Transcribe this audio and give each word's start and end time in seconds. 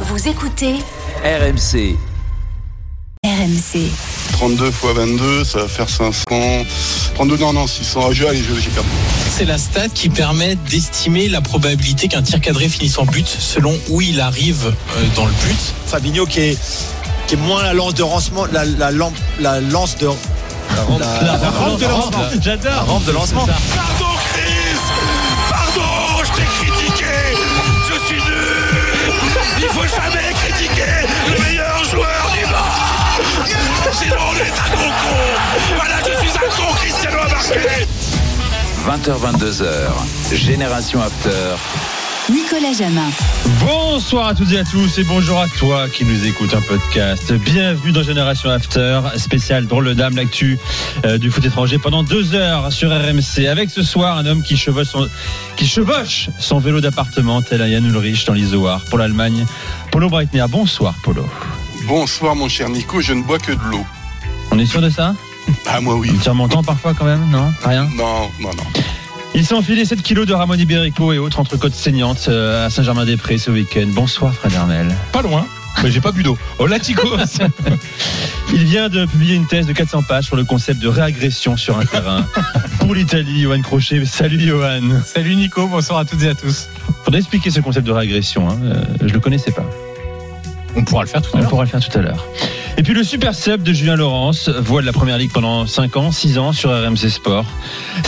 Vous 0.00 0.28
écoutez 0.28 0.74
RMC. 1.24 1.96
RMC. 3.24 3.90
32 4.32 4.68
x 4.68 4.76
22, 4.94 5.44
ça 5.44 5.58
va 5.60 5.68
faire 5.68 5.88
500. 5.88 6.24
32, 7.14 7.36
non, 7.38 7.52
non, 7.52 7.66
600. 7.66 8.00
Ah, 8.04 8.08
j'ai 8.12 8.28
allez, 8.28 8.38
j'ai 8.42 8.60
j'ai 8.60 8.70
perdu. 8.70 8.88
C'est 9.30 9.44
la 9.46 9.58
stat 9.58 9.88
qui 9.88 10.08
permet 10.08 10.54
d'estimer 10.70 11.28
la 11.28 11.40
probabilité 11.40 12.08
qu'un 12.08 12.22
tir 12.22 12.40
cadré 12.40 12.68
finisse 12.68 12.98
en 12.98 13.04
but 13.04 13.26
selon 13.26 13.74
où 13.88 14.00
il 14.00 14.20
arrive 14.20 14.66
euh, 14.96 15.02
dans 15.16 15.24
le 15.26 15.32
but. 15.44 15.56
Fabinho 15.86 16.26
qui 16.26 16.40
est, 16.40 16.58
qui 17.26 17.34
est 17.34 17.38
moins 17.38 17.62
la 17.62 17.72
lance 17.72 17.94
de 17.94 18.02
lancement, 18.02 18.44
la, 18.52 18.64
la, 18.64 18.92
lampe- 18.92 19.14
la 19.40 19.60
lance 19.60 19.96
de. 19.96 20.08
La 20.76 20.82
rampe, 20.82 21.80
de 21.80 21.86
lancement. 21.86 22.22
J'adore. 22.42 22.70
La 22.72 22.80
rampe 22.82 23.04
de 23.04 23.12
lancement. 23.12 23.46
Faut 29.76 30.00
jamais 30.00 30.32
critiquer 30.32 31.06
le 31.28 31.44
meilleur 31.44 31.84
joueur 31.84 32.30
du 32.32 32.46
monde 32.46 33.92
Sinon 33.92 34.16
on 34.30 34.36
est 34.36 34.50
un 34.50 34.76
con 34.76 35.74
Voilà, 35.76 35.96
je 36.06 36.26
suis 36.26 36.36
un 36.36 36.48
con, 36.56 36.74
Cristiano 36.76 37.18
a 37.18 37.28
marqué 37.28 37.86
20h22h. 38.86 40.34
Génération 40.34 41.02
After. 41.02 41.56
Nicolas 42.30 42.72
Jamin. 42.72 43.08
Bonsoir 43.60 44.26
à 44.28 44.34
toutes 44.34 44.50
et 44.50 44.58
à 44.58 44.64
tous 44.64 44.98
et 44.98 45.04
bonjour 45.04 45.40
à 45.40 45.46
toi 45.46 45.88
qui 45.88 46.04
nous 46.04 46.26
écoute 46.26 46.52
un 46.54 46.60
podcast. 46.60 47.32
Bienvenue 47.32 47.92
dans 47.92 48.02
Génération 48.02 48.50
After, 48.50 49.00
spécial 49.16 49.66
drôle 49.66 49.86
de 49.86 49.94
dame, 49.94 50.16
l'actu 50.16 50.58
euh, 51.04 51.18
du 51.18 51.30
foot 51.30 51.44
étranger 51.44 51.78
pendant 51.78 52.02
deux 52.02 52.34
heures 52.34 52.72
sur 52.72 52.90
RMC. 52.90 53.46
Avec 53.48 53.70
ce 53.70 53.82
soir 53.84 54.18
un 54.18 54.26
homme 54.26 54.42
qui 54.42 54.56
chevauche 54.56 54.88
son, 54.88 55.08
qui 55.56 55.68
chevauche 55.68 56.28
son 56.40 56.58
vélo 56.58 56.80
d'appartement 56.80 57.42
tel 57.42 57.62
un 57.62 57.68
Yann 57.68 57.86
Ulrich 57.86 58.24
dans 58.24 58.32
l'Isoar 58.34 58.84
pour 58.90 58.98
l'Allemagne. 58.98 59.46
Polo 59.92 60.08
Breitner, 60.08 60.44
bonsoir 60.48 60.94
Polo. 61.04 61.24
Bonsoir, 61.86 62.34
mon 62.34 62.48
cher 62.48 62.68
Nico, 62.68 63.00
je 63.00 63.12
ne 63.12 63.22
bois 63.22 63.38
que 63.38 63.52
de 63.52 63.62
l'eau. 63.70 63.86
On 64.50 64.58
est 64.58 64.66
sûr 64.66 64.80
de 64.80 64.90
ça? 64.90 65.14
Ah, 65.64 65.80
moi, 65.80 65.94
oui. 65.94 66.10
Petit 66.10 66.28
remontant 66.28 66.64
parfois 66.64 66.92
quand 66.92 67.04
même 67.04 67.30
Non? 67.30 67.52
Rien? 67.64 67.84
Non, 67.94 68.30
non, 68.40 68.50
non. 68.56 68.64
Il 69.36 69.44
s'est 69.44 69.54
enfilé 69.54 69.84
7 69.84 70.00
kilos 70.00 70.26
de 70.26 70.32
Ramon 70.32 70.54
Iberico 70.54 71.12
et 71.12 71.18
autres 71.18 71.38
entrecôtes 71.40 71.74
saignantes 71.74 72.28
euh, 72.30 72.66
à 72.66 72.70
Saint-Germain-des-Prés 72.70 73.36
ce 73.36 73.50
week-end. 73.50 73.86
Bonsoir 73.88 74.32
Fred 74.32 74.54
Hermel. 74.54 74.88
Pas 75.12 75.20
loin, 75.20 75.46
mais 75.82 75.90
j'ai 75.90 76.00
pas 76.00 76.10
bu 76.10 76.22
d'eau. 76.22 76.38
Hola 76.58 76.78
Chico 76.82 77.06
Il 78.54 78.64
vient 78.64 78.88
de 78.88 79.04
publier 79.04 79.34
une 79.34 79.46
thèse 79.46 79.66
de 79.66 79.74
400 79.74 80.04
pages 80.04 80.24
sur 80.24 80.36
le 80.36 80.44
concept 80.44 80.80
de 80.80 80.88
réagression 80.88 81.58
sur 81.58 81.76
un 81.78 81.84
terrain. 81.84 82.26
Pour 82.78 82.94
l'Italie, 82.94 83.42
Johan 83.42 83.60
Crochet. 83.60 84.06
Salut 84.06 84.40
Johan. 84.40 85.02
Salut 85.04 85.36
Nico, 85.36 85.66
bonsoir 85.66 85.98
à 85.98 86.06
toutes 86.06 86.22
et 86.22 86.30
à 86.30 86.34
tous. 86.34 86.70
Faudrait 87.04 87.20
expliquer 87.20 87.50
ce 87.50 87.60
concept 87.60 87.86
de 87.86 87.92
réagression. 87.92 88.48
Hein. 88.48 88.58
Euh, 88.64 88.84
je 89.04 89.12
le 89.12 89.20
connaissais 89.20 89.52
pas. 89.52 89.68
On 90.76 90.84
pourra 90.84 91.02
le 91.02 91.08
faire 91.08 91.22
tout 91.22 91.30
à 91.34 91.36
On 91.36 91.40
l'heure. 91.40 91.48
pourra 91.50 91.64
le 91.64 91.68
faire 91.70 91.80
tout 91.80 91.98
à 91.98 92.02
l'heure. 92.02 92.26
Et 92.78 92.82
puis 92.82 92.92
le 92.92 93.02
super 93.02 93.34
sub 93.34 93.62
de 93.62 93.72
Julien 93.72 93.96
Laurence, 93.96 94.50
voit 94.50 94.82
de 94.82 94.86
la 94.86 94.92
première 94.92 95.16
ligue 95.16 95.32
pendant 95.32 95.66
5 95.66 95.96
ans, 95.96 96.12
6 96.12 96.36
ans 96.38 96.52
sur 96.52 96.70
RMC 96.70 97.08
Sport. 97.08 97.46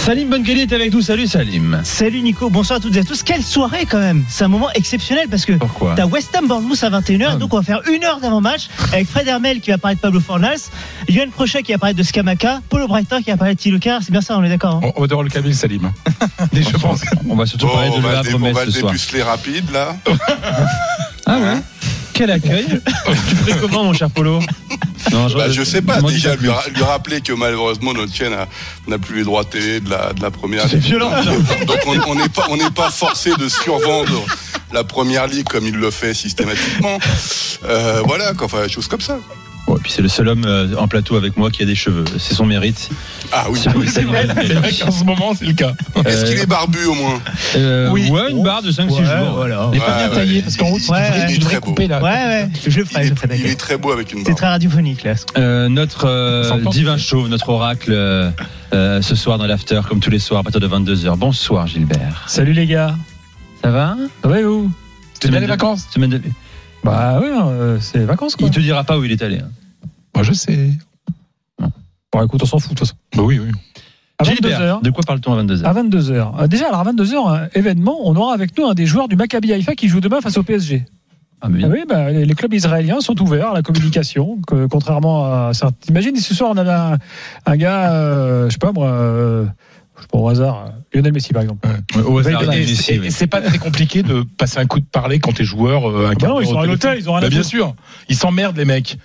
Salim 0.05 0.29
Bongali 0.29 0.61
est 0.61 0.73
avec 0.75 0.93
nous. 0.93 1.01
Salut 1.01 1.27
Salim. 1.27 1.81
Salut 1.85 2.21
Nico, 2.21 2.51
bonsoir 2.51 2.77
à 2.79 2.81
toutes 2.81 2.95
et 2.97 2.99
à 3.01 3.05
tous. 3.05 3.23
Quelle 3.23 3.43
soirée 3.43 3.87
quand 3.87 3.99
même 3.99 4.25
C'est 4.29 4.45
un 4.45 4.49
moment 4.49 4.71
exceptionnel 4.75 5.29
parce 5.31 5.47
que 5.47 5.53
Pourquoi 5.55 5.95
t'as 5.97 6.05
West 6.05 6.35
Ham 6.37 6.47
Bournemouth 6.47 6.83
à 6.83 6.91
21h, 6.91 7.29
Ah. 7.31 7.37
donc 7.37 7.55
on 7.55 7.57
va 7.57 7.63
faire 7.63 7.81
une 7.91 8.05
heure 8.05 8.21
d'avant-match 8.21 8.69
avec 8.93 9.09
Fred 9.09 9.27
Hermel 9.27 9.61
qui 9.61 9.71
va 9.71 9.79
parler 9.79 9.95
de 9.97 10.01
Pablo 10.01 10.21
Fornals, 10.21 10.59
Yoann 11.09 11.31
Crochet 11.31 11.63
qui 11.63 11.73
va 11.73 11.79
parler 11.79 11.95
de 11.95 12.03
Scamaca, 12.03 12.61
Paulo 12.69 12.87
Breiter 12.87 13.23
qui 13.25 13.31
va 13.31 13.39
parler 13.39 13.55
de 13.55 13.59
Tilocar, 13.61 14.03
c'est 14.03 14.13
bien 14.13 14.21
ça, 14.21 14.37
on 14.37 14.45
est 14.45 14.51
d'accord 14.51 14.81
hein 14.85 14.91
On, 14.97 15.07
devoir 15.07 15.23
le 15.23 15.31
câbler 15.31 15.55
Salim. 15.55 15.91
Mais 16.53 16.63
je 16.63 16.77
pense. 16.77 17.01
On 17.27 17.37
va 17.37 17.47
surtout 17.47 17.67
Bon, 17.69 17.73
parler 17.73 17.89
de 17.89 17.95
on 17.95 17.97
Le 17.97 18.03
va, 18.03 18.23
on 18.35 18.53
va 18.53 18.65
le 18.67 18.71
ce 18.71 18.81
soir. 18.81 18.93
dépuceler 18.93 19.23
rapide, 19.23 19.71
là. 19.73 19.97
Ah 21.25 21.39
ouais 21.39 21.57
Quel 22.19 22.31
accueil 22.33 22.67
Tu 23.29 23.37
ferais 23.37 23.59
comment 23.61 23.85
mon 23.85 23.93
cher 23.93 24.11
Polo 24.11 24.41
non, 25.13 25.27
Bah, 25.35 25.49
je 25.49 25.63
sais 25.63 25.81
pas, 25.81 26.03
déjà, 26.03 26.31
lui, 26.33 26.39
plus. 26.39 26.49
ra- 26.51 26.65
lui 26.75 26.83
rappeler 26.83 27.21
que 27.21 27.33
malheureusement, 27.33 27.93
notre 27.95 28.13
chaîne 28.13 28.35
n'a 28.89 28.99
plus 28.99 29.19
les 29.19 29.25
droits 29.25 29.45
télé 29.45 29.79
de 29.81 29.89
la, 29.89 30.13
de 30.13 30.21
la 30.21 30.31
première 30.33 30.63
C'est 30.69 30.75
ligue. 30.77 30.85
violent. 30.87 31.11
Donc, 31.67 31.79
on 32.09 32.15
n'est 32.17 32.29
pas, 32.29 32.47
on 32.51 32.57
n'est 32.57 32.71
pas 32.71 32.91
forcé 32.91 33.31
de 33.39 33.49
survendre 33.49 34.27
la 34.73 34.83
première 34.85 35.29
ligue 35.29 35.47
comme 35.49 35.65
il 35.67 35.77
le 35.77 35.91
fait 35.93 36.13
systématiquement. 36.13 36.99
Euh, 37.65 38.03
voilà, 38.05 38.35
quoi, 38.35 38.47
enfin, 38.47 38.67
choses 38.69 38.89
comme 38.89 39.01
ça. 39.01 39.19
Ouais, 39.69 39.77
puis 39.83 39.93
c'est 39.93 40.01
le 40.03 40.09
seul 40.09 40.29
homme 40.29 40.45
euh, 40.47 40.75
en 40.79 40.89
plateau 40.89 41.17
avec 41.17 41.37
moi 41.37 41.51
qui 41.51 41.63
a 41.63 41.67
des 41.67 41.75
cheveux. 41.75 42.05
C'est 42.19 42.33
son 42.35 42.47
mérite. 42.47 42.89
Ah 43.33 43.45
oui. 43.51 43.59
C'est 43.63 43.71
C'est 43.89 44.03
vrai, 44.03 44.27
c'est 44.35 44.55
vrai 44.55 44.73
qu'en 44.73 44.91
ce 44.91 45.05
moment, 45.05 45.35
c'est 45.39 45.45
le 45.45 45.53
cas. 45.53 45.73
Est-ce 46.07 46.25
Euh, 46.25 46.29
qu'il 46.29 46.39
est 46.39 46.47
barbu 46.47 46.85
au 46.87 46.95
moins 46.95 47.21
Euh, 47.57 47.91
Oui. 47.91 48.09
Ouais, 48.11 48.31
une 48.31 48.43
barre 48.43 48.63
de 48.63 48.73
5-6 48.73 48.91
Ouais, 48.95 49.05
jours. 49.05 49.35
voilà. 49.37 49.69
Il 49.73 49.77
est 49.77 49.81
pas 49.81 49.87
Ouais, 49.99 50.07
bien 50.09 50.09
taillé 50.15 50.43
parce 50.43 50.57
qu'en 50.57 50.71
haut, 50.71 50.79
tu 50.79 50.91
Ouais, 50.91 51.03
devrais, 51.03 51.21
ouais. 51.21 51.27
tu 51.27 51.33
Il 51.33 51.35
est 51.35 51.39
devrais 51.39 51.51
très 51.51 51.61
beau. 51.61 51.67
couper 51.67 51.87
là. 51.87 52.03
Ouais, 52.03 52.09
ouais, 52.11 52.49
je 52.67 52.79
le 52.79 52.85
ferai, 52.87 53.01
il 53.03 53.03
je 53.03 53.07
est, 53.07 53.11
le 53.11 53.17
ferai, 53.17 53.29
il 53.29 53.35
est 53.35 53.43
t'inquiète. 53.43 53.59
très 53.59 53.77
beau 53.77 53.93
avec 53.93 54.13
une 54.13 54.19
C'est 54.21 54.25
barbe. 54.27 54.39
très 54.39 54.47
radiophonique 54.49 55.05
là. 55.05 55.15
Euh, 55.37 55.69
notre 55.69 56.07
euh, 56.07 56.61
divin 56.71 56.97
chauve, 56.97 57.29
notre 57.29 57.49
oracle, 57.51 57.93
ce 58.73 59.15
soir 59.15 59.37
dans 59.39 59.47
l'after, 59.47 59.81
comme 59.89 60.01
tous 60.01 60.11
les 60.11 60.19
soirs 60.19 60.41
à 60.41 60.43
partir 60.45 60.61
de 60.61 60.69
22h. 60.69 61.17
Bonsoir 61.19 61.67
Gilbert. 61.67 62.25
Salut 62.27 62.53
les 62.55 62.67
gars. 62.67 62.95
Ça 63.63 63.71
va? 63.71 63.97
Ça 64.23 64.29
va 64.29 64.41
et 64.41 64.45
vous? 64.45 64.71
C'était 65.15 65.29
bien 65.29 65.41
les 65.41 65.47
de- 65.47 65.51
vacances? 65.51 65.87
Semaine 65.93 66.11
de... 66.11 66.23
Bah 66.85 67.19
ouais, 67.21 67.27
euh, 67.29 67.79
c'est 67.81 67.99
les 67.99 68.05
vacances 68.05 68.37
quoi. 68.37 68.47
Il 68.47 68.53
te 68.55 68.61
dira 68.61 68.85
pas 68.85 68.97
où 68.99 69.05
il 69.05 69.11
est 69.11 69.21
allé. 69.21 69.39
hein. 69.39 69.49
Moi, 70.19 70.25
je 70.25 70.33
sais. 70.33 70.71
Bon 72.13 72.25
écoute, 72.25 72.43
on 72.43 72.47
s'en 72.47 72.59
fout 72.59 72.73
de 72.73 72.75
toute 72.77 72.89
façon. 72.89 72.97
Bah 73.17 73.23
oui, 73.23 73.39
oui. 73.39 73.53
À 74.19 74.25
Gilbert, 74.25 74.81
22h. 74.81 74.83
de 74.83 74.91
quoi 74.91 75.05
parle-t-on 75.07 75.33
à 75.33 75.43
22h 75.45 75.63
À 75.65 75.73
22h. 75.75 76.49
déjà, 76.49 76.67
alors 76.67 76.81
à 76.81 76.85
22h, 76.93 77.51
événement, 77.55 77.99
on 78.03 78.17
aura 78.17 78.35
avec 78.35 78.59
nous 78.59 78.67
un 78.67 78.75
des 78.75 78.85
joueurs 78.85 79.07
du 79.07 79.15
Maccabi 79.15 79.53
Haïfa 79.53 79.77
qui 79.77 79.87
joue 79.87 80.01
demain 80.01 80.21
face 80.21 80.37
au 80.37 80.43
PSG. 80.43 80.87
Ah, 81.41 81.49
mais 81.49 81.61
Ah 81.63 81.69
bien. 81.69 81.77
oui, 81.77 81.85
bah, 81.89 82.11
les, 82.11 82.35
clubs 82.35 82.53
israéliens 82.53 82.99
sont 83.01 83.21
ouverts 83.23 83.51
à 83.51 83.55
la 83.55 83.63
communication, 83.63 84.39
que, 84.45 84.67
contrairement 84.67 85.25
à 85.27 85.55
certains. 85.55 85.77
Imagine 85.89 86.17
si 86.17 86.23
ce 86.23 86.35
soir 86.35 86.51
on 86.53 86.57
avait 86.57 86.73
un, 86.73 86.99
un 87.47 87.57
gars, 87.57 87.93
euh, 87.93 88.47
je 88.49 88.55
sais 88.55 88.59
pas 88.59 88.73
moi, 88.73 88.89
euh, 88.89 89.47
je 89.99 90.03
sais 90.03 90.09
pas 90.11 90.19
au 90.19 90.29
hasard, 90.29 90.65
euh, 90.67 90.71
Lionel 90.99 91.13
Messi 91.13 91.33
par 91.33 91.43
exemple. 91.43 91.69
Au 92.05 92.19
hasard, 92.19 92.43
Et- 92.43 92.57
Et 92.57 92.61
Messi, 92.63 92.75
c'est- 92.75 92.99
oui. 92.99 93.07
et 93.07 93.11
c'est 93.11 93.29
pas 93.29 93.41
très 93.41 93.59
compliqué 93.59 94.03
de 94.03 94.25
passer 94.37 94.59
un 94.59 94.67
coup 94.67 94.81
de 94.81 94.85
parler 94.85 95.21
quand 95.21 95.31
t'es 95.33 95.45
joueur. 95.45 95.89
euh, 95.89 96.09
un 96.11 96.15
Bah 96.15 96.27
non, 96.27 96.41
ils 96.41 96.49
sont 96.49 96.59
à 96.59 96.67
l'hôtel, 96.67 96.99
ils 96.99 97.09
ont 97.09 97.13
rien 97.13 97.21
à 97.21 97.27
Bah 97.27 97.29
bien 97.31 97.45
sûr. 97.45 97.77
Ils 98.09 98.17
s'emmerdent 98.17 98.57
les 98.57 98.65
mecs. 98.65 98.99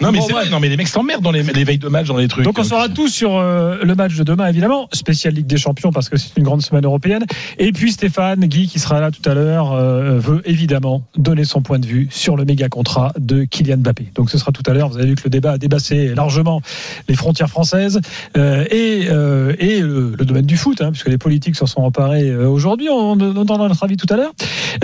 Non 0.00 0.12
mais 0.12 0.20
Bon, 0.20 0.26
vrai. 0.26 0.48
Non 0.50 0.60
mais 0.60 0.68
les 0.68 0.76
mecs 0.76 0.88
s'emmerdent 0.88 1.22
dans 1.22 1.30
les, 1.30 1.42
les 1.42 1.64
veilles 1.64 1.78
de 1.78 1.88
match 1.88 2.06
dans 2.06 2.16
les 2.16 2.28
trucs. 2.28 2.44
Donc 2.44 2.58
on 2.58 2.64
sera 2.64 2.88
tous 2.88 3.08
sur 3.08 3.36
euh, 3.36 3.78
le 3.82 3.94
match 3.94 4.16
de 4.16 4.24
demain 4.24 4.46
évidemment, 4.46 4.88
spécial 4.92 5.34
Ligue 5.34 5.46
des 5.46 5.56
Champions 5.56 5.92
parce 5.92 6.08
que 6.08 6.16
c'est 6.16 6.36
une 6.36 6.42
grande 6.42 6.62
semaine 6.62 6.84
européenne. 6.84 7.24
Et 7.58 7.72
puis 7.72 7.92
Stéphane 7.92 8.40
Guy 8.46 8.66
qui 8.66 8.78
sera 8.78 9.00
là 9.00 9.10
tout 9.10 9.28
à 9.28 9.34
l'heure 9.34 9.72
euh, 9.72 10.18
veut 10.18 10.42
évidemment 10.44 11.02
donner 11.16 11.44
son 11.44 11.62
point 11.62 11.78
de 11.78 11.86
vue 11.86 12.08
sur 12.10 12.36
le 12.36 12.44
méga 12.44 12.68
contrat 12.68 13.12
de 13.18 13.44
Kylian 13.44 13.78
Mbappé. 13.78 14.12
Donc 14.14 14.30
ce 14.30 14.38
sera 14.38 14.52
tout 14.52 14.62
à 14.66 14.72
l'heure. 14.72 14.88
Vous 14.88 14.98
avez 14.98 15.06
vu 15.06 15.14
que 15.14 15.24
le 15.24 15.30
débat 15.30 15.52
a 15.52 15.58
dépassé 15.58 16.14
largement 16.14 16.62
les 17.08 17.14
frontières 17.14 17.48
françaises 17.50 18.00
euh, 18.36 18.64
et, 18.70 19.06
euh, 19.10 19.54
et 19.58 19.80
le, 19.80 20.14
le 20.18 20.24
domaine 20.24 20.46
du 20.46 20.56
foot, 20.56 20.80
hein, 20.80 20.90
puisque 20.90 21.08
les 21.08 21.18
politiques 21.18 21.56
s'en 21.56 21.66
sont 21.66 21.82
emparés 21.82 22.28
euh, 22.30 22.48
aujourd'hui. 22.48 22.88
On, 22.90 23.20
on 23.20 23.36
entendra 23.36 23.68
notre 23.68 23.82
avis 23.84 23.96
tout 23.96 24.06
à 24.12 24.16
l'heure. 24.16 24.32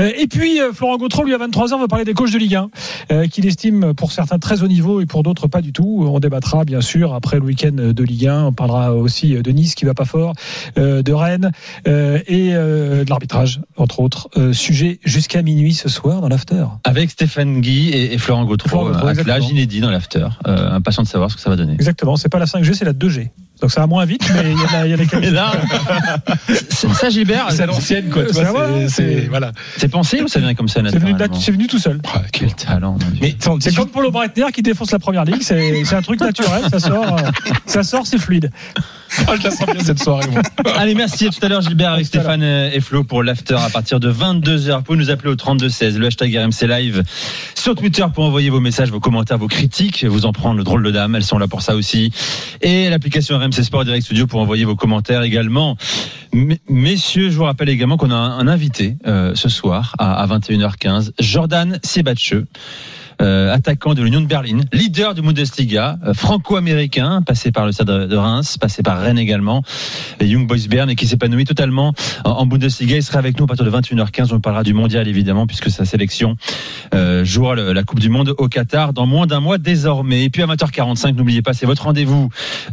Euh, 0.01 0.11
et 0.17 0.27
puis 0.27 0.61
euh, 0.61 0.73
Florent 0.73 0.97
Gautreau 0.99 1.25
lui 1.25 1.35
à 1.35 1.39
23h 1.39 1.81
veut 1.81 1.89
parler 1.89 2.05
des 2.05 2.15
coachs 2.15 2.33
de 2.33 2.39
Ligue 2.39 2.57
1 2.57 2.71
euh, 3.13 3.27
qu'il 3.27 3.47
estime 3.47 3.95
pour 3.95 4.13
certains 4.13 4.39
très 4.39 4.63
haut 4.63 4.69
niveau 4.69 5.01
et 5.01 5.06
pour 5.07 5.23
d'autres 5.23 5.49
pas 5.49 5.63
du 5.63 5.73
tout. 5.73 6.07
On 6.07 6.21
débattra 6.21 6.65
bien 6.65 6.81
sûr 6.81 7.15
après 7.15 7.39
le 7.39 7.45
week-end 7.45 7.73
de 7.73 8.03
Ligue 8.05 8.27
1. 8.27 8.45
On 8.47 8.53
parlera 8.53 8.93
aussi 8.93 9.35
de 9.35 9.51
Nice 9.51 9.75
qui 9.75 9.85
va 9.85 9.95
pas 9.95 10.05
fort, 10.05 10.35
euh, 10.79 11.03
de 11.03 11.13
Rennes 11.13 11.53
euh, 11.87 12.19
et 12.27 12.55
euh, 12.55 13.05
de 13.05 13.11
l'arbitrage, 13.11 13.61
entre 13.77 14.01
autres 14.01 14.29
sujets 14.53 14.99
jusqu'à 15.05 15.43
minuit 15.43 15.75
ce 15.75 15.89
soir 15.89 16.21
dans 16.21 16.29
l'after. 16.29 16.65
Avec 16.85 17.11
Stéphane 17.11 17.61
Guy 17.61 17.91
et, 17.91 18.15
et 18.15 18.19
Florent 18.19 18.45
Gautreau, 18.45 18.69
Florent 18.69 18.91
Gautreau, 18.91 19.09
un 19.09 19.15
plage 19.15 19.49
inédit 19.49 19.81
dans 19.81 19.91
l'after. 19.91 20.29
Impatient 20.45 21.03
de 21.03 21.09
savoir 21.09 21.31
ce 21.31 21.37
que 21.37 21.43
ça 21.43 21.51
va 21.51 21.57
donner. 21.57 21.75
Exactement, 21.75 22.17
c'est 22.17 22.29
pas 22.29 22.39
la 22.39 22.47
5G, 22.47 22.75
c'est 22.75 22.85
la 22.85 22.93
2G. 22.93 23.31
Donc 23.61 23.71
ça 23.71 23.81
va 23.81 23.87
moins 23.87 24.05
vite, 24.05 24.23
mais 24.35 24.53
il 24.53 24.59
y, 24.59 24.77
a- 24.77 24.85
il 24.87 24.91
y 24.91 24.93
a 24.93 24.97
les 24.97 25.05
Et 25.05 25.07
caméras. 25.07 25.53
ça 26.69 27.09
Gilbert, 27.09 27.47
C'est 27.51 27.63
à 27.63 27.67
l'ancienne 27.67 28.11
quoi. 28.11 28.25
va, 28.25 28.89
c'est- 28.89 29.27
voilà. 29.29 29.53
pensé 29.91 30.21
ou 30.21 30.29
ça 30.29 30.41
vient 30.41 30.55
comme 30.55 30.69
ça 30.69 30.81
C'est 30.91 30.99
venu, 30.99 31.13
naturellement 31.13 31.41
c'est 31.41 31.53
venu 31.53 31.67
tout 31.67 31.79
seul. 31.79 32.01
Ah, 32.13 32.21
Quel 32.33 32.55
talent. 32.55 32.99
Mais 33.21 33.35
C'est 33.61 33.75
comme 33.75 33.89
Paulo 33.89 34.11
Breitner 34.11 34.47
qui 34.53 34.63
défonce 34.63 34.91
la 34.93 34.99
première 34.99 35.25
ligue, 35.25 35.43
c'est 35.43 35.95
un 35.95 36.03
truc 36.03 36.21
naturel, 36.21 36.63
ça 36.71 36.79
sort, 36.81 37.17
euh, 37.17 37.23
ça 37.67 37.83
sort, 37.83 38.07
c'est 38.07 38.19
fluide. 38.19 38.51
Ah, 39.27 39.35
je 39.39 39.45
la 39.45 39.51
sens 39.51 39.67
bien 39.73 39.83
cette 39.83 40.03
soirée. 40.03 40.29
moi. 40.31 40.43
Allez, 40.77 40.95
merci. 40.95 41.29
À 41.29 41.31
tout 41.31 41.39
à 41.41 41.49
l'heure, 41.49 41.63
Gilbert, 41.63 41.93
avec. 41.93 42.05
Stéphane 42.07 42.43
euh, 42.43 42.71
et 42.73 42.81
Flo 42.81 43.05
pour 43.05 43.23
l'after 43.23 43.55
à 43.55 43.71
partir 43.71 44.01
de 44.01 44.13
22h. 44.13 44.77
Vous 44.79 44.83
pouvez 44.83 44.99
nous 44.99 45.11
appeler 45.11 45.31
au 45.31 45.37
3216, 45.37 45.97
le 45.97 46.07
hashtag 46.09 46.37
RMC 46.37 46.67
Live 46.69 47.03
sur 47.55 47.75
Twitter 47.77 48.05
pour 48.13 48.25
envoyer 48.25 48.51
vos 48.51 48.61
messages, 48.61 48.91
vos 48.91 49.01
commentaires, 49.01 49.39
vos 49.39 49.47
critiques, 49.47 50.05
vous 50.05 50.27
en 50.27 50.33
prendre 50.33 50.59
le 50.59 50.65
drôle 50.65 50.83
de 50.83 50.91
dame. 50.91 51.15
Elles 51.15 51.23
sont 51.25 51.39
là 51.39 51.47
pour 51.49 51.63
ça 51.63 51.77
aussi. 51.77 52.13
Et 52.61 52.91
l'application 52.91 53.39
RMC 53.39 53.46
Sport 53.53 53.85
Direct 53.85 54.05
Studio 54.05 54.27
pour 54.27 54.41
envoyer 54.41 54.65
vos 54.65 54.77
commentaires 54.77 55.23
également. 55.23 55.77
Messieurs, 56.69 57.31
je 57.31 57.37
vous 57.37 57.45
rappelle 57.45 57.69
également 57.69 57.97
qu'on 57.97 58.11
a 58.11 58.15
un, 58.15 58.39
un 58.39 58.49
invité 58.49 58.97
euh, 59.07 59.35
ce 59.35 59.49
soir 59.49 59.95
à, 59.99 60.23
à 60.23 60.27
21h15, 60.27 61.13
Jordan 61.19 61.79
Sebatcheux. 61.83 62.47
Euh, 63.23 63.53
attaquant 63.53 63.95
de 63.95 64.03
l'Union 64.03 64.21
de 64.21 64.27
Berlin, 64.27 64.61
leader 64.73 65.15
du 65.15 65.23
Bundesliga, 65.23 65.99
euh, 66.05 66.15
franco-américain, 66.15 67.23
passé 67.23 67.53
par 67.53 67.67
le 67.67 67.73
Stade 67.73 68.09
de 68.09 68.17
Reims, 68.17 68.59
passé 68.59 68.83
par 68.83 69.01
Rennes 69.01 69.19
également, 69.19 69.63
et 70.21 70.27
Young 70.27 70.47
Boys 70.47 70.69
Bern, 70.69 70.91
et 70.91 70.97
qui 70.97 71.07
s'épanouit 71.07 71.45
totalement 71.45 71.95
en, 72.25 72.31
en 72.31 72.47
Bundesliga. 72.47 72.97
Il 72.97 73.03
sera 73.03 73.19
avec 73.19 73.39
nous 73.39 73.45
à 73.45 73.47
partir 73.47 73.65
de 73.65 73.71
21h15. 73.71 74.33
On 74.33 74.41
parlera 74.41 74.63
du 74.63 74.75
mondial 74.75 75.09
évidemment, 75.09 75.47
puisque 75.47 75.71
sa 75.71 75.85
sélection 75.85 76.37
euh, 76.95 77.25
jouera 77.25 77.55
la 77.57 77.83
Coupe 77.83 78.01
du 78.01 78.09
Monde 78.09 78.35
au 78.39 78.49
Qatar 78.49 78.93
dans 78.93 79.07
moins 79.07 79.27
d'un 79.27 79.41
mois 79.41 79.59
désormais. 79.59 80.25
Et 80.25 80.31
puis 80.31 80.43
amateur 80.43 80.71
45, 80.71 81.17
n'oubliez 81.17 81.43
pas, 81.43 81.53
c'est 81.53 81.67
votre 81.67 81.85
rendez-vous 81.85 82.29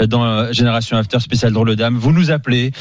dans 0.07 0.23
euh, 0.23 0.51
Génération 0.51 0.97
After 0.97 1.19
spécial 1.19 1.53
drôle 1.53 1.75
dame. 1.75 1.95
Vous 1.95 2.11
nous 2.11 2.31
appelez, 2.31 2.71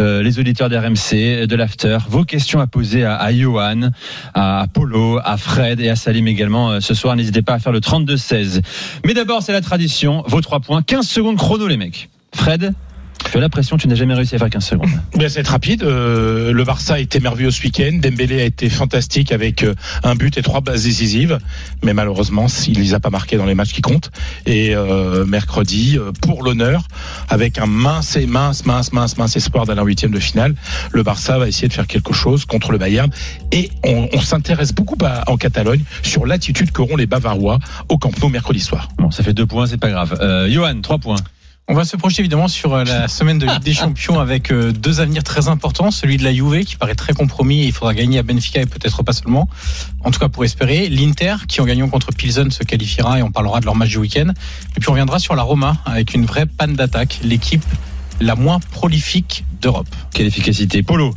euh, 0.00 0.22
les 0.22 0.38
auditeurs 0.38 0.68
d'RMC, 0.68 1.46
de 1.46 1.56
l'After, 1.56 1.98
vos 2.08 2.24
questions 2.24 2.60
à 2.60 2.66
poser 2.66 3.04
à, 3.04 3.16
à 3.16 3.32
Johan, 3.32 3.90
à 4.34 4.66
Polo, 4.72 5.18
à 5.22 5.36
Fred 5.36 5.80
et 5.80 5.88
à 5.88 5.96
Salim 5.96 6.26
également 6.26 6.70
euh, 6.70 6.80
ce 6.80 6.94
soir. 6.94 7.07
N'hésitez 7.16 7.42
pas 7.42 7.54
à 7.54 7.58
faire 7.58 7.72
le 7.72 7.80
32-16. 7.80 8.62
Mais 9.04 9.14
d'abord, 9.14 9.42
c'est 9.42 9.52
la 9.52 9.60
tradition, 9.60 10.22
vos 10.26 10.40
trois 10.40 10.60
points. 10.60 10.82
15 10.82 11.08
secondes 11.08 11.36
chrono, 11.36 11.66
les 11.66 11.76
mecs. 11.76 12.08
Fred, 12.34 12.74
tu 13.30 13.36
as 13.36 13.40
la 13.40 13.48
pression, 13.48 13.76
tu 13.76 13.88
n'as 13.88 13.94
jamais 13.94 14.14
réussi 14.14 14.34
à 14.34 14.38
faire 14.38 14.48
15 14.50 14.64
secondes. 14.64 14.88
Ben, 15.16 15.28
c'est 15.28 15.46
rapide. 15.46 15.82
Euh, 15.82 16.52
le 16.52 16.64
Barça 16.64 16.94
a 16.94 16.98
été 16.98 17.20
merveilleux 17.20 17.50
ce 17.50 17.62
week-end. 17.62 17.98
Dembélé 18.00 18.40
a 18.40 18.44
été 18.44 18.68
fantastique 18.70 19.32
avec 19.32 19.62
euh, 19.64 19.74
un 20.02 20.14
but 20.14 20.36
et 20.38 20.42
trois 20.42 20.62
passes 20.62 20.84
décisives. 20.84 21.38
Mais 21.82 21.92
malheureusement, 21.92 22.46
il 22.66 22.78
les 22.80 22.94
a 22.94 23.00
pas 23.00 23.10
marqués 23.10 23.36
dans 23.36 23.44
les 23.46 23.54
matchs 23.54 23.72
qui 23.72 23.82
comptent. 23.82 24.10
Et 24.46 24.74
euh, 24.74 25.24
mercredi, 25.26 25.98
euh, 25.98 26.12
pour 26.22 26.42
l'honneur, 26.42 26.82
avec 27.28 27.58
un 27.58 27.66
mince 27.66 28.16
et 28.16 28.26
mince, 28.26 28.64
mince, 28.66 28.92
mince, 28.92 29.18
mince 29.18 29.36
espoir 29.36 29.66
d'aller 29.66 29.80
en 29.80 29.84
huitième 29.84 30.12
de 30.12 30.20
finale, 30.20 30.54
le 30.92 31.02
Barça 31.02 31.38
va 31.38 31.48
essayer 31.48 31.68
de 31.68 31.72
faire 31.74 31.86
quelque 31.86 32.12
chose 32.14 32.44
contre 32.46 32.72
le 32.72 32.78
Bayern. 32.78 33.10
Et 33.52 33.70
on, 33.84 34.08
on 34.12 34.20
s'intéresse 34.20 34.72
beaucoup 34.72 34.96
à- 35.04 35.30
en 35.30 35.36
Catalogne 35.36 35.82
sur 36.02 36.24
l'attitude 36.24 36.70
qu'auront 36.72 36.96
les 36.96 37.06
Bavarois 37.06 37.58
au 37.88 37.98
Camp 37.98 38.12
Nou 38.22 38.28
mercredi 38.28 38.60
soir. 38.60 38.88
Bon, 38.98 39.10
ça 39.10 39.22
fait 39.22 39.34
deux 39.34 39.46
points, 39.46 39.66
c'est 39.66 39.76
pas 39.76 39.90
grave. 39.90 40.16
Euh, 40.20 40.48
Johan, 40.50 40.80
trois 40.80 40.98
points. 40.98 41.16
On 41.70 41.74
va 41.74 41.84
se 41.84 41.98
projeter 41.98 42.22
évidemment 42.22 42.48
sur 42.48 42.72
euh, 42.72 42.84
la 42.84 43.08
semaine 43.08 43.38
de 43.38 43.46
Ligue 43.46 43.62
des 43.62 43.74
Champions 43.74 44.18
avec 44.18 44.50
euh, 44.50 44.72
deux 44.72 45.00
avenirs 45.00 45.22
très 45.22 45.48
importants. 45.48 45.90
Celui 45.90 46.16
de 46.16 46.24
la 46.24 46.32
Juve 46.32 46.64
qui 46.64 46.76
paraît 46.76 46.94
très 46.94 47.12
compromis. 47.12 47.66
Il 47.66 47.72
faudra 47.72 47.92
gagner 47.92 48.18
à 48.18 48.22
Benfica 48.22 48.62
et 48.62 48.66
peut-être 48.66 49.02
pas 49.02 49.12
seulement. 49.12 49.50
En 50.02 50.10
tout 50.10 50.18
cas 50.18 50.30
pour 50.30 50.46
espérer. 50.46 50.88
L'Inter 50.88 51.36
qui 51.46 51.60
en 51.60 51.66
gagnant 51.66 51.90
contre 51.90 52.10
Pilsen 52.10 52.50
se 52.50 52.64
qualifiera 52.64 53.18
et 53.18 53.22
on 53.22 53.30
parlera 53.30 53.60
de 53.60 53.66
leur 53.66 53.76
match 53.76 53.90
du 53.90 53.98
week-end. 53.98 54.30
Et 54.76 54.80
puis 54.80 54.88
on 54.88 54.92
reviendra 54.92 55.18
sur 55.18 55.36
la 55.36 55.42
Roma 55.42 55.76
avec 55.84 56.14
une 56.14 56.24
vraie 56.24 56.46
panne 56.46 56.74
d'attaque. 56.74 57.20
L'équipe 57.22 57.64
la 58.18 58.34
moins 58.34 58.60
prolifique 58.60 59.44
d'Europe. 59.60 59.94
Quelle 60.12 60.26
efficacité. 60.26 60.82
Polo. 60.82 61.14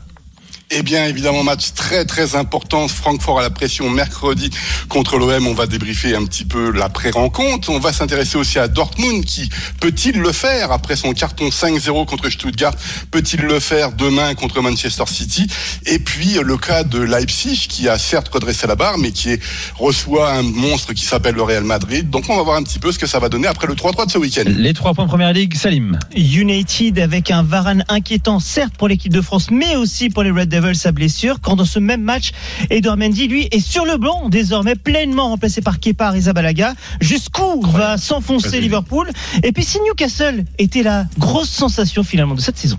Eh 0.74 0.84
bien, 0.84 1.06
évidemment, 1.06 1.44
match 1.44 1.74
très 1.76 2.06
très 2.06 2.36
important. 2.38 2.88
Francfort 2.88 3.40
à 3.40 3.42
la 3.42 3.50
pression 3.50 3.90
mercredi 3.90 4.50
contre 4.88 5.18
l'OM. 5.18 5.46
On 5.48 5.54
va 5.54 5.68
débriefer 5.68 6.16
un 6.16 6.24
petit 6.24 6.46
peu 6.46 6.72
l'après-rencontre. 6.72 7.70
On 7.70 7.80
va 7.80 7.92
s'intéresser 7.92 8.38
aussi 8.38 8.58
à 8.58 8.70
Dortmund 8.70 9.26
qui 9.26 9.50
peut-il 9.82 10.20
le 10.20 10.32
faire 10.32 10.72
après 10.72 10.96
son 10.96 11.12
carton 11.12 11.50
5-0 11.50 12.06
contre 12.06 12.30
Stuttgart? 12.30 12.74
Peut-il 13.12 13.42
le 13.42 13.60
faire 13.60 13.92
demain 13.92 14.34
contre 14.34 14.62
Manchester 14.62 15.04
City? 15.08 15.46
Et 15.88 16.00
puis 16.00 16.38
le 16.42 16.56
cas 16.58 16.86
de 16.86 17.00
Leipzig 17.00 17.66
qui 17.68 17.90
a 17.90 17.98
certes 17.98 18.30
redressé 18.34 18.66
la 18.66 18.76
barre, 18.76 18.98
mais 18.98 19.12
qui 19.12 19.32
est- 19.32 19.42
reçoit 19.76 20.32
un 20.32 20.42
monstre 20.44 20.94
qui 20.94 21.04
s'appelle 21.04 21.36
le 21.36 21.44
Real 21.44 21.66
Madrid. 21.66 22.10
Donc 22.10 22.30
on 22.30 22.38
va 22.38 22.44
voir 22.44 22.56
un 22.56 22.64
petit 22.64 22.80
peu 22.80 22.94
ce 22.94 23.00
que 23.00 23.08
ça 23.08 23.20
va 23.20 23.28
donner 23.28 23.48
après 23.50 23.68
le 23.68 23.76
3-3 23.76 24.06
de 24.06 24.12
ce 24.12 24.18
week-end. 24.18 24.44
Les 24.48 24.74
trois 24.74 24.94
points 24.94 25.08
Première 25.08 25.34
Ligue, 25.34 25.54
Salim. 25.56 26.00
United 26.16 26.98
avec 27.00 27.30
un 27.30 27.44
Varane 27.44 27.84
inquiétant, 27.90 28.40
certes 28.40 28.74
pour 28.78 28.88
l'équipe 28.88 29.12
de 29.12 29.20
France, 29.22 29.52
mais 29.52 29.76
aussi 29.76 30.10
pour 30.10 30.24
les 30.24 30.32
Red 30.32 30.48
Devils 30.48 30.61
sa 30.76 30.92
blessure. 30.92 31.40
Quand 31.42 31.56
dans 31.56 31.66
ce 31.66 31.80
même 31.80 32.02
match, 32.02 32.32
Edouard 32.70 32.98
Mendy, 32.98 33.28
lui, 33.28 33.48
est 33.52 33.60
sur 33.60 33.86
le 33.86 33.98
banc, 33.98 34.30
désormais 34.30 34.76
pleinement 34.76 35.30
remplacé 35.30 35.62
par 35.62 35.80
Kepa 35.80 36.08
Arrizabalaga. 36.08 36.74
Jusqu'où 37.02 37.62
va 37.62 37.98
s'enfoncer. 37.98 38.60
Liverpool? 38.62 39.10
Et 39.44 39.52
puis 39.52 39.64
si 39.64 39.80
Newcastle 39.82 40.46
était 40.58 40.84
la 40.84 41.06
grosse 41.18 41.50
sensation 41.50 42.04
finalement 42.04 42.36
de 42.36 42.42
cette 42.42 42.58
saison? 42.58 42.78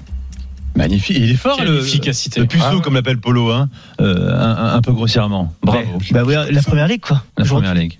Magnifique. 0.75 1.17
Il 1.21 1.31
est 1.31 1.37
fort, 1.37 1.59
Quelle 1.59 1.69
le, 1.69 1.81
efficacité. 1.81 2.41
le 2.41 2.47
puceau, 2.47 2.65
Ah 2.67 2.75
ouais. 2.77 2.81
comme 2.83 2.95
l'appelle 2.95 3.19
Polo, 3.19 3.51
hein. 3.51 3.69
Euh, 4.01 4.35
un, 4.35 4.57
un- 4.57 4.75
un 4.77 4.81
peu 4.81 4.93
grossièrement. 4.93 5.53
Bravo. 5.63 5.99
Bah 6.13 6.23
oui, 6.25 6.35
la 6.51 6.63
première 6.63 6.89
ligue 6.89 7.03
quoi. 7.03 7.23
La 7.37 7.45
première 7.45 7.75
ligue. 7.75 7.99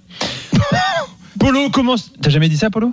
Polo 1.39 1.71
commence. 1.71 2.11
T'as 2.21 2.31
jamais 2.31 2.49
dit 2.49 2.57
ça, 2.57 2.71
Polo? 2.71 2.93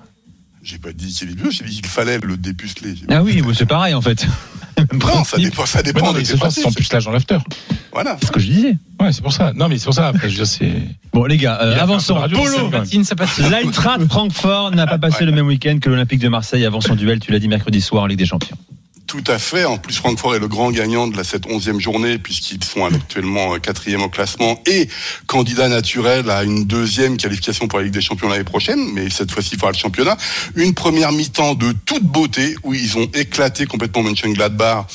J'ai 0.64 0.78
pas 0.78 0.92
dit 0.92 1.14
qu'il 1.14 1.30
est 1.30 1.36
vieux, 1.36 1.52
j'ai 1.52 1.64
dit 1.64 1.78
qu'il 1.78 1.88
fallait 1.88 2.20
le 2.20 2.36
dépuceler. 2.36 2.94
Ah 3.10 3.24
oui, 3.24 3.42
c'est 3.54 3.66
pareil 3.66 3.94
en 3.94 4.02
fait. 4.02 4.28
Non, 4.94 5.24
ça 5.24 5.38
dépend, 5.38 5.66
ça 5.66 5.80
Mais 5.80 5.84
dépend 5.84 6.06
non, 6.08 6.14
de 6.14 6.20
mais 6.20 6.26
ce 6.26 6.38
soir, 6.38 6.52
c'est 6.52 6.62
son 6.62 6.72
pucelage 6.72 7.06
dans 7.06 7.12
l'after. 7.12 7.38
Voilà. 7.92 8.18
C'est 8.20 8.28
ce 8.28 8.32
que 8.32 8.40
je 8.40 8.48
disais. 8.48 8.78
Ouais, 9.00 9.12
c'est 9.12 9.22
pour 9.22 9.34
ça. 9.34 9.54
Non, 9.56 9.68
mais 9.70 9.78
c'est 9.78 9.86
pour 9.86 9.94
ça. 9.94 10.08
Après, 10.08 10.30
je 10.30 10.38
veux 10.38 10.44
dire, 10.44 10.48
c'est. 10.48 10.74
Bon, 11.14 11.26
les 11.26 11.38
gars, 11.38 11.60
euh, 11.62 11.80
avançons. 11.80 12.20
Polo. 12.32 12.70
Patine, 12.70 13.04
ça. 13.04 13.16
L'Eintracht 13.50 14.06
Francfort 14.08 14.72
n'a 14.72 14.88
pas 14.88 14.98
passé 14.98 15.26
le 15.26 15.32
même 15.32 15.48
week-end 15.48 15.80
que 15.82 15.90
l'Olympique 15.90 16.20
de 16.20 16.30
Marseille 16.30 16.66
avant 16.66 16.82
son 16.82 16.96
duel, 16.96 17.20
tu 17.20 17.32
l'as 17.32 17.40
dit 17.40 17.48
mercredi 17.48 17.82
soir 17.82 18.04
en 18.04 18.08
Ligue 18.08 18.20
des 18.20 18.26
Champions. 18.26 18.58
Tout 19.10 19.24
à 19.26 19.40
fait. 19.40 19.66
En 19.66 19.80
plus, 19.80 19.96
Francfort 19.96 20.36
est 20.36 20.40
le 20.40 20.48
grand 20.48 20.70
gagnant 20.70 21.08
de 21.08 21.18
la, 21.18 21.24
cette 21.24 21.48
onzième 21.48 21.80
journée 21.80 22.20
puisqu'ils 22.20 22.64
sont 22.64 22.86
actuellement 22.86 23.56
euh, 23.56 23.58
quatrième 23.58 24.04
au 24.04 24.10
classement 24.10 24.62
et 24.68 24.88
candidat 25.26 25.68
naturel 25.68 26.30
à 26.30 26.44
une 26.44 26.66
deuxième 26.66 27.18
qualification 27.18 27.68
pour 27.68 27.80
la 27.80 27.86
Ligue 27.86 27.94
des 27.96 28.02
Champions 28.02 28.30
l'année 28.30 28.44
prochaine. 28.44 28.92
Mais 28.94 29.10
cette 29.10 29.32
fois-ci, 29.32 29.50
il 29.54 29.56
faudra 29.58 29.72
le 29.72 29.78
championnat. 29.78 30.16
Une 30.56 30.76
première 30.76 31.12
mi-temps 31.12 31.56
de 31.56 31.74
toute 31.88 32.04
beauté 32.04 32.56
où 32.62 32.76
ils 32.76 33.00
ont 33.00 33.10
éclaté 33.16 33.66
complètement 33.66 34.04
Mönchengladbach 34.04 34.86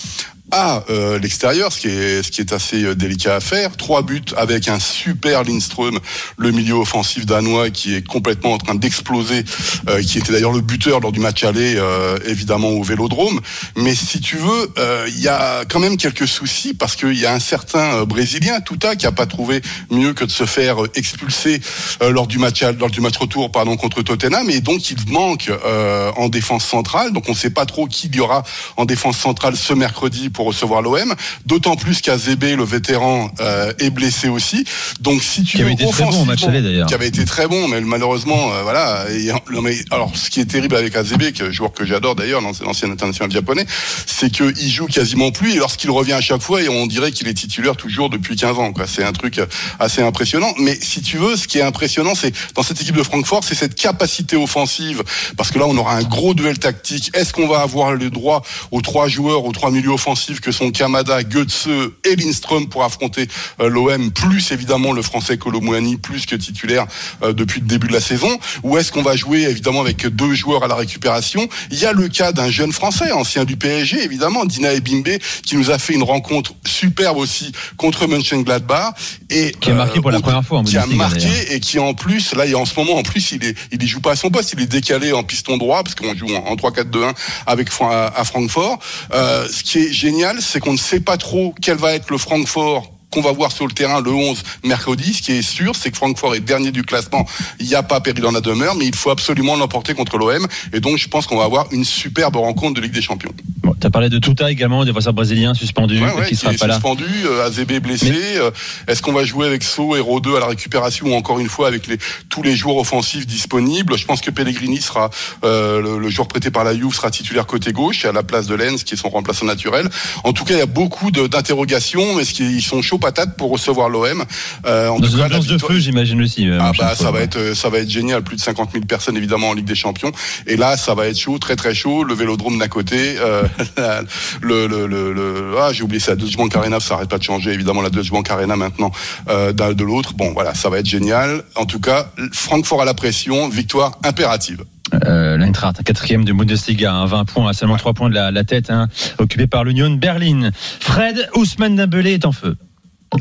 à 0.51 0.85
euh, 0.91 1.19
l'extérieur, 1.19 1.73
ce 1.73 1.81
qui 1.81 1.89
est 1.89 2.23
ce 2.23 2.31
qui 2.31 2.41
est 2.41 2.53
assez 2.53 2.85
euh, 2.85 2.95
délicat 2.95 3.37
à 3.37 3.41
faire. 3.41 3.77
Trois 3.77 4.03
buts 4.03 4.23
avec 4.37 4.69
un 4.69 4.79
super 4.79 5.43
Lindström, 5.43 5.99
le 6.37 6.51
milieu 6.51 6.75
offensif 6.75 7.27
danois 7.27 7.71
qui 7.71 7.95
est 7.95 8.07
complètement 8.07 8.53
en 8.53 8.59
train 8.59 8.75
d'exploser, 8.75 9.45
euh, 9.89 10.03
qui 10.03 10.19
était 10.19 10.33
d'ailleurs 10.33 10.53
le 10.53 10.61
buteur 10.61 11.01
lors 11.01 11.13
du 11.13 11.21
match 11.21 11.45
aller, 11.45 11.75
euh, 11.77 12.19
évidemment 12.27 12.71
au 12.71 12.83
Vélodrome. 12.83 13.41
Mais 13.77 13.95
si 13.95 14.21
tu 14.21 14.37
veux, 14.37 14.73
euh, 14.79 15.07
il 15.09 15.21
y 15.21 15.29
a 15.29 15.65
quand 15.65 15.81
même 15.81 15.97
quelques 15.97 16.29
soucis 16.29 16.75
parce 16.75 16.95
qu'il 16.97 17.19
y 17.19 17.27
a 17.27 17.33
un 17.33 17.41
certain 17.41 18.01
euh, 18.01 18.05
Brésilien, 18.05 18.61
Tuta, 18.61 18.97
qui 18.97 19.07
a 19.07 19.13
pas 19.13 19.27
trouvé 19.27 19.63
mieux 19.91 20.13
que 20.13 20.25
de 20.25 20.31
se 20.31 20.47
faire 20.47 20.85
euh, 20.85 20.91
expulser 20.95 21.61
euh, 22.03 22.11
lors 22.11 22.27
du 22.27 22.39
match 22.39 22.63
lors 22.63 22.91
du 22.91 23.01
match 23.01 23.17
retour 23.17 23.51
pardon 23.51 23.77
contre 23.77 24.03
Tottenham 24.03 24.49
et 24.51 24.61
donc 24.61 24.91
il 24.91 24.99
manque 25.11 25.51
euh, 25.51 26.13
en 26.17 26.29
défense 26.29 26.65
centrale. 26.65 27.13
Donc 27.13 27.25
on 27.29 27.33
ne 27.33 27.37
sait 27.37 27.51
pas 27.51 27.67
trop 27.67 27.87
qui 27.87 28.09
il 28.09 28.17
y 28.17 28.21
aura 28.21 28.45
en 28.77 28.85
défense 28.85 29.17
centrale 29.17 29.57
ce 29.57 29.73
mercredi 29.73 30.29
pour 30.29 30.44
recevoir 30.45 30.83
l'OM. 30.83 31.15
D'autant 31.47 31.77
plus 31.77 32.01
qu'Azébé, 32.01 32.57
le 32.57 32.65
vétéran, 32.65 33.31
euh, 33.41 33.73
est 33.79 33.91
blessé 33.91 34.29
aussi. 34.29 34.65
Donc 35.01 35.23
si 35.23 35.43
tu 35.45 35.57
Qui 35.57 35.63
veux 35.63 35.65
avait 35.65 35.75
été 35.75 35.89
très 35.89 36.05
bon 36.05 36.25
match 36.25 36.45
d'ailleurs. 36.45 36.87
Qui 36.87 36.95
avait 36.95 37.09
été 37.09 37.25
très 37.25 37.47
bon, 37.47 37.69
mais 37.69 37.81
malheureusement, 37.81 38.53
euh, 38.53 38.63
voilà. 38.63 39.05
Et, 39.11 39.31
mais, 39.63 39.77
alors 39.91 40.13
ce 40.15 40.31
qui 40.31 40.41
est 40.41 40.47
terrible 40.47 40.77
avec 40.77 40.97
Azébé, 40.97 41.33
que 41.33 41.51
joueur 41.51 41.73
que 41.73 41.85
j'adore 41.85 42.15
d'ailleurs, 42.15 42.41
l'ancien 42.41 42.91
international 42.91 43.31
japonais, 43.31 43.67
c'est 44.07 44.31
qu'il 44.31 44.71
joue 44.71 44.87
quasiment 44.87 45.31
plus 45.31 45.55
et 45.55 45.57
lorsqu'il 45.57 45.91
revient 45.91 46.13
à 46.13 46.21
chaque 46.21 46.43
fois, 46.43 46.63
et 46.63 46.69
on 46.69 46.87
dirait 46.87 47.13
qu'il 47.13 47.29
est 47.29 47.35
titulaire 47.35 47.77
toujours 47.77 48.11
depuis 48.11 48.37
15 48.37 48.59
ans. 48.59 48.73
Quoi. 48.73 48.87
C'est 48.87 49.05
un 49.05 49.13
truc 49.13 49.39
euh, 49.39 49.47
assez 49.79 50.03
impressionnant. 50.03 50.53
Mais 50.59 50.79
si 50.81 51.03
tu 51.03 51.19
veux, 51.19 51.37
ce 51.37 51.47
qui 51.47 51.59
est 51.59 51.63
impressionnant, 51.63 52.15
c'est 52.15 52.33
dans 52.55 52.63
cette 52.63 52.81
équipe 52.81 52.97
de 52.97 53.03
Francfort, 53.03 53.45
c'est 53.45 53.55
cette 53.55 53.75
capacité 53.75 54.37
offensive. 54.37 55.03
Parce 55.37 55.51
que 55.51 55.59
là, 55.59 55.67
on 55.67 55.77
aura 55.77 55.97
un 55.97 56.03
gros 56.03 56.35
duel 56.35 56.59
tactique. 56.59 57.11
Est-ce 57.15 57.33
qu'on 57.33 57.49
va 57.49 57.61
avoir 57.61 57.93
le 57.93 58.11
droit 58.11 58.43
aux 58.71 58.81
trois 58.81 59.09
joueurs, 59.09 59.45
aux 59.45 59.53
trois 59.53 59.71
milieux 59.71 59.91
offensifs 59.91 60.24
que 60.33 60.53
sont 60.53 60.71
Kamada, 60.71 61.23
Goetze 61.23 61.69
et 62.05 62.17
Lindström 62.17 62.69
pour 62.69 62.85
affronter 62.85 63.29
euh, 63.61 63.69
l'OM, 63.69 64.11
plus 64.11 64.53
évidemment 64.53 64.93
le 64.93 65.03
français 65.03 65.37
Colomouani, 65.39 65.97
plus 65.97 66.27
que 66.27 66.37
titulaire 66.37 66.87
euh, 67.23 67.33
depuis 67.33 67.61
le 67.61 67.67
début 67.67 67.89
de 67.89 67.93
la 67.93 68.01
saison 68.01 68.39
Ou 68.63 68.79
est-ce 68.79 68.93
qu'on 68.93 69.03
va 69.03 69.17
jouer 69.17 69.43
évidemment 69.43 69.81
avec 69.81 70.07
deux 70.07 70.35
joueurs 70.35 70.65
à 70.65 70.69
la 70.69 70.75
récupération? 70.75 71.49
Il 71.71 71.79
y 71.79 71.87
a 71.87 71.93
le 71.93 72.09
cas 72.09 72.33
d'un 72.33 72.51
jeune 72.51 72.73
français, 72.73 73.13
ancien 73.13 73.45
du 73.45 73.57
PSG, 73.57 74.03
évidemment, 74.03 74.45
Dina 74.45 74.73
Ebimbe, 74.73 75.19
qui 75.45 75.57
nous 75.57 75.71
a 75.71 75.79
fait 75.79 75.95
une 75.95 76.03
rencontre 76.03 76.55
superbe 76.67 77.19
aussi 77.19 77.53
contre 77.77 78.07
Mönchengladbach. 78.07 78.95
Et, 79.31 79.53
Qui 79.61 79.71
a 79.71 79.75
marqué 79.75 80.01
pour 80.01 80.11
la 80.11 80.21
première 80.21 80.45
fois 80.45 80.59
en 80.59 80.65
Qui 80.65 80.79
a 80.79 80.87
marqué 80.87 81.55
et 81.55 81.61
qui 81.61 81.79
en 81.79 81.95
plus, 81.95 82.35
là, 82.35 82.47
et 82.47 82.55
en 82.55 82.65
ce 82.65 82.75
moment, 82.79 82.97
en 82.97 83.03
plus, 83.03 83.33
il 83.33 83.45
est, 83.45 83.57
il 83.73 83.83
y 83.83 83.87
joue 83.87 84.01
pas 84.01 84.13
à 84.13 84.17
son 84.17 84.31
poste, 84.31 84.53
il 84.53 84.61
est 84.61 84.67
décalé 84.67 85.13
en 85.13 85.23
piston 85.23 85.57
droit, 85.57 85.83
parce 85.83 85.95
qu'on 85.95 86.15
joue 86.15 86.35
en, 86.35 86.47
en 86.47 86.57
3-4-2-1 86.57 87.15
avec, 87.47 87.69
à 87.81 88.25
Francfort. 88.25 88.79
Euh, 89.13 89.47
ce 89.51 89.63
qui 89.63 89.79
est 89.79 89.93
génial, 89.93 90.14
c'est 90.41 90.61
qu'on 90.61 90.73
ne 90.73 90.79
sait 90.79 91.01
pas 91.01 91.17
trop 91.17 91.55
quel 91.61 91.77
va 91.77 91.95
être 91.95 92.11
le 92.11 92.19
Francfort 92.19 92.94
qu'on 93.15 93.23
va 93.23 93.33
voir 93.33 93.53
sur 93.53 93.67
le 93.67 93.73
terrain 93.73 94.01
le 94.01 94.11
11 94.11 94.43
mercredi. 94.65 95.15
Ce 95.15 95.23
qui 95.23 95.33
est 95.33 95.43
sûr, 95.43 95.75
c'est 95.77 95.91
que 95.91 95.97
Francfort 95.97 96.35
est 96.35 96.41
dernier 96.41 96.73
du 96.73 96.83
classement. 96.83 97.27
Il 97.61 97.67
n'y 97.67 97.75
a 97.75 97.83
pas 97.83 98.01
péril 98.01 98.21
dans 98.23 98.33
la 98.33 98.41
demeure, 98.41 98.75
mais 98.75 98.87
il 98.87 98.95
faut 98.95 99.11
absolument 99.11 99.57
l'emporter 99.57 99.95
contre 99.95 100.19
l'OM. 100.19 100.47
Et 100.73 100.81
donc, 100.81 100.99
je 100.99 101.09
pense 101.09 101.27
qu'on 101.27 101.37
va 101.39 101.45
avoir 101.45 101.67
une 101.73 101.85
superbe 101.85 102.37
rencontre 102.37 102.75
de 102.75 102.81
Ligue 102.81 102.93
des 102.93 103.03
Champions. 103.03 103.33
Bon, 103.63 103.75
t'as 103.79 103.89
parlé 103.91 104.09
de 104.11 104.19
Tuta 104.19 104.51
également, 104.51 104.85
des 104.85 104.91
défenseur 104.91 105.13
brésilien 105.15 105.55
suspendu, 105.55 105.99
Ouais, 106.03 106.13
ouais, 106.13 106.27
qui 106.29 106.37
sera 106.37 106.53
est 106.53 106.59
pas 106.59 106.67
là. 106.67 106.75
suspendu, 106.75 107.05
euh, 107.25 107.47
Azébé 107.47 107.81
blessé. 107.81 108.13
euh, 108.37 108.51
Est-ce 108.89 109.01
qu'on 109.01 109.13
va 109.13 109.25
jouer 109.25 109.47
avec 109.47 109.63
So 109.63 109.97
et 109.97 110.01
Rodeux 110.01 110.37
à 110.37 110.41
la 110.41 110.47
récupération 110.49 111.07
ou 111.07 111.15
encore 111.15 111.39
une 111.39 111.49
fois 111.49 111.69
avec 111.69 111.87
les, 111.87 111.99
tous 112.29 112.43
les 112.43 112.57
joueurs 112.57 112.77
offensifs 112.77 113.27
disponibles? 113.27 113.97
Je 113.97 114.05
pense 114.05 114.21
que 114.21 114.31
Pellegrini 114.31 114.83
sera 114.83 115.09
euh, 115.45 115.81
le, 115.81 115.99
le 115.99 116.09
joueur 116.11 116.29
prêté 116.29 116.51
par 116.51 116.65
la 116.65 116.75
Juve 116.77 116.93
sera 116.95 117.11
titulaire 117.11 117.47
côté 117.47 117.73
gauche 117.73 118.05
à 118.05 118.13
la 118.13 118.23
place 118.23 118.47
de 118.47 118.55
Lens 118.55 118.85
qui 118.85 118.95
est 118.95 118.97
son 118.99 119.09
remplaçant 119.09 119.47
naturel. 119.47 119.89
En 120.25 120.33
tout 120.33 120.45
cas, 120.45 120.55
il 120.55 120.59
y 120.59 120.63
a 120.63 120.67
beaucoup 120.67 121.11
d'interrogations. 121.11 122.19
Est-ce 122.21 122.33
qu'ils 122.35 122.63
sont 122.63 122.83
chauds 122.83 122.99
patates 123.05 123.37
pour 123.37 123.51
recevoir 123.51 123.89
l'OM 123.89 124.25
euh, 124.67 124.89
en 124.89 124.99
Dans 124.99 125.07
tout 125.07 125.13
une 125.13 125.19
cas, 125.19 125.29
la 125.29 125.39
de 125.39 125.59
feu, 125.59 125.79
j'imagine 125.79 126.23
aussi. 126.23 126.49
euh, 126.49 126.59
ah 126.61 126.73
bah 126.79 126.95
ça 126.95 127.11
va 127.11 127.21
être 127.21 127.37
euh, 127.37 127.55
ça 127.55 127.69
va 127.69 127.79
être 127.79 127.91
génial, 127.91 128.23
plus 128.23 128.37
de 128.37 128.41
50 128.41 128.71
000 128.73 128.85
personnes 128.87 129.17
évidemment 129.17 129.51
en 129.51 129.55
Ligue 129.55 129.67
des 129.67 129.75
Champions. 129.75 130.13
Et 130.47 130.57
là, 130.57 130.77
ça 130.77 130.95
va 130.95 131.07
être 131.07 131.19
chaud, 131.19 131.39
très 131.39 131.57
très 131.57 131.75
chaud. 131.75 132.03
Le 132.05 132.15
Vélodrome 132.15 132.59
d'à 132.59 132.69
côté, 132.69 133.17
euh, 133.21 133.43
le, 134.41 134.67
le, 134.67 134.87
le, 134.87 135.13
le- 135.13 135.55
ah, 135.61 135.73
j'ai 135.73 135.83
oublié 135.83 136.01
ça, 136.01 136.13
la 136.13 136.17
Deutsche 136.17 136.37
Bank 136.37 136.55
Arena, 136.57 136.81
ça 136.81 136.95
arrête 136.95 137.09
pas 137.09 137.19
de 137.19 137.23
changer, 137.23 137.53
évidemment, 137.53 137.83
la 137.83 137.91
Deutsche 137.91 138.11
Bank 138.11 138.31
Arena 138.31 138.57
maintenant, 138.57 138.91
euh, 139.29 139.53
d'un- 139.53 139.73
de 139.75 139.85
l'autre. 139.85 140.15
Bon, 140.15 140.33
voilà, 140.33 140.55
ça 140.55 140.69
va 140.71 140.79
être 140.79 140.87
génial. 140.87 141.43
En 141.57 141.67
tout 141.67 141.81
cas, 141.81 142.07
Francfort 142.33 142.83
à 142.83 142.85
la 142.85 142.95
pression, 142.95 143.49
victoire 143.49 143.99
impérative. 144.05 144.65
Euh, 145.07 145.37
L'Eintracht, 145.37 145.83
quatrième 145.83 146.25
de 146.25 146.33
Bundesliga, 146.33 146.93
hein, 146.93 147.07
20 147.07 147.25
points, 147.25 147.49
à 147.49 147.53
seulement 147.53 147.77
3 147.77 147.95
points 147.95 148.11
de 148.11 148.15
la, 148.15 148.31
la 148.31 148.45
tête, 148.45 148.71
hein, 148.71 148.89
occupé 149.19 149.47
par 149.47 149.65
l'Union 149.65 149.91
Berlin. 149.91 150.51
Fred 150.81 151.29
Ousmane 151.35 151.77
Dembélé 151.77 152.13
est 152.13 152.27
en 152.27 152.33
feu. 152.33 152.57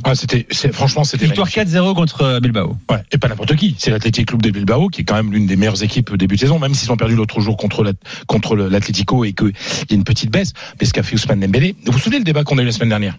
Ah, 0.04 0.16
c'était, 0.16 0.46
c'est, 0.52 0.74
franchement, 0.74 1.04
c'était 1.04 1.26
Victoire 1.26 1.48
magnifique. 1.56 1.76
4-0 1.76 1.94
contre 1.96 2.22
euh, 2.22 2.40
Bilbao. 2.40 2.78
Ouais, 2.90 3.04
et 3.12 3.18
pas 3.18 3.28
n'importe 3.28 3.56
qui. 3.56 3.76
C'est 3.78 3.92
l'Athletic 3.92 4.28
Club 4.28 4.42
de 4.42 4.50
Bilbao, 4.52 4.88
qui 4.90 5.02
est 5.02 5.04
quand 5.04 5.16
même 5.16 5.32
l'une 5.32 5.46
des 5.46 5.56
meilleures 5.56 5.82
équipes 5.84 6.12
au 6.12 6.18
début 6.18 6.36
de 6.36 6.40
saison, 6.42 6.60
même 6.60 6.74
s'ils 6.74 6.92
ont 6.92 6.98
perdu 6.98 7.16
l'autre 7.16 7.40
jour 7.42 7.58
contre 7.58 7.84
la- 7.84 7.94
contre 8.28 8.56
l'Atlético 8.56 9.24
et 9.26 9.34
qu'il 9.34 9.54
y 9.90 9.94
a 9.94 9.96
une 9.96 10.04
petite 10.04 10.32
baisse. 10.32 10.54
Mais 10.80 10.86
ce 10.88 10.94
qu'a 10.94 11.04
fait 11.04 11.16
Ousmane 11.16 11.40
Dembélé, 11.40 11.76
vous 11.86 11.92
vous 11.92 12.00
souvenez 12.00 12.18
le 12.20 12.24
débat 12.26 12.44
qu'on 12.44 12.58
a 12.58 12.62
eu 12.62 12.66
la 12.66 12.72
semaine 12.72 12.90
dernière? 12.90 13.18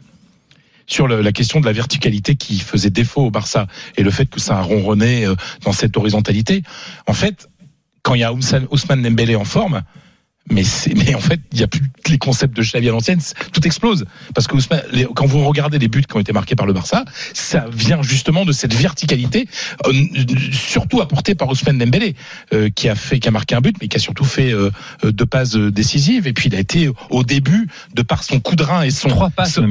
Sur 0.87 1.07
le- 1.07 1.23
la 1.23 1.33
question 1.33 1.61
de 1.61 1.67
la 1.67 1.73
verticalité 1.73 2.37
qui 2.37 2.59
faisait 2.59 2.91
défaut 2.91 3.23
au 3.27 3.31
Barça 3.31 3.67
et 3.97 4.03
le 4.03 4.11
fait 4.11 4.27
que 4.27 4.39
ça 4.41 4.59
a 4.59 4.63
ronronné 4.63 5.25
euh, 5.25 5.35
dans 5.65 5.73
cette 5.73 5.97
horizontalité. 5.97 6.63
En 7.07 7.15
fait, 7.15 7.49
quand 8.03 8.15
il 8.15 8.21
y 8.21 8.25
a 8.25 8.33
Ousmane 8.35 8.67
Ousmane 8.71 9.03
Dembélé 9.03 9.35
en 9.37 9.45
forme, 9.45 9.83
mais, 10.51 10.63
c'est- 10.65 10.95
mais 10.95 11.15
en 11.15 11.21
fait, 11.21 11.41
il 11.53 11.59
n'y 11.59 11.65
a 11.65 11.69
plus 11.69 11.83
les 12.11 12.19
concepts 12.19 12.55
de 12.57 12.63
Xavi 12.63 12.89
à 12.89 12.93
l'ancienne, 12.93 13.21
c'est- 13.21 13.35
tout 13.53 13.65
explose. 13.67 14.05
Parce 14.35 14.47
que 14.47 14.55
Ousmane- 14.57 14.83
les- 14.93 15.07
quand 15.15 15.27
vous 15.27 15.43
regardez 15.45 15.79
les 15.79 15.89
buts 15.89 16.03
qui 16.09 16.17
ont 16.17 16.21
été 16.21 16.33
marqués 16.33 16.55
par 16.55 16.67
le 16.67 16.73
Barça, 16.73 17.05
ça 17.33 17.67
vient 17.73 18.03
justement 18.03 18.45
de 18.45 18.53
cette 18.53 18.75
verticalité, 18.75 19.49
euh, 19.87 19.93
surtout 20.53 21.01
apportée 21.01 21.35
par 21.35 21.49
Ousmane 21.49 21.79
Dembélé, 21.79 22.15
euh, 22.53 22.69
qui 22.75 22.89
a 22.89 22.95
fait, 22.95 23.19
qui 23.21 23.29
a 23.29 23.31
marqué 23.31 23.55
un 23.55 23.61
but, 23.61 23.77
mais 23.81 23.89
qui 23.89 23.97
a 23.97 24.01
surtout 24.01 24.25
fait 24.25 24.53
euh, 24.53 24.71
deux 25.05 25.27
passes 25.27 25.57
décisives. 25.57 26.27
Et 26.27 26.33
puis 26.33 26.49
il 26.49 26.55
a 26.55 26.59
été 26.61 26.91
au 27.11 27.23
début, 27.25 27.69
de 27.95 28.03
par 28.03 28.23
son 28.23 28.41
coup 28.41 28.57
de 28.57 28.63
rein 28.63 28.83
et 28.83 28.91
son 28.91 29.09
Trois 29.09 29.31
passes, 29.31 29.55
son- 29.55 29.63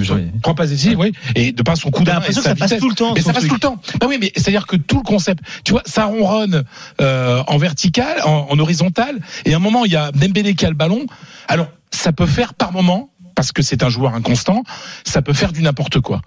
trois 0.41 0.55
passes 0.55 0.69
décisives, 0.71 0.97
oui, 0.99 1.11
et 1.35 1.51
de 1.51 1.61
par 1.61 1.77
son 1.77 1.91
coup 1.91 2.03
de 2.03 2.09
rein 2.09 2.21
et 2.27 2.33
sa 2.33 2.41
ça 2.41 2.55
passe 2.55 2.77
tout 2.79 2.89
le 2.89 2.95
temps, 2.95 3.13
Mais 3.13 3.21
ça 3.21 3.33
passe 3.33 3.47
tout 3.47 3.53
le 3.53 3.59
temps. 3.59 3.79
Bah 3.99 4.07
oui, 4.09 4.17
mais 4.19 4.31
c'est-à-dire 4.35 4.65
que 4.65 4.75
tout 4.75 4.97
le 4.97 5.03
concept, 5.03 5.43
tu 5.63 5.71
vois, 5.73 5.83
ça 5.85 6.05
ronronne 6.05 6.63
en 6.99 7.57
vertical, 7.57 8.21
en, 8.25 8.47
en 8.49 8.59
horizontal, 8.59 9.19
et 9.45 9.53
à 9.53 9.57
un 9.57 9.59
moment 9.59 9.85
il 9.85 9.91
y 9.91 9.95
a 9.95 10.11
Dembélé 10.11 10.55
qui 10.55 10.62
le 10.69 10.75
ballon. 10.75 11.05
Alors 11.47 11.67
ça 11.91 12.11
peut 12.11 12.25
faire 12.25 12.53
par 12.53 12.71
moment, 12.71 13.11
parce 13.35 13.51
que 13.51 13.61
c'est 13.61 13.83
un 13.83 13.89
joueur 13.89 14.15
inconstant, 14.15 14.63
ça 15.05 15.21
peut 15.21 15.33
faire 15.33 15.53
du 15.53 15.61
n'importe 15.61 15.99
quoi. 15.99 16.21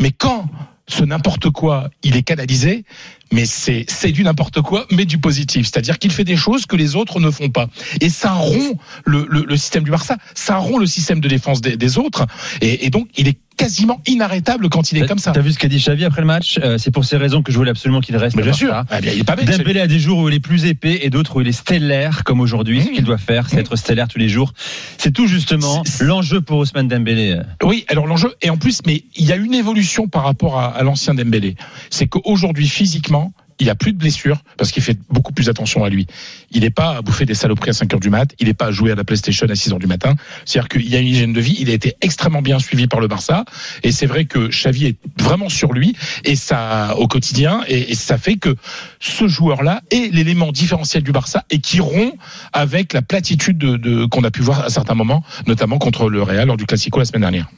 Mais 0.00 0.12
quand 0.12 0.48
ce 0.86 1.04
n'importe 1.04 1.50
quoi, 1.50 1.90
il 2.02 2.16
est 2.16 2.22
canalisé, 2.22 2.84
mais 3.30 3.44
c'est 3.44 3.84
c'est 3.88 4.10
du 4.10 4.24
n'importe 4.24 4.62
quoi, 4.62 4.86
mais 4.90 5.04
du 5.04 5.18
positif. 5.18 5.66
C'est-à-dire 5.66 5.98
qu'il 5.98 6.10
fait 6.10 6.24
des 6.24 6.36
choses 6.36 6.66
que 6.66 6.76
les 6.76 6.96
autres 6.96 7.20
ne 7.20 7.30
font 7.30 7.50
pas. 7.50 7.68
Et 8.00 8.08
ça 8.08 8.32
rompt 8.32 8.78
le, 9.04 9.26
le, 9.28 9.56
système 9.56 9.84
du 9.84 9.90
Barça, 9.90 10.16
ça 10.34 10.56
rompt 10.56 10.80
le 10.80 10.86
système 10.86 11.20
de 11.20 11.28
défense 11.28 11.60
des, 11.60 11.98
autres. 11.98 12.26
Et 12.62 12.88
donc, 12.90 13.08
il 13.16 13.28
est 13.28 13.38
quasiment 13.58 14.00
inarrêtable 14.06 14.70
quand 14.70 14.90
il 14.92 14.98
est 15.02 15.06
comme 15.06 15.18
ça. 15.18 15.32
T'as 15.32 15.40
vu 15.42 15.52
ce 15.52 15.58
qu'a 15.58 15.68
dit 15.68 15.76
Xavi 15.78 16.04
après 16.04 16.22
le 16.22 16.26
match 16.26 16.58
Euh, 16.62 16.78
C'est 16.78 16.90
pour 16.90 17.04
ces 17.04 17.16
raisons 17.18 17.42
que 17.42 17.52
je 17.52 17.58
voulais 17.58 17.72
absolument 17.72 18.00
qu'il 18.00 18.16
reste. 18.16 18.36
Mais 18.36 18.42
bien 18.42 18.52
sûr. 18.54 18.72
Ah, 18.88 19.00
bien, 19.02 19.12
il 19.12 19.20
est 19.20 19.24
pas 19.24 19.36
bête. 19.36 19.50
Dembélé 19.50 19.80
a 19.80 19.86
des 19.86 19.98
jours 19.98 20.18
où 20.20 20.28
il 20.28 20.34
est 20.34 20.40
plus 20.40 20.64
épais 20.64 21.00
et 21.02 21.10
d'autres 21.10 21.36
où 21.36 21.40
il 21.42 21.48
est 21.48 21.52
stellaire, 21.52 22.24
comme 22.24 22.40
aujourd'hui. 22.40 22.82
Ce 22.82 22.88
qu'il 22.88 23.04
doit 23.04 23.18
faire, 23.18 23.48
c'est 23.50 23.58
être 23.58 23.76
stellaire 23.76 24.08
tous 24.08 24.18
les 24.18 24.28
jours. 24.28 24.52
C'est 24.96 25.12
tout 25.12 25.26
justement 25.26 25.82
l'enjeu 26.00 26.40
pour 26.40 26.58
Ousmane 26.58 26.88
Dembélé. 26.88 27.38
Oui, 27.62 27.84
alors 27.88 28.06
l'enjeu, 28.06 28.32
et 28.40 28.48
en 28.48 28.56
plus, 28.56 28.80
mais 28.86 29.02
il 29.16 29.26
y 29.26 29.32
a 29.32 29.36
une 29.36 29.54
évolution 29.54 30.08
par 30.08 30.22
rapport 30.24 30.58
à, 30.58 30.68
à 30.68 30.82
l'ancien 30.84 31.14
Dembélé. 31.14 31.56
C'est 31.90 32.06
qu'aujourd'hui, 32.06 32.68
physiquement, 32.68 33.32
il 33.60 33.70
a 33.70 33.74
plus 33.74 33.92
de 33.92 33.98
blessures 33.98 34.38
parce 34.56 34.70
qu'il 34.70 34.82
fait 34.82 34.96
beaucoup 35.10 35.32
plus 35.32 35.48
attention 35.48 35.84
à 35.84 35.88
lui. 35.88 36.06
Il 36.50 36.60
n'est 36.62 36.70
pas 36.70 36.96
à 36.98 37.02
bouffer 37.02 37.24
des 37.26 37.34
saloperies 37.34 37.70
à 37.70 37.72
5 37.72 37.92
heures 37.94 38.00
du 38.00 38.10
mat, 38.10 38.34
il 38.38 38.46
n'est 38.46 38.54
pas 38.54 38.66
à 38.66 38.70
jouer 38.70 38.92
à 38.92 38.94
la 38.94 39.04
PlayStation 39.04 39.46
à 39.48 39.54
6 39.54 39.72
heures 39.72 39.78
du 39.78 39.86
matin. 39.86 40.14
C'est-à-dire 40.44 40.68
qu'il 40.68 40.88
y 40.88 40.96
a 40.96 40.98
une 41.00 41.06
hygiène 41.06 41.32
de 41.32 41.40
vie, 41.40 41.56
il 41.58 41.70
a 41.70 41.72
été 41.72 41.94
extrêmement 42.00 42.42
bien 42.42 42.58
suivi 42.58 42.86
par 42.86 43.00
le 43.00 43.08
Barça 43.08 43.44
et 43.82 43.92
c'est 43.92 44.06
vrai 44.06 44.24
que 44.26 44.48
Xavi 44.48 44.86
est 44.86 44.96
vraiment 45.20 45.48
sur 45.48 45.72
lui 45.72 45.96
et 46.24 46.36
ça 46.36 46.94
au 46.98 47.08
quotidien 47.08 47.62
et, 47.68 47.94
ça 47.94 48.18
fait 48.18 48.36
que 48.36 48.54
ce 49.00 49.26
joueur-là 49.28 49.82
est 49.90 50.12
l'élément 50.14 50.52
différentiel 50.52 51.02
du 51.02 51.12
Barça 51.12 51.44
et 51.50 51.58
qui 51.58 51.80
rompt 51.80 52.14
avec 52.52 52.92
la 52.92 53.02
platitude 53.02 53.58
de, 53.58 53.76
de- 53.76 54.04
qu'on 54.06 54.24
a 54.24 54.30
pu 54.30 54.42
voir 54.42 54.60
à 54.64 54.70
certains 54.70 54.94
moments, 54.94 55.22
notamment 55.46 55.78
contre 55.78 56.08
le 56.08 56.22
Real 56.22 56.46
lors 56.48 56.56
du 56.56 56.66
Classico 56.66 56.98
la 56.98 57.04
semaine 57.04 57.22
dernière. 57.22 57.48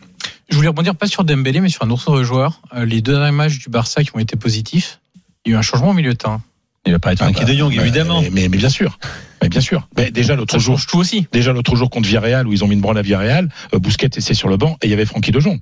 Je 0.51 0.57
voulais 0.57 0.69
rebondir 0.69 0.95
pas 0.97 1.07
sur 1.07 1.25
Dembélé, 1.25 1.61
mais 1.61 1.69
sur 1.69 1.83
un 1.85 1.91
autre 1.91 2.23
joueur. 2.23 2.61
Euh, 2.75 2.85
Les 2.85 3.01
deux 3.03 3.13
derniers 3.13 3.31
matchs 3.31 3.59
du 3.59 3.69
Barça 3.69 4.03
qui 4.03 4.11
ont 4.15 4.19
été 4.19 4.37
positifs, 4.37 5.00
il 5.45 5.51
y 5.51 5.55
a 5.55 5.57
eu 5.57 5.59
un 5.59 5.63
changement 5.63 5.91
au 5.91 5.95
milieu 5.95 6.13
de 6.13 6.19
terrain. 6.19 6.43
Il 6.87 6.93
va 6.93 6.99
pas 6.99 7.13
être 7.13 7.19
Frankie 7.19 7.41
Ah 7.43 7.45
bah, 7.45 7.53
de 7.53 7.59
Jong, 7.59 7.75
évidemment. 7.75 8.23
Mais, 8.23 8.31
mais, 8.31 8.49
mais 8.49 8.57
bien 8.57 8.71
sûr. 8.71 8.99
Mais 9.43 9.49
bien 9.49 9.61
sûr. 9.61 9.87
Mais 9.97 10.11
déjà 10.11 10.35
l'autre 10.35 10.59
jour, 10.59 10.81
tout 10.85 10.99
aussi. 10.99 11.27
déjà 11.33 11.53
l'autre 11.53 11.77
jour 11.77 11.91
contre 11.91 12.09
Villarreal 12.09 12.47
où 12.47 12.53
ils 12.53 12.65
ont 12.65 12.69
mis 12.69 12.75
une 12.75 12.81
branle 12.81 12.99
à 12.99 13.03
Villarreal, 13.03 13.49
euh, 13.75 13.79
Bousquet 13.79 14.07
était 14.07 14.35
sur 14.35 14.49
le 14.49 14.57
banc 14.57 14.77
et 14.83 14.87
il 14.87 14.91
y 14.91 14.95
avait 14.95 15.05
Francky 15.07 15.31
de 15.31 15.41
Jong. 15.41 15.61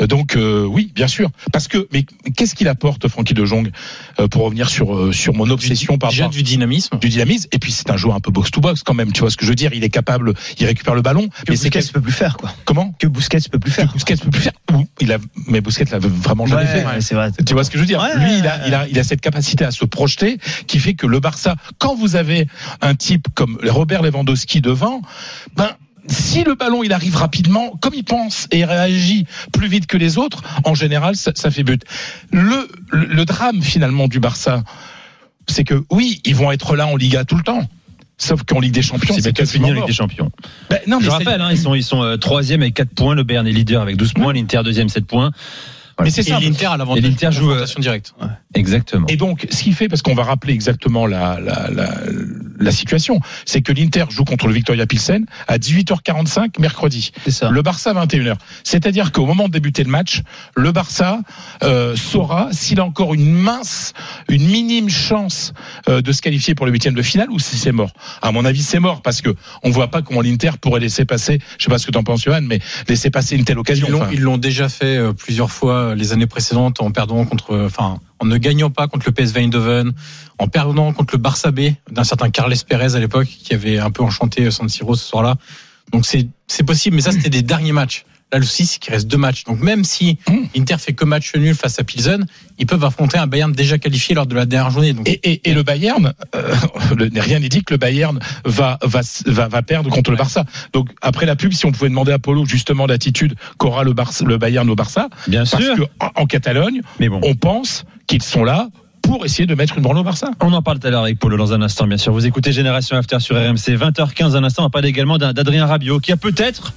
Euh, 0.00 0.06
Donc 0.06 0.36
euh, 0.36 0.64
oui, 0.64 0.92
bien 0.94 1.08
sûr. 1.08 1.30
Parce 1.52 1.68
que 1.68 1.88
mais 1.92 2.04
qu'est-ce 2.36 2.54
qu'il 2.54 2.68
apporte 2.68 3.08
Francky 3.08 3.34
de 3.34 3.44
Jong 3.44 3.70
euh, 4.20 4.28
pour 4.28 4.44
revenir 4.44 4.68
sur 4.68 4.94
euh, 4.94 5.12
sur 5.12 5.34
mon 5.34 5.48
obsession 5.50 5.98
par 5.98 6.10
Déjà 6.10 6.28
du 6.28 6.42
dynamisme. 6.42 6.98
du 6.98 7.08
dynamisme 7.08 7.48
et 7.52 7.58
puis 7.58 7.72
c'est 7.72 7.90
un 7.90 7.96
joueur 7.96 8.16
un 8.16 8.20
peu 8.20 8.30
box 8.30 8.50
to 8.50 8.60
box 8.60 8.82
quand 8.82 8.94
même, 8.94 9.12
tu 9.12 9.20
vois 9.20 9.30
ce 9.30 9.36
que 9.36 9.44
je 9.44 9.50
veux 9.50 9.56
dire, 9.56 9.72
il 9.74 9.84
est 9.84 9.88
capable, 9.90 10.34
il 10.58 10.66
récupère 10.66 10.94
le 10.94 11.02
ballon, 11.02 11.28
Que 11.28 11.34
mais 11.50 11.56
c'est 11.56 11.70
Busquets 11.70 11.92
peut 11.92 12.00
plus 12.00 12.12
faire, 12.12 12.36
quoi. 12.36 12.52
comment? 12.64 12.94
Que 12.98 13.06
Busquets 13.06 13.38
peut 13.50 13.58
plus 13.58 13.70
faire. 13.72 13.88
que 13.88 13.94
Busquets 13.94 14.16
peut 14.16 14.30
plus 14.30 14.42
faire. 14.42 14.52
Ou 14.72 14.86
il 15.00 15.12
a 15.12 15.18
mais 15.46 15.60
Bousquet 15.60 15.84
l'a 15.90 15.98
vraiment 15.98 16.46
jamais 16.46 16.62
Ouais, 16.62 16.66
fait. 16.68 16.84
ouais, 16.84 17.00
c'est 17.00 17.14
vrai. 17.14 17.30
Tu 17.46 17.52
vois 17.54 17.64
ce 17.64 17.70
que 17.70 17.78
je 17.78 17.82
veux 17.82 17.86
dire? 17.86 18.00
Ouais, 18.00 18.16
Lui, 18.18 18.38
il 18.38 18.46
a, 18.46 18.66
il 18.66 18.74
a, 18.74 18.86
il 18.88 18.98
a 18.98 19.04
cette 19.04 19.20
capacité 19.20 19.64
à 19.64 19.70
se 19.70 19.84
projeter 19.84 20.38
qui 20.66 20.78
fait 20.78 20.94
que 20.94 21.06
le 21.06 21.20
Barça, 21.20 21.56
quand 21.78 21.94
vous 21.94 22.16
avez 22.16 22.46
un 22.80 22.94
type 22.94 23.28
comme 23.34 23.58
Robert 23.66 24.02
Lewandowski 24.02 24.60
devant, 24.60 25.02
ben 25.56 25.70
si 26.08 26.44
le 26.44 26.54
ballon 26.54 26.82
il 26.82 26.92
arrive 26.92 27.16
rapidement, 27.16 27.76
comme 27.80 27.94
il 27.94 28.04
pense 28.04 28.46
et 28.50 28.64
réagit 28.64 29.26
plus 29.52 29.68
vite 29.68 29.86
que 29.86 29.96
les 29.96 30.18
autres, 30.18 30.42
en 30.64 30.74
général, 30.74 31.16
ça, 31.16 31.32
ça 31.34 31.50
fait 31.50 31.62
but. 31.62 31.82
Le, 32.32 32.68
le, 32.90 33.04
le 33.06 33.24
drame 33.24 33.62
finalement 33.62 34.08
du 34.08 34.20
Barça, 34.20 34.62
c'est 35.46 35.64
que 35.64 35.84
oui, 35.90 36.20
ils 36.24 36.34
vont 36.34 36.52
être 36.52 36.76
là 36.76 36.86
en 36.86 36.96
Liga 36.96 37.24
tout 37.24 37.36
le 37.36 37.42
temps. 37.42 37.68
Sauf 38.20 38.42
qu'en 38.42 38.58
Ligue 38.58 38.72
des 38.72 38.82
Champions, 38.82 39.14
C'est 39.14 39.22
c'est 39.22 39.32
bientôt 39.32 39.50
fini 39.50 39.64
quasiment 39.64 39.68
en 39.68 39.72
Ligue 39.72 39.86
des 39.86 39.92
Champions. 39.92 40.32
Ben, 40.68 40.80
non, 40.88 40.98
mais 40.98 41.04
Je 41.04 41.10
rappelle, 41.10 41.40
hein, 41.40 41.50
ils 41.52 41.58
sont, 41.58 41.74
ils 41.76 41.84
sont 41.84 42.02
euh, 42.02 42.16
troisième 42.16 42.62
avec 42.62 42.74
4 42.74 42.90
points. 42.90 43.14
Le 43.14 43.22
Bayern 43.22 43.46
est 43.46 43.52
leader 43.52 43.80
avec 43.80 43.96
12 43.96 44.12
points. 44.14 44.32
L'Inter 44.32 44.62
deuxième 44.64 44.88
7 44.88 45.06
points. 45.06 45.30
Mais 46.00 46.10
c'est 46.10 46.20
Et 46.20 46.30
ça. 46.30 46.38
l'Inter 46.40 46.66
a 46.66 46.76
l'avantage 46.76 47.04
Et 47.04 47.08
l'Inter 47.08 47.32
joue, 47.32 47.50
euh, 47.50 47.64
directe. 47.78 48.14
Exactement. 48.54 49.06
Et 49.08 49.16
donc, 49.16 49.46
ce 49.50 49.62
qui 49.62 49.72
fait, 49.72 49.88
parce 49.88 50.02
qu'on 50.02 50.14
va 50.14 50.22
rappeler 50.24 50.52
exactement 50.52 51.06
la, 51.06 51.38
la, 51.40 51.68
la, 51.70 51.90
la 52.58 52.70
situation, 52.72 53.20
c'est 53.44 53.62
que 53.62 53.72
l'Inter 53.72 54.04
joue 54.10 54.24
contre 54.24 54.46
le 54.46 54.54
Victoria 54.54 54.86
Pilsen 54.86 55.26
à 55.46 55.58
18h45 55.58 56.60
mercredi. 56.60 57.12
C'est 57.24 57.30
ça. 57.30 57.50
Le 57.50 57.62
Barça 57.62 57.92
21h. 57.92 58.36
C'est-à-dire 58.64 59.12
qu'au 59.12 59.26
moment 59.26 59.48
de 59.48 59.52
débuter 59.52 59.84
le 59.84 59.90
match, 59.90 60.22
le 60.56 60.72
Barça 60.72 61.20
euh, 61.62 61.96
saura 61.96 62.48
s'il 62.52 62.80
a 62.80 62.84
encore 62.84 63.14
une 63.14 63.30
mince, 63.32 63.92
une 64.28 64.46
minime 64.46 64.88
chance 64.88 65.52
euh, 65.88 66.00
de 66.00 66.12
se 66.12 66.22
qualifier 66.22 66.54
pour 66.54 66.66
le 66.66 66.72
huitième 66.72 66.94
de 66.94 67.02
finale 67.02 67.30
ou 67.30 67.38
si 67.38 67.56
c'est 67.56 67.72
mort. 67.72 67.92
À 68.22 68.32
mon 68.32 68.44
avis, 68.44 68.62
c'est 68.62 68.80
mort 68.80 69.02
parce 69.02 69.20
que 69.20 69.34
on 69.62 69.70
voit 69.70 69.88
pas 69.88 70.02
comment 70.02 70.20
l'Inter 70.22 70.52
pourrait 70.60 70.80
laisser 70.80 71.04
passer. 71.04 71.40
Je 71.58 71.64
sais 71.64 71.70
pas 71.70 71.78
ce 71.78 71.86
que 71.86 71.92
t'en 71.92 72.02
penses, 72.04 72.22
Johan, 72.22 72.42
mais 72.42 72.60
laisser 72.88 73.10
passer 73.10 73.36
une 73.36 73.44
telle 73.44 73.58
occasion. 73.58 73.86
Ils 73.88 73.92
l'ont, 73.92 73.98
Enfin, 73.98 74.10
ils 74.12 74.20
l'ont 74.20 74.38
déjà 74.38 74.68
fait 74.68 74.96
euh, 74.96 75.12
plusieurs 75.12 75.50
fois 75.50 75.87
les 75.94 76.12
années 76.12 76.26
précédentes 76.26 76.80
en 76.80 76.90
perdant 76.90 77.24
contre, 77.24 77.56
enfin, 77.64 78.00
en 78.20 78.26
ne 78.26 78.36
gagnant 78.36 78.70
pas 78.70 78.88
contre 78.88 79.06
le 79.06 79.12
PSV 79.12 79.40
Eindhoven, 79.40 79.92
en 80.38 80.48
perdant 80.48 80.92
contre 80.92 81.14
le 81.14 81.18
Barça 81.18 81.50
B 81.50 81.72
d'un 81.90 82.04
certain 82.04 82.30
Carles 82.30 82.54
Pérez 82.66 82.94
à 82.94 82.98
l'époque 82.98 83.26
qui 83.26 83.54
avait 83.54 83.78
un 83.78 83.90
peu 83.90 84.02
enchanté 84.02 84.50
San 84.50 84.68
Siro 84.68 84.94
ce 84.94 85.04
soir-là. 85.04 85.36
Donc 85.92 86.06
c'est 86.06 86.62
possible, 86.64 86.96
mais 86.96 87.02
ça 87.02 87.12
c'était 87.12 87.30
des 87.30 87.42
derniers 87.42 87.72
matchs. 87.72 88.04
Là, 88.32 88.38
le 88.38 88.44
6, 88.44 88.66
c'est 88.66 88.78
qu'il 88.78 88.92
reste 88.92 89.06
deux 89.06 89.16
matchs. 89.16 89.44
Donc 89.44 89.60
même 89.60 89.84
si 89.84 90.18
Mm. 90.28 90.60
Inter 90.60 90.76
fait 90.78 90.92
que 90.92 91.04
match 91.06 91.34
nul 91.34 91.54
face 91.54 91.78
à 91.78 91.84
Pilsen, 91.84 92.26
ils 92.58 92.66
peuvent 92.66 92.84
affronter 92.84 93.16
un 93.16 93.26
Bayern 93.26 93.52
déjà 93.52 93.78
qualifié 93.78 94.14
lors 94.14 94.26
de 94.26 94.34
la 94.34 94.44
dernière 94.44 94.70
journée. 94.70 94.92
Donc, 94.92 95.08
Et, 95.08 95.18
et, 95.22 95.48
et 95.50 95.54
le 95.54 95.62
Bayern, 95.62 96.12
euh, 96.34 96.54
le- 96.96 97.10
rien 97.20 97.38
n'est 97.38 97.48
dit 97.48 97.62
que 97.64 97.72
le 97.74 97.78
Bayern 97.78 98.18
va, 98.44 98.78
va, 98.82 99.00
va, 99.26 99.48
va 99.48 99.62
perdre 99.62 99.88
contre 99.90 100.10
le 100.10 100.16
Barça. 100.18 100.44
Donc 100.74 100.90
après 101.00 101.24
la 101.24 101.36
pub, 101.36 101.52
si 101.52 101.64
on 101.64 101.72
pouvait 101.72 101.88
demander 101.88 102.12
à 102.12 102.18
Polo 102.18 102.44
justement 102.44 102.86
l'attitude 102.86 103.34
qu'aura 103.56 103.82
le, 103.84 103.92
Barça, 103.94 104.24
le 104.26 104.36
Bayern 104.36 104.68
au 104.68 104.74
Barça, 104.74 105.08
Bien 105.26 105.44
parce 105.50 105.62
sûr. 105.62 105.76
que 105.76 105.82
en, 106.00 106.10
en 106.22 106.26
Catalogne, 106.26 106.82
Mais 107.00 107.08
bon. 107.08 107.20
on 107.22 107.34
pense 107.34 107.84
qu'ils 108.06 108.22
sont 108.22 108.44
là 108.44 108.68
pour 109.00 109.24
essayer 109.24 109.46
de 109.46 109.54
mettre 109.54 109.76
une 109.78 109.82
branle 109.82 109.96
au 109.98 110.02
Barça. 110.04 110.32
On 110.42 110.52
en 110.52 110.60
parle 110.60 110.80
tout 110.80 110.86
à 110.86 110.90
l'heure 110.90 111.02
avec 111.04 111.18
Polo 111.18 111.38
dans 111.38 111.54
un 111.54 111.62
instant, 111.62 111.86
bien 111.86 111.96
sûr. 111.96 112.12
Vous 112.12 112.26
écoutez 112.26 112.52
Génération 112.52 112.94
After 112.98 113.20
sur 113.20 113.36
RMC, 113.36 113.56
20h15 113.78 114.36
un 114.36 114.44
instant. 114.44 114.66
On 114.66 114.70
parle 114.70 114.84
également 114.84 115.16
d'Adrien 115.16 115.64
Rabiot 115.64 115.98
qui 116.00 116.12
a 116.12 116.18
peut-être, 116.18 116.74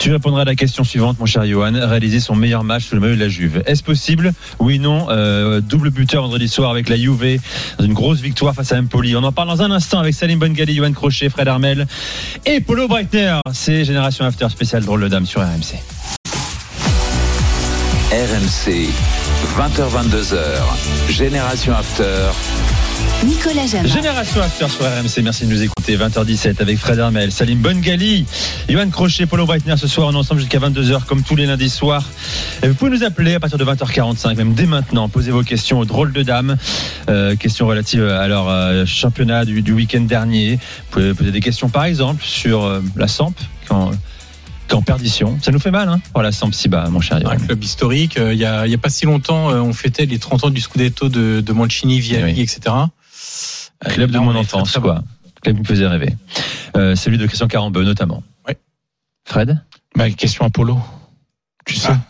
tu 0.00 0.10
répondras 0.10 0.42
à 0.42 0.44
la 0.46 0.54
question 0.54 0.82
suivante, 0.82 1.18
mon 1.18 1.26
cher 1.26 1.44
Johan, 1.44 1.72
réalisé 1.74 2.20
son 2.20 2.34
meilleur 2.34 2.64
match 2.64 2.86
sous 2.86 2.94
le 2.94 3.02
maillot 3.02 3.16
de 3.16 3.20
la 3.20 3.28
Juve. 3.28 3.62
Est-ce 3.66 3.82
possible 3.82 4.32
Oui, 4.58 4.78
non. 4.78 5.08
Euh, 5.10 5.60
double 5.60 5.90
buteur 5.90 6.22
vendredi 6.22 6.48
soir 6.48 6.70
avec 6.70 6.88
la 6.88 6.96
Juve 6.96 7.38
dans 7.78 7.84
une 7.84 7.92
grosse 7.92 8.20
victoire 8.20 8.54
face 8.54 8.72
à 8.72 8.78
Empoli. 8.78 9.14
On 9.14 9.22
en 9.22 9.32
parle 9.32 9.48
dans 9.48 9.60
un 9.60 9.70
instant 9.70 9.98
avec 9.98 10.14
Salim 10.14 10.38
Bongali, 10.38 10.74
Johan 10.74 10.92
Crochet, 10.92 11.28
Fred 11.28 11.48
Armel 11.48 11.86
et 12.46 12.62
Polo 12.62 12.88
Breitner. 12.88 13.36
C'est 13.52 13.84
Génération 13.84 14.24
After 14.24 14.48
spécial 14.48 14.82
drôle 14.84 15.02
de 15.02 15.08
dame 15.08 15.26
sur 15.26 15.42
RMC. 15.42 15.76
RMC, 18.10 18.88
20h-22h, 19.58 21.10
Génération 21.10 21.74
After. 21.74 22.30
Nicolas 23.24 23.66
Jamin. 23.66 23.86
Génération 23.86 24.40
After 24.40 24.66
sur 24.68 24.80
RMC, 24.86 25.22
merci 25.22 25.44
de 25.44 25.50
nous 25.50 25.62
écouter. 25.62 25.96
20h17 25.98 26.60
avec 26.62 26.78
Fred 26.78 26.98
Hermel, 26.98 27.30
Salim 27.30 27.58
Bongali, 27.58 28.24
Johan 28.68 28.88
Crochet, 28.88 29.26
Paulo 29.26 29.44
Breitner 29.44 29.76
ce 29.76 29.86
soir. 29.86 30.08
On 30.08 30.12
est 30.12 30.16
ensemble 30.16 30.40
jusqu'à 30.40 30.58
22h 30.58 31.04
comme 31.04 31.22
tous 31.22 31.36
les 31.36 31.44
lundis 31.44 31.68
soirs. 31.68 32.04
Vous 32.62 32.72
pouvez 32.74 32.90
nous 32.90 33.04
appeler 33.04 33.34
à 33.34 33.40
partir 33.40 33.58
de 33.58 33.64
20h45, 33.64 34.36
même 34.36 34.54
dès 34.54 34.64
maintenant. 34.64 35.10
Posez 35.10 35.32
vos 35.32 35.42
questions 35.42 35.78
aux 35.80 35.84
drôles 35.84 36.12
de 36.12 36.22
dames. 36.22 36.56
Euh, 37.10 37.36
questions 37.36 37.66
relatives 37.66 38.04
à 38.04 38.26
leur 38.26 38.48
euh, 38.48 38.86
championnat 38.86 39.44
du, 39.44 39.60
du 39.60 39.72
week-end 39.72 40.00
dernier. 40.00 40.54
Vous 40.54 40.90
pouvez 40.92 41.12
poser 41.12 41.30
des 41.30 41.40
questions 41.40 41.68
par 41.68 41.84
exemple 41.84 42.22
sur 42.24 42.64
euh, 42.64 42.80
la 42.96 43.06
Samp 43.06 43.34
quand, 43.68 43.90
en 44.72 44.82
perdition. 44.82 45.38
Ça 45.42 45.50
nous 45.52 45.58
fait 45.58 45.70
mal, 45.72 45.88
hein, 45.90 46.00
pour 46.14 46.22
la 46.22 46.32
Samp 46.32 46.52
si 46.54 46.68
bas, 46.70 46.88
mon 46.88 47.00
cher 47.02 47.18
Un 47.28 47.36
club 47.36 47.62
historique. 47.62 48.16
Euh, 48.16 48.32
Il 48.32 48.38
y 48.38 48.46
a, 48.46 48.66
il 48.66 48.70
y 48.70 48.74
a 48.74 48.78
pas 48.78 48.88
si 48.88 49.04
longtemps, 49.04 49.50
euh, 49.50 49.60
on 49.60 49.74
fêtait 49.74 50.06
les 50.06 50.18
30 50.18 50.44
ans 50.44 50.50
du 50.50 50.60
Scudetto 50.60 51.10
de, 51.10 51.40
de 51.42 51.52
Mancini, 51.52 52.00
Vialli, 52.00 52.32
Oui. 52.34 52.40
etc. 52.40 52.60
Club 53.88 54.10
de 54.10 54.18
mon 54.18 54.34
enfance, 54.34 54.72
très, 54.72 54.80
très 54.80 54.88
quoi. 54.88 55.02
Club 55.42 55.56
qui 55.56 55.62
me 55.62 55.66
faisait 55.66 55.86
rêver. 55.86 56.14
Euh, 56.76 56.94
celui 56.94 57.18
de 57.18 57.26
Christian 57.26 57.48
Carambeu, 57.48 57.82
notamment. 57.82 58.22
Ouais. 58.46 58.58
Fred? 59.26 59.64
Ma 59.96 60.10
question 60.10 60.44
Apollo. 60.44 60.78
Tu 61.64 61.74
sais. 61.74 61.88
Ah, 61.90 62.00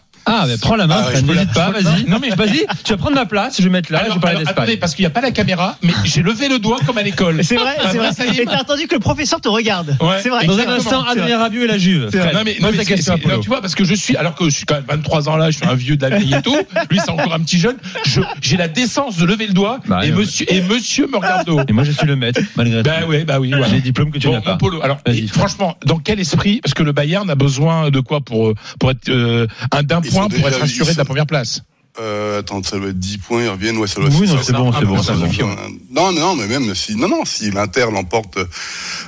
mais 0.46 0.56
prends 0.58 0.76
la 0.76 0.86
main, 0.86 0.96
Ah 1.06 1.08
ouais, 1.10 1.34
la- 1.34 1.46
pas, 1.46 1.70
vas-y. 1.70 2.04
Non, 2.08 2.18
mais 2.20 2.30
vas-y, 2.30 2.66
tu 2.84 2.92
vas 2.92 2.96
prendre 2.98 3.16
ma 3.16 3.26
place, 3.26 3.56
je 3.58 3.62
vais 3.64 3.70
mettre 3.70 3.92
là, 3.92 4.04
je 4.08 4.14
vais 4.14 4.20
parler 4.20 4.36
alors, 4.36 4.40
d'Espagne. 4.40 4.62
attendez, 4.64 4.76
parce 4.76 4.94
qu'il 4.94 5.02
n'y 5.02 5.06
a 5.06 5.10
pas 5.10 5.20
la 5.20 5.30
caméra, 5.30 5.76
mais 5.82 5.92
j'ai 6.04 6.22
levé 6.22 6.48
le 6.48 6.58
doigt 6.58 6.78
comme 6.86 6.98
à 6.98 7.02
l'école. 7.02 7.42
C'est 7.44 7.56
vrai, 7.56 7.74
Ah, 7.78 7.88
c'est 7.90 7.98
vrai. 7.98 8.12
ça 8.12 8.26
y 8.26 8.38
est, 8.38 8.42
Et 8.42 8.46
t'as 8.46 8.58
attendu 8.60 8.86
que 8.86 8.94
le 8.94 9.00
professeur 9.00 9.40
te 9.40 9.48
regarde. 9.48 9.96
Ouais. 10.00 10.18
C'est 10.22 10.28
vrai. 10.28 10.46
Dans 10.46 10.58
un 10.58 10.68
instant. 10.68 11.04
Adrien 11.04 11.38
Rabiot 11.38 11.62
et 11.62 11.66
la 11.66 11.78
Juve. 11.78 12.10
Non 12.14 12.40
mais, 12.44 12.56
non, 12.60 12.68
mais 12.76 12.84
question, 12.84 13.18
non, 13.26 13.40
tu 13.40 13.48
vois 13.48 13.60
parce 13.60 13.74
que 13.74 13.84
je 13.84 13.94
suis 13.94 14.16
alors 14.16 14.34
que 14.34 14.44
je 14.44 14.50
suis 14.50 14.64
quand 14.66 14.74
même 14.74 14.84
23 14.88 15.28
ans 15.28 15.36
là, 15.36 15.50
je 15.50 15.56
suis 15.58 15.66
un 15.66 15.74
vieux 15.74 15.96
de 15.96 16.06
la 16.06 16.18
vieille 16.18 16.34
et 16.34 16.42
tout. 16.42 16.56
Lui 16.90 16.98
c'est 17.04 17.10
encore 17.10 17.34
un 17.34 17.40
petit 17.40 17.58
jeune. 17.58 17.76
Je 18.04 18.20
j'ai 18.40 18.56
la 18.56 18.68
décence 18.68 19.16
de 19.16 19.24
lever 19.24 19.46
le 19.46 19.52
doigt 19.52 19.80
Bah, 19.86 20.04
et 20.04 20.10
ouais. 20.10 20.16
monsieur 20.16 20.46
et 20.52 20.60
monsieur 20.62 21.06
me 21.06 21.16
regarde 21.16 21.46
de 21.46 21.52
haut. 21.52 21.60
Et 21.68 21.72
moi, 21.72 21.84
je 21.84 21.92
suis 21.92 22.06
le 22.06 22.16
maître, 22.16 22.40
malgré 22.56 22.82
Bah 22.82 23.02
tout. 23.02 23.08
ouais, 23.10 23.24
bah 23.24 23.38
oui. 23.40 23.52
J'ai 23.68 23.76
des 23.76 23.80
diplômes 23.80 24.10
que 24.10 24.18
tu 24.18 24.26
Bon, 24.28 24.34
n'as 24.34 24.40
pas. 24.40 24.52
mon 24.52 24.58
polo. 24.58 24.80
Alors, 24.82 24.98
franchement, 25.32 25.76
dans 25.84 25.98
quel 25.98 26.20
esprit 26.20 26.60
Parce 26.62 26.74
que 26.74 26.82
le 26.82 26.92
Bayern 26.92 27.28
a 27.30 27.34
besoin 27.34 27.90
de 27.90 28.00
quoi 28.00 28.20
pour 28.20 28.54
pour 28.78 28.90
être 28.90 29.08
euh, 29.08 29.46
un 29.72 29.82
d'un 29.82 30.00
point 30.00 30.19
sont 30.22 30.28
pour 30.28 30.48
être 30.48 30.62
assuré 30.62 30.92
de 30.92 30.98
la 30.98 31.04
première 31.04 31.26
place. 31.26 31.62
Euh, 32.00 32.38
attends, 32.38 32.62
ça 32.62 32.78
doit 32.78 32.90
être 32.90 32.98
10 32.98 33.18
points, 33.18 33.42
ils 33.42 33.48
reviennent, 33.48 33.76
ouais, 33.78 33.88
ça 33.88 34.00
doit 34.00 34.08
Oui, 34.10 34.28
non, 34.28 34.38
c'est 34.42 34.52
bon, 34.52 34.72
c'est 34.72 34.84
bon, 34.86 35.02
ça 35.02 35.16
suffit, 35.18 35.42
ouais. 35.42 35.54
Non, 35.90 36.12
non, 36.12 36.36
mais 36.36 36.46
même 36.46 36.72
si, 36.74 36.94
non, 36.94 37.08
non, 37.08 37.24
si 37.24 37.50
l'Inter 37.50 37.86
l'emporte, 37.92 38.38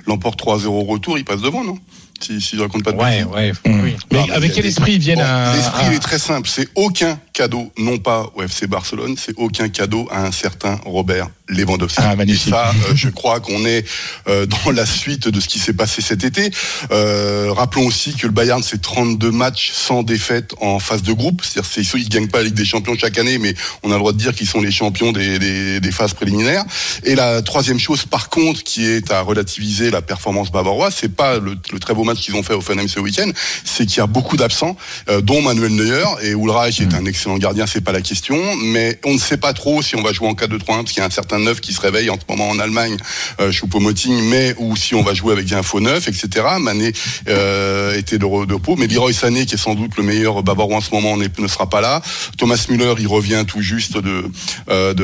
l'emporte 0.07 0.39
3-0 0.41 0.67
au 0.67 0.83
retour, 0.85 1.17
il 1.17 1.25
passe 1.25 1.41
devant, 1.41 1.63
non? 1.65 1.79
Si, 2.21 2.41
si 2.41 2.57
je 2.57 2.63
raconte 2.63 2.85
pas 2.85 2.93
de 2.93 2.97
Ouais, 2.99 3.25
bêtises. 3.25 3.27
ouais. 3.35 3.53
Mmh. 3.67 3.81
Oui. 3.83 3.97
Mais 4.13 4.19
Non, 4.27 4.33
avec 4.33 4.53
quel 4.53 4.67
esprit 4.67 4.93
ils 4.95 4.99
viennent 5.01 5.19
Bon, 5.19 5.25
à, 5.25 5.55
L'esprit 5.57 5.85
à- 5.87 5.91
il 5.91 5.95
est 5.97 5.99
très 6.01 6.19
simple, 6.19 6.49
c'est 6.49 6.69
aucun 6.75 7.19
cadeau, 7.33 7.73
non 7.79 7.99
pas 7.99 8.27
au 8.35 8.43
FC 8.43 8.67
Barcelone, 8.67 9.15
c'est 9.19 9.35
aucun 9.39 9.69
cadeau 9.69 10.09
à 10.11 10.25
un 10.27 10.31
certain 10.33 10.79
Robert 10.85 11.29
Lewandowski. 11.55 12.01
Ah, 12.05 12.17
magnifique. 12.17 12.49
Et 12.49 12.51
ça, 12.51 12.71
euh, 12.71 12.93
je 12.95 13.09
crois 13.09 13.41
qu'on 13.41 13.65
est 13.65 13.85
euh, 14.29 14.47
dans 14.47 14.71
la 14.73 14.87
suite 14.87 15.29
de 15.29 15.41
ce 15.41 15.49
qui 15.49 15.59
s'est 15.59 15.73
passé 15.73 16.03
cet 16.03 16.25
été. 16.25 16.51
Euh, 16.91 17.53
rappelons 17.53 17.87
aussi 17.87 18.15
que 18.15 18.27
le 18.27 18.33
Bayern, 18.33 18.63
c'est 18.63 18.81
32 18.81 19.31
matchs 19.31 19.71
sans 19.73 20.03
défaite 20.03 20.55
en 20.61 20.79
phase 20.79 21.03
de 21.03 21.13
groupe. 21.13 21.43
C'est-à-dire, 21.45 21.71
c'est- 21.73 21.99
ils 21.99 22.05
ne 22.05 22.09
gagnent 22.09 22.29
pas 22.29 22.39
la 22.39 22.45
Ligue 22.45 22.55
des 22.55 22.65
Champions 22.65 22.95
chaque 22.99 23.19
année, 23.19 23.39
mais 23.39 23.55
on 23.83 23.91
a 23.91 23.95
le 23.95 23.99
droit 23.99 24.13
de 24.13 24.19
dire 24.19 24.35
qu'ils 24.35 24.49
sont 24.49 24.61
les 24.61 24.71
champions 24.71 25.13
des, 25.13 25.39
des, 25.39 25.81
des 25.81 25.93
phases 25.93 26.15
préliminaires. 26.15 26.65
Et 27.05 27.15
la 27.15 27.43
troisième 27.43 27.79
chose, 27.79 28.05
par 28.05 28.29
contre, 28.29 28.63
qui 28.63 28.87
est 28.87 29.11
à 29.11 29.21
relativiser 29.21 29.91
la 29.91 30.03
performance 30.03 30.51
bavaroise, 30.51 30.95
c'est 30.99 31.15
pas 31.15 31.39
le, 31.39 31.57
le 31.73 31.79
très 31.79 31.95
beau 31.95 32.05
match 32.05 32.21
qu'ils 32.21 32.35
ont 32.35 32.43
fait 32.43 32.55
au 32.55 32.61
Funham 32.61 32.89
ce 32.89 33.01
week-end, 33.01 33.31
c'est 33.65 33.87
qu'il 33.87 33.99
y 33.99 34.01
a 34.01 34.07
beaucoup 34.07 34.37
d'absents, 34.37 34.77
euh, 35.09 35.21
dont 35.21 35.43
Manuel 35.43 35.75
Neuer 35.75 36.05
et 36.23 36.31
Ulreich 36.31 36.81
est 36.81 36.95
un 36.95 37.05
excellent 37.07 37.37
gardien, 37.39 37.67
c'est 37.67 37.81
pas 37.81 37.93
la 37.93 38.01
question, 38.03 38.39
mais 38.57 38.99
on 39.05 39.15
ne 39.15 39.19
sait 39.19 39.37
pas 39.37 39.53
trop 39.53 39.83
si 39.83 39.97
on 39.97 40.03
va 40.03 40.13
jouer 40.13 40.29
en 40.29 40.35
4-2-3-1 40.35 40.59
parce 40.83 40.93
qu'il 40.93 40.99
y 40.99 41.03
a 41.03 41.07
un 41.07 41.11
certain 41.11 41.39
neuf 41.43 41.61
qui 41.61 41.73
se 41.73 41.81
réveille 41.81 42.09
en 42.11 42.17
ce 42.17 42.25
moment 42.29 42.49
en 42.49 42.59
Allemagne, 42.59 42.97
euh, 43.41 43.51
Choupo-Moting, 43.53 44.23
mais 44.29 44.55
ou 44.59 44.77
si 44.77 44.95
on 44.95 45.03
va 45.03 45.15
jouer 45.15 45.33
avec 45.33 45.53
un 45.53 45.63
faux 45.63 45.81
neuf, 45.81 46.09
etc. 46.09 46.29
Mané 46.61 46.93
euh, 47.29 47.97
était 47.97 48.19
de, 48.19 48.25
re- 48.25 48.47
de 48.47 48.55
repos, 48.55 48.77
mais 48.77 48.87
Leroy 48.87 49.13
Sané, 49.13 49.47
qui 49.47 49.55
est 49.55 49.59
sans 49.59 49.75
doute 49.75 49.97
le 49.97 50.03
meilleur 50.03 50.43
bavarois 50.43 50.77
en 50.77 50.81
ce 50.81 50.91
moment, 50.93 51.17
ne 51.17 51.49
sera 51.49 51.69
pas 51.69 51.81
là. 51.81 52.01
Thomas 52.39 52.65
Müller, 52.69 52.95
il 52.99 53.07
revient 53.07 53.45
tout 53.47 53.61
juste 53.63 53.99
de 53.99 54.25
euh, 54.71 54.95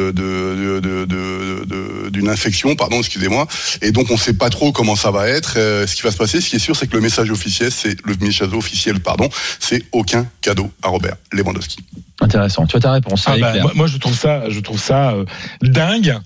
d'une 2.10 2.28
infection, 2.28 2.76
pardon, 2.76 2.98
excusez-moi. 2.98 3.46
Et 3.82 3.92
donc 3.92 4.10
on 4.10 4.14
ne 4.14 4.18
sait 4.18 4.34
pas 4.34 4.50
trop 4.50 4.72
comment 4.72 4.96
ça 4.96 5.10
va 5.10 5.28
être, 5.28 5.54
euh, 5.56 5.86
ce 5.86 5.94
qui 5.94 6.02
va 6.02 6.10
se 6.10 6.16
passer. 6.16 6.40
Ce 6.40 6.48
qui 6.48 6.56
est 6.56 6.60
sûr, 6.60 6.76
c'est 6.76 6.86
que 6.86 6.94
le 6.96 7.02
message 7.02 7.30
officiel, 7.30 7.70
c'est 7.72 7.96
le 8.04 8.14
message 8.20 8.52
officiel, 8.52 9.00
pardon, 9.00 9.28
c'est 9.60 9.84
aucun 9.92 10.26
cadeau 10.40 10.70
à 10.82 10.88
Robert 10.88 11.16
Lewandowski. 11.32 11.78
Intéressant. 12.20 12.66
Tu 12.66 12.76
as 12.76 12.80
ta 12.80 12.90
réponse. 12.92 13.24
Ah 13.28 13.36
bah, 13.40 13.52
moi, 13.62 13.72
moi, 13.76 13.86
je 13.86 13.96
trouve 13.98 14.14
ça, 14.14 14.48
je 14.50 14.58
trouve 14.60 14.80
ça 14.80 15.10
euh, 15.12 15.24
dingue 15.62 16.18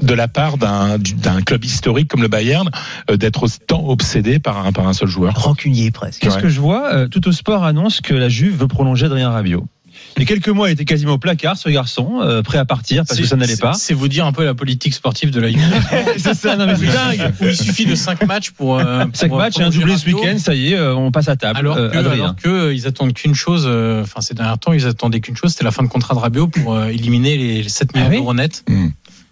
de 0.00 0.14
la 0.14 0.28
part 0.28 0.58
d'un 0.58 0.96
du- 0.98 1.14
d'un 1.14 1.42
club 1.42 1.64
historique 1.64 2.06
comme 2.08 2.22
le 2.22 2.28
Bayern 2.28 2.70
euh, 3.10 3.16
d'être 3.16 3.42
autant 3.42 3.84
obsédé 3.88 4.38
par 4.38 4.64
un 4.64 4.70
par 4.72 4.86
un 4.86 4.92
seul 4.92 5.08
joueur. 5.08 5.34
Rancunier 5.34 5.90
presque. 5.90 6.20
Qu'est-ce 6.22 6.36
Ouais. 6.36 6.42
que 6.42 6.48
je 6.48 6.60
vois 6.60 6.94
Euh, 6.94 7.08
Tout 7.08 7.26
au 7.26 7.32
sport 7.32 7.64
annonce 7.64 8.00
que 8.00 8.14
la 8.14 8.28
Juve 8.28 8.58
veut 8.60 8.68
prolonger 8.68 9.06
Adrien 9.06 9.30
Rabiot. 9.30 9.66
Il 10.16 10.22
y 10.22 10.22
a 10.24 10.26
quelques 10.26 10.48
mois, 10.48 10.68
il 10.68 10.72
était 10.72 10.84
quasiment 10.84 11.12
au 11.14 11.18
placard, 11.18 11.56
ce 11.56 11.68
garçon, 11.70 12.20
euh, 12.20 12.42
prêt 12.42 12.58
à 12.58 12.64
partir 12.66 13.04
parce 13.06 13.18
que 13.18 13.26
ça 13.26 13.36
n'allait 13.36 13.56
pas. 13.56 13.72
C'est 13.72 13.94
vous 13.94 14.08
dire 14.08 14.26
un 14.26 14.32
peu 14.32 14.44
la 14.44 14.54
politique 14.54 14.92
sportive 14.92 15.30
de 15.30 15.40
la 15.40 15.48
Juve. 15.50 15.60
c'est 16.18 16.34
ça, 16.34 16.56
non 16.56 16.66
mais 16.66 16.76
c'est 16.76 16.86
dingue. 16.92 17.32
Où 17.40 17.44
il 17.46 17.56
suffit 17.56 17.86
de 17.86 17.94
5 17.94 18.26
matchs 18.26 18.50
pour. 18.50 18.78
euh, 18.78 19.04
Cinq 19.14 19.28
pour 19.28 19.38
matchs 19.38 19.58
et 19.58 19.62
un 19.62 19.70
doublé 19.70 19.96
ce 19.96 20.06
week-end, 20.06 20.36
ça 20.38 20.54
y 20.54 20.72
est, 20.72 20.76
euh, 20.76 20.94
on 20.94 21.10
passe 21.10 21.28
à 21.28 21.36
table. 21.36 21.58
Alors 21.58 21.76
Euh, 21.76 21.88
que, 21.90 21.96
Adrien. 21.98 22.22
alors 22.24 22.36
que, 22.36 22.72
ils 22.74 22.86
attendent 22.86 23.14
qu'une 23.14 23.34
chose, 23.34 23.64
euh, 23.66 24.02
enfin 24.02 24.20
ces 24.20 24.34
derniers 24.34 24.58
temps, 24.58 24.72
ils 24.72 24.86
attendaient 24.86 25.20
qu'une 25.20 25.36
chose, 25.36 25.52
c'était 25.52 25.64
la 25.64 25.70
fin 25.70 25.82
de 25.82 25.88
contrat 25.88 26.14
de 26.14 26.18
Rabiot 26.20 26.48
pour 26.48 26.74
euh, 26.74 26.88
éliminer 26.88 27.36
les 27.38 27.68
7 27.68 27.94
millions 27.94 28.06
Ah 28.06 28.10
oui 28.10 28.16
d'euros 28.16 28.34
nets 28.34 28.64
Mm. 28.68 28.88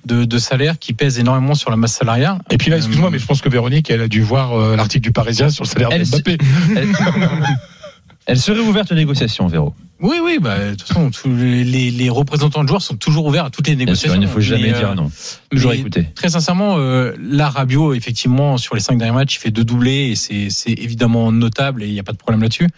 de, 0.06 0.24
de 0.24 0.38
salaire 0.38 0.78
qui 0.78 0.94
pèsent 0.94 1.18
énormément 1.18 1.54
sur 1.54 1.70
la 1.70 1.76
masse 1.76 1.94
salariale. 1.94 2.38
Et 2.50 2.56
puis 2.56 2.70
là, 2.70 2.76
excuse-moi, 2.78 3.08
Euh, 3.08 3.10
mais 3.12 3.18
je 3.18 3.26
pense 3.26 3.40
que 3.42 3.48
Véronique, 3.50 3.90
elle 3.90 4.00
a 4.00 4.08
dû 4.08 4.22
voir 4.22 4.54
euh, 4.58 4.74
l'article 4.76 5.02
du 5.04 5.12
Parisien 5.12 5.50
sur 5.50 5.64
le 5.64 5.68
salaire 5.68 5.88
Elle- 5.92 6.04
d'Mbappé. 6.08 6.38
Elle, 6.76 6.88
elle 8.26 8.38
serait 8.38 8.58
ouverte 8.60 8.90
aux 8.92 8.94
négociations, 8.94 9.46
Véro. 9.48 9.74
Oui, 10.00 10.16
oui, 10.22 10.38
bah, 10.40 10.70
de 10.70 10.74
toute 10.74 10.86
façon, 10.88 11.10
tous 11.10 11.28
les, 11.34 11.64
les- 11.64 11.90
les 11.90 12.08
représentants 12.10 12.62
de 12.62 12.68
joueurs 12.68 12.82
sont 12.82 12.96
toujours 12.96 13.26
ouverts 13.26 13.46
à 13.46 13.50
toutes 13.50 13.66
les 13.66 13.74
Bien 13.74 13.94
sûr, 13.94 14.10
négociations. 14.12 14.20
il 14.22 14.26
ne 14.26 14.26
faut 14.32 14.40
jamais 14.40 14.62
Mais, 14.70 14.74
euh, 14.74 14.78
dire 14.78 14.94
non. 14.94 15.10
Toujours 15.50 15.72
écouter. 15.72 16.06
Très 16.14 16.28
sincèrement, 16.30 16.76
euh, 16.78 17.12
là, 17.20 17.48
Rabiot, 17.50 17.94
effectivement, 17.94 18.58
sur 18.58 18.74
les 18.76 18.80
cinq 18.80 18.96
derniers 18.98 19.14
matchs, 19.14 19.36
il 19.36 19.38
fait 19.40 19.50
deux 19.50 19.64
doublés 19.64 20.10
et 20.32 20.50
c'est 20.50 20.70
évidemment 20.72 21.32
notable 21.32 21.82
et 21.82 21.86
il 21.88 21.92
n'y 21.92 22.00
a 22.00 22.04
pas 22.04 22.12
de 22.12 22.18
problème 22.18 22.42
là-dessus. 22.42 22.68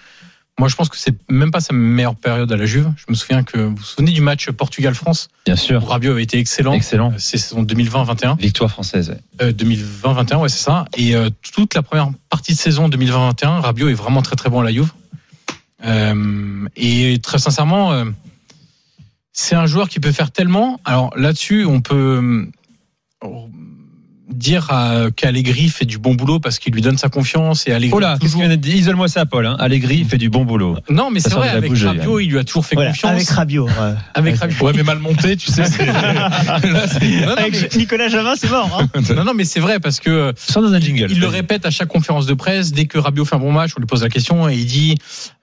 Moi, 0.59 0.69
je 0.69 0.77
pense 0.77 0.91
que 0.91 0.99
c'est 0.99 1.15
même 1.31 1.51
pas 1.51 1.61
sa 1.61 1.73
meilleure 1.73 2.17
période 2.17 2.53
à 2.53 2.57
la 2.57 2.67
Juve. 2.67 2.91
Je 2.97 3.05
me 3.09 3.15
souviens 3.15 3.43
que 3.45 3.57
vous 3.59 3.77
vous 3.77 3.83
souvenez 3.83 4.13
du 4.13 4.21
match 4.21 4.51
Portugal-France? 4.51 5.29
Bien 5.47 5.55
où 5.55 5.59
sûr. 5.59 5.87
Rabiot 5.87 6.13
avait 6.13 6.23
été 6.23 6.39
excellent. 6.39 6.75
Excellent. 6.75 7.13
Euh, 7.13 7.17
C'est 7.19 7.39
saison 7.39 7.63
2020-21. 7.63 8.37
Victoire 8.39 8.71
française. 8.71 9.11
ouais. 9.41 9.47
Euh, 9.47 9.53
2020-21, 9.53 10.37
ouais, 10.39 10.49
c'est 10.51 10.63
ça. 10.63 10.85
Et 10.99 11.15
euh, 11.17 11.31
toute 11.55 11.73
la 11.75 11.83
première 11.83 12.11
partie 12.29 12.53
de 12.53 12.59
saison 12.59 12.89
2020-21, 12.91 13.61
Rabiot 13.61 13.89
est 13.89 13.95
vraiment 13.95 14.21
très 14.21 14.37
très 14.37 14.51
bon 14.51 14.61
à 14.61 14.65
la 14.65 14.73
Juve. 14.73 14.91
Euh, 15.85 16.67
et 16.77 17.19
très 17.23 17.39
sincèrement, 17.39 17.93
euh, 17.93 18.05
c'est 19.33 19.55
un 19.55 19.67
joueur 19.67 19.89
qui 19.89 20.01
peut 20.01 20.13
faire 20.13 20.31
tellement. 20.31 20.81
Alors 20.85 21.17
là-dessus, 21.17 21.65
on 21.65 21.81
peut 21.81 22.51
euh, 23.23 23.29
dire 24.31 24.71
à- 24.71 25.07
qu'Allegri 25.15 25.69
fait 25.69 25.85
du 25.85 25.99
bon 25.99 26.15
boulot 26.15 26.41
parce 26.41 26.59
qu'il 26.59 26.73
lui 26.73 26.81
donne 26.83 26.97
sa 26.99 27.09
confiance 27.09 27.67
et 27.67 27.73
Allegri 27.73 27.95
Oh 27.97 28.01
là, 28.01 28.19
toujours- 28.19 28.43
Isole-moi 28.45 29.09
ça, 29.09 29.27
Paul. 29.27 29.47
Hein. 29.47 29.57
Allegri 29.59 30.05
fait 30.05 30.19
du 30.19 30.31
bon 30.31 30.45
boulot. 30.45 30.77
Non, 30.89 31.11
mais 31.11 31.21
Ça 31.21 31.31
c'est 31.31 31.35
vrai 31.37 31.49
avec 31.51 31.71
bouche 31.71 31.81
de 31.81 31.87
Rabiot, 31.89 32.21
il 32.21 32.31
lui 32.31 32.39
a 32.39 32.45
toujours 32.45 32.65
fait 32.65 32.75
Voilà, 32.77 32.91
confiance. 32.91 33.11
avec 33.13 33.29
Rabiot. 33.29 33.67
ouais. 33.67 33.73
Avec 34.15 34.37
Rabiot. 34.37 34.65
Ouais, 34.67 34.73
mais 34.75 34.83
mal 34.83 34.99
monté, 34.99 35.37
tu 35.37 35.51
sais. 35.51 35.65
c'est- 35.65 35.87
Là, 35.87 36.87
c'est- 36.89 37.21
Non, 37.21 37.27
non, 37.27 37.33
Avec 37.37 37.75
Nicolas 37.77 38.09
Javin, 38.09 38.35
c'est 38.37 38.51
mort. 38.51 38.79
hein. 38.95 39.01
non, 39.17 39.25
non, 39.25 39.35
mais 39.35 39.45
c'est 39.45 39.61
vrai 39.61 39.81
parce 39.81 40.01
que 40.01 40.33
Sans 40.37 40.63
dans 40.63 40.73
un 40.73 40.81
jingle. 40.81 41.09
Il 41.11 41.21
le 41.21 41.27
répète 41.29 41.67
à 41.67 41.71
chaque 41.71 41.89
conférence 41.89 42.27
de 42.27 42.35
presse. 42.35 42.73
Dès 42.73 42.87
que 42.87 42.99
Rabiot 42.99 43.25
fait 43.25 43.37
un 43.37 43.41
bon 43.41 43.53
match, 43.53 43.73
on 43.77 43.81
lui 43.81 43.87
pose 43.87 44.03
la 44.03 44.09
question 44.09 44.49
et 44.49 44.55
il 44.57 44.67
dit, 44.67 44.95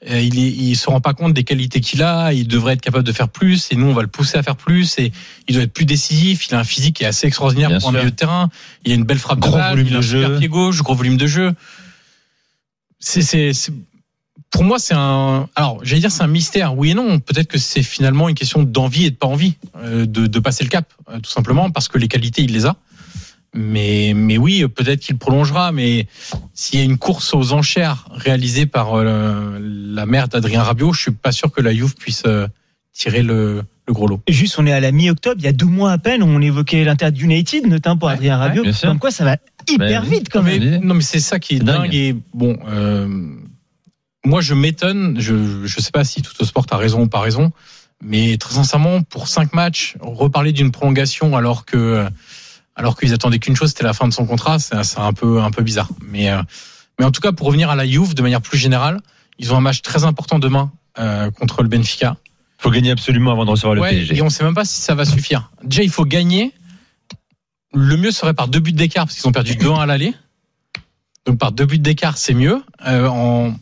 euh, 0.09 0.19
il, 0.21 0.37
est, 0.39 0.49
il 0.49 0.75
se 0.75 0.89
rend 0.89 1.01
pas 1.01 1.13
compte 1.13 1.33
des 1.33 1.43
qualités 1.43 1.81
qu'il 1.81 2.01
a. 2.03 2.31
Il 2.33 2.47
devrait 2.47 2.73
être 2.73 2.81
capable 2.81 3.03
de 3.05 3.11
faire 3.11 3.29
plus 3.29 3.67
et 3.71 3.75
nous 3.75 3.87
on 3.87 3.93
va 3.93 4.01
le 4.01 4.07
pousser 4.07 4.37
à 4.37 4.43
faire 4.43 4.55
plus 4.55 4.97
et 4.99 5.11
il 5.47 5.55
doit 5.55 5.63
être 5.63 5.73
plus 5.73 5.85
décisif. 5.85 6.47
Il 6.49 6.55
a 6.55 6.59
un 6.59 6.63
physique 6.63 6.97
qui 6.97 7.03
est 7.03 7.07
assez 7.07 7.27
extraordinaire 7.27 7.69
Bien 7.69 7.79
pour 7.79 7.89
un 7.89 7.91
sûr. 7.91 7.99
milieu 7.99 8.11
de 8.11 8.15
terrain. 8.15 8.49
Il 8.87 8.93
a 8.93 8.95
une 8.95 9.03
belle 9.03 9.19
frappe 9.19 9.39
Gros 9.39 9.51
de 9.51 9.57
balle. 9.57 9.71
volume 9.71 9.87
Il 9.89 9.93
a 9.95 9.97
de 9.97 10.01
jeu. 10.01 10.39
pied 10.39 10.47
gauche, 10.47 10.81
gros 10.81 10.95
volume 10.95 11.17
de 11.17 11.27
jeu. 11.27 11.53
C'est, 12.99 13.51
pour 14.49 14.63
moi 14.63 14.79
c'est 14.79 14.93
un. 14.93 15.49
Alors 15.55 15.79
j'allais 15.83 15.99
dire 15.99 16.11
c'est 16.11 16.23
un 16.23 16.27
mystère. 16.27 16.77
Oui 16.77 16.91
et 16.91 16.93
non. 16.93 17.19
Peut-être 17.19 17.47
que 17.47 17.57
c'est 17.57 17.83
finalement 17.83 18.29
une 18.29 18.35
question 18.35 18.63
d'envie 18.63 19.05
et 19.05 19.11
de 19.11 19.15
pas 19.17 19.27
envie 19.27 19.55
euh, 19.75 20.05
de, 20.05 20.25
de 20.25 20.39
passer 20.39 20.63
le 20.63 20.69
cap, 20.69 20.93
euh, 21.09 21.19
tout 21.19 21.29
simplement 21.29 21.69
parce 21.69 21.89
que 21.89 21.97
les 21.97 22.07
qualités 22.07 22.43
il 22.43 22.53
les 22.53 22.65
a. 22.65 22.77
Mais, 23.53 24.13
mais 24.15 24.37
oui, 24.37 24.65
peut-être 24.67 25.01
qu'il 25.01 25.17
prolongera. 25.17 25.73
Mais 25.73 26.07
s'il 26.53 26.79
y 26.79 26.81
a 26.81 26.85
une 26.85 26.97
course 26.97 27.33
aux 27.33 27.51
enchères 27.51 28.07
réalisée 28.11 28.67
par 28.67 28.93
euh, 28.93 29.59
la 29.61 30.05
mère 30.05 30.29
d'Adrien 30.29 30.63
Rabiot, 30.63 30.93
je 30.93 31.01
suis 31.01 31.11
pas 31.11 31.33
sûr 31.33 31.51
que 31.51 31.59
la 31.61 31.73
Juve 31.73 31.95
puisse 31.95 32.23
tirer 32.97 33.21
le, 33.21 33.63
le 33.87 33.93
gros 33.93 34.07
lot. 34.07 34.21
Juste, 34.27 34.57
on 34.59 34.65
est 34.65 34.71
à 34.71 34.79
la 34.79 34.91
mi-octobre, 34.91 35.35
il 35.37 35.45
y 35.45 35.47
a 35.47 35.53
deux 35.53 35.65
mois 35.65 35.91
à 35.91 35.97
peine, 35.97 36.23
on 36.23 36.41
évoquait 36.41 36.83
l'Inter 36.83 37.09
United, 37.15 37.67
notamment 37.67 37.97
pour 37.97 38.07
Ouais, 38.07 38.15
Adrien 38.15 38.37
Rabiot. 38.37 38.63
Comme 38.81 38.99
quoi, 38.99 39.11
ça 39.11 39.23
va 39.23 39.37
hyper 39.69 40.01
Ben, 40.01 40.09
vite 40.09 40.29
quand 40.31 40.41
même. 40.41 40.63
Mais, 40.63 40.79
non, 40.79 40.95
mais 40.95 41.01
c'est 41.01 41.19
ça 41.19 41.39
qui 41.39 41.55
est 41.55 41.59
dingue. 41.59 41.83
dingue. 41.83 41.95
Et 41.95 42.15
bon, 42.33 42.57
euh, 42.67 43.07
moi, 44.25 44.41
je 44.41 44.53
m'étonne. 44.53 45.19
Je 45.19 45.65
je 45.65 45.79
sais 45.79 45.91
pas 45.91 46.03
si 46.03 46.21
tout 46.21 46.33
au 46.41 46.45
sport 46.45 46.65
a 46.71 46.77
raison 46.77 47.03
ou 47.03 47.07
pas 47.07 47.19
raison, 47.19 47.51
mais 48.01 48.37
très 48.37 48.55
sincèrement, 48.55 49.03
pour 49.03 49.27
cinq 49.27 49.53
matchs, 49.53 49.95
reparler 50.01 50.51
d'une 50.51 50.71
prolongation 50.71 51.37
alors 51.37 51.65
que 51.65 52.07
alors 52.75 52.97
qu'ils 52.97 53.13
attendaient 53.13 53.39
qu'une 53.39 53.55
chose, 53.55 53.69
c'était 53.69 53.83
la 53.83 53.93
fin 53.93 54.07
de 54.07 54.13
son 54.13 54.25
contrat. 54.25 54.59
C'est 54.59 54.83
c'est 54.83 54.99
un 54.99 55.13
peu, 55.13 55.41
un 55.41 55.51
peu 55.51 55.63
bizarre. 55.63 55.89
Mais, 56.11 56.29
euh, 56.31 56.41
mais 56.99 57.05
en 57.05 57.11
tout 57.11 57.21
cas, 57.21 57.31
pour 57.31 57.47
revenir 57.47 57.69
à 57.69 57.75
la 57.75 57.85
Juve 57.85 58.15
de 58.15 58.21
manière 58.21 58.41
plus 58.41 58.57
générale, 58.57 58.99
ils 59.39 59.53
ont 59.53 59.57
un 59.57 59.61
match 59.61 59.81
très 59.81 60.03
important 60.03 60.39
demain 60.39 60.71
euh, 60.99 61.29
contre 61.31 61.61
le 61.61 61.69
Benfica. 61.69 62.17
Faut 62.57 62.71
gagner 62.71 62.91
absolument 62.91 63.31
avant 63.31 63.45
de 63.45 63.51
recevoir 63.51 63.75
le 63.75 63.81
Ouais, 63.81 63.91
PSG. 63.91 64.17
et 64.17 64.21
on 64.21 64.29
sait 64.29 64.43
même 64.43 64.55
pas 64.55 64.65
si 64.65 64.81
ça 64.81 64.95
va 64.95 65.05
suffire. 65.05 65.51
Déjà, 65.63 65.83
il 65.83 65.89
faut 65.89 66.05
gagner. 66.05 66.53
Le 67.73 67.97
mieux 67.97 68.11
serait 68.11 68.33
par 68.33 68.47
deux 68.47 68.59
buts 68.59 68.71
d'écart 68.73 69.05
parce 69.05 69.15
qu'ils 69.17 69.27
ont 69.27 69.31
perdu 69.31 69.53
2-1 69.53 69.79
à 69.79 69.85
l'aller. 69.85 70.13
Donc 71.25 71.37
par 71.37 71.51
deux 71.51 71.65
buts 71.65 71.79
d'écart, 71.79 72.17
c'est 72.17 72.33
mieux. 72.33 72.63
Euh, 72.87 73.07
en, 73.07 73.53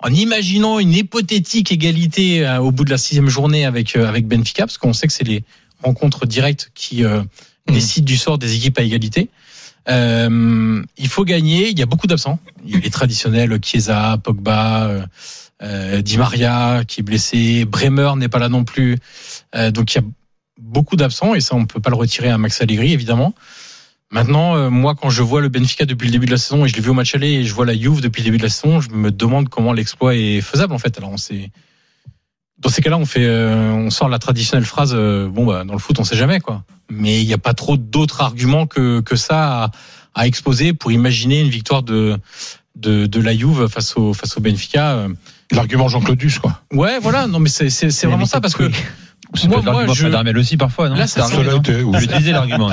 en 0.00 0.08
imaginant 0.12 0.78
une 0.78 0.92
hypothétique 0.92 1.70
égalité 1.70 2.44
euh, 2.46 2.58
au 2.58 2.72
bout 2.72 2.84
de 2.84 2.90
la 2.90 2.98
sixième 2.98 3.28
journée 3.28 3.64
avec 3.66 3.94
euh, 3.94 4.08
avec 4.08 4.26
Benfica, 4.26 4.64
parce 4.66 4.78
qu'on 4.78 4.92
sait 4.94 5.06
que 5.06 5.12
c'est 5.12 5.22
les 5.28 5.44
rencontres 5.82 6.26
directes 6.26 6.70
qui 6.74 7.04
euh, 7.04 7.22
décident 7.68 8.06
du 8.06 8.16
sort 8.16 8.38
des 8.38 8.56
équipes 8.56 8.78
à 8.78 8.82
égalité. 8.82 9.28
Euh, 9.88 10.82
il 10.96 11.08
faut 11.08 11.24
gagner. 11.24 11.68
Il 11.68 11.78
y 11.78 11.82
a 11.82 11.86
beaucoup 11.86 12.06
d'absents. 12.06 12.38
Il 12.64 12.72
y 12.72 12.76
a 12.76 12.80
les 12.80 12.90
traditionnels 12.90 13.56
Chiesa, 13.62 14.16
Pogba, 14.22 15.06
euh, 15.62 15.98
euh, 15.98 16.02
Di 16.02 16.18
Maria 16.18 16.82
qui 16.86 17.00
est 17.00 17.02
blessé, 17.02 17.64
Bremer 17.64 18.12
n'est 18.16 18.28
pas 18.28 18.38
là 18.38 18.48
non 18.48 18.64
plus. 18.64 18.98
Euh, 19.54 19.70
donc 19.70 19.94
il 19.94 19.98
y 19.98 20.00
a 20.00 20.04
beaucoup 20.60 20.96
d'absents 20.96 21.34
et 21.34 21.40
ça 21.40 21.54
on 21.54 21.66
peut 21.66 21.80
pas 21.80 21.90
le 21.90 21.96
retirer 21.96 22.28
à 22.30 22.38
Max 22.38 22.60
Allegri 22.60 22.92
évidemment. 22.92 23.34
Maintenant, 24.10 24.56
euh, 24.56 24.68
moi, 24.68 24.94
quand 24.94 25.08
je 25.08 25.22
vois 25.22 25.40
le 25.40 25.48
Benfica 25.48 25.86
depuis 25.86 26.04
le 26.08 26.12
début 26.12 26.26
de 26.26 26.32
la 26.32 26.36
saison 26.36 26.66
et 26.66 26.68
je 26.68 26.76
l'ai 26.76 26.82
vu 26.82 26.90
au 26.90 26.94
match 26.94 27.14
aller 27.14 27.30
et 27.30 27.44
je 27.44 27.54
vois 27.54 27.64
la 27.64 27.72
Juve 27.72 28.02
depuis 28.02 28.20
le 28.20 28.26
début 28.26 28.36
de 28.36 28.42
la 28.42 28.50
saison, 28.50 28.78
je 28.78 28.90
me 28.90 29.10
demande 29.10 29.48
comment 29.48 29.72
l'exploit 29.72 30.14
est 30.14 30.42
faisable 30.42 30.74
en 30.74 30.78
fait. 30.78 30.98
Alors 30.98 31.10
on 31.12 31.16
sait. 31.16 31.50
Dans 32.58 32.68
ces 32.68 32.82
cas-là, 32.82 32.98
on 32.98 33.06
fait, 33.06 33.24
euh, 33.24 33.72
on 33.72 33.88
sort 33.88 34.10
la 34.10 34.18
traditionnelle 34.18 34.66
phrase. 34.66 34.92
euh, 34.94 35.28
bon, 35.28 35.46
bah, 35.46 35.64
dans 35.64 35.72
le 35.72 35.78
foot, 35.78 35.98
on 35.98 36.04
sait 36.04 36.14
jamais 36.16 36.40
quoi. 36.40 36.62
Mais 36.90 37.22
il 37.22 37.26
n'y 37.26 37.32
a 37.32 37.38
pas 37.38 37.54
trop 37.54 37.78
d'autres 37.78 38.20
arguments 38.20 38.66
que 38.66 39.00
que 39.00 39.16
ça 39.16 39.64
à, 39.64 39.70
à 40.14 40.26
exposer 40.26 40.74
pour 40.74 40.92
imaginer 40.92 41.40
une 41.40 41.48
victoire 41.48 41.82
de 41.82 42.18
de, 42.76 43.06
de 43.06 43.20
la 43.20 43.34
Juve 43.34 43.66
face 43.68 43.96
au 43.96 44.12
face 44.12 44.36
au 44.36 44.40
Benfica. 44.42 45.06
L'argument 45.52 45.88
Jean-Claude 45.88 46.18
Duss, 46.18 46.38
quoi. 46.38 46.60
Ouais, 46.72 46.98
voilà. 47.00 47.26
Non, 47.26 47.38
mais 47.38 47.48
c'est 47.48 47.70
c'est 47.70 47.90
c'est 47.90 48.06
vraiment 48.06 48.26
ça 48.26 48.40
parce 48.40 48.54
que 48.54 48.70
C'est 49.34 49.48
moi, 49.48 49.62
moi, 49.62 49.86
je- 49.94 50.02
Fred 50.02 50.14
Armel 50.14 50.36
aussi 50.36 50.56
parfois, 50.58 50.88
non? 50.90 50.94
Là, 50.96 51.06
ça 51.06 51.22
l'argument, 52.32 52.68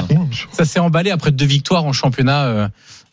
ça 0.52 0.66
s'est 0.66 0.80
emballé 0.80 1.10
après 1.12 1.32
deux 1.32 1.46
victoires 1.46 1.86
en 1.86 1.94
championnat 1.94 2.46
euh, 2.48 2.68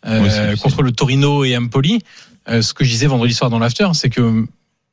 euh, 0.07 0.57
contre 0.57 0.83
le 0.83 0.90
Torino 0.90 1.44
et 1.44 1.57
Empoli. 1.57 2.00
Euh, 2.48 2.61
ce 2.62 2.74
que 2.74 2.85
je 2.85 2.90
disais 2.90 3.07
vendredi 3.07 3.35
soir 3.35 3.48
dans 3.50 3.59
l'after, 3.61 3.88
c'est 3.94 4.11
que 4.11 4.46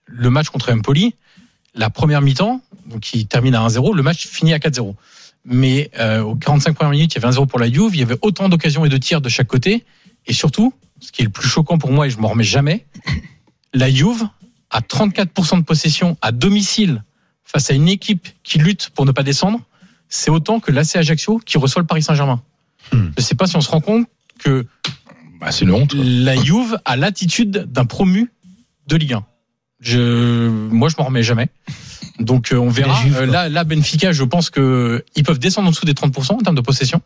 le 0.05 0.29
match 0.29 0.49
contre 0.49 0.71
Empoli, 0.71 1.15
la 1.73 1.89
première 1.89 2.21
mi-temps, 2.21 2.61
donc 2.87 2.99
qui 2.99 3.25
termine 3.25 3.55
à 3.55 3.67
1-0, 3.67 3.95
le 3.95 4.03
match 4.03 4.27
finit 4.27 4.53
à 4.53 4.59
4-0. 4.59 4.93
Mais 5.45 5.89
euh, 5.99 6.21
aux 6.21 6.35
45 6.35 6.75
premières 6.75 6.91
minutes, 6.91 7.15
il 7.15 7.21
y 7.21 7.25
avait 7.25 7.33
1-0 7.35 7.47
pour 7.47 7.57
la 7.59 7.71
Juve, 7.71 7.89
il 7.95 7.99
y 7.99 8.03
avait 8.03 8.17
autant 8.21 8.49
d'occasions 8.49 8.85
et 8.85 8.89
de 8.89 8.97
tirs 8.97 9.21
de 9.21 9.29
chaque 9.29 9.47
côté. 9.47 9.83
Et 10.27 10.33
surtout, 10.33 10.73
ce 10.99 11.11
qui 11.11 11.21
est 11.23 11.25
le 11.25 11.31
plus 11.31 11.47
choquant 11.49 11.77
pour 11.79 11.91
moi, 11.91 12.05
et 12.05 12.09
je 12.11 12.17
m'en 12.19 12.27
remets 12.29 12.43
jamais, 12.43 12.85
la 13.73 13.89
Juve 13.89 14.23
a 14.73 14.81
34% 14.81 15.59
de 15.59 15.63
possession 15.63 16.17
à 16.21 16.31
domicile 16.33 17.03
face 17.45 17.69
à 17.69 17.73
une 17.73 17.87
équipe 17.87 18.27
qui 18.43 18.57
lutte 18.57 18.89
pour 18.89 19.05
ne 19.05 19.11
pas 19.11 19.23
descendre. 19.23 19.61
C'est 20.09 20.29
autant 20.31 20.59
que 20.59 20.71
l'AC 20.71 20.95
Ajaccio 20.97 21.37
qui 21.45 21.57
reçoit 21.57 21.81
le 21.81 21.87
Paris 21.87 22.03
Saint-Germain. 22.03 22.41
Je 22.91 22.97
ne 22.97 23.21
sais 23.21 23.35
pas 23.35 23.47
si 23.47 23.55
on 23.55 23.61
se 23.61 23.69
rend 23.69 23.79
compte 23.81 24.07
que 24.39 24.65
Bah, 25.39 25.51
c'est 25.51 25.63
une 25.65 25.71
honte. 25.71 25.93
la 25.93 26.35
Juve 26.35 26.77
a 26.85 26.95
l'attitude 26.97 27.67
d'un 27.71 27.85
promu 27.85 28.31
de 28.87 28.95
Ligue 28.97 29.13
1. 29.13 29.25
Je, 29.79 30.47
moi, 30.49 30.89
je 30.89 30.95
m'en 30.97 31.05
remets 31.05 31.23
jamais. 31.23 31.47
Donc, 32.19 32.51
euh, 32.51 32.57
on 32.57 32.69
verra. 32.69 32.99
Euh, 33.15 33.25
là, 33.25 33.49
là, 33.49 33.63
Benfica, 33.63 34.11
je 34.11 34.23
pense 34.23 34.49
que 34.49 35.03
ils 35.15 35.23
peuvent 35.23 35.39
descendre 35.39 35.67
en 35.67 35.71
dessous 35.71 35.85
des 35.85 35.93
30% 35.93 36.33
en 36.33 36.37
termes 36.37 36.55
de 36.55 36.61
possession. 36.61 37.01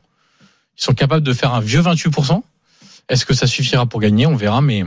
Ils 0.77 0.83
sont 0.83 0.93
capables 0.93 1.23
de 1.23 1.33
faire 1.33 1.53
un 1.53 1.59
vieux 1.61 1.81
28%. 1.81 2.41
Est-ce 3.09 3.25
que 3.25 3.33
ça 3.33 3.47
suffira 3.47 3.85
pour 3.85 3.99
gagner? 3.99 4.25
On 4.27 4.35
verra. 4.35 4.61
Mais, 4.61 4.83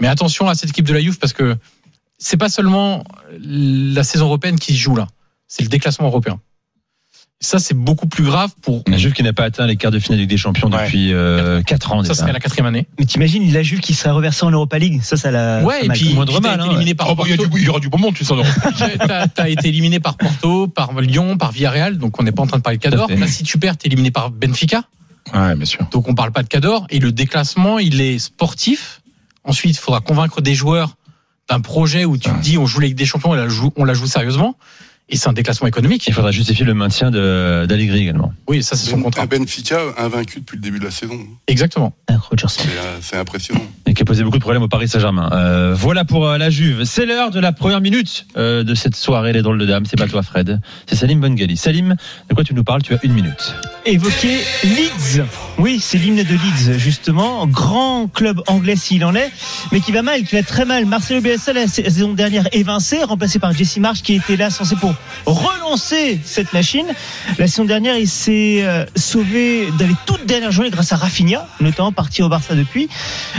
mais 0.00 0.08
attention 0.08 0.48
à 0.48 0.54
cette 0.54 0.70
équipe 0.70 0.86
de 0.86 0.92
la 0.92 1.00
Juve 1.00 1.18
parce 1.18 1.32
que 1.32 1.56
c'est 2.18 2.36
pas 2.36 2.48
seulement 2.48 3.04
la 3.40 4.02
saison 4.04 4.26
européenne 4.26 4.58
qui 4.58 4.74
se 4.74 4.78
joue 4.78 4.96
là. 4.96 5.06
C'est 5.46 5.62
le 5.62 5.68
déclassement 5.68 6.08
européen. 6.08 6.40
Ça, 7.40 7.60
c'est 7.60 7.74
beaucoup 7.74 8.08
plus 8.08 8.24
grave 8.24 8.50
pour. 8.62 8.82
La 8.88 8.96
Juve 8.98 9.12
qui 9.12 9.22
n'a 9.22 9.32
pas 9.32 9.44
atteint 9.44 9.64
les 9.68 9.76
quarts 9.76 9.92
de 9.92 10.00
finale 10.00 10.26
des 10.26 10.36
Champions 10.36 10.68
Ouais. 10.72 10.84
depuis 10.86 11.12
4 11.66 11.92
ans 11.92 12.02
Ça 12.02 12.14
serait 12.14 12.32
la 12.32 12.40
quatrième 12.40 12.66
année. 12.66 12.88
Mais 12.98 13.04
t'imagines 13.04 13.52
la 13.52 13.62
Juve 13.62 13.78
qui 13.78 13.94
serait 13.94 14.10
reversée 14.10 14.44
en 14.44 14.50
Europa 14.50 14.76
League 14.76 15.00
Ça, 15.04 15.16
ça 15.16 15.30
la. 15.30 15.62
Ouais, 15.62 15.78
ça 15.80 15.84
et 15.86 15.88
puis, 15.90 16.14
moindre 16.14 16.40
mal, 16.40 16.60
hein, 16.60 16.66
éliminé 16.66 16.96
par 16.96 17.10
Oh, 17.10 17.14
bah, 17.14 17.22
il 17.26 17.30
y, 17.30 17.34
a 17.34 17.36
Porto. 17.36 17.52
du- 17.54 17.60
il 17.60 17.64
y 17.66 17.68
aura 17.68 17.78
du 17.78 17.88
bon 17.88 17.98
monde, 17.98 18.14
tu 18.14 18.24
sais. 18.24 18.34
T'as 18.98 19.28
t'as 19.28 19.48
été 19.48 19.68
éliminé 19.68 20.00
par 20.00 20.16
Porto, 20.16 20.66
par 20.66 20.92
Lyon, 21.00 21.38
par 21.38 21.52
Villarreal, 21.52 21.98
donc 21.98 22.18
on 22.20 22.24
n'est 22.24 22.32
pas 22.32 22.42
en 22.42 22.48
train 22.48 22.58
de 22.58 22.62
parler 22.62 22.78
de 22.78 22.82
Cador. 22.82 23.08
Là, 23.08 23.26
si 23.28 23.44
tu 23.44 23.56
perds, 23.58 23.76
t'es 23.76 23.86
éliminé 23.86 24.10
par 24.10 24.32
Benfica, 24.32 24.82
Ouais, 25.32 25.54
bien 25.54 25.64
sûr. 25.64 25.86
donc 25.92 26.08
on 26.08 26.16
parle 26.16 26.32
pas 26.32 26.42
de 26.42 26.48
Cador. 26.48 26.88
Et 26.90 26.98
le 26.98 27.12
déclassement, 27.12 27.78
il 27.78 28.00
est 28.00 28.18
sportif. 28.18 29.00
Ensuite, 29.44 29.76
il 29.76 29.78
faudra 29.80 30.00
convaincre 30.00 30.40
des 30.40 30.56
joueurs 30.56 30.96
d'un 31.48 31.60
projet 31.60 32.04
où 32.04 32.16
tu 32.16 32.28
te 32.30 32.38
dis 32.40 32.58
on 32.58 32.66
joue 32.66 32.80
la 32.80 32.86
Ligue 32.88 32.96
des 32.96 33.06
Champions 33.06 33.34
et 33.34 33.38
la 33.38 33.48
joue- 33.48 33.72
on 33.76 33.84
la 33.84 33.94
joue 33.94 34.06
sérieusement. 34.06 34.56
Et 35.10 35.16
c'est 35.16 35.28
un 35.28 35.32
déclassement 35.32 35.66
économique. 35.68 36.06
Il 36.06 36.12
faudra 36.12 36.30
justifier 36.30 36.64
le 36.66 36.74
maintien 36.74 37.10
de- 37.10 37.64
d'Allegri 37.66 38.00
également. 38.02 38.32
Oui, 38.46 38.62
ça 38.62 38.76
c'est 38.76 38.90
son 38.90 38.98
Un 38.98 39.02
contrat. 39.02 39.26
Benfica 39.26 39.78
invaincu 39.96 40.40
depuis 40.40 40.56
le 40.56 40.62
début 40.62 40.78
de 40.78 40.84
la 40.84 40.90
saison. 40.90 41.18
Exactement. 41.46 41.94
C'est 42.46 42.66
euh, 42.68 42.98
c'est 43.00 43.16
impressionnant. 43.16 43.62
Et 43.86 43.94
qui 43.94 44.02
a 44.02 44.04
posé 44.04 44.22
beaucoup 44.22 44.36
de 44.36 44.42
problèmes 44.42 44.62
au 44.62 44.68
Paris 44.68 44.86
Saint-Germain. 44.88 45.30
Euh, 45.32 45.74
voilà 45.74 46.04
pour 46.04 46.26
euh, 46.26 46.36
la 46.36 46.50
Juve. 46.50 46.84
C'est 46.84 47.06
l'heure 47.06 47.30
de 47.30 47.40
la 47.40 47.52
première 47.52 47.80
minute 47.80 48.26
euh, 48.36 48.64
de 48.64 48.74
cette 48.74 48.96
soirée 48.96 49.32
Les 49.32 49.40
Drôles 49.42 49.58
de 49.58 49.64
Dames. 49.66 49.84
C'est 49.86 49.96
pas 49.96 50.06
toi 50.08 50.22
Fred, 50.22 50.60
c'est 50.86 50.96
Salim 50.96 51.20
Bongali. 51.20 51.56
Salim, 51.56 51.96
de 52.28 52.34
quoi 52.34 52.44
tu 52.44 52.52
nous 52.54 52.64
parles? 52.64 52.82
Tu 52.82 52.92
as 52.92 52.98
une 53.02 53.12
minute. 53.14 53.54
évoquer 53.86 54.40
Leeds. 54.64 55.24
Oui, 55.58 55.80
c'est 55.80 55.96
l'hymne 55.98 56.22
de 56.22 56.22
Leeds, 56.22 56.78
justement. 56.78 57.46
Grand 57.46 58.08
club 58.08 58.42
anglais 58.46 58.76
s'il 58.76 59.04
en 59.04 59.14
est, 59.14 59.30
mais 59.72 59.80
qui 59.80 59.90
va 59.92 60.02
mal, 60.02 60.22
qui 60.24 60.36
va 60.36 60.42
très 60.42 60.64
mal. 60.66 60.84
Marcelo 60.84 61.20
Bielsa, 61.22 61.52
la 61.54 61.66
saison 61.66 62.12
dernière, 62.12 62.46
évincé, 62.52 63.02
remplacé 63.02 63.38
par 63.38 63.52
Jesse 63.52 63.78
Marsh, 63.78 64.02
qui 64.02 64.14
était 64.14 64.36
là 64.36 64.50
censé 64.50 64.76
pour 64.76 64.94
relancer 65.26 66.20
cette 66.24 66.52
machine. 66.52 66.86
La 67.38 67.46
saison 67.46 67.64
dernière, 67.64 67.96
il 67.96 68.08
s'est 68.08 68.62
euh, 68.62 68.84
sauvé 68.96 69.68
dans 69.78 69.86
les 69.86 69.94
toutes 70.06 70.26
dernières 70.26 70.50
grâce 70.70 70.92
à 70.92 70.96
Rafinha, 70.96 71.46
notamment 71.60 71.92
parti 71.92 72.22
au 72.22 72.28
Barça 72.28 72.54
depuis. 72.54 72.88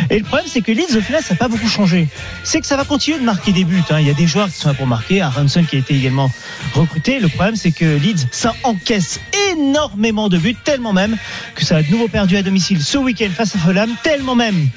Et 0.10 0.20
le 0.20 0.24
problème, 0.24 0.48
c'est 0.48 0.62
que 0.62 0.72
Leeds, 0.72 0.96
au 0.98 1.02
final, 1.02 1.22
ça 1.24 1.34
n'a 1.34 1.38
pas 1.38 1.48
beaucoup 1.48 1.68
changé. 1.68 2.08
C'est 2.44 2.62
que 2.62 2.68
ça 2.68 2.78
va 2.78 2.86
continuer 2.86 3.20
de 3.20 3.24
marquer 3.24 3.52
des 3.52 3.64
buts. 3.64 3.82
hein. 3.90 4.00
Il 4.00 4.08
y 4.08 4.10
a 4.10 4.14
des 4.14 4.28
joueurs 4.28 4.48
qui 4.50 4.58
sont 4.58 4.70
là 4.70 4.74
pour 4.74 4.88
marquer. 4.88 5.22
Aronson 5.22 5.64
qui 5.64 5.76
a 5.76 5.80
été 5.80 5.96
également 5.96 6.32
recruté. 6.74 7.20
Le 7.20 7.28
problème, 7.28 7.56
c'est 7.56 7.72
que 7.72 7.86
Leeds, 7.98 8.28
ça 8.32 8.54
encaisse 8.64 9.20
énormément 9.52 10.30
de 10.30 10.38
buts, 10.38 10.56
tellement 10.64 10.94
même 10.94 11.18
que 11.56 11.66
ça 11.66 11.78
a 11.78 11.84
de 11.84 11.90
nouveau 11.90 12.08
perdu 12.08 12.38
à 12.38 12.44
domicile 12.44 12.82
ce 12.82 12.98
week-end 12.98 13.30
face 13.36 13.56
à 13.56 13.60
Fulham, 13.60 13.90
tellement 14.04 14.36
même 14.36 14.70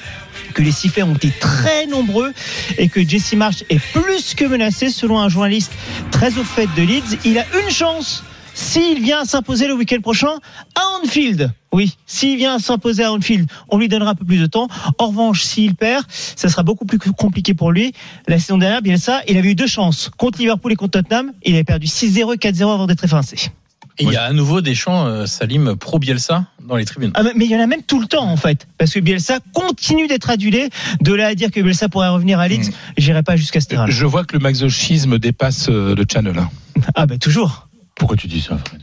que 0.52 0.62
les 0.62 0.72
sifflets 0.72 1.02
ont 1.02 1.14
été 1.14 1.32
très 1.40 1.86
nombreux 1.86 2.32
et 2.78 2.88
que 2.88 3.06
Jesse 3.06 3.34
Marsh 3.34 3.64
est 3.70 3.80
plus 3.92 4.34
que 4.34 4.44
menacé 4.44 4.90
selon 4.90 5.18
un 5.18 5.28
journaliste 5.28 5.72
très 6.10 6.38
au 6.38 6.44
fait 6.44 6.68
de 6.76 6.82
Leeds. 6.82 7.18
Il 7.24 7.38
a 7.38 7.44
une 7.64 7.70
chance 7.70 8.22
s'il 8.54 9.00
vient 9.00 9.24
s'imposer 9.24 9.66
le 9.66 9.74
week-end 9.74 10.00
prochain 10.00 10.38
à 10.74 11.00
Anfield. 11.02 11.50
Oui, 11.72 11.96
s'il 12.06 12.36
vient 12.36 12.58
s'imposer 12.58 13.04
à 13.04 13.12
Anfield, 13.12 13.48
on 13.70 13.78
lui 13.78 13.88
donnera 13.88 14.10
un 14.10 14.14
peu 14.14 14.24
plus 14.24 14.38
de 14.38 14.46
temps. 14.46 14.68
En 14.98 15.08
revanche, 15.08 15.42
s'il 15.42 15.74
perd, 15.74 16.04
ça 16.08 16.48
sera 16.48 16.62
beaucoup 16.62 16.84
plus 16.84 16.98
compliqué 16.98 17.54
pour 17.54 17.72
lui. 17.72 17.94
La 18.28 18.38
saison 18.38 18.58
dernière, 18.58 18.82
Bielsa, 18.82 19.22
il 19.26 19.38
avait 19.38 19.52
eu 19.52 19.54
deux 19.54 19.66
chances 19.66 20.10
contre 20.18 20.38
Liverpool 20.38 20.72
et 20.72 20.76
contre 20.76 21.00
Tottenham. 21.00 21.32
Il 21.44 21.54
avait 21.54 21.64
perdu 21.64 21.86
6-0 21.86 22.34
et 22.34 22.36
4-0 22.36 22.74
avant 22.74 22.86
d'être 22.86 23.04
évincé. 23.04 23.50
Et 23.98 24.04
il 24.04 24.12
y 24.12 24.16
a 24.16 24.24
à 24.24 24.32
nouveau 24.32 24.60
des 24.62 24.74
chants 24.74 25.06
euh, 25.06 25.26
Salim 25.26 25.76
pro 25.76 25.98
Bielsa 25.98 26.46
dans 26.66 26.76
les 26.76 26.84
tribunes. 26.84 27.10
Ah, 27.14 27.22
mais- 27.22 27.44
il 27.44 27.50
y 27.50 27.56
en 27.56 27.60
a 27.60 27.66
même 27.66 27.82
tout 27.82 28.00
le 28.00 28.06
temps 28.06 28.24
en 28.26 28.36
fait, 28.36 28.66
parce 28.78 28.92
que 28.92 29.00
Bielsa 29.00 29.38
continue 29.52 30.06
d'être 30.06 30.30
adulé. 30.30 30.70
De 31.02 31.12
là 31.12 31.26
à 31.28 31.34
dire 31.34 31.50
que 31.50 31.60
Bielsa 31.60 31.88
pourrait 31.88 32.08
revenir 32.08 32.38
à 32.40 32.48
Leeds, 32.48 32.70
j'irai 32.96 33.22
pas 33.22 33.36
jusqu'à 33.36 33.60
ce 33.60 33.66
terrain. 33.66 33.86
Je 33.88 34.06
vois 34.06 34.24
que 34.24 34.32
le 34.34 34.40
masochisme 34.40 35.18
dépasse 35.18 35.68
euh, 35.68 35.94
le 35.94 36.04
channel. 36.10 36.38
hein. 36.38 36.50
Ah 36.94 37.06
bah 37.06 37.18
toujours. 37.18 37.68
Pourquoi 37.94 38.16
tu 38.16 38.26
dis 38.28 38.40
ça 38.40 38.58
Fred? 38.66 38.82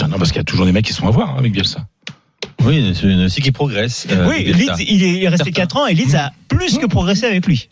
Non, 0.00 0.08
non, 0.08 0.16
parce 0.18 0.30
qu'il 0.30 0.38
y 0.38 0.40
a 0.40 0.44
toujours 0.44 0.64
des 0.64 0.72
mecs 0.72 0.84
qui 0.86 0.92
sont 0.94 1.06
à 1.06 1.10
voir 1.10 1.30
hein, 1.30 1.36
avec 1.38 1.52
Bielsa. 1.52 1.86
Oui, 2.64 2.94
c'est 3.28 3.40
qui 3.40 3.52
progresse. 3.52 4.06
euh, 4.10 4.28
oui. 4.28 4.44
Leeds, 4.52 4.82
il 4.88 5.02
est 5.22 5.28
resté 5.28 5.44
Certain. 5.46 5.60
4 5.62 5.76
ans 5.76 5.86
et 5.86 5.94
Leeds 5.94 6.14
a 6.16 6.32
plus 6.48 6.78
que 6.78 6.86
progressé 6.86 7.26
avec 7.26 7.46
lui. 7.46 7.68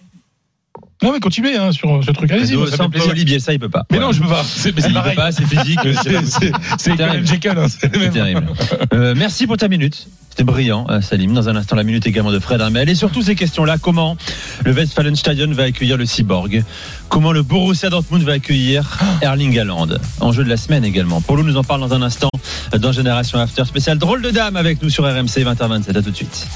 Non, 1.03 1.13
mais 1.13 1.21
continuez 1.21 1.57
hein, 1.57 1.73
sur 1.73 2.03
ce 2.03 2.11
truc. 2.11 2.31
Allez-y, 2.31 2.53
Sans 2.55 2.59
moi, 2.59 2.71
ça 2.71 2.77
fait 2.79 2.89
plaisir. 2.89 3.09
Paoli, 3.09 3.25
Bielsa, 3.27 3.53
il 3.53 3.59
peut 3.59 3.69
pas. 3.69 3.85
Mais 3.93 3.99
non, 3.99 4.13
je 4.13 4.23
peux 4.23 4.29
pas. 4.29 4.43
C'est 4.45 4.73
pareil. 4.73 5.15
pas, 5.15 5.31
c'est 5.31 5.45
physique. 5.45 5.79
C'est- 6.03 6.51
pas 6.51 6.59
C'est 6.79 6.97
terrible. 6.97 7.27
Jekyll, 7.27 7.51
hein, 7.57 7.67
c'est 7.69 7.91
terrible. 8.11 8.47
Euh, 8.95 9.15
merci 9.17 9.47
pour 9.47 9.57
ta 9.59 9.69
minute. 9.69 10.09
C'était 10.31 10.45
brillant, 10.45 10.87
euh, 10.91 11.01
Salim. 11.03 11.33
Dans 11.35 11.49
un 11.51 11.57
instant, 11.57 11.77
la 11.77 11.83
minute 11.83 12.07
également 12.07 12.33
de 12.33 12.39
Fred 12.39 12.61
Armel. 12.63 12.89
Et 12.89 12.95
surtout 12.95 13.21
ces 13.23 13.35
questions-là, 13.35 13.77
comment 13.79 14.17
le 14.65 14.73
Westfalenstadion 14.73 15.51
va 15.53 15.65
accueillir 15.65 15.97
le 15.99 16.07
Cyborg? 16.07 16.63
Comment 17.11 17.33
le 17.33 17.43
Borussia 17.43 17.89
Dortmund 17.91 18.23
va 18.25 18.33
accueillir 18.33 18.99
Erling 19.23 19.59
Haaland? 19.59 19.89
Enjeu 20.21 20.45
de 20.45 20.49
la 20.49 20.57
semaine 20.57 20.85
également. 20.85 21.21
Paulo 21.21 21.43
nous 21.43 21.57
en 21.59 21.65
parle 21.65 21.81
dans 21.83 21.93
un 21.95 22.03
instant 22.03 22.31
euh, 22.75 22.79
dans 22.79 22.93
Génération 22.93 23.39
After 23.39 23.65
spécial 23.67 23.99
Drôle 23.99 24.23
de 24.23 24.31
dame 24.31 24.57
avec 24.57 24.83
nous 24.83 24.89
sur 24.91 25.05
RMC 25.05 25.27
20h27. 25.45 25.91
À 25.99 26.03
tout 26.03 26.11
de 26.11 26.17
suite. 26.17 26.47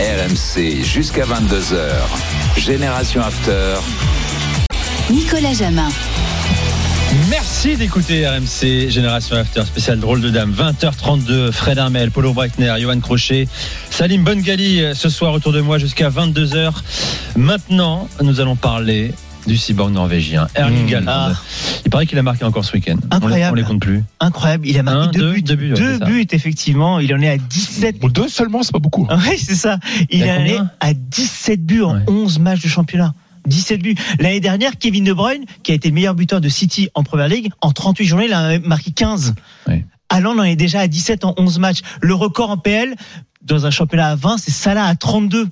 RMC 0.00 0.82
jusqu'à 0.84 1.24
22h. 1.24 2.33
Génération 2.56 3.20
After. 3.20 3.76
Nicolas 5.10 5.52
Jamin. 5.54 5.88
Merci 7.28 7.76
d'écouter 7.76 8.26
RMC 8.26 8.90
Génération 8.90 9.36
After 9.36 9.62
spécial 9.64 10.00
drôle 10.00 10.20
de 10.20 10.30
dame 10.30 10.52
20h32 10.52 11.52
Fred 11.52 11.78
Armel, 11.78 12.10
Paulo 12.10 12.32
Breitner, 12.32 12.74
Johan 12.80 13.00
Crochet, 13.00 13.46
Salim 13.90 14.24
Bongali 14.24 14.82
euh, 14.82 14.94
ce 14.94 15.08
soir 15.08 15.32
autour 15.32 15.52
de 15.52 15.60
moi 15.60 15.78
jusqu'à 15.78 16.08
22h. 16.10 16.72
Maintenant, 17.36 18.08
nous 18.22 18.40
allons 18.40 18.56
parler 18.56 19.12
du 19.46 19.56
cyborg 19.56 19.92
norvégien 19.92 20.46
Erling 20.54 20.90
Mmh. 20.90 20.94
Haaland. 21.08 21.32
Ah. 21.34 21.42
Il 21.84 21.90
paraît 21.90 22.06
qu'il 22.06 22.18
a 22.18 22.22
marqué 22.22 22.44
encore 22.44 22.64
ce 22.64 22.72
week-end. 22.72 22.96
Incroyable. 23.10 23.52
On 23.58 23.60
les 23.60 23.66
compte 23.66 23.80
plus. 23.80 24.02
Incroyable, 24.20 24.66
il 24.66 24.78
a 24.78 24.82
marqué 24.82 25.08
Un, 25.08 25.10
deux, 25.10 25.20
deux, 25.20 25.32
buts. 25.32 25.42
deux 25.42 25.56
buts, 25.56 25.74
Deux 25.74 25.98
buts, 26.04 26.26
effectivement. 26.32 26.98
Il 27.00 27.14
en 27.14 27.20
est 27.20 27.28
à 27.28 27.36
17. 27.38 27.98
Bon, 28.00 28.08
deux 28.08 28.28
seulement, 28.28 28.62
c'est 28.62 28.72
pas 28.72 28.78
beaucoup. 28.78 29.06
Oui, 29.10 29.38
c'est 29.38 29.54
ça. 29.54 29.78
Il 30.10 30.20
Il 30.20 30.24
en 30.30 30.44
est 30.44 30.58
à 30.80 30.94
17 30.94 31.64
buts 31.64 31.82
en 31.82 31.94
Ouais. 31.96 32.02
11 32.08 32.38
matchs 32.38 32.62
de 32.62 32.68
championnat. 32.68 33.14
17 33.46 33.82
buts. 33.82 33.94
L'année 34.18 34.40
dernière, 34.40 34.78
Kevin 34.78 35.04
De 35.04 35.12
Bruyne, 35.12 35.44
qui 35.62 35.72
a 35.72 35.74
été 35.74 35.88
le 35.88 35.94
meilleur 35.94 36.14
buteur 36.14 36.40
de 36.40 36.48
City 36.48 36.88
en 36.94 37.02
Première 37.04 37.28
Ligue, 37.28 37.50
en 37.60 37.72
38 37.72 38.06
journées, 38.06 38.26
il 38.26 38.32
a 38.32 38.58
marqué 38.60 38.90
15. 38.90 39.34
Ouais. 39.68 39.84
Haaland 40.08 40.38
en 40.38 40.42
est 40.44 40.56
déjà 40.56 40.80
à 40.80 40.86
17 40.88 41.24
en 41.24 41.34
11 41.36 41.58
matchs. 41.58 41.80
Le 42.00 42.14
record 42.14 42.50
en 42.50 42.56
PL, 42.56 42.94
dans 43.42 43.66
un 43.66 43.70
championnat 43.70 44.08
à 44.08 44.14
20, 44.16 44.38
c'est 44.38 44.50
Salah 44.50 44.84
à 44.86 44.94
32. 44.94 45.48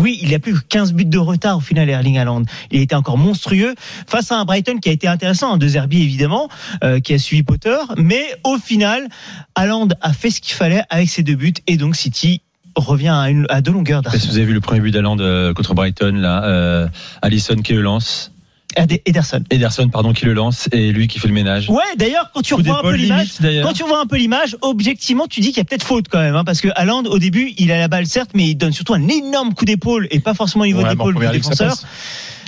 Oui, 0.00 0.18
il 0.22 0.34
a 0.34 0.38
plus 0.38 0.54
que 0.54 0.64
15 0.68 0.92
buts 0.92 1.04
de 1.04 1.18
retard 1.18 1.58
au 1.58 1.60
final, 1.60 1.88
Erling 1.88 2.18
Haaland. 2.18 2.42
Il 2.70 2.80
était 2.80 2.96
encore 2.96 3.16
monstrueux 3.16 3.74
face 4.06 4.32
à 4.32 4.38
un 4.38 4.44
Brighton 4.44 4.78
qui 4.78 4.88
a 4.88 4.92
été 4.92 5.06
intéressant, 5.06 5.54
hein, 5.54 5.56
de 5.56 5.68
Zerbi 5.68 6.02
évidemment, 6.02 6.48
euh, 6.82 6.98
qui 7.00 7.14
a 7.14 7.18
suivi 7.18 7.42
Potter. 7.42 7.76
Mais 7.96 8.24
au 8.42 8.58
final, 8.58 9.08
Haaland 9.54 9.88
a 10.00 10.12
fait 10.12 10.30
ce 10.30 10.40
qu'il 10.40 10.54
fallait 10.54 10.82
avec 10.90 11.08
ses 11.08 11.22
deux 11.22 11.36
buts 11.36 11.54
et 11.66 11.76
donc 11.76 11.94
City 11.94 12.40
revient 12.76 13.44
à, 13.48 13.60
deux 13.60 13.70
longueurs 13.70 14.02
vous 14.02 14.36
avez 14.36 14.46
vu 14.46 14.52
le 14.52 14.60
premier 14.60 14.80
but 14.80 14.90
d'Haaland 14.90 15.18
euh, 15.20 15.54
contre 15.54 15.74
Brighton, 15.74 16.14
là, 16.16 16.44
euh, 16.44 16.88
Allison 17.22 17.54
qui 17.56 17.72
le 17.72 17.82
lance, 17.82 18.32
Ederson. 18.76 19.42
Ederson 19.50 19.88
pardon 19.88 20.12
qui 20.12 20.24
le 20.24 20.32
lance 20.32 20.68
et 20.72 20.92
lui 20.92 21.08
qui 21.08 21.18
fait 21.18 21.28
le 21.28 21.34
ménage. 21.34 21.68
Ouais, 21.68 21.82
d'ailleurs, 21.96 22.30
quand 22.34 22.42
tu 22.42 22.54
revois 22.54 22.78
un 22.78 22.82
peu 22.82 22.94
l'image, 22.94 23.28
quand 23.62 23.72
tu 23.72 23.84
vois 23.84 24.00
un 24.00 24.06
peu 24.06 24.16
l'image, 24.16 24.56
objectivement, 24.62 25.26
tu 25.26 25.40
dis 25.40 25.48
qu'il 25.48 25.58
y 25.58 25.60
a 25.60 25.64
peut-être 25.64 25.84
faute 25.84 26.06
quand 26.10 26.20
même, 26.20 26.36
hein, 26.36 26.44
parce 26.44 26.60
que 26.60 26.68
Haaland, 26.74 27.04
au 27.04 27.18
début, 27.18 27.52
il 27.58 27.72
a 27.72 27.78
la 27.78 27.88
balle 27.88 28.06
certes, 28.06 28.30
mais 28.34 28.48
il 28.48 28.54
donne 28.54 28.72
surtout 28.72 28.94
un 28.94 29.08
énorme 29.08 29.54
coup 29.54 29.64
d'épaule 29.64 30.08
et 30.10 30.20
pas 30.20 30.34
forcément 30.34 30.64
au 30.64 30.66
niveau 30.66 30.82
Ouais, 30.82 30.90
d'épaule 30.90 31.14
du 31.14 31.26
défenseur. 31.28 31.76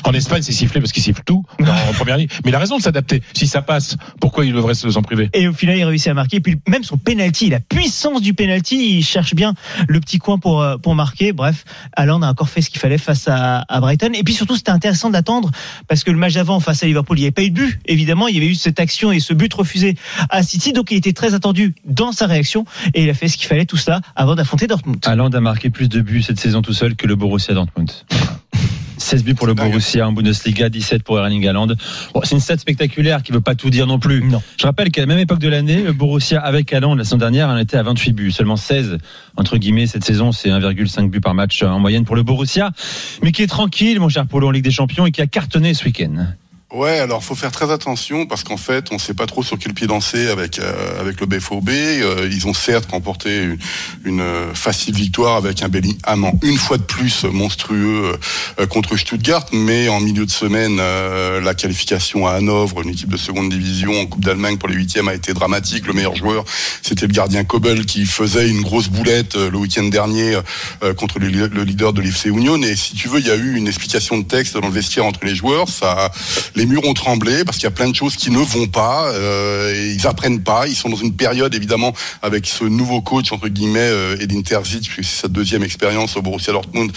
En 0.07 0.12
Espagne, 0.12 0.42
c'est 0.42 0.53
sifflé 0.53 0.81
parce 0.81 0.92
qu'il 0.92 1.03
siffle 1.03 1.23
tout 1.25 1.45
en 1.61 1.92
première 1.95 2.16
ligue. 2.16 2.31
Mais 2.45 2.51
il 2.51 2.55
a 2.55 2.59
raison 2.59 2.77
de 2.79 2.83
s'adapter. 2.83 3.23
Si 3.35 3.47
ça 3.47 3.61
passe, 3.62 3.97
pourquoi 4.21 4.45
il 4.47 4.53
devrait 4.53 4.75
se- 4.75 4.88
s'en 4.90 5.03
priver? 5.03 5.29
Et 5.35 5.49
au 5.49 5.53
final, 5.53 5.77
il 5.77 5.85
réussit 5.85 6.09
à 6.09 6.14
marquer. 6.14 6.37
Et 6.37 6.40
puis 6.40 6.57
même 6.69 6.85
son 6.85 6.97
penalty, 6.97 7.51
la 7.51 7.61
puissance 7.61 8.23
du 8.23 8.33
penalty, 8.35 8.99
il 8.99 9.03
cherche 9.05 9.35
bien 9.35 9.55
le 9.88 10.01
petit 10.01 10.19
coin 10.19 10.38
pour 10.38 10.62
euh, 10.62 10.77
pour 10.79 10.95
marquer. 10.95 11.33
Bref, 11.33 11.64
Haaland 11.97 12.23
a 12.23 12.31
encore 12.31 12.49
fait 12.49 12.62
ce 12.62 12.71
qu'il 12.71 12.81
fallait 12.81 12.99
face 12.99 13.27
à, 13.29 13.64
à 13.69 13.81
Brighton. 13.81 14.11
Et 14.14 14.23
puis 14.23 14.35
surtout, 14.35 14.57
c'était 14.57 14.71
intéressant 14.71 15.11
d'attendre 15.11 15.51
parce 15.88 16.05
que 16.05 16.11
le 16.11 16.19
match 16.19 16.35
d'avant 16.35 16.61
face 16.61 16.83
à 16.83 16.87
Liverpool, 16.87 17.19
il 17.19 17.23
n'y 17.23 17.27
avait 17.27 17.33
pas 17.33 17.42
eu 17.42 17.51
de 17.51 17.55
but. 17.57 17.79
Évidemment, 17.87 18.29
il 18.29 18.35
y 18.35 18.38
avait 18.38 18.47
eu 18.49 18.55
cette 18.55 18.81
action 18.81 19.12
et 19.12 19.21
ce 19.21 19.35
but 19.35 19.53
refusé 19.55 19.97
à 20.31 20.42
City, 20.42 20.73
donc 20.73 20.90
il 20.90 20.97
était 20.97 21.12
très 21.12 21.35
attendu 21.35 21.75
dans 21.85 22.12
sa 22.12 22.27
réaction 22.27 22.64
et 22.95 23.03
il 23.03 23.11
a 23.11 23.14
fait 23.14 23.29
ce 23.29 23.37
qu'il 23.37 23.47
fallait 23.49 23.66
tout 23.66 23.77
cela 23.77 24.01
avant 24.14 24.35
d'affronter 24.35 24.66
Dortmund. 24.66 24.99
Haaland 25.05 25.31
a 25.31 25.40
marqué 25.40 25.71
plus 25.71 25.88
de 25.88 26.01
buts 26.01 26.23
cette 26.23 26.38
saison 26.38 26.62
tout 26.62 26.73
seul 26.73 26.95
que 26.97 27.07
le 27.07 27.16
Borussia 27.16 27.55
Dortmund. 27.55 27.90
Voilà. 29.07 29.19
16 29.19 29.25
buts 29.25 29.35
pour 29.35 29.47
le. 29.47 29.55
Borussia 29.55 30.07
en 30.07 30.12
Bundesliga, 30.12 30.69
17 30.69 31.03
pour 31.03 31.19
Erling 31.19 31.47
Haaland. 31.49 31.69
Bon, 32.12 32.21
c'est 32.25 32.35
une 32.35 32.40
stat 32.40 32.59
spectaculaire 32.59 33.23
qui 33.23 33.33
veut 33.33 33.40
pas 33.40 33.55
tout 33.55 33.71
dire 33.71 33.87
non 33.87 33.99
plus. 33.99 34.23
Non. 34.23 34.42
Je 34.59 34.66
rappelle 34.66 34.90
qu'à 34.90 35.01
la 35.01 35.07
même 35.07 35.19
époque 35.19 35.38
de 35.38 35.49
l'année, 35.49 35.83
le 35.83 35.92
Borussia 35.92 36.40
avec 36.40 36.73
Haaland 36.73 36.95
la 36.95 37.05
saison 37.05 37.16
dernière 37.16 37.49
en 37.49 37.57
était 37.57 37.77
à 37.77 37.83
28 37.83 38.12
buts, 38.12 38.33
seulement 38.33 38.57
16 38.57 38.99
entre 39.37 39.59
guillemets 39.59 39.87
cette 39.87 40.05
saison, 40.05 40.33
c'est 40.33 40.51
1,5 40.51 41.11
buts 41.11 41.21
par 41.21 41.35
match 41.35 41.62
euh, 41.62 41.69
en 41.69 41.79
moyenne 41.79 42.05
pour 42.05 42.16
le 42.16 42.23
Borussia, 42.23 42.71
mais 43.23 43.33
qui 43.33 43.42
est 43.42 43.47
tranquille, 43.47 44.01
mon 44.01 44.09
cher 44.09 44.27
Polo 44.27 44.49
en 44.49 44.51
Ligue 44.51 44.64
des 44.64 44.71
Champions 44.71 45.07
et 45.07 45.12
qui 45.12 45.23
a 45.23 45.27
cartonné 45.27 45.75
ce 45.75 45.85
week-end. 45.85 46.27
Ouais, 46.72 46.98
alors 46.98 47.22
faut 47.22 47.37
faire 47.37 47.52
très 47.52 47.70
attention 47.70 48.26
parce 48.26 48.42
qu'en 48.42 48.57
fait, 48.57 48.88
on 48.90 48.98
sait 48.98 49.14
pas 49.14 49.26
trop 49.26 49.44
sur 49.44 49.57
quel 49.57 49.72
pied 49.72 49.87
danser 49.87 50.26
avec 50.26 50.59
euh, 50.59 51.00
avec 51.00 51.20
le 51.20 51.26
BFOB. 51.26 51.68
Euh, 51.68 52.29
ils 52.29 52.48
ont 52.48 52.55
certes 52.55 52.90
remporté 52.90 53.50
une, 54.05 54.20
euh, 54.20 54.52
facile 54.52 54.96
victoire 54.96 55.37
avec 55.37 55.62
un 55.62 55.68
Bellingham 55.68 56.33
une 56.42 56.57
fois 56.57 56.76
de 56.76 56.83
plus 56.83 57.22
monstrueux 57.22 58.18
euh, 58.59 58.66
contre 58.66 58.96
Stuttgart, 58.96 59.46
mais 59.52 59.88
en 59.88 60.00
milieu 60.00 60.26
de 60.26 60.31
semaine, 60.31 60.79
euh, 60.81 61.40
la 61.40 61.55
qualification 61.55 62.26
à 62.26 62.33
Hanovre, 62.33 62.83
une 62.83 62.88
équipe 62.88 63.11
de 63.11 63.16
seconde 63.16 63.48
division 63.48 64.00
en 64.00 64.07
Coupe 64.07 64.24
d'Allemagne 64.24 64.57
pour 64.57 64.68
les 64.68 64.74
huitièmes, 64.74 65.07
a 65.07 65.14
été 65.14 65.35
dramatique. 65.35 65.87
Le 65.87 65.92
meilleur 65.92 66.16
joueur, 66.16 66.44
c'était 66.83 67.07
le 67.07 67.12
gardien 67.12 67.44
Kobel 67.44 67.87
qui 67.87 68.07
faisait 68.07 68.48
une 68.48 68.62
grosse 68.62 68.88
boulette 68.88 69.37
euh, 69.37 69.50
le 69.50 69.59
week-end 69.59 69.85
dernier 69.85 70.40
euh, 70.83 70.94
contre 70.94 71.20
le, 71.20 71.29
le 71.29 71.62
leader 71.62 71.92
de 71.92 72.02
l'FC 72.02 72.29
Union. 72.29 72.61
Et 72.61 72.74
si 72.74 72.96
tu 72.96 73.07
veux, 73.07 73.20
il 73.20 73.26
y 73.29 73.31
a 73.31 73.37
eu 73.37 73.55
une 73.55 73.68
explication 73.68 74.18
de 74.18 74.24
texte 74.24 74.55
dans 74.55 74.66
le 74.66 74.72
vestiaire 74.72 75.05
entre 75.05 75.24
les 75.24 75.37
joueurs. 75.37 75.68
Ça, 75.68 76.11
les 76.57 76.66
murs 76.66 76.85
ont 76.87 76.95
tremblé 76.95 77.45
parce 77.45 77.59
qu'il 77.59 77.64
y 77.64 77.69
a 77.69 77.73
plein 77.73 77.88
de 77.88 77.95
choses 77.95 78.16
qui 78.16 78.31
ne 78.31 78.38
vont 78.38 78.66
pas. 78.66 79.11
Euh, 79.12 79.92
ils 79.95 80.07
apprennent 80.07 80.42
pas. 80.42 80.66
Ils 80.66 80.75
sont 80.75 80.88
dans 80.88 80.97
une 80.97 81.14
période 81.14 81.55
évidemment 81.55 81.92
avec 82.23 82.47
ce 82.47 82.64
nouveau 82.64 83.03
coach 83.03 83.31
entre 83.31 83.49
guillemets 83.49 83.79
euh, 83.81 84.16
Edin 84.19 84.40
Terzic, 84.40 84.88
puisque 84.88 85.11
c'est 85.11 85.21
sa 85.23 85.29
deuxième 85.29 85.62
expérience 85.62 86.16
au 86.16 86.23
Borussia 86.23 86.53
Dortmund, 86.53 86.90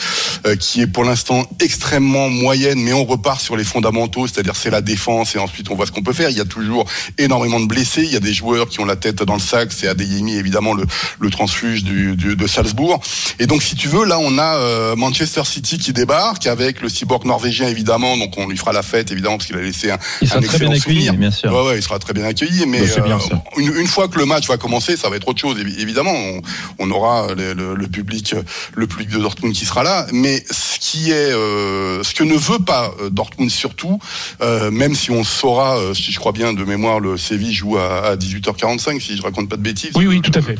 euh, 0.48 0.56
qui 0.56 0.82
est 0.82 0.88
pour 0.88 1.04
l'instant 1.04 1.45
extrêmement 1.60 2.30
moyenne. 2.30 2.80
Mais 2.80 2.93
on 2.93 3.04
repart 3.04 3.41
sur 3.41 3.58
les 3.58 3.65
fondamentaux, 3.65 4.28
c'est-à-dire 4.28 4.56
c'est 4.56 4.69
la 4.69 4.82
défense 4.82 5.36
et 5.36 5.39
ensuite 5.39 5.69
on 5.69 5.76
voit 5.76 5.86
ce 5.86 5.91
qu'on 5.91 6.04
peut 6.04 6.13
faire. 6.13 6.30
Il 6.30 6.38
y 6.38 6.41
a 6.41 6.45
toujours 6.45 6.86
énormément 7.17 7.60
de 7.60 7.67
blessés. 7.67 8.04
Il 8.04 8.13
y 8.13 8.17
a 8.17 8.22
des 8.22 8.34
joueurs 8.34 8.69
qui 8.69 8.80
ont 8.80 8.86
la 8.86 8.95
tête 8.95 9.22
dans 9.24 9.36
le 9.36 9.41
sac. 9.41 9.74
C'est 9.74 9.89
Adeyemi 9.89 10.36
évidemment 10.36 10.74
le, 10.74 10.86
le 11.19 11.30
transfuge 11.30 11.84
du, 11.84 12.15
de 12.15 12.48
Salzbourg. 12.48 13.02
Et 13.39 13.48
donc 13.48 13.62
si 13.62 13.76
tu 13.76 13.89
veux, 13.89 14.06
là 14.06 14.19
on 14.19 14.38
a 14.38 14.56
euh, 14.56 14.95
Manchester 14.95 15.43
City 15.43 15.78
qui 15.78 15.91
débarque 15.91 16.48
avec 16.48 16.82
le 16.82 16.88
cyborg 16.88 17.26
norvégien 17.26 17.67
évidemment. 17.67 18.15
Donc 18.15 18.38
on 18.38 18.48
lui 18.48 18.58
fera 18.58 18.72
la 18.72 18.84
fête 18.84 19.12
évidemment 19.12 19.38
qu'il 19.50 19.58
a 19.58 19.62
laissé 19.62 19.92
un, 19.92 19.98
Il 20.22 20.28
sera 20.28 20.40
un 20.40 20.42
très 20.44 20.60
bien 20.60 20.68
accueilli, 20.72 20.82
souvenir. 21.06 21.14
bien 21.16 21.32
sûr. 21.32 21.52
Ouais, 21.52 21.68
ouais, 21.70 21.78
il 21.78 21.84
sera 21.84 21.98
très 22.00 22.14
bien 22.14 22.24
accueilli. 22.26 22.66
Mais 22.68 22.82
Bah, 22.82 23.02
bien, 23.06 23.18
euh, 23.18 23.36
une, 23.58 23.76
une 23.76 23.88
fois 23.88 24.08
que 24.08 24.18
le 24.20 24.26
match 24.26 24.48
va 24.48 24.58
commencer, 24.58 24.96
ça 24.98 25.10
va 25.10 25.16
être 25.16 25.28
autre 25.28 25.40
chose. 25.42 25.58
évi- 25.60 25.80
Évidemment, 25.80 26.14
on, 26.14 26.42
on 26.80 26.92
aura 26.92 27.34
le, 27.36 27.54
le- 27.54 27.76
le 27.76 27.88
public, 27.88 28.36
le 28.76 28.88
public 28.88 29.10
de 29.10 29.18
Dortmund 29.20 29.54
qui 29.56 29.66
sera 29.66 29.84
là. 29.84 30.06
Mais 30.12 30.44
ce 30.52 30.80
qui 30.80 31.12
est, 31.12 31.32
euh, 31.32 32.04
ce 32.04 32.14
que 32.14 32.24
ne 32.24 32.36
veut 32.36 32.60
pas 32.60 32.92
euh, 33.02 33.10
Dortmund 33.10 33.50
surtout, 33.50 34.00
euh, 34.42 34.70
même 34.72 34.96
si 34.96 35.12
on 35.12 35.24
saura, 35.24 35.78
si 35.94 36.12
je 36.12 36.20
crois 36.20 36.32
bien 36.32 36.54
de 36.54 36.64
mémoire, 36.64 37.00
le 37.00 37.18
Séville 37.18 37.54
joue 37.54 37.78
à, 37.78 38.06
à 38.10 38.16
18h45, 38.16 39.00
si 39.02 39.18
je 39.18 39.22
raconte 39.22 39.50
pas 39.50 39.58
de 39.58 39.62
bêtises. 39.62 39.92
Oui, 39.96 40.06
oui, 40.08 40.22
tout 40.22 40.32
à 40.36 40.42
fait. 40.42 40.56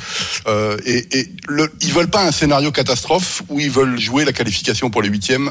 Et 0.86 1.19
et 1.19 1.28
le, 1.47 1.71
ils 1.82 1.91
veulent 1.93 2.10
pas 2.10 2.25
un 2.25 2.32
scénario 2.32 2.71
catastrophe 2.71 3.41
où 3.49 3.60
ils 3.60 3.69
veulent 3.71 3.99
jouer 3.99 4.25
la 4.25 4.34
qualification 4.34 4.89
pour 4.89 5.02
les 5.02 5.10
huitièmes 5.10 5.49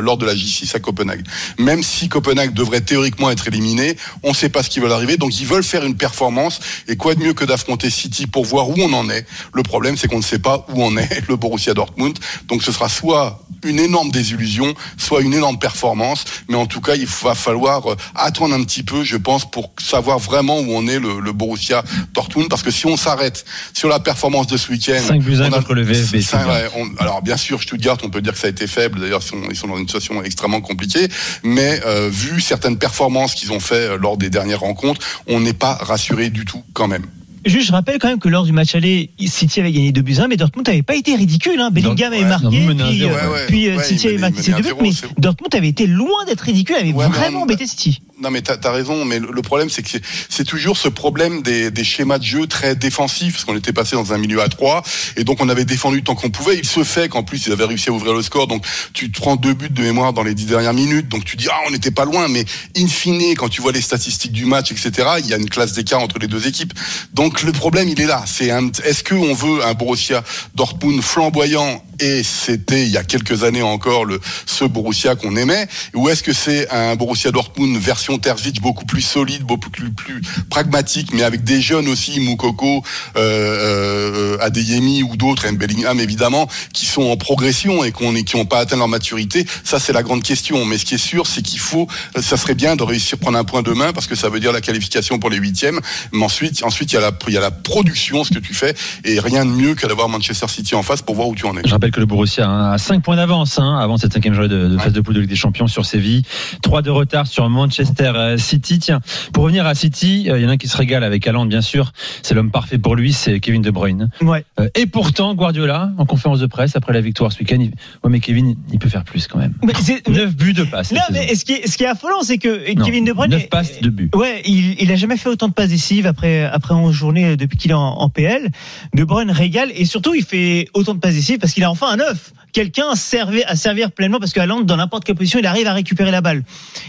lors 0.00 0.16
de 0.16 0.26
la 0.26 0.34
J6 0.34 0.74
à 0.76 0.78
Copenhague. 0.80 1.24
Même 1.58 1.82
si 1.82 2.08
Copenhague 2.08 2.52
devrait 2.52 2.75
théoriquement 2.80 3.30
être 3.30 3.48
éliminé, 3.48 3.96
on 4.22 4.30
ne 4.30 4.34
sait 4.34 4.48
pas 4.48 4.62
ce 4.62 4.70
qui 4.70 4.80
va 4.80 4.92
arriver. 4.94 5.16
Donc 5.16 5.38
ils 5.40 5.46
veulent 5.46 5.64
faire 5.64 5.84
une 5.84 5.96
performance. 5.96 6.60
Et 6.88 6.96
quoi 6.96 7.14
de 7.14 7.20
mieux 7.22 7.32
que 7.34 7.44
d'affronter 7.44 7.90
City 7.90 8.26
pour 8.26 8.44
voir 8.44 8.68
où 8.68 8.74
on 8.78 8.92
en 8.92 9.08
est? 9.10 9.26
Le 9.54 9.62
problème, 9.62 9.96
c'est 9.96 10.08
qu'on 10.08 10.18
ne 10.18 10.22
sait 10.22 10.38
pas 10.38 10.66
où 10.72 10.82
en 10.82 10.96
est 10.96 11.22
le 11.28 11.36
Borussia 11.36 11.74
Dortmund. 11.74 12.18
Donc 12.46 12.62
ce 12.62 12.72
sera 12.72 12.88
soit 12.88 13.40
une 13.64 13.78
énorme 13.80 14.10
désillusion, 14.10 14.74
soit 14.98 15.22
une 15.22 15.34
énorme 15.34 15.58
performance. 15.58 16.24
Mais 16.48 16.56
en 16.56 16.66
tout 16.66 16.80
cas, 16.80 16.94
il 16.94 17.06
va 17.06 17.34
falloir 17.34 17.90
euh, 17.92 17.96
attendre 18.14 18.54
un 18.54 18.62
petit 18.64 18.82
peu, 18.82 19.02
je 19.04 19.16
pense, 19.16 19.50
pour 19.50 19.72
savoir 19.78 20.18
vraiment 20.18 20.58
où 20.60 20.66
on 20.70 20.86
est 20.86 20.98
le, 20.98 21.20
le 21.20 21.32
Borussia 21.32 21.82
Dortmund. 22.14 22.48
Parce 22.48 22.62
que 22.62 22.70
si 22.70 22.86
on 22.86 22.96
s'arrête 22.96 23.44
sur 23.72 23.88
la 23.88 23.98
performance 24.00 24.46
de 24.46 24.56
ce 24.56 24.70
week-end, 24.70 24.98
5 25.00 25.22
buts 25.22 25.36
1 25.36 25.40
on 25.48 25.52
a- 25.52 25.58
contre 25.58 25.74
le 25.74 25.82
VfB. 25.82 26.16
Ouais, 26.48 26.68
on- 26.76 26.96
alors 27.02 27.22
bien 27.22 27.36
sûr, 27.36 27.60
Stuttgart, 27.62 27.96
on 28.02 28.10
peut 28.10 28.20
dire 28.20 28.32
que 28.32 28.38
ça 28.38 28.46
a 28.46 28.50
été 28.50 28.66
faible. 28.66 29.00
D'ailleurs, 29.00 29.20
ils 29.22 29.28
sont, 29.28 29.42
ils 29.50 29.56
sont 29.56 29.68
dans 29.68 29.76
une 29.78 29.86
situation 29.86 30.22
extrêmement 30.22 30.60
compliquée. 30.60 31.08
Mais 31.42 31.80
euh, 31.86 32.08
vu 32.10 32.40
certaines 32.40 32.65
performances 32.74 33.34
qu'ils 33.34 33.52
ont 33.52 33.60
fait 33.60 33.90
euh, 33.90 33.96
lors 33.96 34.16
des 34.16 34.30
dernières 34.30 34.60
rencontres, 34.60 35.00
on 35.26 35.40
n'est 35.40 35.52
pas 35.52 35.74
rassuré 35.74 36.30
du 36.30 36.44
tout 36.44 36.62
quand 36.72 36.88
même. 36.88 37.06
Juste, 37.46 37.68
je 37.68 37.72
rappelle 37.72 37.98
quand 37.98 38.08
même 38.08 38.18
que 38.18 38.28
lors 38.28 38.44
du 38.44 38.52
match 38.52 38.74
aller, 38.74 39.10
City 39.26 39.60
avait 39.60 39.72
gagné 39.72 39.92
2 39.92 40.02
buts 40.02 40.16
1, 40.18 40.28
mais 40.28 40.36
Dortmund 40.36 40.66
n'avait 40.66 40.82
pas 40.82 40.94
été 40.96 41.14
ridicule. 41.14 41.60
Hein. 41.60 41.70
Bellingham 41.70 42.12
ouais, 42.12 42.18
avait 42.18 42.28
marqué, 42.28 42.60
non, 42.66 42.88
puis, 42.88 42.98
zéro, 42.98 43.12
euh, 43.14 43.14
ouais, 43.28 43.32
ouais. 43.34 43.46
puis 43.46 43.68
euh, 43.68 43.76
Ouais, 43.76 43.84
City 43.84 44.08
avait 44.08 44.18
marqué 44.18 44.42
ses 44.42 44.52
deux 44.52 44.62
buts, 44.62 44.74
mais 44.80 44.90
Dortmund 45.18 45.54
avait 45.54 45.68
été 45.68 45.86
loin 45.86 46.24
d'être 46.26 46.40
ridicule, 46.40 46.76
avait 46.76 46.92
vraiment 46.92 47.40
en- 47.40 47.42
embêté 47.42 47.66
City. 47.66 48.02
Non, 48.20 48.30
mais 48.30 48.40
t'as 48.42 48.56
as 48.68 48.72
raison. 48.72 49.04
Mais 49.04 49.18
le 49.18 49.42
problème, 49.42 49.68
c'est 49.70 49.82
que 49.82 49.90
c'est- 49.90 50.02
c'est 50.28 50.44
toujours 50.44 50.76
ce 50.78 50.88
problème 50.88 51.42
des, 51.42 51.70
des 51.70 51.84
schémas 51.84 52.18
de 52.18 52.24
jeu 52.24 52.46
très 52.46 52.74
défensifs, 52.74 53.34
parce 53.34 53.44
qu'on 53.44 53.56
était 53.56 53.72
passé 53.74 53.94
dans 53.94 54.12
un 54.12 54.18
milieu 54.18 54.40
à 54.42 54.48
3 54.48 54.82
et 55.16 55.24
donc 55.24 55.42
on 55.42 55.48
avait 55.50 55.64
défendu 55.66 56.02
tant 56.02 56.14
qu'on 56.14 56.30
pouvait. 56.30 56.56
Il 56.56 56.64
se 56.66 56.82
fait 56.82 57.08
qu'en 57.08 57.22
plus, 57.22 57.46
ils 57.46 57.52
avaient 57.52 57.64
réussi 57.66 57.90
à 57.90 57.92
ouvrir 57.92 58.14
le 58.14 58.22
score. 58.22 58.46
Donc, 58.46 58.64
tu 58.94 59.10
te 59.12 59.20
prends 59.20 59.36
deux 59.36 59.52
buts 59.54 59.68
de 59.70 59.82
mémoire 59.82 60.12
dans 60.14 60.22
les 60.22 60.34
dix 60.34 60.46
dernières 60.46 60.72
minutes. 60.74 61.08
Donc, 61.08 61.24
tu 61.24 61.36
dis, 61.36 61.46
ah, 61.50 61.58
on 61.68 61.70
n'était 61.70 61.90
pas 61.90 62.06
loin. 62.06 62.26
Mais 62.28 62.44
in 62.76 62.86
fine, 62.86 63.20
quand 63.36 63.48
tu 63.50 63.60
vois 63.60 63.72
les 63.72 63.82
statistiques 63.82 64.32
du 64.32 64.46
match, 64.46 64.72
etc., 64.72 64.90
il 65.18 65.26
y 65.26 65.34
a 65.34 65.36
une 65.36 65.50
classe 65.50 65.74
d'écart 65.74 66.00
entre 66.00 66.18
les 66.18 66.26
deux 66.26 66.46
équipes. 66.46 66.72
Donc, 67.12 67.35
le 67.44 67.52
problème, 67.52 67.88
il 67.88 68.00
est 68.00 68.06
là. 68.06 68.24
C'est 68.26 68.46
est-ce 68.84 69.04
qu'on 69.04 69.34
veut 69.34 69.64
un 69.64 69.74
Borussia 69.74 70.22
Dortmund 70.54 71.02
flamboyant 71.02 71.82
et 72.00 72.22
c'était 72.22 72.84
il 72.84 72.90
y 72.90 72.96
a 72.96 73.04
quelques 73.04 73.44
années 73.44 73.62
encore 73.62 74.04
le 74.04 74.20
ce 74.46 74.64
Borussia 74.64 75.16
qu'on 75.16 75.36
aimait 75.36 75.68
ou 75.94 76.08
est-ce 76.08 76.22
que 76.22 76.32
c'est 76.32 76.70
un 76.70 76.96
Borussia 76.96 77.30
Dortmund 77.30 77.76
version 77.78 78.18
Terzic 78.18 78.60
beaucoup 78.60 78.84
plus 78.84 79.02
solide, 79.02 79.42
beaucoup 79.42 79.70
plus, 79.70 79.90
plus 79.90 80.20
pragmatique 80.50 81.12
mais 81.12 81.22
avec 81.22 81.44
des 81.44 81.60
jeunes 81.60 81.88
aussi 81.88 82.20
Moukoko, 82.20 82.82
euh, 83.16 84.36
euh, 84.36 84.38
Adeyemi 84.40 85.02
ou 85.02 85.16
d'autres, 85.16 85.46
Bellingham 85.52 86.00
évidemment, 86.00 86.48
qui 86.72 86.86
sont 86.86 87.02
en 87.02 87.16
progression 87.16 87.84
et 87.84 87.92
qu'on 87.92 88.14
qui 88.14 88.36
n'ont 88.36 88.46
pas 88.46 88.58
atteint 88.58 88.76
leur 88.76 88.88
maturité? 88.88 89.46
Ça 89.64 89.78
c'est 89.78 89.92
la 89.92 90.02
grande 90.02 90.22
question. 90.22 90.64
Mais 90.64 90.78
ce 90.78 90.84
qui 90.84 90.94
est 90.94 90.98
sûr, 90.98 91.26
c'est 91.26 91.42
qu'il 91.42 91.58
faut, 91.58 91.86
ça 92.20 92.36
serait 92.36 92.54
bien 92.54 92.76
de 92.76 92.82
réussir 92.82 93.18
à 93.18 93.20
prendre 93.20 93.38
un 93.38 93.44
point 93.44 93.62
demain 93.62 93.92
parce 93.92 94.06
que 94.06 94.14
ça 94.14 94.28
veut 94.28 94.40
dire 94.40 94.52
la 94.52 94.60
qualification 94.60 95.18
pour 95.18 95.30
les 95.30 95.38
huitièmes. 95.38 95.80
Mais 96.12 96.24
ensuite, 96.24 96.62
ensuite 96.62 96.92
il 96.92 96.96
y 96.96 96.98
a 96.98 97.00
la, 97.00 97.12
il 97.28 97.34
y 97.34 97.38
a 97.38 97.40
la 97.40 97.50
production, 97.50 98.24
ce 98.24 98.30
que 98.30 98.38
tu 98.38 98.54
fais, 98.54 98.74
et 99.04 99.20
rien 99.20 99.44
de 99.44 99.50
mieux 99.50 99.74
que 99.74 99.86
d'avoir 99.86 100.08
Manchester 100.08 100.48
City 100.48 100.74
en 100.74 100.82
face 100.82 101.02
pour 101.02 101.14
voir 101.14 101.28
où 101.28 101.34
tu 101.34 101.46
en 101.46 101.56
es. 101.56 101.62
Rappelle 101.86 101.94
que 101.94 102.00
le 102.00 102.06
Borussia 102.06 102.48
hein, 102.48 102.72
a 102.72 102.78
5 102.78 103.00
points 103.00 103.14
d'avance 103.14 103.60
hein, 103.60 103.78
avant 103.78 103.96
cette 103.96 104.12
cinquième 104.12 104.34
journée 104.34 104.48
de, 104.48 104.66
de 104.70 104.76
phase 104.76 104.92
de 104.92 105.00
poule 105.00 105.14
de 105.14 105.20
Ligue 105.20 105.28
des 105.30 105.36
Champions 105.36 105.68
sur 105.68 105.86
Séville. 105.86 106.24
3 106.62 106.82
de 106.82 106.90
retard 106.90 107.28
sur 107.28 107.48
Manchester 107.48 108.10
euh, 108.16 108.38
City. 108.38 108.80
Tiens, 108.80 108.98
pour 109.32 109.44
revenir 109.44 109.66
à 109.66 109.76
City, 109.76 110.26
euh, 110.28 110.36
il 110.36 110.42
y 110.42 110.46
en 110.46 110.48
a 110.48 110.52
un 110.54 110.56
qui 110.56 110.66
se 110.66 110.76
régale 110.76 111.04
avec 111.04 111.24
Haaland, 111.28 111.46
bien 111.46 111.60
sûr. 111.60 111.92
C'est 112.22 112.34
l'homme 112.34 112.50
parfait 112.50 112.78
pour 112.78 112.96
lui, 112.96 113.12
c'est 113.12 113.38
Kevin 113.38 113.62
De 113.62 113.70
Bruyne. 113.70 114.10
Ouais. 114.20 114.44
Euh, 114.58 114.68
et 114.74 114.86
pourtant, 114.86 115.32
Guardiola, 115.36 115.92
en 115.96 116.06
conférence 116.06 116.40
de 116.40 116.46
presse 116.46 116.74
après 116.74 116.92
la 116.92 117.00
victoire 117.00 117.30
ce 117.30 117.38
week-end, 117.38 117.58
il... 117.60 117.66
ouais, 118.02 118.10
mais 118.10 118.18
Kevin, 118.18 118.56
il 118.72 118.80
peut 118.80 118.88
faire 118.88 119.04
plus 119.04 119.28
quand 119.28 119.38
même. 119.38 119.54
Mais 119.64 119.72
c'est- 119.80 120.08
9 120.08 120.34
buts 120.34 120.54
de 120.54 120.64
passe. 120.64 120.90
Non, 120.90 120.98
mais 121.12 121.36
ce 121.36 121.44
qui 121.44 121.52
est, 121.52 121.68
ce 121.68 121.76
qui 121.76 121.84
est 121.84 121.88
affolant, 121.88 122.22
c'est 122.22 122.38
que 122.38 122.74
Non, 122.76 122.84
Kevin 122.84 123.04
De 123.04 123.12
Bruyne. 123.12 123.30
9 123.30 123.42
est- 123.44 123.46
passes, 123.46 123.80
2 123.80 123.90
buts. 123.90 124.10
Ouais, 124.12 124.42
il, 124.44 124.74
il 124.82 124.90
a 124.90 124.96
jamais 124.96 125.16
fait 125.16 125.28
autant 125.28 125.46
de 125.46 125.52
passes 125.52 125.68
décisives 125.70 126.06
après 126.08 126.42
après 126.46 126.74
11 126.74 126.92
journées 126.92 127.36
depuis 127.36 127.56
qu'il 127.56 127.70
est 127.70 127.74
en, 127.74 127.80
en 128.00 128.08
PL. 128.08 128.50
De 128.92 129.04
Bruyne 129.04 129.30
régale 129.30 129.70
et 129.76 129.84
surtout 129.84 130.14
il 130.16 130.24
fait 130.24 130.68
autant 130.74 130.94
de 130.94 130.98
passes 130.98 131.14
décisives 131.14 131.38
parce 131.38 131.52
qu'il 131.52 131.62
a 131.62 131.70
enfin 131.76 131.92
un 131.92 131.96
neuf. 131.96 132.32
Quelqu'un 132.52 132.88
à 132.88 132.96
servir, 132.96 133.92
pleinement 133.92 134.18
parce 134.18 134.32
que 134.32 134.40
Haaland, 134.40 134.62
dans 134.62 134.78
n'importe 134.78 135.04
quelle 135.04 135.14
position, 135.14 135.38
il 135.38 135.46
arrive 135.46 135.66
à 135.66 135.74
récupérer 135.74 136.10
la 136.10 136.22
balle. 136.22 136.42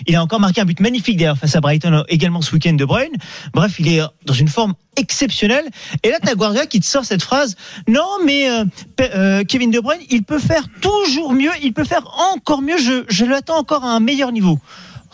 Il 0.05 0.15
a 0.15 0.23
encore 0.23 0.39
marqué 0.39 0.61
un 0.61 0.65
but 0.65 0.79
magnifique 0.79 1.17
d'ailleurs 1.17 1.37
face 1.37 1.57
à 1.57 1.61
Brighton 1.61 2.05
également 2.07 2.41
ce 2.41 2.53
week-end 2.53 2.73
de 2.73 2.85
Bruyne. 2.85 3.11
Bref, 3.53 3.75
il 3.79 3.89
est 3.89 4.01
dans 4.25 4.33
une 4.33 4.47
forme 4.47 4.75
exceptionnelle. 4.95 5.65
Et 6.03 6.09
là, 6.09 6.19
t'as 6.23 6.65
qui 6.67 6.79
te 6.79 6.85
sort 6.85 7.03
cette 7.03 7.21
phrase. 7.21 7.57
Non, 7.87 8.07
mais 8.25 8.49
euh, 8.49 8.63
euh, 9.01 9.43
Kevin 9.43 9.69
De 9.69 9.81
Bruyne, 9.81 10.01
il 10.09 10.23
peut 10.23 10.39
faire 10.39 10.63
toujours 10.79 11.33
mieux. 11.33 11.51
Il 11.61 11.73
peut 11.73 11.83
faire 11.83 12.07
encore 12.33 12.61
mieux. 12.61 12.77
Je, 12.77 13.03
je 13.09 13.25
l'attends 13.25 13.57
encore 13.57 13.83
à 13.83 13.89
un 13.89 13.99
meilleur 13.99 14.31
niveau. 14.31 14.59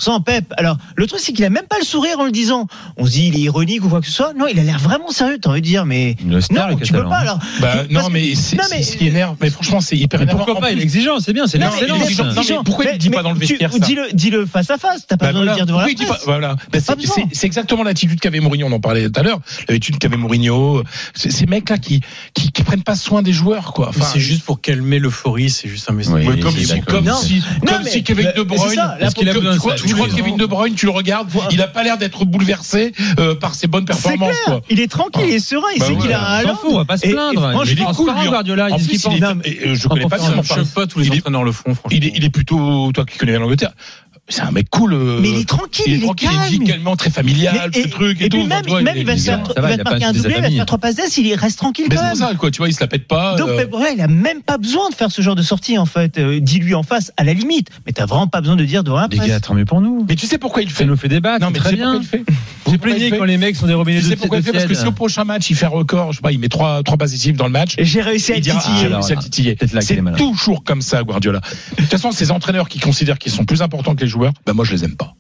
Sans 0.04 0.20
Pep. 0.22 0.54
Alors, 0.58 0.78
le 0.96 1.08
truc, 1.08 1.20
c'est 1.22 1.32
qu'il 1.34 1.46
a 1.46 1.50
même 1.50 1.66
pas 1.70 1.78
le 1.80 1.86
sourire 1.86 2.20
en 2.20 2.26
le 2.26 2.32
disant. 2.32 2.68
On 2.98 3.06
se 3.06 3.12
dit, 3.12 3.28
il 3.28 3.36
est 3.38 3.42
ironique 3.42 3.84
ou 3.86 3.90
quoi 3.90 4.02
que 4.02 4.08
ce 4.08 4.12
soit. 4.12 4.34
Non, 4.34 4.48
il 4.52 4.60
a 4.60 4.64
l'air 4.64 4.80
vraiment 4.80 5.10
sérieux. 5.12 5.38
T'as 5.42 5.50
envie 5.50 5.62
de 5.62 5.66
dire, 5.66 5.86
mais. 5.86 6.16
Le 6.28 6.42
star, 6.42 6.70
non, 6.70 6.78
le 6.78 6.86
tu 6.86 6.92
peux 6.94 7.04
pas, 7.04 7.18
alors. 7.18 7.40
Bah, 7.62 7.84
non, 7.90 8.08
que- 8.08 8.12
mais 8.12 8.36
c'est 8.36 8.58
non, 8.58 8.64
c'est 8.68 8.78
mais- 8.78 8.84
ce 8.84 8.98
qui 8.98 9.08
énerve. 9.08 9.36
Mais 9.42 9.50
franchement, 9.50 9.80
c'est 9.82 9.96
hyper 9.98 10.20
Mais 10.20 10.26
pourquoi 10.28 10.60
pas 10.60 10.72
Il 10.72 10.80
est 10.80 10.84
exigeant, 10.84 11.20
c'est 11.20 11.34
bien, 11.34 11.48
c'est 11.48 11.58
Non, 11.58 11.70
l'excellence. 11.72 12.64
pourquoi 12.66 12.86
il 12.92 12.98
dit 12.98 13.10
pas 13.10 13.24
dans 13.24 13.32
le 13.32 13.40
tu- 13.40 13.46
vestiaire 13.48 13.72
ça 13.72 13.80
Dis-le, 13.80 14.08
dis-le 14.14 14.46
face 14.46 14.70
à 14.70 14.78
face. 14.78 15.06
T'as 15.08 15.18
pas 15.18 15.28
Bah 15.28 15.32
besoin 15.32 15.46
de 15.46 15.50
le 15.50 15.56
dire 15.56 15.66
devant 15.66 15.80
la 15.82 15.88
voilà. 16.26 16.56
Bah, 16.72 16.80
c'est- 16.80 17.44
exactement 17.46 17.84
l'attitude 17.84 18.20
qu'avait 18.20 18.40
Mourinho, 18.40 18.68
on 18.68 18.72
en 18.72 18.80
parlait 18.80 19.10
tout 19.10 19.20
à 19.20 19.24
l'heure. 19.24 19.40
L'attitude 19.70 19.98
qu'avait 20.00 20.18
Mourinho. 20.18 20.84
Ces 21.16 21.46
mecs-là 21.46 21.78
qui, 21.78 22.02
qui, 22.34 22.52
qui 22.52 22.64
prennent 22.64 22.84
pas 22.84 22.96
soin 22.96 23.22
des 23.22 23.34
joueurs, 23.34 23.74
quoi. 23.74 23.92
c'est 24.14 24.20
juste 24.20 24.44
pour 24.44 24.62
calmer 24.62 25.00
l'euphorie, 25.00 25.50
c'est 25.50 25.68
juste 25.70 25.90
un 25.90 25.94
message. 25.94 26.26
Comme 26.88 27.08
si, 27.86 28.04
Kevin 28.04 28.32
De 28.36 28.44
Bruyne, 28.44 28.64
c'est 28.70 28.76
ça, 28.76 28.82
là, 28.86 28.98
Parce 29.00 29.14
qu'il 29.14 29.30
a 29.30 29.34
que 29.34 29.40
besoin 29.40 29.54
de 29.56 29.60
tu 29.94 29.96
crois 29.96 30.08
tous 30.08 30.12
que 30.14 30.18
les 30.18 30.24
Kevin. 30.24 30.38
De 30.38 30.46
Bruyne, 30.46 30.76
tu 30.76 30.86
le 30.86 30.92
regardes, 30.92 31.30
il 31.52 31.62
a 31.62 31.68
pas 31.68 31.84
l'air 31.84 31.98
d'être 31.98 32.26
bouleversé 32.26 32.92
euh, 33.20 33.36
par 33.36 33.56
ses 33.56 33.68
bonnes 33.68 33.86
C'est 33.88 33.94
performances, 33.94 34.32
clair. 34.44 34.46
quoi. 34.46 34.62
Il 34.70 34.80
est 34.80 34.88
tranquille, 34.92 35.24
il 35.28 35.34
est 35.36 35.40
serein. 35.40 35.68
Il 35.76 35.80
Bah 35.80 35.86
sait 35.88 35.94
ouais. 35.94 36.00
qu'il 36.00 36.12
a 36.14 36.20
un 36.22 36.34
Haaland. 36.40 36.58
on 36.66 36.78
va 36.78 36.86
pas 36.86 36.98
se 36.98 37.06
Et- 37.06 37.10
et 37.10 37.14
plaindre. 37.14 37.42
franchement, 37.52 37.64
Il 37.66 37.82
est 37.82 37.86
cool, 37.96 38.12
lui. 38.22 38.30
Guardiola, 38.30 38.68
En 38.72 38.76
plus, 38.78 39.06
il 39.06 39.24
est, 39.24 39.68
euh, 39.68 39.76
je 39.76 39.88
connais 39.88 40.08
pas 40.08 40.18
Je 40.18 40.86
tous 40.86 41.00
les 41.00 41.08
Il 41.08 41.14
est- 41.14 41.18
entraîneurs 41.20 41.44
le 41.44 41.52
font, 41.52 41.74
franchement. 41.76 41.90
Il 41.92 42.06
est, 42.06 42.14
il 42.16 42.24
est 42.26 42.30
plutôt, 42.30 42.92
toi 42.94 43.06
qui 43.06 43.18
connais 43.18 43.38
l'Angleterre, 43.38 43.72
c'est 44.30 44.42
un 44.42 44.52
mec 44.52 44.70
cool. 44.70 44.94
euh, 44.94 45.20
Mais 45.22 45.30
il 45.30 45.40
est 45.42 45.48
tranquille, 45.48 45.84
il 45.88 45.94
est 45.94 45.98
il 45.98 46.04
est 46.04 46.06
tranquille, 46.06 46.30
il 46.32 46.38
est 46.38 46.50
calme. 46.58 46.64
également 46.64 46.96
très 46.96 47.10
familial, 47.10 47.70
Mais- 47.76 47.84
ce 47.84 47.88
truc 47.90 48.22
et, 48.22 48.26
et 48.26 48.30
tout. 48.30 48.38
puis 48.38 48.48
même, 48.48 48.66
tu 48.66 48.74
même 48.82 48.98
il 48.98 49.06
va 49.06 49.18
se 49.18 49.24
faire. 49.26 49.46
Ça 49.46 49.54
il 49.58 49.62
va, 49.62 49.84
marquer 49.84 50.06
un 50.06 50.14
doublé, 50.14 50.36
il 50.38 50.42
va 50.42 50.50
faire 50.50 50.66
trois 50.66 50.78
passes 50.80 50.96
d'ess, 50.96 51.18
il 51.18 51.34
reste 51.36 51.58
tranquille 51.60 51.86
Mais 51.90 51.96
quand 51.96 52.04
c'est 52.14 52.20
ça, 52.20 52.32
quoi, 52.36 52.50
tu 52.50 52.60
vois, 52.60 52.70
il 52.70 52.74
se 52.74 52.80
la 52.80 52.88
pète 52.88 53.08
pas. 53.08 53.36
Donc 53.36 53.50
euh, 53.50 53.66
Guardiola, 53.66 53.94
il 53.96 54.02
a 54.02 54.08
même 54.08 54.42
pas 54.42 54.58
besoin 54.58 54.90
de 54.90 54.96
faire 54.96 55.12
ce 55.12 55.22
genre 55.22 55.36
de 55.36 55.42
sortie 55.42 55.78
en 55.78 55.86
fait. 55.86 56.18
Euh, 56.18 56.40
Dis-lui 56.40 56.74
en 56.74 56.84
face, 56.84 57.12
à 57.18 57.24
la 57.24 57.34
limite. 57.34 57.68
Mais 57.86 57.92
t'as 57.92 58.06
vraiment 58.06 58.28
pas 58.28 58.40
besoin 58.42 58.56
de 58.56 58.64
dire 58.66 58.84
devant 58.84 58.98
la 59.02 59.08
Les 59.12 59.18
gars, 59.18 59.40
tant 59.40 59.54
mieux 59.54 59.66
pour 59.66 59.82
nous. 59.82 60.06
Mais 60.08 60.16
tu 60.16 60.26
sais 60.26 60.38
pourquoi 60.38 60.62
il 60.62 60.70
Ça 60.70 60.76
fait 60.78 60.86
nous 60.86 60.96
fait 60.98 61.10
débattre, 61.10 61.44
Non, 61.46 61.52
mais 61.52 61.60
très 61.60 61.72
tu 61.72 61.76
sais 61.78 61.84
pourquoi 61.84 62.00
bien. 62.00 62.24
Vous 62.66 62.72
il 62.76 62.80
plaignez 62.80 63.12
quand 63.12 63.26
les 63.26 63.38
mecs 63.38 63.58
sont 63.58 63.68
des 63.68 63.74
robinets 63.74 64.00
Tu 64.00 64.06
de 64.06 64.10
sais 64.12 64.16
pourquoi 64.16 64.38
il 64.38 64.44
fait 64.44 64.54
Parce 64.54 64.66
que 64.66 64.74
si 64.74 64.86
au 64.88 64.94
prochain 64.94 65.26
match 65.26 65.50
il 65.50 65.56
fait 65.56 65.66
record, 65.68 66.14
je 66.14 66.18
sais 66.18 66.22
pas, 66.22 66.32
il 66.32 66.40
met 66.40 66.48
trois 66.48 66.82
trois 66.82 66.98
passes 66.98 67.12
décisives 67.12 67.36
dans 67.36 67.46
le 67.46 67.52
match. 67.52 67.76
Et 67.78 67.84
j'ai 67.86 68.02
réussi 68.02 68.32
à 68.32 68.36
titiller. 68.36 68.58
ah, 68.64 68.86
alors, 68.86 69.04
c'est 69.04 70.16
toujours 70.18 70.64
comme 70.64 70.82
ça, 70.82 71.04
Guardiola. 71.04 71.42
De 71.72 71.82
toute 71.82 71.92
façon, 71.92 72.12
ces 72.12 72.32
entraîneurs 72.32 72.70
qui 72.70 72.80
considèrent 72.80 73.18
qu'ils 73.20 73.32
sont 73.34 73.44
plus 73.46 73.62
importants 73.62 73.96
que 73.96 74.02
les 74.02 74.08
joueurs, 74.14 74.34
ben 74.46 74.54
moi 74.54 74.64
je 74.66 74.72
les 74.72 74.84
aime 74.86 74.96
pas. 74.96 75.14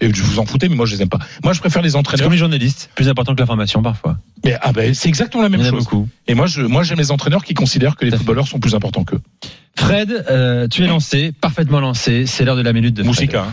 Et 0.00 0.12
je 0.12 0.22
vous 0.24 0.40
en 0.40 0.44
foutez, 0.44 0.68
mais 0.68 0.74
moi 0.74 0.86
je 0.86 0.94
les 0.96 1.02
aime 1.02 1.08
pas. 1.08 1.20
Moi 1.44 1.52
je 1.52 1.60
préfère 1.60 1.82
les 1.82 1.94
entraîneurs. 1.94 2.24
comme 2.26 2.32
les 2.32 2.38
journalistes, 2.38 2.90
plus 2.96 3.08
important 3.08 3.34
que 3.34 3.40
l'information 3.40 3.80
parfois. 3.82 4.18
Mais 4.44 4.56
ah 4.60 4.72
ben 4.72 4.92
c'est 4.94 5.08
exactement 5.08 5.42
la 5.44 5.48
même 5.48 5.62
chose. 5.64 5.84
beaucoup. 5.84 6.08
Et 6.26 6.34
moi 6.34 6.46
je 6.46 6.62
moi 6.62 6.82
j'aime 6.82 6.98
les 6.98 7.12
entraîneurs 7.12 7.44
qui 7.44 7.54
considèrent 7.54 7.94
que 7.96 8.04
les 8.04 8.10
footballeurs 8.16 8.48
sont 8.48 8.58
plus 8.58 8.74
importants 8.74 9.04
qu'eux. 9.04 9.20
Fred, 9.76 10.24
euh, 10.28 10.66
tu 10.68 10.82
es 10.84 10.86
lancé, 10.88 11.32
parfaitement 11.40 11.80
lancé. 11.80 12.26
C'est 12.26 12.44
l'heure 12.44 12.56
de 12.56 12.62
la 12.62 12.72
minute 12.72 12.94
de. 12.94 13.02
Moussika. 13.04 13.44
hein. 13.44 13.52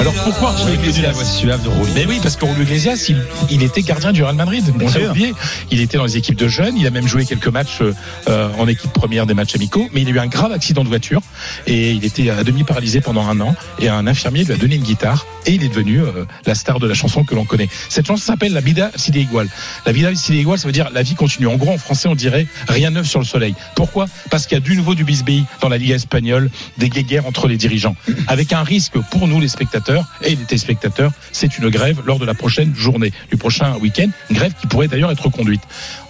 Alors 0.00 0.12
pourquoi 0.24 0.54
Julio 0.56 0.74
Iglesias 0.74 1.12
voix 1.12 1.24
suave 1.24 1.62
de. 1.62 1.70
Mais 1.94 2.04
oui, 2.06 2.18
parce 2.22 2.36
que 2.36 2.46
Julio 2.46 2.62
Iglesias, 2.62 3.06
il, 3.08 3.22
il 3.50 3.62
était 3.62 3.82
gardien 3.82 4.12
du 4.12 4.22
Real 4.22 4.34
Madrid. 4.34 4.64
On 4.74 4.78
l'a 4.78 5.10
oublié. 5.10 5.32
Il 5.70 5.80
était 5.80 5.96
dans 5.96 6.04
les 6.04 6.16
équipes 6.16 6.36
de 6.36 6.48
jeunes. 6.48 6.76
Il 6.76 6.86
a 6.86 6.90
même 6.90 7.06
joué 7.06 7.24
quelques 7.24 7.48
matchs 7.48 7.78
euh, 8.28 8.48
en 8.58 8.68
équipe 8.68 8.92
première 8.92 9.26
des 9.26 9.34
matchs 9.34 9.54
amicaux. 9.54 9.88
Mais 9.92 10.02
il 10.02 10.08
a 10.08 10.10
eu 10.10 10.18
un 10.18 10.26
grave 10.26 10.52
accident 10.52 10.84
de 10.84 10.88
voiture 10.88 11.22
et 11.66 11.92
il 11.92 12.04
était 12.04 12.28
à 12.30 12.44
demi 12.44 12.64
paralysé 12.64 13.00
pendant 13.00 13.26
un 13.26 13.40
an. 13.40 13.54
Et 13.78 13.88
un 13.88 14.06
infirmier 14.06 14.44
lui 14.44 14.52
a 14.52 14.56
donné 14.56 14.74
une 14.74 14.82
guitare 14.82 15.26
et 15.46 15.52
il 15.52 15.64
est 15.64 15.68
devenu 15.68 16.00
euh, 16.00 16.24
la 16.46 16.54
star 16.54 16.78
de 16.78 16.86
la 16.86 16.94
chanson 16.94 17.24
que 17.24 17.34
l'on 17.34 17.44
connaît. 17.44 17.68
Cette 17.88 18.06
chanson 18.06 18.22
s'appelle 18.22 18.52
La 18.52 18.60
vida 18.60 18.90
sigue 18.96 19.16
igual. 19.16 19.48
La 19.86 19.92
vida 19.92 20.14
sigue 20.14 20.36
igual, 20.36 20.58
ça 20.58 20.68
veut 20.68 20.72
dire 20.72 20.90
la 20.92 21.02
vie 21.02 21.14
continue. 21.14 21.46
En 21.46 21.56
gros, 21.56 21.72
en 21.72 21.78
français, 21.78 22.08
on 22.08 22.14
dirait 22.14 22.46
rien 22.68 22.90
neuf 22.90 23.06
sur 23.06 23.18
le 23.18 23.24
soleil. 23.24 23.54
Pourquoi? 23.74 24.06
Parce 24.30 24.46
qu'il 24.46 24.56
y 24.56 24.60
a 24.60 24.64
du 24.64 24.76
nouveau 24.76 24.94
du 24.94 25.04
bisbille 25.04 25.44
dans 25.60 25.68
la 25.68 25.78
Liga 25.78 25.94
espagnole, 25.94 26.50
des 26.82 26.88
guéguerres 26.88 27.26
entre 27.26 27.46
les 27.46 27.56
dirigeants, 27.56 27.94
avec 28.26 28.52
un 28.52 28.64
risque 28.64 28.98
pour 29.12 29.28
nous 29.28 29.40
les 29.40 29.46
spectateurs 29.46 30.04
et 30.22 30.30
les 30.30 30.44
téléspectateurs, 30.44 31.12
c'est 31.30 31.56
une 31.58 31.68
grève 31.68 32.02
lors 32.04 32.18
de 32.18 32.24
la 32.24 32.34
prochaine 32.34 32.74
journée, 32.74 33.12
du 33.30 33.36
prochain 33.36 33.76
week-end, 33.76 34.08
grève 34.32 34.52
qui 34.60 34.66
pourrait 34.66 34.88
d'ailleurs 34.88 35.12
être 35.12 35.28
conduite. 35.28 35.62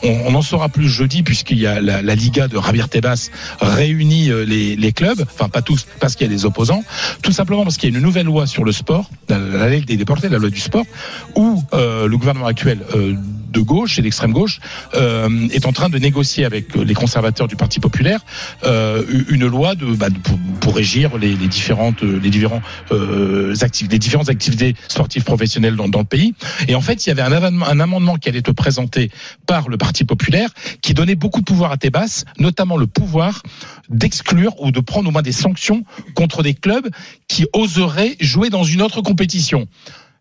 On, 0.03 0.09
on 0.29 0.35
en 0.35 0.41
saura 0.41 0.71
plus 0.71 0.89
jeudi 0.89 1.23
puisqu'il 1.23 1.59
y 1.59 1.67
a 1.67 1.83
la, 1.83 2.15
Liga 2.15 2.49
de 2.49 2.59
Javier 2.59 2.89
Tebas 2.89 3.29
réunit 3.61 4.31
euh, 4.31 4.47
les, 4.47 4.75
les 4.77 4.93
clubs, 4.93 5.21
enfin 5.21 5.51
pas 5.51 5.61
tous, 5.61 5.87
parce 6.01 6.17
qu'il 6.17 6.27
y 6.27 6.31
a 6.31 6.33
des 6.33 6.47
opposants, 6.47 6.85
tout 7.23 7.33
simplement 7.33 7.65
parce 7.65 7.77
qu'il 7.77 7.91
y 7.91 7.95
a 7.95 7.99
une 7.99 8.03
nouvelle 8.03 8.27
loi 8.27 8.47
sur 8.47 8.65
le 8.65 8.73
sport, 8.73 9.11
la, 9.29 9.39
la 9.39 9.69
loi 9.69 9.81
des 9.81 9.97
déportés, 9.99 10.31
la 10.31 10.39
loi 10.39 10.49
du 10.49 10.61
sport, 10.61 10.87
où 11.35 11.63
euh, 11.75 12.09
le 12.09 12.17
gouvernement 12.17 12.47
actuel 12.47 12.79
euh, 12.95 13.15
de 13.53 13.61
gauche 13.61 13.99
et 13.99 14.03
d'extrême 14.03 14.33
gauche 14.33 14.61
euh, 14.95 15.49
est 15.51 15.67
en 15.67 15.73
train 15.73 15.89
de 15.89 15.99
négocier 15.99 16.45
avec 16.45 16.75
les 16.75 16.95
conservateurs 16.95 17.47
du 17.47 17.57
Parti 17.57 17.79
populaire 17.79 18.21
euh, 18.65 19.05
une 19.29 19.47
loi 19.47 19.75
de, 19.75 19.87
bah, 19.87 20.09
pour, 20.61 20.75
régir 20.75 21.19
les, 21.19 21.35
différentes 21.35 22.03
les 22.03 22.31
différents 22.31 22.63
euh, 22.93 23.55
activités 23.61 23.93
les 23.93 23.99
différentes 23.99 24.31
activités 24.31 24.75
sportives 24.89 25.25
professionnelles 25.25 25.77
dans, 25.77 25.89
dans 25.89 25.99
le 25.99 26.05
pays. 26.05 26.35
Et 26.67 26.75
en 26.75 26.81
fait 26.81 27.05
il 27.05 27.11
y 27.11 27.13
avait 27.13 27.23
un 27.23 27.33
amendement, 27.33 27.67
un 27.67 27.81
amendement 27.81 28.17
qui 28.17 28.29
allait 28.29 28.39
être 28.39 28.53
présenté 28.53 29.11
par 29.47 29.69
le 29.69 29.77
Parti 29.77 30.05
populaire 30.05 30.51
qui 30.81 30.95
donnait 30.95 31.15
beaucoup 31.15 31.41
de 31.41 31.45
pouvoir 31.45 31.73
à 31.73 31.77
Tebas 31.77 32.25
notamment 32.39 32.77
le 32.77 32.87
pouvoir 32.87 33.43
d'exclure 33.91 34.61
ou 34.61 34.71
de 34.71 34.81
prendre 34.81 35.09
au 35.09 35.13
moins 35.13 35.23
des 35.23 35.33
sanctions 35.33 35.85
contre 36.15 36.43
des 36.43 36.55
clubs 36.55 36.89
qui 37.29 37.47
oseraient 37.53 38.17
jouer 38.21 38.51
dans 38.51 38.65
une 38.65 38.83
autre 38.83 39.03
compétition. 39.03 39.67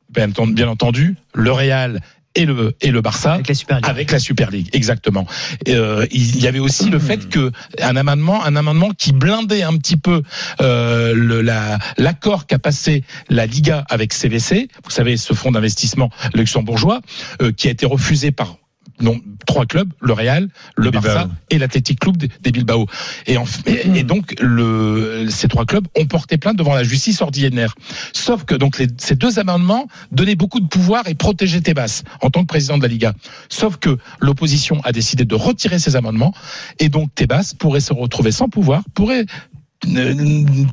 Bien 0.10 0.30
entendu 0.68 1.16
le 1.34 1.52
Real 1.52 2.02
et 2.36 2.46
le 2.46 2.76
et 2.82 2.92
le 2.92 3.02
Barça 3.02 3.34
Avec 3.34 3.48
la 3.48 3.56
Super 3.56 3.78
League. 3.78 3.86
avec 3.90 4.12
la 4.12 4.20
Super 4.20 4.52
League, 4.52 4.70
exactement. 4.74 5.26
Et, 5.66 5.76
euh, 5.76 6.06
il 6.12 6.42
y 6.42 6.48
avait 6.48 6.60
aussi 6.60 6.90
le 6.90 7.00
fait 7.00 7.30
que 7.30 7.52
un 7.82 7.96
amendement, 7.96 8.44
un 8.44 8.56
amendement 8.56 8.92
qui 8.92 9.12
blindait 9.12 9.64
un 9.64 9.78
petit 9.78 9.98
peu 9.98 10.24
euh, 10.62 11.14
le, 11.14 11.42
la 11.42 11.80
l'accord 11.98 12.48
qu'a 12.48 12.60
passé 12.60 13.04
la 13.30 13.46
Liga 13.46 13.86
avec 13.90 14.14
CVC. 14.14 14.68
Vous 14.84 14.92
savez, 14.92 15.18
ce 15.18 15.34
fonds 15.34 15.52
d'investissement 15.52 16.10
luxembourgeois 16.34 17.02
euh, 17.42 17.52
qui 17.52 17.68
a 17.68 17.72
été 17.72 17.86
refusé 17.86 18.32
par 18.32 18.58
non, 19.02 19.20
trois 19.46 19.66
clubs, 19.66 19.92
le 20.00 20.14
Real, 20.14 20.50
le 20.76 20.92
Bilbao. 20.92 21.02
Barça 21.02 21.30
et 21.50 21.58
l'Athletic 21.58 22.00
Club 22.00 22.18
des 22.18 22.52
Bilbao. 22.52 22.86
Et, 23.28 23.38
en, 23.38 23.46
et, 23.66 24.00
et 24.00 24.04
donc 24.04 24.36
le, 24.40 25.28
ces 25.30 25.48
trois 25.48 25.66
clubs 25.66 25.88
ont 25.98 26.06
porté 26.06 26.38
plainte 26.38 26.58
devant 26.58 26.76
la 26.76 26.84
justice 26.84 27.22
ordinaire. 27.22 27.76
Sauf 28.14 28.44
que 28.46 28.56
donc 28.56 28.78
les, 28.80 28.88
ces 28.98 29.16
deux 29.16 29.40
amendements 29.40 29.88
donnaient 30.12 30.36
beaucoup 30.36 30.60
de 30.60 30.68
pouvoir 30.68 31.08
et 31.08 31.16
protégeaient 31.16 31.62
Tebas 31.62 32.04
en 32.22 32.30
tant 32.30 32.42
que 32.42 32.48
président 32.48 32.78
de 32.78 32.84
la 32.84 32.90
Liga. 32.90 33.14
Sauf 33.50 33.78
que 33.78 33.98
l'opposition 34.20 34.82
a 34.84 34.92
décidé 34.92 35.26
de 35.26 35.36
retirer 35.36 35.80
ces 35.80 35.96
amendements 35.96 36.34
et 36.80 36.90
donc 36.90 37.14
Tebas 37.16 37.54
pourrait 37.58 37.80
se 37.80 37.94
retrouver 37.94 38.32
sans 38.32 38.50
pouvoir, 38.50 38.84
pourrait 38.94 39.26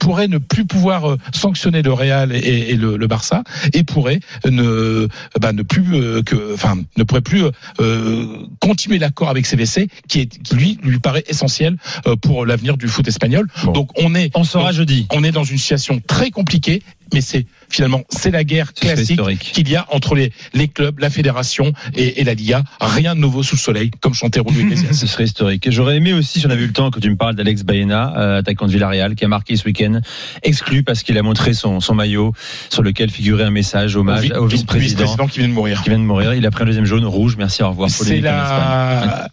pourrait 0.00 0.28
ne 0.28 0.38
plus 0.38 0.64
pouvoir 0.64 1.10
euh, 1.10 1.16
sanctionner 1.32 1.82
le 1.82 1.92
Real 1.92 2.32
et, 2.32 2.70
et 2.70 2.76
le, 2.76 2.96
le 2.96 3.06
Barça 3.06 3.42
et 3.72 3.82
pourrait 3.82 4.20
ne 4.44 5.08
bah, 5.40 5.52
ne 5.52 5.62
plus 5.62 5.94
euh, 5.94 6.22
que 6.22 6.54
enfin 6.54 6.76
ne 6.96 7.04
pourrait 7.04 7.22
plus 7.22 7.42
euh, 7.80 8.26
continuer 8.60 8.98
l'accord 8.98 9.30
avec 9.30 9.46
CVC 9.46 9.88
qui 10.08 10.20
est 10.20 10.42
qui 10.42 10.54
lui 10.54 10.78
lui 10.82 10.98
paraît 10.98 11.24
essentiel 11.28 11.76
pour 12.22 12.44
l'avenir 12.44 12.76
du 12.76 12.88
foot 12.88 13.06
espagnol. 13.08 13.48
Bon. 13.64 13.72
Donc 13.72 13.90
on 13.98 14.14
est 14.14 14.30
On 14.34 14.44
saura 14.44 14.72
jeudi. 14.72 15.06
on 15.12 15.24
est 15.24 15.32
dans 15.32 15.44
une 15.44 15.58
situation 15.58 16.00
très 16.06 16.30
compliquée, 16.30 16.82
mais 17.12 17.20
c'est 17.20 17.46
finalement 17.68 18.02
c'est 18.08 18.30
la 18.30 18.44
guerre 18.44 18.72
classique 18.74 19.20
qu'il 19.38 19.68
y 19.68 19.76
a 19.76 19.86
entre 19.90 20.14
les, 20.14 20.32
les 20.54 20.68
clubs, 20.68 20.98
la 20.98 21.10
fédération 21.10 21.72
et, 21.94 22.20
et 22.20 22.24
la 22.24 22.34
Liga. 22.34 22.62
Rien 22.80 23.14
de 23.14 23.20
nouveau 23.20 23.42
sous 23.42 23.56
le 23.56 23.60
soleil, 23.60 23.90
comme 24.00 24.14
chantait 24.14 24.40
Roulou 24.40 24.60
Iglesias. 24.60 24.92
Ce 24.92 25.06
serait 25.06 25.24
historique. 25.24 25.66
Et 25.66 25.70
J'aurais 25.70 25.96
aimé 25.96 26.12
aussi, 26.12 26.40
si 26.40 26.46
on 26.46 26.50
avait 26.50 26.62
eu 26.62 26.66
le 26.66 26.72
temps, 26.72 26.90
que 26.90 27.00
tu 27.00 27.10
me 27.10 27.16
parles 27.16 27.34
d'Alex 27.34 27.62
Baena, 27.62 28.14
euh, 28.16 28.38
attaquant 28.38 28.66
de 28.66 28.72
Villarreal, 28.72 29.14
qui 29.14 29.24
a 29.24 29.28
marqué 29.28 29.56
ce 29.56 29.64
week-end, 29.64 30.00
exclu 30.42 30.82
parce 30.82 31.02
qu'il 31.02 31.16
a 31.18 31.22
montré 31.22 31.54
son, 31.54 31.80
son 31.80 31.94
maillot 31.94 32.32
sur 32.70 32.82
lequel 32.82 33.10
figurait 33.10 33.44
un 33.44 33.50
message 33.50 33.96
hommage 33.96 34.30
au 34.32 34.46
vice-président 34.46 35.04
vice-président 35.04 35.26
qui 35.26 35.38
vient 35.40 35.48
de 35.48 35.52
mourir. 35.52 35.82
qui 35.82 35.88
vient 35.90 35.98
de 35.98 36.04
mourir. 36.04 36.34
Il 36.34 36.44
a 36.46 36.50
pris 36.50 36.62
un 36.62 36.66
deuxième 36.66 36.84
jaune, 36.84 37.04
rouge, 37.04 37.36
merci, 37.36 37.62
au 37.62 37.70
revoir. 37.70 37.90
C'est 37.90 38.20
la. 38.20 39.28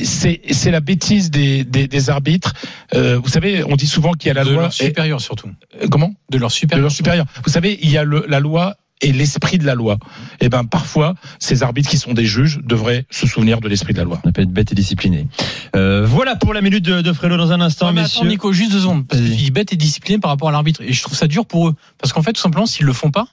C'est 0.00 0.40
c'est 0.50 0.70
la 0.70 0.80
bêtise 0.80 1.30
des, 1.30 1.64
des, 1.64 1.88
des 1.88 2.10
arbitres. 2.10 2.52
Euh, 2.94 3.18
vous 3.22 3.28
savez, 3.28 3.64
on 3.64 3.76
dit 3.76 3.86
souvent 3.86 4.12
qu'il 4.12 4.28
y 4.28 4.30
a 4.30 4.34
la 4.34 4.44
de 4.44 4.50
loi. 4.50 4.62
leur 4.62 4.70
et- 4.70 4.84
supérieur 4.86 5.20
surtout. 5.20 5.48
euh, 5.82 5.86
comment? 5.90 6.14
De 6.30 6.38
leur 6.38 6.48
De 6.50 6.54
supérieur. 6.54 6.82
leur 6.82 6.92
supérieur. 6.92 7.26
Vous 7.44 7.50
savez, 7.52 7.78
il 7.82 7.90
y 7.90 7.96
a 7.98 8.04
le, 8.04 8.24
la 8.28 8.40
loi 8.40 8.76
et 9.02 9.12
l'esprit 9.12 9.56
de 9.56 9.64
la 9.64 9.74
loi. 9.74 9.96
Et 10.42 10.50
ben 10.50 10.64
parfois, 10.64 11.14
ces 11.38 11.62
arbitres 11.62 11.88
qui 11.88 11.96
sont 11.96 12.12
des 12.12 12.26
juges 12.26 12.60
devraient 12.62 13.06
se 13.10 13.26
souvenir 13.26 13.60
de 13.60 13.66
l'esprit 13.68 13.94
de 13.94 13.98
la 13.98 14.04
loi. 14.04 14.20
On 14.24 14.32
peut 14.32 14.42
être 14.42 14.50
bête 14.52 14.72
et 14.72 14.74
discipliné. 14.74 15.26
Euh, 15.74 16.04
voilà 16.06 16.36
pour 16.36 16.52
la 16.52 16.60
minute 16.60 16.84
de, 16.84 17.00
de 17.00 17.12
Frélo 17.14 17.38
dans 17.38 17.50
un 17.50 17.62
instant, 17.62 17.86
Ouais, 17.86 17.92
mais 17.94 18.02
messieurs. 18.02 18.20
attends, 18.20 18.28
Nico, 18.28 18.52
juste 18.52 18.72
deux 18.72 18.80
secondes. 18.80 19.06
Parce 19.06 19.22
bête 19.52 19.72
et 19.72 19.76
discipliné 19.76 20.18
par 20.18 20.30
rapport 20.30 20.50
à 20.50 20.52
l'arbitre. 20.52 20.82
Et 20.82 20.92
je 20.92 21.02
trouve 21.02 21.16
ça 21.16 21.26
dur 21.28 21.46
pour 21.46 21.68
eux. 21.68 21.74
Parce 21.98 22.12
qu'en 22.12 22.20
fait, 22.22 22.34
tout 22.34 22.42
simplement, 22.42 22.66
s'ils 22.66 22.84
le 22.84 22.92
font 22.92 23.10
pas, 23.10 23.26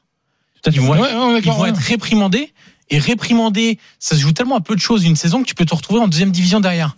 ils 0.71 0.79
vont, 0.79 0.91
Ouais, 0.91 0.99
être, 0.99 1.33
ouais, 1.33 1.39
ils 1.43 1.51
vont 1.51 1.59
ouais. 1.61 1.69
être 1.69 1.77
réprimandés. 1.81 2.53
Et 2.89 2.99
réprimandés, 2.99 3.79
ça 3.99 4.15
se 4.15 4.21
joue 4.21 4.31
tellement 4.31 4.57
à 4.57 4.61
peu 4.61 4.75
de 4.75 4.79
choses 4.79 5.05
une 5.05 5.15
saison 5.15 5.41
que 5.41 5.47
tu 5.47 5.55
peux 5.55 5.65
te 5.65 5.75
retrouver 5.75 5.99
en 5.99 6.07
deuxième 6.07 6.31
division 6.31 6.59
derrière. 6.59 6.95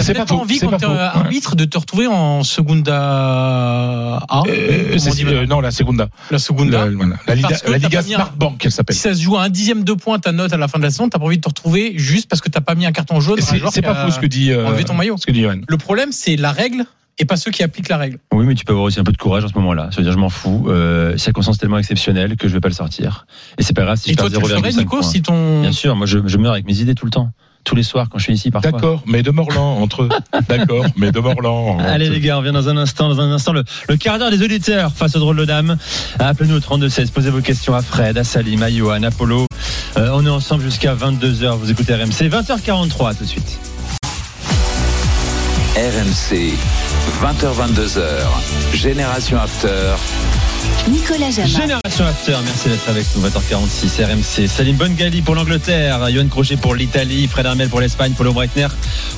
C'est 0.00 0.14
pas 0.14 0.24
pas 0.24 0.34
envie, 0.34 0.58
quand 0.58 0.74
t'es 0.78 0.86
arbitre, 0.86 1.54
de 1.54 1.66
te 1.66 1.76
retrouver 1.76 2.06
en 2.06 2.42
Segunda 2.44 2.96
A. 2.96 4.42
Euh, 4.46 4.96
euh, 4.96 5.46
non, 5.46 5.60
la 5.60 5.70
Segunda. 5.70 6.08
la 6.30 6.38
Segunda. 6.38 6.86
La, 6.86 6.90
voilà. 6.90 7.16
la 7.26 7.34
Liga, 7.34 7.56
la 7.68 7.78
Liga 7.78 8.02
Smart 8.02 8.32
Bank, 8.34 8.64
elle 8.64 8.72
s'appelle. 8.72 8.96
Si 8.96 9.02
ça 9.02 9.14
se 9.14 9.20
joue 9.20 9.36
à 9.36 9.42
un 9.42 9.50
dixième 9.50 9.84
de 9.84 9.92
point 9.92 10.18
ta 10.18 10.32
note 10.32 10.52
à 10.52 10.56
la 10.56 10.66
fin 10.68 10.78
de 10.78 10.84
la 10.84 10.90
saison, 10.90 11.10
t'as 11.10 11.18
pas 11.18 11.26
envie 11.26 11.36
de 11.36 11.42
te 11.42 11.48
retrouver 11.48 11.92
juste 11.96 12.28
parce 12.28 12.40
que 12.40 12.48
t'as 12.48 12.62
pas 12.62 12.74
mis 12.74 12.86
un 12.86 12.92
carton 12.92 13.20
jaune. 13.20 13.38
C'est 13.40 13.82
pas 13.82 14.06
faux 14.06 14.10
ce 14.10 14.18
que 14.18 14.26
dit. 14.26 14.50
euh, 14.50 14.66
enlevé 14.66 14.84
ton 14.84 14.94
maillot. 14.94 15.16
Ce 15.18 15.26
que 15.26 15.32
dit 15.32 15.42
Johan. 15.42 15.60
Le 15.68 15.76
problème, 15.76 16.10
c'est 16.10 16.36
la 16.36 16.52
règle 16.52 16.86
et 17.18 17.24
pas 17.24 17.36
ceux 17.36 17.50
qui 17.50 17.62
appliquent 17.62 17.88
la 17.88 17.98
règle. 17.98 18.18
Oui, 18.32 18.44
mais 18.46 18.54
tu 18.54 18.64
peux 18.64 18.72
avoir 18.72 18.86
aussi 18.86 18.98
un 19.00 19.04
peu 19.04 19.12
de 19.12 19.16
courage 19.18 19.44
en 19.44 19.48
ce 19.48 19.54
moment-là. 19.54 19.88
Ça 19.90 19.98
veut 19.98 20.02
dire, 20.02 20.12
je 20.12 20.18
m'en 20.18 20.30
fous. 20.30 20.66
Euh, 20.68 21.16
circonstance 21.18 21.58
tellement 21.58 21.78
exceptionnelle 21.78 22.36
que 22.36 22.48
je 22.48 22.52
vais 22.54 22.60
pas 22.60 22.68
le 22.68 22.74
sortir. 22.74 23.26
Et 23.58 23.62
c'est 23.62 23.74
pas 23.74 23.82
grave 23.82 23.98
si 23.98 24.10
et 24.10 24.12
je 24.12 24.16
perds 24.16 24.26
tu 24.26 24.40
le 24.40 24.40
ferais, 24.46 24.70
0,5 24.70 24.78
Nico, 24.78 24.90
points. 24.98 25.02
si 25.02 25.22
ton. 25.22 25.60
Bien 25.60 25.72
sûr, 25.72 25.94
moi 25.94 26.06
je, 26.06 26.18
je 26.26 26.36
meurs 26.38 26.52
avec 26.52 26.66
mes 26.66 26.80
idées 26.80 26.94
tout 26.94 27.04
le 27.04 27.10
temps. 27.10 27.30
Tous 27.64 27.76
les 27.76 27.84
soirs 27.84 28.08
quand 28.10 28.18
je 28.18 28.24
suis 28.24 28.32
ici 28.32 28.50
parfois. 28.50 28.72
D'accord, 28.72 29.04
mais 29.06 29.22
de 29.22 29.30
Morlan 29.30 29.80
entre 29.80 30.02
eux. 30.02 30.08
D'accord, 30.48 30.84
mais 30.96 31.12
de 31.12 31.20
Morlan. 31.20 31.74
entre 31.74 31.84
Allez 31.84 32.08
les 32.10 32.18
gars, 32.18 32.36
on 32.36 32.40
revient 32.40 32.50
dans 32.50 32.68
un 32.68 32.76
instant, 32.76 33.08
dans 33.08 33.20
un 33.20 33.30
instant 33.30 33.52
le, 33.52 33.62
le 33.88 33.96
quart 33.96 34.18
d'heure 34.18 34.32
des 34.32 34.42
auditeurs 34.42 34.90
face 34.92 35.14
au 35.14 35.20
drôle 35.20 35.36
de 35.36 35.44
dame. 35.44 35.76
Appelez-nous 36.18 36.56
au 36.56 36.60
32 36.60 36.88
16, 36.88 37.12
posez 37.12 37.30
vos 37.30 37.40
questions 37.40 37.74
à 37.74 37.82
Fred, 37.82 38.18
à 38.18 38.24
Salim, 38.24 38.64
à 38.64 38.68
Johan, 38.70 39.04
à 39.04 39.06
Apollo. 39.08 39.46
Euh, 39.96 40.08
on 40.12 40.26
est 40.26 40.30
ensemble 40.30 40.64
jusqu'à 40.64 40.96
22h, 40.96 41.50
vous 41.56 41.70
écoutez 41.70 41.94
RMC, 41.94 42.28
20h43 42.30 43.16
tout 43.16 43.22
de 43.22 43.28
suite. 43.28 43.58
RMC, 45.74 46.52
20h22h, 47.22 48.02
Génération 48.74 49.38
After. 49.38 49.94
Nicolas 50.86 51.30
Jamin. 51.30 51.46
Génération 51.48 52.04
After, 52.04 52.36
merci 52.44 52.68
d'être 52.68 52.88
avec 52.90 53.06
nous, 53.16 53.22
20h46, 53.26 54.04
RMC. 54.04 54.48
Salim 54.48 54.76
Bongali 54.76 55.22
pour 55.22 55.34
l'Angleterre, 55.34 56.10
Johan 56.10 56.28
Crochet 56.28 56.58
pour 56.58 56.74
l'Italie, 56.74 57.26
Fred 57.26 57.46
Armel 57.46 57.70
pour 57.70 57.80
l'Espagne, 57.80 58.12
Paulo 58.12 58.34
Breitner 58.34 58.66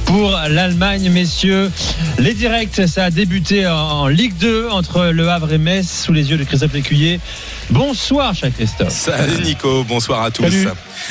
pour 0.05 0.31
l'Allemagne. 0.49 1.11
Messieurs, 1.11 1.73
les 2.19 2.35
directs, 2.35 2.83
ça 2.87 3.05
a 3.07 3.11
débuté 3.11 3.67
en, 3.67 3.73
en 3.75 4.07
Ligue 4.07 4.37
2 4.37 4.69
entre 4.71 5.07
Le 5.07 5.29
Havre 5.29 5.53
et 5.53 5.59
Metz 5.59 6.05
sous 6.05 6.13
les 6.13 6.31
yeux 6.31 6.37
de 6.37 6.45
Christophe 6.45 6.73
Lécuyer. 6.75 7.19
Bonsoir, 7.71 8.33
cher 8.33 8.51
Christophe. 8.57 8.91
Salut 8.91 9.43
Nico, 9.43 9.83
bonsoir 9.83 10.23
à 10.23 10.31
tous. 10.31 10.45
Salut. 10.45 10.69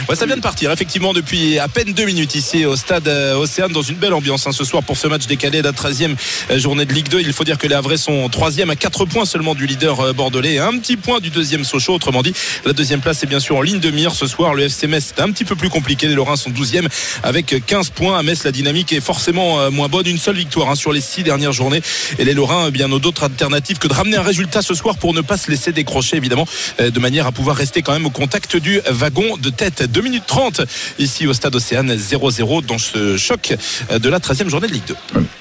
Ouais, 0.09 0.15
ça 0.15 0.25
vient 0.25 0.35
de 0.35 0.41
partir 0.41 0.71
effectivement 0.71 1.13
depuis 1.13 1.59
à 1.59 1.67
peine 1.67 1.93
deux 1.93 2.05
minutes 2.05 2.35
ici 2.35 2.65
au 2.65 2.75
stade 2.75 3.07
euh, 3.07 3.35
Océane 3.35 3.71
dans 3.71 3.81
une 3.81 3.95
belle 3.95 4.13
ambiance 4.13 4.47
hein, 4.47 4.51
ce 4.51 4.63
soir 4.63 4.81
pour 4.83 4.97
ce 4.97 5.07
match 5.07 5.27
décalé 5.27 5.61
de 5.61 5.67
la 5.67 5.71
13e 5.71 6.15
journée 6.57 6.85
de 6.85 6.93
Ligue 6.93 7.09
2. 7.09 7.21
Il 7.21 7.33
faut 7.33 7.43
dire 7.43 7.57
que 7.57 7.67
les 7.67 7.75
Havrais 7.75 7.97
sont 7.97 8.27
troisième 8.29 8.69
à 8.69 8.75
4 8.75 9.05
points 9.05 9.25
seulement 9.25 9.55
du 9.55 9.67
leader 9.67 9.99
euh, 9.99 10.13
bordelais 10.13 10.57
un 10.57 10.77
petit 10.79 10.97
point 10.97 11.19
du 11.19 11.29
deuxième 11.29 11.63
Sochaux. 11.63 11.93
Autrement 11.93 12.23
dit, 12.23 12.33
la 12.65 12.73
deuxième 12.73 13.01
place 13.01 13.23
est 13.23 13.27
bien 13.27 13.39
sûr 13.39 13.55
en 13.55 13.61
ligne 13.61 13.79
de 13.79 13.91
mire 13.91 14.13
ce 14.13 14.25
soir. 14.25 14.53
Le 14.53 14.63
FC 14.63 14.87
Metz 14.87 15.13
c'est 15.15 15.21
un 15.21 15.31
petit 15.31 15.45
peu 15.45 15.55
plus 15.55 15.69
compliqué. 15.69 16.07
Les 16.07 16.15
Lorrains 16.15 16.37
sont 16.37 16.49
12e 16.49 16.87
avec 17.21 17.55
15 17.65 17.91
points. 17.91 18.17
À 18.17 18.23
Metz, 18.23 18.43
la 18.43 18.51
dynamique 18.51 18.93
est 18.93 19.01
forcément 19.01 19.59
euh, 19.59 19.69
moins 19.69 19.89
bonne. 19.89 20.07
Une 20.07 20.17
seule 20.17 20.37
victoire 20.37 20.69
hein, 20.69 20.75
sur 20.75 20.91
les 20.91 21.01
six 21.01 21.23
dernières 21.23 21.53
journées. 21.53 21.81
Et 22.17 22.25
les 22.25 22.33
Lorrains, 22.33 22.65
eh 22.69 22.71
bien, 22.71 22.87
n'ont 22.87 22.99
d'autres 22.99 23.23
alternatives 23.23 23.77
que 23.77 23.87
de 23.87 23.93
ramener 23.93 24.17
un 24.17 24.23
résultat 24.23 24.61
ce 24.61 24.73
soir 24.73 24.97
pour 24.97 25.13
ne 25.13 25.21
pas 25.21 25.37
se 25.37 25.51
laisser 25.51 25.71
décrocher 25.71 26.17
évidemment 26.17 26.47
euh, 26.79 26.89
de 26.89 26.99
manière 26.99 27.27
à 27.27 27.31
pouvoir 27.31 27.55
rester 27.55 27.81
quand 27.81 27.93
même 27.93 28.05
au 28.05 28.09
contact 28.09 28.57
du 28.57 28.81
wagon 28.89 29.37
de 29.37 29.49
tête. 29.49 29.82
2 29.87 30.01
minutes 30.01 30.23
30 30.27 30.61
ici 30.99 31.27
au 31.27 31.33
stade 31.33 31.55
Océane 31.55 31.91
0-0 31.93 32.65
dans 32.65 32.77
ce 32.77 33.17
choc 33.17 33.55
de 33.97 34.09
la 34.09 34.19
13e 34.19 34.49
journée 34.49 34.67
de 34.67 34.73
Ligue 34.73 34.83
2. 34.87 34.95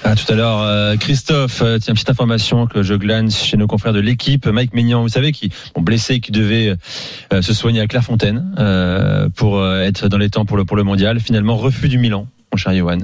À 0.05 0.14
tout 0.16 0.30
à 0.32 0.34
l'heure, 0.34 0.61
euh, 0.61 0.97
Christophe. 0.97 1.62
euh, 1.62 1.78
Tiens, 1.78 1.95
petite 1.95 2.11
information 2.11 2.66
que 2.66 2.82
je 2.82 2.95
glane 2.95 3.30
chez 3.30 3.57
nos 3.57 3.66
confrères 3.66 3.93
de 3.93 4.01
l'équipe. 4.01 4.47
Mike 4.47 4.74
Maignan, 4.74 5.03
vous 5.03 5.09
savez, 5.09 5.32
qui 5.32 5.51
bon, 5.74 5.82
blessé, 5.82 6.20
qui 6.20 6.32
devait 6.32 6.74
euh, 7.32 7.43
se 7.43 7.55
soigner 7.55 7.80
à 7.80 7.86
Clairefontaine 7.86 8.55
euh, 8.59 9.28
pour 9.28 9.59
euh, 9.59 9.80
être 9.82 10.09
dans 10.09 10.18
les 10.18 10.30
temps 10.30 10.45
pour 10.45 10.57
le 10.57 10.64
pour 10.64 10.76
le 10.76 10.82
mondial. 10.84 11.20
Finalement, 11.20 11.57
refus 11.57 11.88
du 11.88 11.99
Milan, 11.99 12.26
mon 12.53 12.57
cher 12.57 12.74
Johan. 12.74 12.99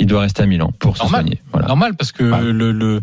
Il 0.00 0.06
doit 0.06 0.22
rester 0.22 0.42
à 0.42 0.46
Milan 0.46 0.72
pour 0.78 0.96
se 0.96 1.02
Normal. 1.02 1.20
soigner. 1.22 1.42
Voilà. 1.52 1.68
Normal, 1.68 1.94
parce 1.96 2.10
que 2.12 2.24
Ouais. 2.24 2.40
le, 2.52 2.72
le, 2.72 3.02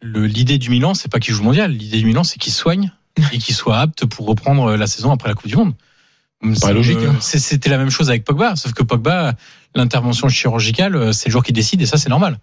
le- 0.00 0.26
l'idée 0.26 0.58
du 0.58 0.70
Milan, 0.70 0.94
c'est 0.94 1.10
pas 1.10 1.20
qu'il 1.20 1.34
joue 1.34 1.44
mondial. 1.44 1.70
L'idée 1.70 1.98
du 1.98 2.06
Milan, 2.06 2.24
c'est 2.24 2.38
qu'il 2.38 2.52
soigne 2.52 2.90
et 3.32 3.38
qu'il 3.38 3.54
soit 3.54 3.78
apte 3.78 4.06
pour 4.06 4.26
reprendre 4.26 4.74
la 4.76 4.86
saison 4.86 5.12
après 5.12 5.28
la 5.28 5.34
Coupe 5.34 5.46
du 5.48 5.56
Monde. 5.56 5.74
C'est- 6.54 6.72
logique, 6.72 6.98
hein. 7.06 7.14
C'était 7.20 7.70
la 7.70 7.78
même 7.78 7.90
chose 7.90 8.08
avec 8.10 8.24
Pogba, 8.24 8.56
sauf 8.56 8.72
que 8.72 8.82
Pogba, 8.82 9.34
l'intervention 9.74 10.28
chirurgicale, 10.28 10.96
euh, 10.96 11.12
c'est 11.12 11.28
le 11.28 11.32
joueur 11.32 11.44
qui 11.44 11.52
décide 11.52 11.80
et 11.82 11.86
ça, 11.86 11.96
c'est 11.98 12.08
normal. 12.08 12.38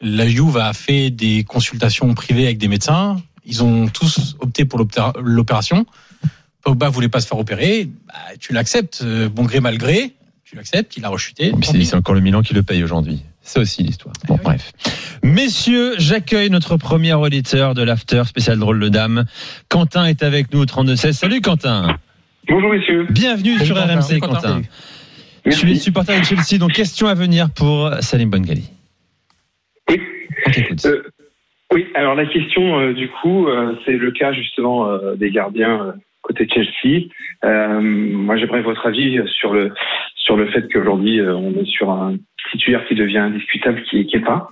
La 0.00 0.26
Juve 0.28 0.56
a 0.56 0.72
fait 0.72 1.10
des 1.10 1.44
consultations 1.44 2.12
privées 2.14 2.44
avec 2.44 2.58
des 2.58 2.68
médecins. 2.68 3.20
Ils 3.44 3.62
ont 3.62 3.88
tous 3.88 4.36
opté 4.40 4.64
pour 4.64 4.78
l'opéra- 4.78 5.12
l'opération. 5.22 5.86
Pogba 6.62 6.88
voulait 6.88 7.08
pas 7.08 7.20
se 7.20 7.26
faire 7.26 7.38
opérer. 7.38 7.88
Bah, 8.06 8.14
tu 8.38 8.52
l'acceptes, 8.52 9.00
euh, 9.02 9.28
bon 9.28 9.44
gré 9.44 9.60
mal 9.60 9.78
gré. 9.78 10.14
Tu 10.44 10.54
l'acceptes, 10.56 10.96
il 10.96 11.04
a 11.04 11.08
rechuté. 11.08 11.52
Mais 11.56 11.84
C'est 11.84 11.94
encore 11.96 12.14
le 12.14 12.20
Milan 12.20 12.42
qui 12.42 12.52
le 12.54 12.62
paye 12.62 12.84
aujourd'hui. 12.84 13.22
C'est 13.42 13.58
aussi 13.58 13.82
l'histoire. 13.82 14.14
Bon, 14.28 14.34
Eh 14.34 14.38
oui. 14.38 14.44
bref. 14.44 14.72
Messieurs, 15.24 15.94
j'accueille 15.98 16.50
notre 16.50 16.76
premier 16.76 17.14
auditeur 17.14 17.74
de 17.74 17.82
l'After 17.82 18.22
spécial 18.26 18.58
drôle 18.58 18.78
de 18.78 18.88
dame. 18.88 19.24
Quentin 19.68 20.04
est 20.04 20.22
avec 20.22 20.52
nous 20.52 20.60
au 20.60 20.66
32-16. 20.66 21.12
Salut 21.16 21.40
Quentin. 21.40 21.96
Bonjour 22.48 22.72
messieurs. 22.72 23.06
Bienvenue 23.10 23.56
sur. 23.58 23.76
RMC 23.76 24.18
Quentin. 24.20 24.62
Quentin. 24.62 24.62
Tu 25.44 25.70
es 25.70 25.74
supporter 25.76 26.18
de 26.18 26.24
Chelsea, 26.24 26.58
donc 26.58 26.72
question 26.72 27.06
à 27.06 27.14
venir 27.14 27.48
pour 27.54 27.90
Salim 28.00 28.30
Bongali. 28.30 28.70
Oui. 29.88 30.00
Euh, 30.84 31.02
oui, 31.72 31.86
alors 31.94 32.14
la 32.14 32.26
question 32.26 32.78
euh, 32.78 32.92
du 32.92 33.08
coup, 33.08 33.46
euh, 33.46 33.74
c'est 33.84 33.92
le 33.92 34.10
cas 34.10 34.32
justement 34.32 34.88
euh, 34.88 35.14
des 35.14 35.30
gardiens 35.30 35.86
euh, 35.86 35.92
côté 36.22 36.48
Chelsea. 36.48 37.06
Euh, 37.44 37.80
moi, 37.80 38.36
j'aimerais 38.36 38.62
votre 38.62 38.86
avis 38.86 39.20
sur 39.26 39.52
le 39.52 39.72
sur 40.16 40.36
le 40.36 40.46
fait 40.50 40.70
qu'aujourd'hui 40.72 41.20
euh, 41.20 41.34
on 41.34 41.52
est 41.52 41.66
sur 41.66 41.90
un 41.90 42.16
titulaire 42.50 42.84
qui 42.86 42.94
devient 42.94 43.18
indiscutable, 43.18 43.82
qui 43.84 44.08
est 44.12 44.24
pas. 44.24 44.48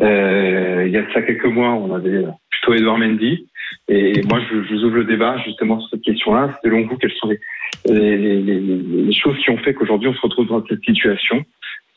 Euh, 0.00 0.84
il 0.86 0.92
y 0.92 0.96
a 0.96 1.02
de 1.02 1.12
ça 1.12 1.22
quelques 1.22 1.44
mois, 1.44 1.74
on 1.74 1.94
avait 1.94 2.24
plutôt 2.50 2.74
Edouard 2.74 2.98
Mendy. 2.98 3.46
Et 3.88 4.22
moi, 4.28 4.40
je, 4.50 4.56
vous 4.56 4.84
ouvre 4.84 4.96
le 4.96 5.04
débat 5.04 5.36
justement 5.44 5.80
sur 5.80 5.90
cette 5.90 6.02
question-là. 6.02 6.58
Selon 6.62 6.86
vous, 6.86 6.96
quelles 6.96 7.12
sont 7.12 7.28
les, 7.28 9.14
choses 9.22 9.36
qui 9.38 9.50
ont 9.50 9.58
fait 9.58 9.74
qu'aujourd'hui 9.74 10.08
on 10.08 10.14
se 10.14 10.20
retrouve 10.20 10.48
dans 10.48 10.64
cette 10.66 10.82
situation 10.84 11.44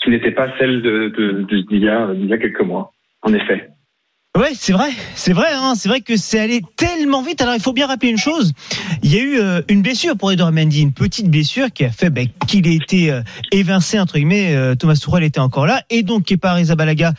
qui 0.04 0.10
n'était 0.10 0.32
pas 0.32 0.50
celle 0.58 0.82
d'il 0.82 1.84
y 1.84 1.90
a 1.90 2.38
quelques 2.38 2.62
mois. 2.62 2.92
En 3.24 3.34
effet? 3.34 3.70
Ouais, 4.38 4.52
c'est 4.54 4.72
vrai, 4.72 4.92
c'est 5.16 5.34
vrai, 5.34 5.48
hein, 5.52 5.74
c'est 5.76 5.90
vrai 5.90 6.02
que 6.02 6.16
c'est 6.16 6.40
allé 6.40 6.62
tellement 6.76 7.24
vite. 7.24 7.42
Alors 7.42 7.56
il 7.56 7.60
faut 7.60 7.74
bien 7.74 7.88
rappeler 7.88 8.12
une 8.12 8.20
chose, 8.20 8.54
il 9.02 9.12
y 9.12 9.18
a 9.18 9.24
eu 9.24 9.40
euh, 9.40 9.62
une 9.68 9.82
blessure 9.82 10.16
pour 10.16 10.32
Edouard 10.32 10.52
Mendy, 10.52 10.84
une 10.84 10.94
petite 10.94 11.32
blessure 11.32 11.72
qui 11.74 11.84
a 11.86 11.90
fait 11.90 12.12
bah, 12.12 12.22
qu'il 12.48 12.68
ait 12.68 12.76
été 12.76 13.12
euh, 13.12 13.22
évincé 13.52 14.00
entre 14.00 14.14
guillemets. 14.20 14.56
euh, 14.56 14.76
Thomas 14.76 14.94
Tuchel 14.94 15.24
était 15.24 15.40
encore 15.40 15.66
là 15.66 15.82
et 15.90 16.04
donc 16.04 16.26
Kepa 16.26 16.52
Arrizabalaga 16.52 17.14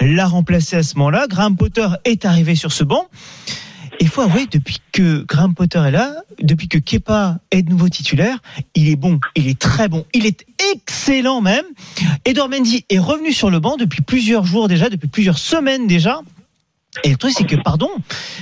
l'a 0.00 0.26
remplacé 0.26 0.74
à 0.74 0.82
ce 0.82 0.98
moment-là. 0.98 1.28
Graham 1.28 1.56
Potter 1.56 1.86
est 2.04 2.24
arrivé 2.24 2.56
sur 2.56 2.72
ce 2.72 2.82
banc. 2.82 3.06
Il 4.04 4.10
faut 4.10 4.20
avouer, 4.20 4.44
depuis 4.44 4.82
que 4.92 5.24
Graham 5.26 5.54
Potter 5.54 5.78
est 5.78 5.90
là, 5.90 6.12
depuis 6.38 6.68
que 6.68 6.76
Kepa 6.76 7.38
est 7.50 7.62
de 7.62 7.70
nouveau 7.70 7.88
titulaire, 7.88 8.36
il 8.74 8.90
est 8.90 8.96
bon, 8.96 9.18
il 9.34 9.48
est 9.48 9.58
très 9.58 9.88
bon, 9.88 10.04
il 10.12 10.26
est 10.26 10.44
excellent 10.74 11.40
même. 11.40 11.64
Edouard 12.26 12.50
Mendy 12.50 12.84
est 12.90 12.98
revenu 12.98 13.32
sur 13.32 13.48
le 13.48 13.60
banc 13.60 13.78
depuis 13.78 14.02
plusieurs 14.02 14.44
jours 14.44 14.68
déjà, 14.68 14.90
depuis 14.90 15.08
plusieurs 15.08 15.38
semaines 15.38 15.86
déjà. 15.86 16.20
Et 17.02 17.08
le 17.08 17.16
truc, 17.16 17.32
c'est 17.34 17.46
que, 17.46 17.56
pardon, 17.56 17.88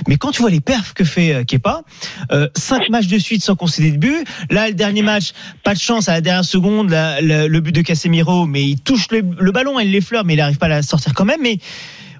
mais 0.09 0.17
quand 0.17 0.31
tu 0.31 0.41
vois 0.41 0.49
les 0.49 0.59
perfs 0.59 0.93
que 0.93 1.05
fait 1.05 1.33
euh, 1.33 1.43
Kepa, 1.45 1.83
euh, 2.33 2.49
cinq 2.57 2.89
matchs 2.89 3.07
de 3.07 3.17
suite 3.17 3.41
sans 3.41 3.55
concéder 3.55 3.91
de 3.91 3.97
but. 3.97 4.27
Là, 4.49 4.67
le 4.67 4.73
dernier 4.73 5.01
match, 5.01 5.31
pas 5.63 5.73
de 5.73 5.79
chance 5.79 6.09
à 6.09 6.11
la 6.11 6.19
dernière 6.19 6.43
seconde, 6.43 6.89
le 6.91 7.59
but 7.61 7.71
de 7.71 7.81
Casemiro, 7.81 8.45
mais 8.47 8.65
il 8.65 8.81
touche 8.81 9.07
le, 9.11 9.23
le 9.39 9.51
ballon, 9.53 9.79
il 9.79 9.91
l'effleure, 9.91 10.25
mais 10.25 10.33
il 10.33 10.37
n'arrive 10.37 10.57
pas 10.57 10.65
à 10.65 10.69
la 10.69 10.81
sortir 10.81 11.13
quand 11.13 11.23
même. 11.23 11.39
Mais 11.41 11.59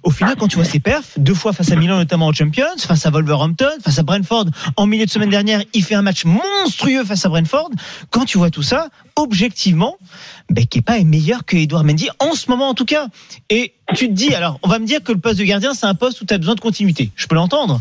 au 0.04 0.12
final, 0.12 0.36
quand 0.38 0.48
tu 0.48 0.58
vois 0.58 0.66
ses 0.66 0.80
perfs, 0.80 1.18
deux 1.18 1.34
fois 1.34 1.54
face 1.54 1.72
à 1.72 1.76
Milan, 1.76 1.98
notamment 1.98 2.28
en 2.28 2.34
Champions, 2.34 2.78
face 2.78 3.06
à 3.06 3.10
Wolverhampton, 3.10 3.70
face 3.84 4.00
à 4.00 4.04
Brentford, 4.04 4.46
en 4.76 4.86
milieu 4.86 5.06
de 5.06 5.10
semaine 5.10 5.30
dernière, 5.30 5.64
il 5.74 5.84
fait 5.84 5.96
un 5.96 6.02
match 6.02 6.26
monstrueux 6.26 7.04
face 7.04 7.26
à 7.26 7.30
Brentford. 7.30 7.70
Quand 8.10 8.26
tu 8.26 8.38
vois 8.38 8.50
tout 8.50 8.64
ça, 8.64 8.90
objectivement, 9.16 9.98
ben, 10.50 10.66
Kepa 10.66 11.00
est 11.00 11.06
meilleur 11.06 11.46
que 11.46 11.56
Edouard 11.56 11.84
Mendy, 11.84 12.10
en 12.20 12.34
ce 12.34 12.50
moment 12.50 12.70
en 12.70 12.74
tout 12.74 12.86
cas. 12.86 13.08
Et 13.50 13.74
tu 13.96 14.08
te 14.08 14.14
dis, 14.14 14.34
alors, 14.34 14.60
on 14.64 14.68
va 14.68 14.80
me 14.80 14.86
dire 14.86 15.04
que 15.04 15.12
le 15.12 15.20
poste 15.20 15.40
de 15.40 15.46
gardien, 15.46 15.74
c'est 15.74 15.86
un 15.86 15.96
poste 15.96 16.22
où 16.22 16.26
tu 16.26 16.34
as 16.34 16.38
besoin 16.38 16.56
de 16.56 16.62
continuité. 16.62 17.12
Je 17.16 17.28
peux 17.28 17.36
l'entendre. 17.36 17.80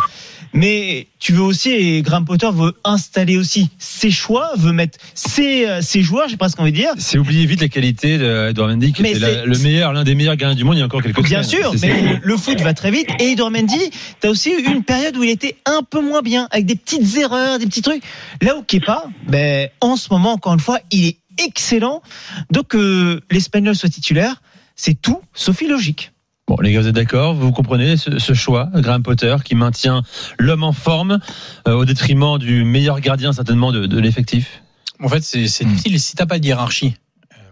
Mais 0.55 1.07
tu 1.19 1.33
veux 1.33 1.41
aussi, 1.43 1.71
et 1.71 2.03
Graham 2.03 2.25
Potter 2.27 2.49
veut 2.53 2.75
installer 2.85 3.39
aussi 3.39 3.71
ses 3.79 4.11
choix, 4.11 4.53
veut 4.57 4.73
mettre 4.73 4.99
ses, 5.15 5.67
euh, 5.67 5.81
ses 5.81 6.03
joueurs, 6.03 6.29
j'ai 6.29 6.37
presque 6.37 6.61
envie 6.61 6.73
de 6.73 6.77
dire. 6.77 6.93
C'est 6.99 7.17
oublier 7.19 7.47
vite 7.47 7.63
la 7.63 7.69
qualité 7.69 8.19
d'Edouard 8.19 8.69
Mendy, 8.69 8.93
qui 8.93 9.03
Mais 9.03 9.13
était 9.13 9.21
c'est- 9.21 9.35
la- 9.37 9.47
le 9.47 9.59
meilleur, 9.59 9.93
l'un 9.95 10.05
des 10.05 10.15
meilleurs 10.15 10.37
gardiens 10.37 10.55
du 10.57 10.65
monde 10.65 10.77
il 10.77 10.81
y 10.81 10.83
a 10.83 10.85
encore 10.85 11.03
quelques 11.03 11.23
Bien 11.23 11.43
semaines. 11.43 11.63
sûr, 11.63 11.75
mais 11.81 12.21
le 12.23 12.37
foot 12.37 12.61
va 12.61 12.75
très 12.75 12.91
vite. 12.91 13.09
Et 13.19 13.31
Edouard 13.33 13.51
Mendy, 13.51 13.79
t'as 14.21 14.29
aussi 14.29 14.51
eu 14.51 14.63
une 14.71 14.85
période 14.85 15.17
où 15.17 15.23
il 15.25 15.31
était 15.31 15.57
un 15.65 15.83
peu 15.83 16.01
moins 16.03 16.21
bien, 16.23 16.49
avec 16.51 16.67
des 16.67 16.77
petites 16.77 17.17
erreurs, 17.17 17.59
des 17.59 17.67
petits 17.67 17.83
trucs. 17.83 18.03
Là 18.43 18.57
où 18.57 18.63
Kepa, 18.63 19.05
ben, 19.29 19.69
en 19.81 19.97
ce 19.97 20.09
moment, 20.11 20.33
encore 20.33 20.53
une 20.55 20.61
fois, 20.61 20.81
il 20.91 21.07
est 21.07 21.17
excellent. 21.39 22.03
Donc, 22.51 22.69
que 22.69 23.23
l'Espagnol 23.31 23.75
soit 23.75 23.89
titulaire, 23.89 24.43
c'est 24.77 25.01
tout 25.01 25.21
sauf 25.33 25.63
illogique. 25.63 26.13
Bon, 26.49 26.57
les 26.61 26.73
gars, 26.73 26.81
vous 26.81 26.89
êtes 26.89 26.95
d'accord? 26.95 27.35
Vous 27.35 27.53
comprenez 27.53 27.97
ce, 27.97 28.19
ce 28.19 28.35
choix, 28.35 28.69
Graham 28.75 29.03
Potter, 29.03 29.37
qui 29.45 29.55
maintient 29.55 30.03
l'homme 30.39 30.65
en 30.65 30.73
forme 30.73 31.21
euh, 31.69 31.75
au 31.75 31.85
détriment 31.85 32.39
du 32.39 32.65
meilleur 32.65 33.01
gardien 33.01 33.33
certainement 33.33 33.71
de, 33.71 33.87
de 33.87 33.99
l'effectif? 34.01 34.63
En 35.01 35.09
fait, 35.09 35.23
c'est 35.23 35.47
c'est 35.47 35.65
difficile 35.65 35.99
si 36.01 36.15
t'as 36.17 36.27
pas 36.27 36.39
de 36.39 36.45
hiérarchie. 36.47 36.97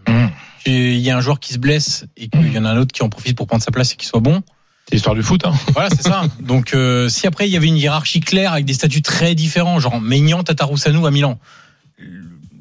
Euh, 0.09 0.27
Il 0.65 0.99
y 0.99 1.09
a 1.09 1.17
un 1.17 1.21
joueur 1.21 1.39
qui 1.39 1.53
se 1.53 1.57
blesse 1.57 2.05
et 2.17 2.27
qu'il 2.27 2.51
y 2.51 2.57
en 2.57 2.65
a 2.65 2.69
un 2.69 2.77
autre 2.77 2.91
qui 2.91 3.01
en 3.03 3.09
profite 3.09 3.37
pour 3.37 3.47
prendre 3.47 3.63
sa 3.63 3.71
place 3.71 3.93
et 3.93 3.95
qui 3.95 4.05
soit 4.05 4.19
bon. 4.19 4.43
C'est 4.87 4.95
l'histoire 4.95 5.15
du 5.15 5.23
foot. 5.23 5.45
Hein. 5.45 5.53
Voilà, 5.73 5.89
c'est 5.89 6.03
ça. 6.03 6.23
Donc, 6.41 6.73
euh, 6.73 7.07
si 7.07 7.27
après 7.27 7.47
il 7.47 7.51
y 7.51 7.57
avait 7.57 7.67
une 7.67 7.77
hiérarchie 7.77 8.19
claire 8.19 8.51
avec 8.53 8.65
des 8.65 8.73
statuts 8.73 9.01
très 9.01 9.35
différents, 9.35 9.79
genre 9.79 10.01
Maignan, 10.01 10.43
Tatarusanu 10.43 11.05
à 11.05 11.11
Milan, 11.11 11.39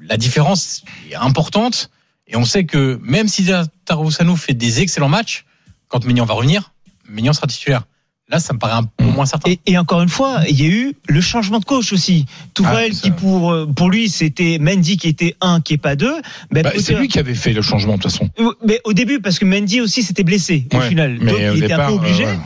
la 0.03 0.17
différence 0.17 0.83
est 1.11 1.17
importante. 1.17 1.91
Et 2.29 2.37
on 2.37 2.45
sait 2.45 2.65
que 2.65 3.01
même 3.03 3.27
si 3.27 3.45
Tatarusanu 3.47 4.37
fait 4.37 4.55
des 4.55 4.81
excellents 4.81 5.09
matchs, 5.09 5.45
quand 5.91 6.05
Maignan 6.07 6.25
va 6.25 6.33
revenir, 6.35 6.73
Maignan 7.09 7.35
sera 7.35 7.47
titulaire. 7.47 7.83
Là, 8.31 8.39
ça 8.39 8.53
me 8.53 8.61
paraît 8.61 8.75
un 8.75 8.85
peu 8.85 9.05
moins 9.07 9.27
certain. 9.27 9.51
Et, 9.51 9.59
et 9.67 9.77
encore 9.77 10.01
une 10.03 10.09
fois, 10.09 10.43
il 10.49 10.61
y 10.61 10.65
a 10.65 10.69
eu 10.69 10.95
le 11.09 11.21
changement 11.21 11.59
de 11.59 11.65
coach 11.65 11.93
aussi. 11.93 12.27
Tourelle, 12.55 12.91
Ah, 12.93 12.95
ça- 12.95 13.01
qui 13.03 13.11
pour, 13.11 13.51
euh, 13.51 13.67
pour 13.67 13.91
lui, 13.91 14.09
c'était 14.09 14.59
Mendy 14.61 14.97
qui 14.99 15.09
était 15.09 15.35
un, 15.41 15.61
qui 15.61 15.75
est 15.75 15.79
pas 15.79 15.97
deux. 15.97 16.15
Ben, 16.53 16.63
Bah, 16.63 16.71
c'est 16.79 16.95
lui 16.95 17.09
qui 17.09 17.19
avait 17.19 17.35
fait 17.35 17.53
le 17.53 17.61
changement 17.61 17.97
de 17.97 18.03
toute 18.03 18.13
façon. 18.13 18.31
Euh, 18.39 18.53
Mais 18.65 18.81
au 18.85 18.93
début, 18.93 19.19
parce 19.21 19.41
que 19.41 19.45
Mendy 19.45 19.81
aussi 19.81 20.05
s'était 20.05 20.23
blessé 20.23 20.65
au 20.73 20.81
final. 20.81 21.19
mais 21.21 21.33
Donc 21.33 21.41
il 21.57 21.65
était 21.65 21.73
un 21.73 21.87
peu 21.89 21.93
obligé. 21.95 22.25
euh, 22.25 22.33
ouais. 22.35 22.39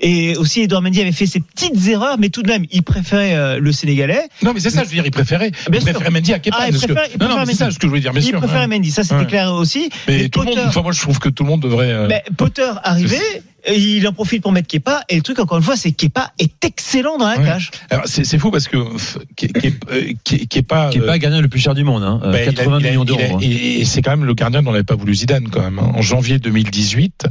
Et 0.00 0.36
aussi, 0.36 0.62
Edouard 0.62 0.82
Mendy 0.82 1.00
avait 1.00 1.12
fait 1.12 1.26
ses 1.26 1.40
petites 1.40 1.86
erreurs, 1.88 2.16
mais 2.18 2.28
tout 2.28 2.42
de 2.42 2.48
même, 2.48 2.64
il 2.70 2.82
préférait 2.82 3.34
euh, 3.34 3.58
le 3.58 3.72
Sénégalais. 3.72 4.22
Non, 4.42 4.52
mais 4.54 4.60
c'est 4.60 4.70
ça, 4.70 4.80
je 4.84 4.88
veux 4.88 4.94
dire, 4.94 5.06
il 5.06 5.10
préférait, 5.10 5.50
Bien 5.50 5.80
il 5.80 5.82
sûr. 5.82 5.92
préférait 5.92 6.10
Mendy 6.10 6.32
à 6.32 6.38
Kepa. 6.38 6.56
Ah, 6.60 6.66
il 6.68 6.74
que- 6.78 6.92
il 7.14 7.18
non, 7.20 7.28
non, 7.28 7.44
c'est 7.46 7.54
ça 7.54 7.70
ce 7.70 7.78
que 7.78 7.86
je 7.86 7.88
voulais 7.88 8.00
dire, 8.00 8.12
bien 8.12 8.20
il 8.22 8.26
sûr. 8.26 8.38
préférait 8.38 8.60
ouais. 8.60 8.66
Mendy, 8.66 8.90
ça 8.90 9.02
c'était 9.02 9.14
Ouais. 9.16 9.26
clair 9.26 9.52
aussi. 9.54 9.88
Mais 10.08 10.18
Mais 10.22 10.28
tout 10.28 10.40
le 10.40 10.46
monde, 10.46 10.54
Potter- 10.56 10.68
enfin, 10.68 10.82
moi, 10.82 10.92
je 10.92 11.00
trouve 11.00 11.18
que 11.18 11.28
tout 11.28 11.42
le 11.44 11.50
monde 11.50 11.60
devrait. 11.62 11.90
euh, 11.92 12.06
Mais 12.08 12.22
Potter 12.36 12.70
arrivé, 12.82 13.18
il 13.74 14.06
en 14.06 14.12
profite 14.12 14.42
pour 14.42 14.52
mettre 14.52 14.68
Kepa. 14.68 15.02
Et 15.08 15.16
le 15.16 15.22
truc, 15.22 15.38
encore 15.38 15.56
une 15.58 15.64
fois, 15.64 15.76
c'est 15.76 15.90
que 15.92 15.96
Kepa 15.96 16.32
est 16.38 16.64
excellent 16.64 17.16
dans 17.18 17.28
la 17.28 17.38
Ouais. 17.38 17.44
cage. 17.44 17.70
Alors, 17.90 18.04
c'est 18.06 18.38
fou 18.38 18.50
parce 18.50 18.68
que 18.68 18.76
euh, 18.76 18.82
Ke- 19.36 20.46
Kepa. 20.48 20.90
Le 20.94 21.16
gardien 21.18 21.40
le 21.40 21.48
plus 21.48 21.60
cher 21.60 21.74
du 21.74 21.84
monde, 21.84 22.02
hein, 22.02 22.20
bah, 22.22 22.42
il 22.42 22.48
a- 22.48 22.52
80 22.52 22.78
il 22.80 22.86
a- 22.86 22.88
millions 22.90 23.04
il 23.04 23.06
d'euros. 23.06 23.36
hein. 23.36 23.38
Et, 23.42 23.80
et 23.80 23.84
c'est 23.84 24.02
quand 24.02 24.10
même 24.10 24.24
le 24.24 24.34
gardien 24.34 24.62
dont 24.62 24.72
n'avait 24.72 24.84
pas 24.84 24.96
voulu 24.96 25.14
Zidane 25.14 25.48
quand 25.50 25.62
même. 25.62 25.78
hein. 25.78 25.92
En 25.94 26.02
janvier 26.02 26.38
2018, 26.38 27.26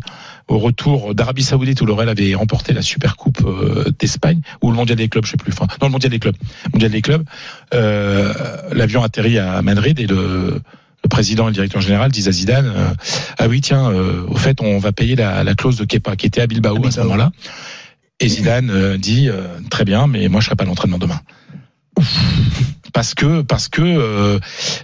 au 0.48 0.58
retour 0.58 1.16
d'Arabie 1.16 1.44
Saoudite 1.44 1.82
où 1.82 1.86
l'Orel 1.86 2.10
avait 2.10 2.34
remporté 2.36 2.74
la 2.74 2.82
Super 2.82 3.16
Coupe 3.16 3.42
euh, 3.46 3.86
d'Espagne 4.00 4.42
ou 4.62 4.72
le 4.72 4.78
Mondial 4.78 4.98
des 4.98 5.10
clubs, 5.10 5.26
je 5.26 5.32
sais 5.32 5.38
plus. 5.38 5.54
Enfin, 5.54 5.68
non, 5.82 5.88
le 5.88 5.92
Mondial 5.92 6.12
des 6.12 6.20
clubs. 6.20 6.36
Mondial 6.74 6.92
des 6.92 7.02
clubs. 7.02 7.24
Euh, 7.74 8.34
L'avion 8.72 9.04
atterrit 9.04 9.40
à 9.40 9.62
Madrid 9.62 10.00
et 10.00 10.08
le 10.08 10.62
le 11.04 11.10
président 11.10 11.46
et 11.46 11.48
le 11.48 11.54
directeur 11.54 11.82
général 11.82 12.12
disent 12.12 12.28
à 12.28 12.32
Zidane 12.32 12.72
euh, 12.76 12.88
ah 13.38 13.48
oui 13.48 13.62
tiens 13.62 13.92
euh, 13.92 14.26
au 14.28 14.36
fait 14.36 14.62
on 14.62 14.80
va 14.80 14.92
payer 14.92 15.16
la, 15.16 15.44
la 15.44 15.54
clause 15.54 15.78
de 15.78 15.86
Kepa 15.86 16.16
qui 16.16 16.26
était 16.26 16.42
à 16.42 16.48
Bilbao 16.48 16.86
à 16.86 16.92
ce 16.92 17.02
moment-là 17.02 17.32
et 18.20 18.28
Zidane 18.30 18.70
euh, 18.70 18.98
dit 18.98 19.30
euh, 19.30 19.48
très 19.70 19.84
bien 19.84 20.08
mais 20.08 20.30
moi 20.30 20.40
je 20.40 20.46
serai 20.46 20.56
pas 20.56 20.64
à 20.64 20.68
l'entraînement 20.68 20.98
demain 20.98 21.20
parce 22.94 23.16
que 23.16 23.42
parce 23.42 23.68
que 23.68 23.82
euh, 23.82 24.40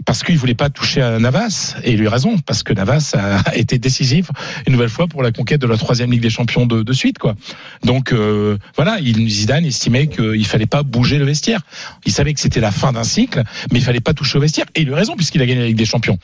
parce 0.06 0.24
qu'il 0.24 0.38
voulait 0.38 0.56
pas 0.56 0.70
toucher 0.70 1.02
à 1.02 1.20
Navas. 1.20 1.76
Et 1.84 1.94
il 1.94 2.02
a 2.02 2.04
eu 2.04 2.08
raison 2.08 2.38
parce 2.40 2.64
que 2.64 2.74
Navas 2.74 3.14
a 3.16 3.56
été 3.56 3.78
décisif 3.78 4.30
une 4.68 4.74
nouvelle 4.74 4.90
fois 4.90 5.08
pour 5.08 5.24
la 5.24 5.32
conquête 5.32 5.62
de 5.62 5.68
la 5.68 5.78
troisième 5.78 6.12
Ligue 6.12 6.22
des 6.22 6.30
Champions 6.30 6.66
de, 6.66 6.84
de 6.84 6.94
suite 6.94 7.20
quoi. 7.20 7.36
Donc 7.84 8.12
euh, 8.12 8.58
voilà 8.76 9.00
il, 9.00 9.30
Zidane 9.30 9.66
estimait 9.66 10.08
qu'il 10.08 10.46
fallait 10.46 10.66
pas 10.66 10.84
bouger 10.84 11.20
le 11.20 11.26
vestiaire. 11.26 11.62
Il 12.06 12.12
savait 12.12 12.34
que 12.34 12.40
c'était 12.40 12.62
la 12.62 12.72
fin 12.72 12.92
d'un 12.92 13.04
cycle 13.04 13.44
mais 13.72 13.80
il 13.80 13.86
fallait 13.86 14.00
pas 14.02 14.14
toucher 14.14 14.38
au 14.38 14.42
vestiaire. 14.42 14.66
Et 14.76 14.82
il 14.82 14.90
a 14.90 14.92
eu 14.92 14.96
raison 14.96 15.16
puisqu'il 15.16 15.42
a 15.42 15.46
gagné 15.46 15.62
la 15.62 15.68
Ligue 15.68 15.78
des 15.78 15.86
Champions. 15.86 16.18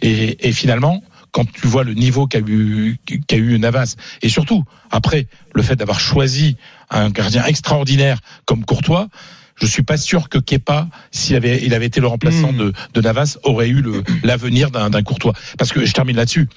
Et, 0.00 0.48
et 0.48 0.52
finalement 0.52 1.02
quand 1.32 1.50
tu 1.50 1.66
vois 1.66 1.82
le 1.82 1.94
niveau 1.94 2.26
qu'a 2.26 2.40
eu 2.40 2.98
qu'a 3.26 3.36
eu 3.36 3.58
Navas 3.58 3.96
et 4.20 4.28
surtout 4.28 4.64
après 4.90 5.26
le 5.54 5.62
fait 5.62 5.76
d'avoir 5.76 5.98
choisi 5.98 6.56
un 6.90 7.10
gardien 7.10 7.44
extraordinaire 7.46 8.18
comme 8.44 8.64
Courtois 8.64 9.08
je 9.56 9.66
suis 9.66 9.82
pas 9.82 9.96
sûr 9.96 10.28
que 10.28 10.38
Kepa, 10.38 10.88
s'il 11.10 11.36
avait, 11.36 11.62
il 11.64 11.74
avait 11.74 11.86
été 11.86 12.00
le 12.00 12.06
remplaçant 12.06 12.52
de, 12.52 12.72
de 12.94 13.00
Navas, 13.00 13.38
aurait 13.44 13.68
eu 13.68 13.82
l'avenir 14.24 14.70
d'un, 14.70 15.02
Courtois. 15.02 15.32
Parce 15.58 15.72
que 15.72 15.84
je 15.84 15.92
termine 15.92 16.16
là-dessus. 16.16 16.48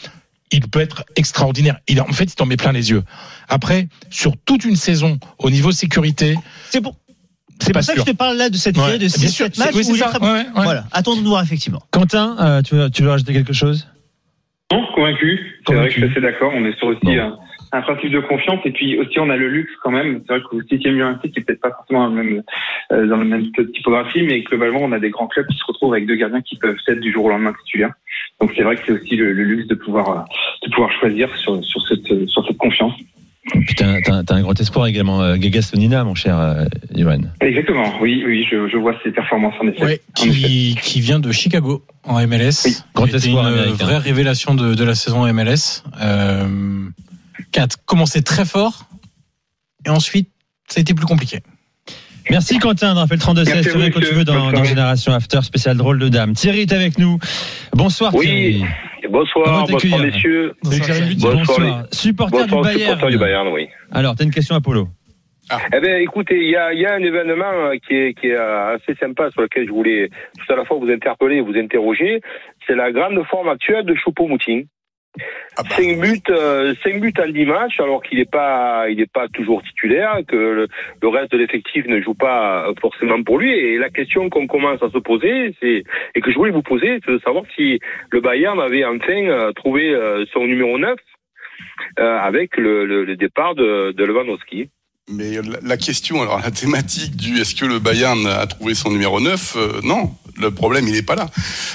Il 0.51 0.67
peut 0.69 0.79
être 0.79 1.03
extraordinaire. 1.15 1.77
Il, 1.87 1.99
en 2.01 2.05
fait, 2.13 2.25
il 2.25 2.35
t'en 2.35 2.45
met 2.45 2.57
plein 2.57 2.71
les 2.71 2.91
yeux. 2.91 3.03
Après, 3.49 3.87
sur 4.09 4.33
toute 4.45 4.63
une 4.65 4.75
saison, 4.75 5.19
au 5.39 5.49
niveau 5.49 5.71
sécurité, 5.71 6.35
C'est 6.69 6.81
pour. 6.81 6.95
c'est 7.59 7.73
pour 7.73 7.83
ça 7.83 7.93
que 7.93 7.99
je 8.01 8.05
te 8.05 8.11
parle 8.11 8.37
là 8.37 8.49
de 8.49 8.57
cette 8.57 8.77
Ouais, 8.77 8.83
série 8.85 8.99
de 8.99 9.07
bien 9.07 9.09
6 9.09 9.29
sûr, 9.29 9.45
7 9.47 9.55
c'est- 9.55 9.65
matchs 9.65 9.75
oui, 9.75 9.85
où 9.91 9.95
ça. 9.95 10.05
très 10.09 10.19
bon. 10.19 10.27
Ouais, 10.31 10.39
ouais. 10.39 10.45
Voilà, 10.63 10.85
attendons 10.91 11.21
de 11.21 11.27
voir 11.27 11.41
effectivement. 11.43 11.81
Quentin, 11.91 12.37
euh, 12.39 12.61
tu, 12.61 12.75
veux, 12.75 12.89
tu 12.91 13.01
veux 13.01 13.09
rajouter 13.09 13.33
quelque 13.33 13.53
chose? 13.53 13.87
Non, 14.71 14.85
convaincu. 14.95 15.61
C'est 15.67 15.73
vrai 15.73 15.85
que 15.87 15.93
je 15.93 15.99
suis 15.99 16.09
assez 16.11 16.21
d'accord. 16.21 16.51
On 16.55 16.63
est 16.65 16.77
sur 16.77 16.87
aussi 16.87 16.99
Bon. 17.03 17.11
un, 17.19 17.37
un 17.71 17.81
principe 17.81 18.11
de 18.11 18.19
confiance 18.19 18.59
et 18.65 18.71
puis 18.71 18.97
aussi 18.99 19.19
on 19.19 19.29
a 19.29 19.35
le 19.35 19.49
luxe 19.49 19.71
quand 19.83 19.91
même. 19.91 20.21
C'est 20.27 20.33
vrai 20.33 20.41
qu'au 20.49 20.61
sixième 20.63 20.95
lieu 20.95 21.03
ainsi, 21.03 21.31
qui 21.31 21.39
est 21.39 21.43
peut-être 21.43 21.61
pas 21.61 21.71
forcément 21.71 22.09
dans, 22.09 22.15
le 22.15 22.23
même, 22.23 22.43
euh, 22.91 23.07
dans 23.07 23.17
la 23.17 23.25
même 23.25 23.51
typographie, 23.73 24.23
mais 24.23 24.41
globalement 24.41 24.79
on 24.81 24.91
a 24.91 24.99
des 24.99 25.09
grands 25.09 25.27
clubs 25.27 25.47
qui 25.47 25.57
se 25.57 25.65
retrouvent 25.67 25.93
avec 25.93 26.07
deux 26.07 26.15
gardiens 26.15 26.41
qui 26.41 26.57
peuvent 26.57 26.77
être 26.87 26.99
du 26.99 27.11
jour 27.11 27.25
au 27.25 27.29
lendemain 27.29 27.53
titulaires. 27.65 27.93
Donc 28.39 28.51
c'est 28.55 28.63
vrai 28.63 28.75
que 28.75 28.81
c'est 28.85 28.91
aussi 28.91 29.15
le, 29.15 29.33
le 29.33 29.43
luxe 29.43 29.67
de 29.67 29.75
pouvoir 29.75 30.09
euh, 30.09 30.21
de 30.65 30.71
pouvoir 30.71 30.91
choisir 30.99 31.35
sur, 31.37 31.63
sur 31.63 31.81
cette 31.87 32.11
euh, 32.11 32.27
sur 32.27 32.45
cette 32.45 32.57
confiance. 32.57 32.93
Putain, 33.67 33.99
t'as, 34.03 34.23
t'as 34.23 34.35
un 34.35 34.41
grand 34.41 34.59
espoir 34.59 34.87
également, 34.87 35.21
euh, 35.21 35.35
Gagastonina, 35.37 36.03
mon 36.03 36.15
cher 36.15 36.39
euh. 36.39 36.65
Exactement. 37.41 37.93
Oui, 38.01 38.23
oui, 38.25 38.45
je, 38.49 38.67
je 38.67 38.77
vois 38.77 38.95
ces 39.03 39.11
performances 39.11 39.53
en 39.61 39.67
effet. 39.67 39.83
Ouais, 39.83 40.01
En 40.19 40.25
effet. 40.25 40.75
qui, 40.81 40.99
vient 40.99 41.19
de 41.19 41.31
Chicago 41.31 41.83
en 42.05 42.15
MLS. 42.25 42.83
Grand 42.95 43.03
Qui 43.03 43.09
était 43.09 43.17
espoir 43.17 43.47
une 43.47 43.53
américain. 43.53 43.85
vraie 43.85 43.97
révélation 43.99 44.55
de, 44.55 44.73
de 44.73 44.83
la 44.83 44.95
saison 44.95 45.31
MLS. 45.31 45.83
Euh, 46.01 46.87
qui 47.55 47.61
a 47.61 47.67
commencé 47.85 48.21
très 48.21 48.43
fort 48.43 48.83
et 49.85 49.89
ensuite 49.89 50.29
ça 50.67 50.79
a 50.79 50.81
été 50.81 50.93
plus 50.93 51.05
compliqué. 51.05 51.39
Merci 52.29 52.59
Quentin, 52.59 52.97
on 52.97 53.07
fait 53.07 53.13
le 53.13 53.19
32 53.21 53.45
16 53.45 53.53
Merci 53.53 53.69
à 53.69 53.71
tu 53.71 53.91
quand 53.91 53.99
tu 54.01 54.13
veux 54.13 54.25
dans, 54.25 54.51
dans. 54.51 54.63
Génération 54.65 55.13
After 55.13 55.41
spécial 55.41 55.77
drôle 55.77 55.99
de 55.99 56.09
dame. 56.09 56.33
Thierry 56.33 56.61
est 56.61 56.73
avec 56.73 56.97
nous. 56.97 57.17
Bonsoir 57.71 58.13
Oui. 58.13 58.25
Thierry. 58.25 58.65
Comment 59.03 59.19
Bonsoir, 59.19 59.67
bonsoir 59.67 60.01
messieurs. 60.01 60.53
Lutti, 60.65 61.15
Bonsoir, 61.21 61.35
bonsoir. 61.35 61.85
Supporter 61.91 62.39
Bonsoir, 62.39 62.61
du 62.61 62.67
Bayern. 62.67 62.91
supporter 62.91 63.11
du 63.11 63.17
Bayern, 63.19 63.47
oui. 63.49 63.67
Alors, 63.91 64.15
t'as 64.15 64.23
une 64.25 64.31
question 64.31 64.55
Apollo 64.55 64.89
Eh 65.73 65.79
bien, 65.79 65.97
écoutez, 65.97 66.37
il 66.37 66.49
y 66.49 66.55
a, 66.57 66.73
il 66.73 66.81
y 66.81 66.85
a 66.85 66.95
un 66.95 67.03
événement 67.03 67.53
euh, 67.53 67.75
qui 67.87 67.93
est, 67.93 68.19
qui 68.19 68.27
est 68.27 68.35
euh, 68.35 68.75
assez 68.75 68.95
sympa 68.99 69.29
sur 69.31 69.43
lequel 69.43 69.67
je 69.67 69.71
voulais 69.71 70.09
tout 70.09 70.51
à 70.51 70.57
la 70.57 70.65
fois 70.65 70.77
vous 70.77 70.89
interpeller 70.89 71.37
et 71.37 71.41
vous 71.41 71.55
interroger. 71.55 72.19
C'est 72.65 72.75
la 72.75 72.91
grande 72.91 73.23
forme 73.29 73.47
actuelle 73.49 73.85
de 73.85 73.95
Choupo-Moting. 75.57 75.75
Cinq 75.75 75.99
buts, 75.99 76.21
euh, 76.29 76.75
cinq 76.83 77.01
buts 77.01 77.13
en 77.19 77.29
10 77.29 77.45
matchs, 77.45 77.79
alors 77.79 78.03
qu'il 78.03 78.17
n'est 78.17 78.25
pas, 78.25 78.89
il 78.89 78.97
n'est 78.97 79.05
pas 79.05 79.27
toujours 79.29 79.63
titulaire, 79.63 80.19
que 80.27 80.35
le, 80.35 80.67
le 81.01 81.07
reste 81.07 81.31
de 81.31 81.37
l'effectif 81.37 81.85
ne 81.87 82.01
joue 82.01 82.13
pas 82.13 82.67
euh, 82.67 82.73
forcément 82.81 83.21
pour 83.23 83.39
lui. 83.39 83.51
Et 83.51 83.77
la 83.77 83.89
question 83.89 84.29
qu'on 84.29 84.47
commence 84.47 84.81
à 84.83 84.89
se 84.89 84.97
poser, 84.97 85.55
c'est 85.61 85.83
et 86.15 86.21
que 86.21 86.31
je 86.31 86.35
voulais 86.35 86.51
vous 86.51 86.61
poser, 86.61 86.99
c'est 87.05 87.11
de 87.11 87.19
savoir 87.19 87.43
si 87.55 87.79
le 88.11 88.21
Bayern 88.21 88.59
avait 88.59 88.85
enfin 88.85 89.25
euh, 89.27 89.51
trouvé 89.53 89.95
son 90.33 90.45
numéro 90.45 90.77
9 90.77 90.95
euh, 91.99 92.17
avec 92.19 92.57
le, 92.57 92.85
le, 92.85 93.05
le 93.05 93.15
départ 93.15 93.55
de, 93.55 93.93
de 93.93 94.03
Lewandowski. 94.03 94.69
Mais 95.09 95.35
la, 95.35 95.59
la 95.61 95.77
question, 95.77 96.21
alors 96.21 96.39
la 96.39 96.51
thématique 96.51 97.15
du 97.15 97.39
est-ce 97.39 97.55
que 97.55 97.65
le 97.65 97.79
Bayern 97.79 98.25
a 98.25 98.45
trouvé 98.47 98.73
son 98.73 98.91
numéro 98.91 99.21
9 99.21 99.55
euh, 99.55 99.81
Non, 99.83 100.11
le 100.37 100.51
problème 100.51 100.87
il 100.87 100.93
n'est 100.93 101.01
pas 101.01 101.15
là. 101.15 101.29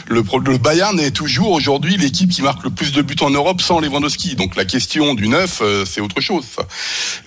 Le, 0.09 0.23
le 0.47 0.59
Bayern 0.59 0.99
est 1.01 1.11
toujours 1.13 1.53
aujourd'hui 1.53 1.97
l'équipe 1.97 2.31
qui 2.31 2.43
marque 2.43 2.63
le 2.65 2.71
plus 2.71 2.93
de 2.93 3.03
buts 3.03 3.17
en 3.21 3.31
Europe 3.31 3.61
sans 3.61 3.81
Lewandowski. 3.81 4.35
Donc 4.37 4.57
la 4.57 4.65
question 4.65 5.15
du 5.15 5.29
neuf, 5.29 5.61
euh, 5.63 5.85
c'est 5.89 6.01
autre 6.01 6.21
chose. 6.21 6.45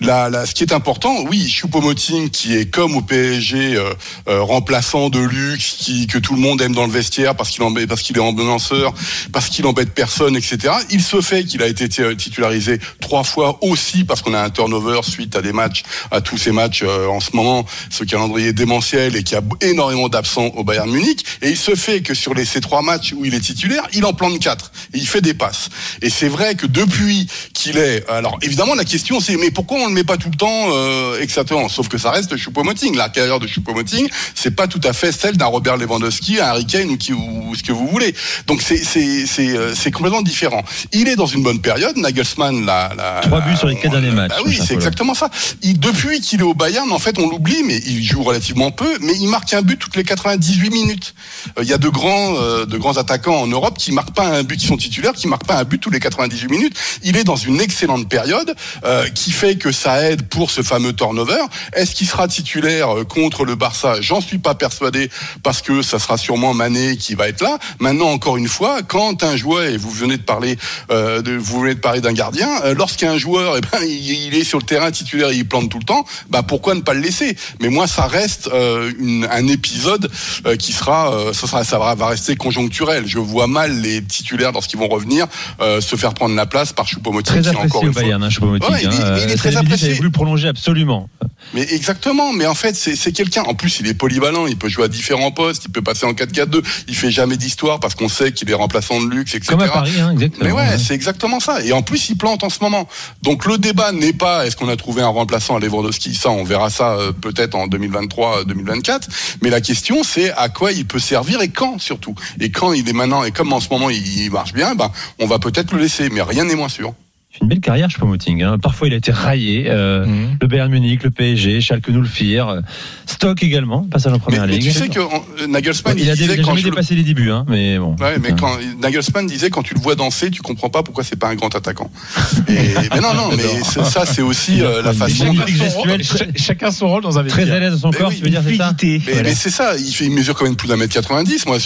La, 0.00 0.28
la- 0.30 0.46
ce 0.46 0.54
qui 0.54 0.62
est 0.62 0.72
important, 0.72 1.14
oui, 1.28 1.48
Choupo-Moting 1.48 2.30
qui 2.30 2.56
est 2.56 2.66
comme 2.70 2.96
au 2.96 3.00
PSG 3.02 3.76
euh, 3.76 3.94
euh, 4.28 4.42
remplaçant 4.42 5.10
de 5.10 5.18
luxe, 5.18 5.76
qui, 5.78 6.06
que 6.06 6.18
tout 6.18 6.34
le 6.34 6.40
monde 6.40 6.60
aime 6.60 6.74
dans 6.74 6.86
le 6.86 6.92
vestiaire 6.92 7.34
parce 7.34 7.50
qu'il 7.50 7.64
parce 7.88 8.02
qu'il 8.02 8.16
est 8.16 8.20
ambulanceur, 8.20 8.92
parce 9.32 9.48
qu'il 9.48 9.66
embête 9.66 9.92
personne, 9.94 10.36
etc. 10.36 10.74
Il 10.90 11.02
se 11.02 11.20
fait 11.20 11.44
qu'il 11.44 11.62
a 11.62 11.66
été 11.66 11.88
ti- 11.88 12.02
titularisé 12.16 12.78
trois 13.00 13.24
fois 13.24 13.58
aussi 13.62 14.04
parce 14.04 14.22
qu'on 14.22 14.34
a 14.34 14.40
un 14.42 14.50
turnover 14.50 15.00
suite 15.02 15.34
à 15.36 15.42
des 15.42 15.52
matchs, 15.52 15.82
à 16.10 16.20
tous 16.20 16.36
ces 16.38 16.52
matchs 16.52 16.82
en 16.84 17.20
ce 17.20 17.30
moment, 17.34 17.64
ce 17.90 18.04
calendrier 18.04 18.52
démentiel 18.52 19.16
et 19.16 19.22
qui 19.22 19.34
a 19.34 19.40
énormément 19.60 20.08
d'absents 20.08 20.46
au 20.56 20.64
Bayern 20.64 20.90
Munich. 20.90 21.23
Et 21.42 21.50
il 21.50 21.56
se 21.56 21.74
fait 21.74 22.00
que 22.00 22.14
sur 22.14 22.34
les, 22.34 22.44
ces 22.44 22.60
trois 22.60 22.82
matchs 22.82 23.12
où 23.16 23.24
il 23.24 23.34
est 23.34 23.40
titulaire, 23.40 23.82
il 23.92 24.04
en 24.04 24.12
plante 24.12 24.38
quatre 24.40 24.72
et 24.92 24.98
il 24.98 25.06
fait 25.06 25.20
des 25.20 25.34
passes. 25.34 25.68
Et 26.02 26.10
c'est 26.10 26.28
vrai 26.28 26.54
que 26.54 26.66
depuis 26.66 27.26
qu'il 27.52 27.78
est, 27.78 28.08
alors 28.08 28.38
évidemment 28.42 28.74
la 28.74 28.84
question 28.84 29.20
c'est 29.20 29.36
mais 29.36 29.50
pourquoi 29.50 29.78
on 29.78 29.86
le 29.88 29.92
met 29.92 30.04
pas 30.04 30.16
tout 30.16 30.30
le 30.30 30.36
temps, 30.36 30.68
euh, 30.72 31.20
exactement? 31.20 31.68
Sauf 31.68 31.88
que 31.88 31.98
ça 31.98 32.10
reste 32.10 32.36
Choupo-Moting. 32.36 32.96
La 32.96 33.08
carrière 33.08 33.40
de 33.40 33.46
Choupo-Moting, 33.46 34.08
c'est 34.34 34.54
pas 34.54 34.66
tout 34.66 34.80
à 34.84 34.92
fait 34.92 35.12
celle 35.12 35.36
d'un 35.36 35.46
Robert 35.46 35.76
Lewandowski, 35.76 36.40
un 36.40 36.44
Harry 36.46 36.66
Kane 36.66 36.90
ou, 36.90 36.96
qui, 36.96 37.12
ou 37.12 37.54
ce 37.54 37.62
que 37.62 37.72
vous 37.72 37.86
voulez. 37.88 38.14
Donc 38.46 38.62
c'est 38.62 38.76
c'est 38.76 39.26
c'est 39.26 39.56
euh, 39.56 39.74
c'est 39.74 39.90
complètement 39.90 40.22
différent. 40.22 40.62
Il 40.92 41.08
est 41.08 41.16
dans 41.16 41.26
une 41.26 41.42
bonne 41.42 41.60
période. 41.60 41.96
Nagelsmann, 41.96 42.64
la, 42.64 42.92
la 42.96 43.20
Trois 43.22 43.40
buts 43.40 43.56
sur 43.56 43.68
les 43.68 43.76
quatre 43.76 43.92
derniers 43.92 44.10
matchs. 44.10 44.30
bah 44.30 44.42
oui, 44.46 44.58
c'est 44.64 44.74
exactement 44.74 45.14
ça. 45.14 45.30
Il, 45.62 45.78
depuis 45.78 46.20
qu'il 46.20 46.40
est 46.40 46.44
au 46.44 46.54
Bayern, 46.54 46.90
en 46.92 46.98
fait, 46.98 47.18
on 47.18 47.28
l'oublie, 47.28 47.62
mais 47.64 47.78
il 47.86 48.02
joue 48.02 48.22
relativement 48.22 48.70
peu, 48.70 48.98
mais 49.00 49.14
il 49.20 49.28
marque 49.28 49.52
un 49.54 49.62
but 49.62 49.78
toutes 49.78 49.96
les 49.96 50.04
98 50.04 50.70
minutes. 50.70 51.13
Euh, 51.58 51.62
Il 51.62 51.68
y 51.68 51.72
a 51.72 51.78
de 51.78 51.88
grands, 51.88 52.34
euh, 52.36 52.66
de 52.66 52.76
grands 52.78 52.96
attaquants 52.96 53.40
en 53.40 53.46
Europe 53.46 53.78
qui 53.78 53.92
marquent 53.92 54.14
pas 54.14 54.26
un 54.26 54.42
but, 54.42 54.56
qui 54.56 54.66
sont 54.66 54.76
titulaires, 54.76 55.12
qui 55.12 55.28
marquent 55.28 55.46
pas 55.46 55.58
un 55.58 55.64
but 55.64 55.78
tous 55.78 55.90
les 55.90 56.00
98 56.00 56.50
minutes. 56.50 56.76
Il 57.02 57.16
est 57.16 57.24
dans 57.24 57.36
une 57.36 57.60
excellente 57.60 58.08
période 58.08 58.54
euh, 58.84 59.08
qui 59.10 59.30
fait 59.30 59.56
que 59.56 59.72
ça 59.72 60.02
aide 60.10 60.28
pour 60.28 60.50
ce 60.50 60.62
fameux 60.62 60.92
turnover. 60.92 61.42
Est-ce 61.74 61.94
qu'il 61.94 62.06
sera 62.06 62.28
titulaire 62.28 62.88
contre 63.08 63.44
le 63.44 63.54
Barça? 63.54 64.00
J'en 64.00 64.20
suis 64.20 64.38
pas 64.38 64.54
persuadé 64.54 65.10
parce 65.42 65.62
que 65.62 65.82
ça 65.82 65.98
sera 65.98 66.16
sûrement 66.16 66.54
Mané 66.54 66.96
qui 66.96 67.14
va 67.14 67.28
être 67.28 67.42
là. 67.42 67.58
Maintenant, 67.78 68.08
encore 68.08 68.36
une 68.36 68.48
fois, 68.48 68.82
quand 68.82 69.22
un 69.22 69.36
joueur 69.36 69.64
et 69.64 69.76
vous 69.76 69.90
venez 69.90 70.16
de 70.16 70.22
parler, 70.22 70.56
de, 70.90 71.36
vous 71.36 71.60
venez 71.60 71.74
de 71.74 71.80
parler 71.80 72.00
d'un 72.00 72.12
gardien, 72.12 72.48
lorsqu'un 72.76 73.16
joueur, 73.16 73.56
eh 73.56 73.60
ben, 73.60 73.82
il, 73.84 74.34
est 74.34 74.44
sur 74.44 74.58
le 74.58 74.64
terrain 74.64 74.90
titulaire, 74.90 75.30
et 75.30 75.36
il 75.36 75.48
plante 75.48 75.70
tout 75.70 75.78
le 75.78 75.84
temps, 75.84 76.04
bah 76.28 76.42
pourquoi 76.42 76.74
ne 76.74 76.80
pas 76.80 76.94
le 76.94 77.00
laisser? 77.00 77.36
Mais 77.60 77.68
moi, 77.68 77.86
ça 77.86 78.06
reste 78.06 78.50
un 78.52 79.48
épisode 79.48 80.10
qui 80.58 80.72
sera, 80.72 81.03
euh, 81.12 81.32
ça, 81.32 81.46
sera, 81.46 81.64
ça 81.64 81.78
va, 81.78 81.94
rester 82.06 82.36
conjoncturel. 82.36 83.04
Je 83.06 83.18
vois 83.18 83.46
mal 83.46 83.80
les 83.80 84.02
titulaires 84.02 84.52
lorsqu'ils 84.52 84.78
vont 84.78 84.88
revenir 84.88 85.26
euh, 85.60 85.80
se 85.80 85.96
faire 85.96 86.14
prendre 86.14 86.34
la 86.34 86.46
place 86.46 86.72
par 86.72 86.86
Choupo-Moting. 86.86 87.24
Très 87.42 87.48
apprécié 87.48 87.66
encore 87.66 87.84
au 87.84 87.90
Bayern, 87.90 88.22
hein. 88.22 88.28
Ouais, 88.40 88.58
il 88.82 88.88
est- 88.88 89.02
hein. 89.02 89.16
il 89.24 89.30
est 89.30 89.34
Euh, 89.34 89.36
très 89.36 89.56
apprécié. 89.56 89.88
avait 89.88 89.96
voulu 89.96 90.10
prolonger 90.10 90.48
absolument. 90.48 91.08
Mais 91.52 91.62
exactement, 91.72 92.32
mais 92.32 92.46
en 92.46 92.54
fait, 92.54 92.74
c'est 92.74 92.96
c'est 92.96 93.12
quelqu'un. 93.12 93.42
En 93.42 93.54
plus, 93.54 93.78
il 93.80 93.86
est 93.86 93.94
polyvalent, 93.94 94.46
il 94.46 94.56
peut 94.56 94.68
jouer 94.68 94.84
à 94.84 94.88
différents 94.88 95.30
postes, 95.30 95.64
il 95.66 95.70
peut 95.72 95.82
passer 95.82 96.06
en 96.06 96.12
4-4-2, 96.14 96.62
il 96.88 96.96
fait 96.96 97.10
jamais 97.10 97.36
d'histoire 97.36 97.80
parce 97.80 97.94
qu'on 97.94 98.08
sait 98.08 98.32
qu'il 98.32 98.50
est 98.50 98.54
remplaçant 98.54 99.00
de 99.02 99.08
luxe, 99.10 99.34
etc. 99.34 99.50
Comme 99.52 99.60
à 99.62 99.68
Paris, 99.68 99.92
hein, 100.00 100.12
exactement. 100.12 100.44
Mais 100.44 100.52
ouais, 100.52 100.68
Ouais. 100.70 100.78
c'est 100.78 100.94
exactement 100.94 101.40
ça. 101.40 101.62
Et 101.62 101.72
en 101.72 101.82
plus, 101.82 102.08
il 102.08 102.16
plante 102.16 102.44
en 102.44 102.48
ce 102.50 102.58
moment. 102.62 102.88
Donc 103.22 103.44
le 103.44 103.58
débat 103.58 103.92
n'est 103.92 104.12
pas 104.14 104.46
est-ce 104.46 104.56
qu'on 104.56 104.68
a 104.70 104.76
trouvé 104.76 105.02
un 105.02 105.08
remplaçant 105.08 105.56
à 105.56 105.60
Lewandowski? 105.60 106.14
Ça, 106.14 106.30
on 106.30 106.44
verra 106.44 106.70
ça 106.70 106.96
peut-être 107.20 107.54
en 107.54 107.66
2023-2024. 107.66 109.08
Mais 109.42 109.50
la 109.50 109.60
question, 109.60 110.02
c'est 110.02 110.32
à 110.32 110.48
quoi 110.48 110.72
il 110.72 110.86
peut 110.86 110.93
servir 110.98 111.40
et 111.40 111.48
quand 111.48 111.78
surtout. 111.78 112.14
Et 112.40 112.50
quand 112.50 112.72
il 112.72 112.88
est 112.88 112.92
maintenant 112.92 113.24
et 113.24 113.30
comme 113.30 113.52
en 113.52 113.60
ce 113.60 113.68
moment 113.70 113.90
il, 113.90 114.24
il 114.24 114.30
marche 114.30 114.52
bien, 114.52 114.74
ben 114.74 114.90
on 115.18 115.26
va 115.26 115.38
peut-être 115.38 115.72
le 115.72 115.80
laisser. 115.80 116.08
Mais 116.10 116.22
rien 116.22 116.44
n'est 116.44 116.56
moins 116.56 116.68
sûr. 116.68 116.94
C'est 117.34 117.40
une 117.42 117.48
belle 117.48 117.58
carrière, 117.60 117.88
Choupo-Moting. 117.90 118.42
Hein. 118.44 118.58
Parfois, 118.62 118.86
il 118.86 118.94
a 118.94 118.96
été 118.96 119.10
raillé. 119.10 119.64
euh, 119.68 120.06
Mhm. 120.06 120.38
Le 120.40 120.46
Bayern 120.46 120.70
Munich, 120.70 121.02
le 121.02 121.10
PSG, 121.10 121.60
Schalke 121.60 121.88
nous 121.88 122.00
le 122.00 122.06
firent. 122.06 122.48
euh, 122.48 122.60
Stock 123.06 123.42
également, 123.42 123.82
passage 123.82 124.12
en 124.12 124.16
Mais, 124.16 124.20
première 124.20 124.46
mais 124.46 124.52
ligue. 124.58 124.62
tu 124.62 124.70
sais 124.70 124.88
que 124.88 125.00
euh, 125.00 125.46
Nagelsmann, 125.48 125.96
il 125.98 126.08
a, 126.08 126.14
disait 126.14 126.26
il 126.26 126.30
a 126.30 126.36
quand 126.44 126.50
jamais 126.50 126.60
je 126.60 126.68
dépassé 126.68 126.94
les 126.94 127.02
débuts, 127.02 127.30
hein, 127.30 127.44
mais 127.48 127.76
bon. 127.78 127.96
Ouais, 128.00 128.18
mais 128.22 128.30
quand 128.38 128.56
Nagelsmann 128.80 129.26
disait 129.26 129.50
quand 129.50 129.62
tu 129.64 129.74
le 129.74 129.80
vois 129.80 129.94
danser, 129.96 130.30
tu 130.30 130.42
comprends 130.42 130.70
pas 130.70 130.82
pourquoi 130.84 131.02
c'est 131.02 131.18
pas 131.18 131.28
un 131.28 131.34
grand 131.34 131.52
attaquant. 131.56 131.90
Et, 132.48 132.52
mais 132.94 133.00
non, 133.00 133.14
non, 133.14 133.30
mais 133.36 133.42
c'est- 133.64 133.84
ça 133.84 134.06
c'est 134.06 134.22
aussi 134.22 134.62
euh, 134.62 134.80
la 134.82 134.92
façon. 134.92 135.24
magnifique 135.24 135.56
gestuelle, 135.56 136.04
Ch- 136.04 136.28
Chacun 136.36 136.70
son 136.70 136.88
rôle 136.88 137.02
dans 137.02 137.18
un 137.18 137.24
Très 137.24 137.38
vestiaire. 137.44 137.56
à 137.56 137.60
l'aise 137.60 137.72
dans 137.72 137.78
son 137.78 137.90
Mais 137.90 137.96
corps, 137.98 138.08
oui, 138.10 138.16
tu 138.18 138.22
veux 138.24 138.30
dire, 138.30 138.42
c'est 138.46 138.56
ça 138.56 138.72
Mais, 138.82 138.98
Voilà. 138.98 139.22
mais 139.28 139.34
c'est 139.34 139.50
ça, 139.50 139.76
il, 139.76 139.92
fait, 139.92 140.04
il 140.04 140.12
mesure 140.12 140.34
quand 140.34 140.44
même 140.44 140.56
plus 140.56 140.68
d'un 140.68 140.76
mètre 140.76 140.94
90. 140.94 141.46
Moi, 141.46 141.58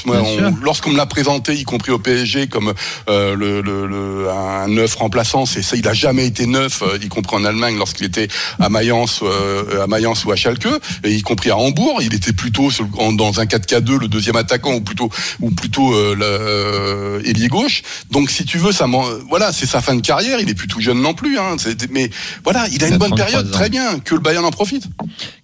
lorsqu'on 0.62 0.91
me 0.91 0.97
l'a 0.97 1.07
présenté, 1.07 1.55
y 1.55 1.64
compris 1.64 1.93
au 1.93 1.99
PSG, 1.99 2.47
comme 2.49 2.73
euh, 3.11 3.35
le, 3.37 3.61
le, 3.61 3.87
le- 3.87 4.29
un 4.31 4.69
neuf 4.69 4.95
remplaçant, 4.97 5.45
c'est 5.62 5.70
ça, 5.70 5.76
il 5.76 5.86
a 5.88 5.92
jamais 5.92 6.26
été 6.26 6.46
neuf, 6.46 6.82
euh, 6.82 6.98
y 7.02 7.09
compris 7.09 7.36
en 7.36 7.44
Allemagne 7.44 7.76
lorsqu'il 7.76 8.06
était 8.06 8.28
à 8.61 8.68
Mayence, 8.68 9.20
euh, 9.22 9.82
à 9.82 9.86
Mayence 9.86 10.24
ou 10.24 10.32
à 10.32 10.36
Schalke, 10.36 10.68
et 11.04 11.12
y 11.14 11.22
compris 11.22 11.50
à 11.50 11.56
Hambourg, 11.56 11.98
il 12.02 12.14
était 12.14 12.32
plutôt 12.32 12.70
sur 12.70 12.84
le- 12.84 12.90
en- 13.00 13.12
dans 13.12 13.40
un 13.40 13.44
4K2, 13.46 13.98
le 13.98 14.09
deuxième 14.09 14.36
attaquant, 14.36 14.74
ou 14.74 14.80
plutôt 14.80 15.11
ou 15.40 15.50
plutôt 15.50 15.92
euh, 15.94 16.14
euh, 16.20 17.20
ailier 17.24 17.48
gauche. 17.48 17.82
Donc, 18.11 18.30
si 18.30 18.44
tu 18.44 18.59
veux, 18.59 18.72
ça, 18.72 18.86
voilà, 19.28 19.52
c'est 19.52 19.66
sa 19.66 19.80
fin 19.80 19.94
de 19.94 20.00
carrière. 20.00 20.38
Il 20.40 20.48
est 20.48 20.54
plus 20.54 20.68
tout 20.68 20.80
jeune 20.80 21.00
non 21.00 21.14
plus, 21.14 21.38
hein. 21.38 21.56
Mais 21.90 22.11
voilà, 22.44 22.66
il 22.72 22.82
a 22.84 22.88
une 22.88 22.98
bonne 22.98 23.09
33 23.11 23.26
période, 23.26 23.46
ans. 23.46 23.50
très 23.50 23.68
bien, 23.68 23.98
que 24.00 24.14
le 24.14 24.20
Bayern 24.20 24.44
en 24.44 24.50
profite. 24.50 24.84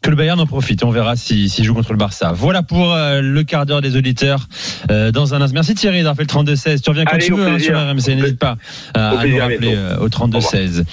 Que 0.02 0.10
le 0.10 0.16
Bayern 0.16 0.38
en 0.40 0.46
profite. 0.46 0.82
On 0.84 0.90
verra 0.90 1.16
s'il 1.16 1.50
si, 1.50 1.64
joue 1.64 1.74
contre 1.74 1.92
le 1.92 1.98
Barça. 1.98 2.32
Voilà 2.34 2.62
pour 2.62 2.92
euh, 2.92 3.20
le 3.20 3.42
quart 3.44 3.66
d'heure 3.66 3.80
des 3.80 3.96
auditeurs. 3.96 4.48
Euh, 4.90 5.10
dans 5.10 5.34
un 5.34 5.40
instant. 5.40 5.54
Merci 5.54 5.74
Thierry 5.74 5.98
d'avoir 5.98 6.16
fait 6.16 6.22
le 6.22 6.28
32-16. 6.28 6.80
Tu 6.82 6.90
reviens 6.90 7.04
quand 7.04 7.14
Allez, 7.14 7.26
tu 7.26 7.32
veux 7.34 7.46
hein, 7.46 7.58
sur 7.58 7.76
RMC. 7.78 8.16
N'hésite 8.16 8.38
pas 8.38 8.56
à, 8.94 9.24
nous 9.26 9.38
rappeler 9.38 9.74
au 10.05 10.09
32-16. 10.09 10.84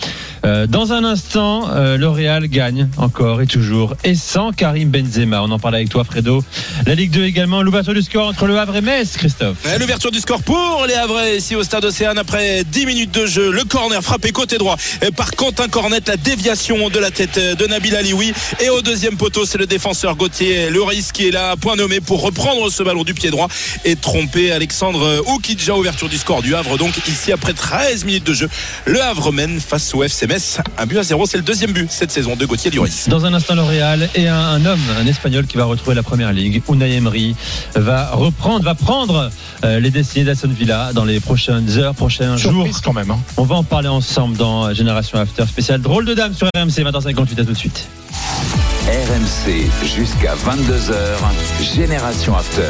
Euh, 0.44 0.66
dans 0.68 0.94
un 0.94 1.04
instant, 1.04 1.70
euh, 1.70 1.98
le 1.98 2.08
Real 2.10 2.48
gagne 2.48 2.88
encore 2.98 3.42
et 3.42 3.48
toujours. 3.48 3.96
Et 4.04 4.16
sans 4.16 4.52
Karim 4.52 4.90
Benzema. 4.90 5.42
On 5.44 5.52
en 5.52 5.60
parle 5.60 5.76
avec 5.76 5.90
toi, 5.90 6.04
Fredo. 6.04 6.44
La 6.86 6.96
Ligue 6.96 7.12
2 7.12 7.26
également. 7.26 7.62
L'ouverture 7.62 7.94
du 7.94 8.02
score 8.02 8.28
entre 8.28 8.48
le 8.48 8.58
Havre 8.58 8.76
et 8.78 8.82
Metz, 8.82 9.18
Christophe. 9.18 9.58
L'ouverture 9.80 10.12
du 10.12 10.20
score 10.20 10.42
pour 10.42 10.86
les 10.88 10.96
Havrais 10.96 11.38
ici 11.38 11.56
au 11.56 11.64
stade 11.64 11.86
Océane 11.86 12.18
après 12.18 12.64
10 12.64 12.86
minutes 12.86 13.14
de 13.14 13.26
jeu. 13.26 13.52
Le 13.52 13.64
corner 13.64 14.02
frappé 14.02 14.32
côté 14.32 14.58
droit 14.58 14.78
par 15.16 15.32
Quentin 15.32 15.68
Cornet. 15.68 16.02
La 16.08 16.18
déviation 16.18 16.90
de 16.90 17.00
la 17.00 17.12
tête 17.12 17.40
de 17.40 17.68
Nabil 17.68 17.96
Alioui. 17.96 18.34
Et 18.60 18.70
au 18.70 18.82
deuxième 18.82 19.18
poteau, 19.18 19.46
c'est 19.46 19.58
le 19.58 19.68
défenseur 19.68 20.16
Gauthier 20.16 20.70
Loris 20.70 21.12
qui 21.12 21.28
est 21.28 21.32
là, 21.32 21.56
point 21.56 21.76
nommé 21.76 22.00
pour 22.00 22.22
reprendre 22.22 22.70
ce 22.72 22.84
ballon 22.84 23.04
du 23.04 23.14
pied 23.14 23.30
droit 23.30 23.48
et 23.86 23.96
tromper 23.96 24.52
Alexandre 24.52 25.24
Oukidja. 25.28 25.76
Ouverture 25.76 26.10
du 26.10 26.18
score 26.18 26.42
du 26.42 26.56
Havre. 26.56 26.78
Donc 26.78 26.98
ici 27.08 27.32
après 27.32 27.54
13 27.54 28.06
minutes 28.06 28.26
de 28.26 28.34
jeu, 28.34 28.50
le 28.86 29.01
Havre 29.02 29.32
mène 29.32 29.60
face 29.60 29.94
au 29.94 30.04
FC 30.04 30.28
Metz. 30.28 30.60
Un 30.78 30.86
but 30.86 30.98
à 31.00 31.04
zéro. 31.04 31.26
C'est 31.26 31.38
le 31.38 31.44
deuxième 31.44 31.72
but 31.72 31.90
cette 31.92 32.12
saison 32.12 32.36
de 32.36 32.46
Gauthier 32.46 32.72
Loris. 32.72 33.10
Dans 33.10 33.26
un 33.26 33.34
instant, 33.34 33.56
le 33.56 33.64
Real 33.64 34.10
et 34.16 34.28
un, 34.28 34.38
un 34.38 34.66
homme, 34.66 34.80
un 35.00 35.06
Espagnol 35.08 35.46
qui 35.48 35.58
va 35.58 35.66
retrouver 35.66 35.96
la 35.96 36.04
première 36.04 36.32
ligue, 36.32 36.62
Unai 36.70 36.96
Emery, 36.96 37.36
va 37.76 38.12
reprendre, 38.12 38.64
va 38.64 38.76
prendre 38.76 39.30
euh, 39.64 39.80
les 39.80 39.90
destinées 39.92 40.26
d'Aston 40.26 40.50
Villa 40.58 40.92
dans 40.94 41.06
les 41.06 41.20
prochaines 41.20 41.70
heures, 41.78 41.96
prochains 41.96 42.38
jours. 42.38 42.68
Quand 42.84 42.94
même. 42.94 43.12
hein. 43.12 43.20
On 43.38 43.44
va 43.44 43.56
en 43.56 43.64
parler 43.64 43.88
ensemble 43.90 44.38
dans 44.38 44.74
Génération 44.74 45.18
After 45.20 45.46
spécial 45.48 45.82
drôle 45.82 46.06
de 46.06 46.14
dame 46.14 46.34
sur 46.34 46.48
RMC 46.56 46.70
20h58 46.84 47.34
à 47.42 47.46
tout 47.46 47.52
de 47.52 47.54
suite. 47.54 47.88
RMC 48.88 49.70
jusqu'à 49.96 50.34
22h. 50.36 51.76
Génération 51.76 52.36
After. 52.36 52.62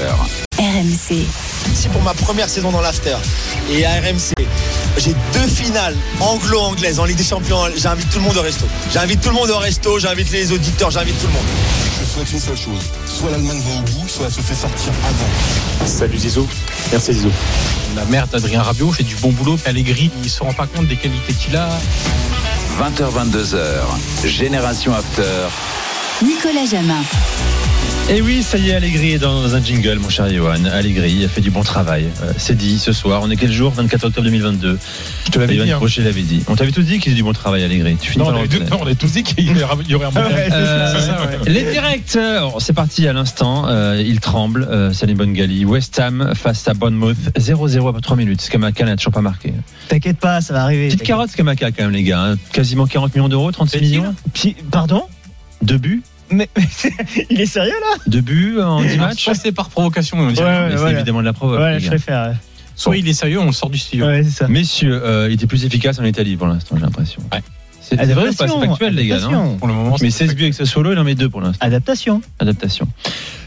RMC. 0.59 1.25
C'est 1.73 1.89
pour 1.91 2.01
ma 2.03 2.13
première 2.13 2.49
saison 2.49 2.71
dans 2.71 2.81
l'after. 2.81 3.15
Et 3.71 3.85
à 3.85 3.91
RMC, 4.01 4.33
j'ai 4.97 5.15
deux 5.33 5.47
finales 5.47 5.95
anglo-anglaises 6.19 6.99
en 6.99 7.05
Ligue 7.05 7.17
des 7.17 7.23
Champions. 7.23 7.57
J'invite 7.75 8.09
tout 8.09 8.19
le 8.19 8.25
monde 8.25 8.37
au 8.37 8.41
resto. 8.41 8.65
J'invite 8.91 9.21
tout 9.21 9.29
le 9.29 9.35
monde 9.35 9.49
au 9.49 9.57
resto, 9.57 9.99
j'invite 9.99 10.31
les 10.31 10.51
auditeurs, 10.51 10.91
j'invite 10.91 11.19
tout 11.19 11.27
le 11.27 11.33
monde. 11.33 11.45
Je 11.99 12.05
souhaite 12.05 12.31
une 12.31 12.39
seule 12.39 12.57
chose. 12.57 12.81
Soit 13.05 13.31
l'Allemagne 13.31 13.61
va 13.61 13.79
au 13.79 13.81
bout, 13.81 14.07
soit 14.07 14.25
elle 14.25 14.31
se 14.31 14.41
fait 14.41 14.55
sortir 14.55 14.91
avant. 15.03 15.87
Salut 15.87 16.17
Zizou. 16.17 16.47
Merci 16.91 17.13
Zizou. 17.13 17.31
La 17.95 18.05
mère 18.05 18.27
d'Adrien 18.27 18.61
Rabiot 18.61 18.91
fait 18.91 19.03
du 19.03 19.15
bon 19.15 19.31
boulot. 19.31 19.57
Allegri, 19.65 20.11
il 20.23 20.29
se 20.29 20.43
rend 20.43 20.53
pas 20.53 20.67
compte 20.67 20.87
des 20.87 20.97
qualités 20.97 21.33
qu'il 21.33 21.55
a. 21.55 21.69
20h22h. 22.79 24.27
Génération 24.27 24.93
After. 24.93 25.23
Nicolas 26.23 26.65
Jamin. 26.69 27.01
Et 28.09 28.21
oui, 28.21 28.43
ça 28.43 28.57
y 28.57 28.69
est, 28.71 28.73
Allegri 28.75 29.11
est 29.13 29.19
dans 29.19 29.55
un 29.55 29.63
jingle, 29.63 29.99
mon 29.99 30.09
cher 30.09 30.29
Johan. 30.29 30.65
Allegri 30.65 31.23
a 31.23 31.29
fait 31.29 31.39
du 31.39 31.49
bon 31.49 31.61
travail. 31.63 32.07
Euh, 32.23 32.33
c'est 32.37 32.57
dit 32.57 32.77
ce 32.77 32.91
soir. 32.91 33.21
On 33.23 33.29
est 33.31 33.37
quel 33.37 33.51
jour? 33.51 33.71
24 33.71 34.05
octobre 34.05 34.25
2022. 34.25 34.77
Je 35.25 35.31
te 35.31 35.39
l'avais 35.39 35.53
dit. 35.63 35.71
hein. 35.71 35.79
L'avait 36.03 36.21
dit. 36.23 36.43
On 36.47 36.55
t'avait 36.55 36.71
tous 36.71 36.81
dit 36.81 36.93
qu'il 36.93 37.03
faisait 37.03 37.15
du 37.15 37.23
bon 37.23 37.31
travail, 37.31 37.63
Allegri. 37.63 37.95
Tu 38.01 38.11
finis 38.11 38.25
Non, 38.25 38.31
par 38.31 38.41
on 38.41 38.77
non, 38.77 38.79
on 38.83 38.87
a 38.87 38.95
tous 38.95 39.11
dit 39.13 39.23
qu'il 39.23 39.45
y 39.45 39.63
aurait- 39.63 39.75
il 39.85 39.91
y 39.91 39.95
aurait 39.95 40.05
un 40.07 40.11
bon 40.11 40.19
Euh, 40.19 40.99
ça, 40.99 41.21
ouais. 41.21 41.49
Les 41.49 41.71
directs, 41.71 42.15
euh, 42.17 42.41
c'est 42.59 42.73
parti 42.73 43.07
à 43.07 43.13
l'instant. 43.13 43.67
Euh, 43.69 44.03
il 44.05 44.19
tremble. 44.19 44.67
Euh, 44.69 44.91
Salim 44.91 45.17
Bongali. 45.17 45.63
West 45.63 45.97
Ham 45.99 46.33
face 46.35 46.67
à 46.67 46.73
Bournemouth. 46.73 47.17
0-0 47.37 47.87
après 47.87 48.01
3 48.01 48.17
minutes. 48.17 48.41
Skamaka 48.41 48.83
n'a 48.83 48.97
toujours 48.97 49.13
pas 49.13 49.21
marqué. 49.21 49.53
T'inquiète 49.87 50.17
pas, 50.19 50.41
ça 50.41 50.53
va 50.53 50.63
arriver. 50.63 50.87
Petite 50.87 51.03
carotte 51.03 51.29
Skamaka 51.29 51.71
quand 51.71 51.83
même, 51.83 51.91
les 51.91 52.03
gars. 52.03 52.19
hein. 52.21 52.35
Quasiment 52.51 52.87
40 52.87 53.15
millions 53.15 53.29
d'euros, 53.29 53.51
36 53.51 53.79
millions. 53.79 54.13
Pardon? 54.69 55.03
Deux 55.61 55.77
buts. 55.77 56.01
Mais, 56.31 56.49
mais 56.55 56.63
il 57.29 57.41
est 57.41 57.45
sérieux 57.45 57.73
là 57.79 57.97
Deux 58.07 58.21
buts 58.21 58.59
en 58.61 58.81
10 58.81 58.97
matchs 58.97 59.23
Soit 59.23 59.35
c'est 59.35 59.51
par 59.51 59.69
provocation, 59.69 60.17
on 60.17 60.31
dirait. 60.31 60.69
Ouais, 60.69 60.77
c'est 60.77 60.91
évidemment 60.91 61.19
de 61.19 61.25
la 61.25 61.33
provoque. 61.33 61.59
Ouais, 61.59 61.79
je 61.79 61.87
préfère. 61.87 62.29
ouais. 62.29 62.35
Soit 62.75 62.97
il 62.97 63.07
est 63.07 63.13
sérieux, 63.13 63.39
on 63.39 63.45
le 63.47 63.51
sort 63.51 63.69
du 63.69 63.77
studio. 63.77 64.05
Ouais, 64.07 64.23
c'est 64.23 64.31
ça. 64.31 64.47
Messieurs, 64.47 65.01
euh, 65.03 65.27
il 65.29 65.33
était 65.33 65.45
plus 65.47 65.65
efficace 65.65 65.99
en 65.99 66.03
Italie 66.05 66.35
pour 66.35 66.47
l'instant, 66.47 66.75
j'ai 66.77 66.83
l'impression. 66.83 67.21
Ouais. 67.31 67.41
C'est 67.81 67.95
vrai 67.95 68.05
ou 68.05 68.07
pas? 68.15 68.15
C'est 68.15 68.43
Adaptation, 68.43 68.61
factuel, 68.61 68.95
les 68.95 69.07
gars, 69.07 69.19
non. 69.19 69.57
Pour 69.57 69.67
le 69.67 69.73
moment, 69.73 69.97
Mais 70.01 70.09
c'est 70.09 70.27
16 70.27 70.35
buts 70.35 70.43
avec 70.43 70.53
Sassuolo, 70.53 70.93
il 70.93 70.97
en 70.97 71.03
met 71.03 71.15
deux 71.15 71.29
pour 71.29 71.41
l'instant. 71.41 71.65
Adaptation. 71.65 72.21
Adaptation. 72.39 72.87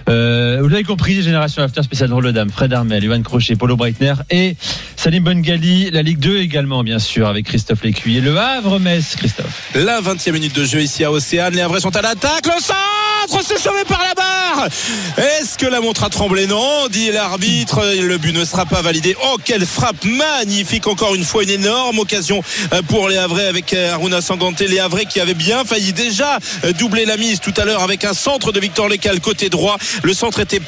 Euh, 0.08 0.58
vous 0.60 0.68
l'avez 0.68 0.84
compris, 0.84 1.22
Génération 1.22 1.62
After 1.62 1.82
spécial 1.82 2.10
drôle 2.10 2.26
de 2.26 2.30
dame, 2.30 2.50
Fred 2.50 2.72
Armel, 2.72 3.02
Ivan 3.02 3.22
Crochet, 3.22 3.56
Paulo 3.56 3.76
Breitner 3.76 4.14
et 4.30 4.56
Salim 4.96 5.24
Bongali, 5.24 5.90
la 5.90 6.02
Ligue 6.02 6.18
2 6.18 6.38
également, 6.38 6.82
bien 6.82 6.98
sûr, 6.98 7.26
avec 7.26 7.46
Christophe 7.46 7.82
Lécuyer. 7.82 8.20
Le 8.20 8.36
Havre-Metz, 8.38 9.16
Christophe. 9.16 9.70
La 9.74 10.00
20e 10.00 10.32
minute 10.32 10.54
de 10.54 10.64
jeu 10.64 10.80
ici 10.80 11.04
à 11.04 11.10
Océane. 11.10 11.54
Les 11.54 11.60
Havrais 11.60 11.80
sont 11.80 11.94
à 11.96 12.02
l'attaque. 12.02 12.46
Le 12.46 12.60
centre, 12.60 13.44
c'est 13.46 13.58
sauvé 13.58 13.84
par 13.88 14.02
la 14.02 14.14
barre. 14.14 14.68
Est-ce 15.16 15.58
que 15.58 15.66
la 15.66 15.80
montre 15.80 16.04
a 16.04 16.10
tremblé 16.10 16.46
Non, 16.46 16.88
dit 16.90 17.10
l'arbitre. 17.10 17.82
Le 18.00 18.18
but 18.18 18.34
ne 18.34 18.44
sera 18.44 18.66
pas 18.66 18.82
validé. 18.82 19.16
Oh, 19.24 19.36
quelle 19.44 19.66
frappe 19.66 20.04
magnifique. 20.04 20.86
Encore 20.86 21.14
une 21.14 21.24
fois, 21.24 21.42
une 21.42 21.50
énorme 21.50 21.98
occasion 21.98 22.42
euh, 22.72 22.82
pour 22.82 23.08
les 23.08 23.16
Havrais 23.16 23.46
avec 23.46 23.72
euh, 23.74 23.92
Aruna 23.92 24.20
Sangante. 24.20 24.60
Les 24.60 24.78
Havrais 24.78 25.06
qui 25.06 25.20
avaient 25.20 25.34
bien 25.34 25.64
failli 25.64 25.92
déjà 25.92 26.38
euh, 26.64 26.72
doubler 26.72 27.04
la 27.04 27.16
mise 27.16 27.40
tout 27.40 27.54
à 27.56 27.64
l'heure 27.64 27.82
avec 27.82 28.04
un 28.04 28.14
centre 28.14 28.52
de 28.52 28.60
Victor 28.60 28.88
Lecal 28.88 29.20
côté 29.20 29.48
droit. 29.48 29.76
Le 30.02 30.14
centre 30.14 30.40
était 30.40 30.60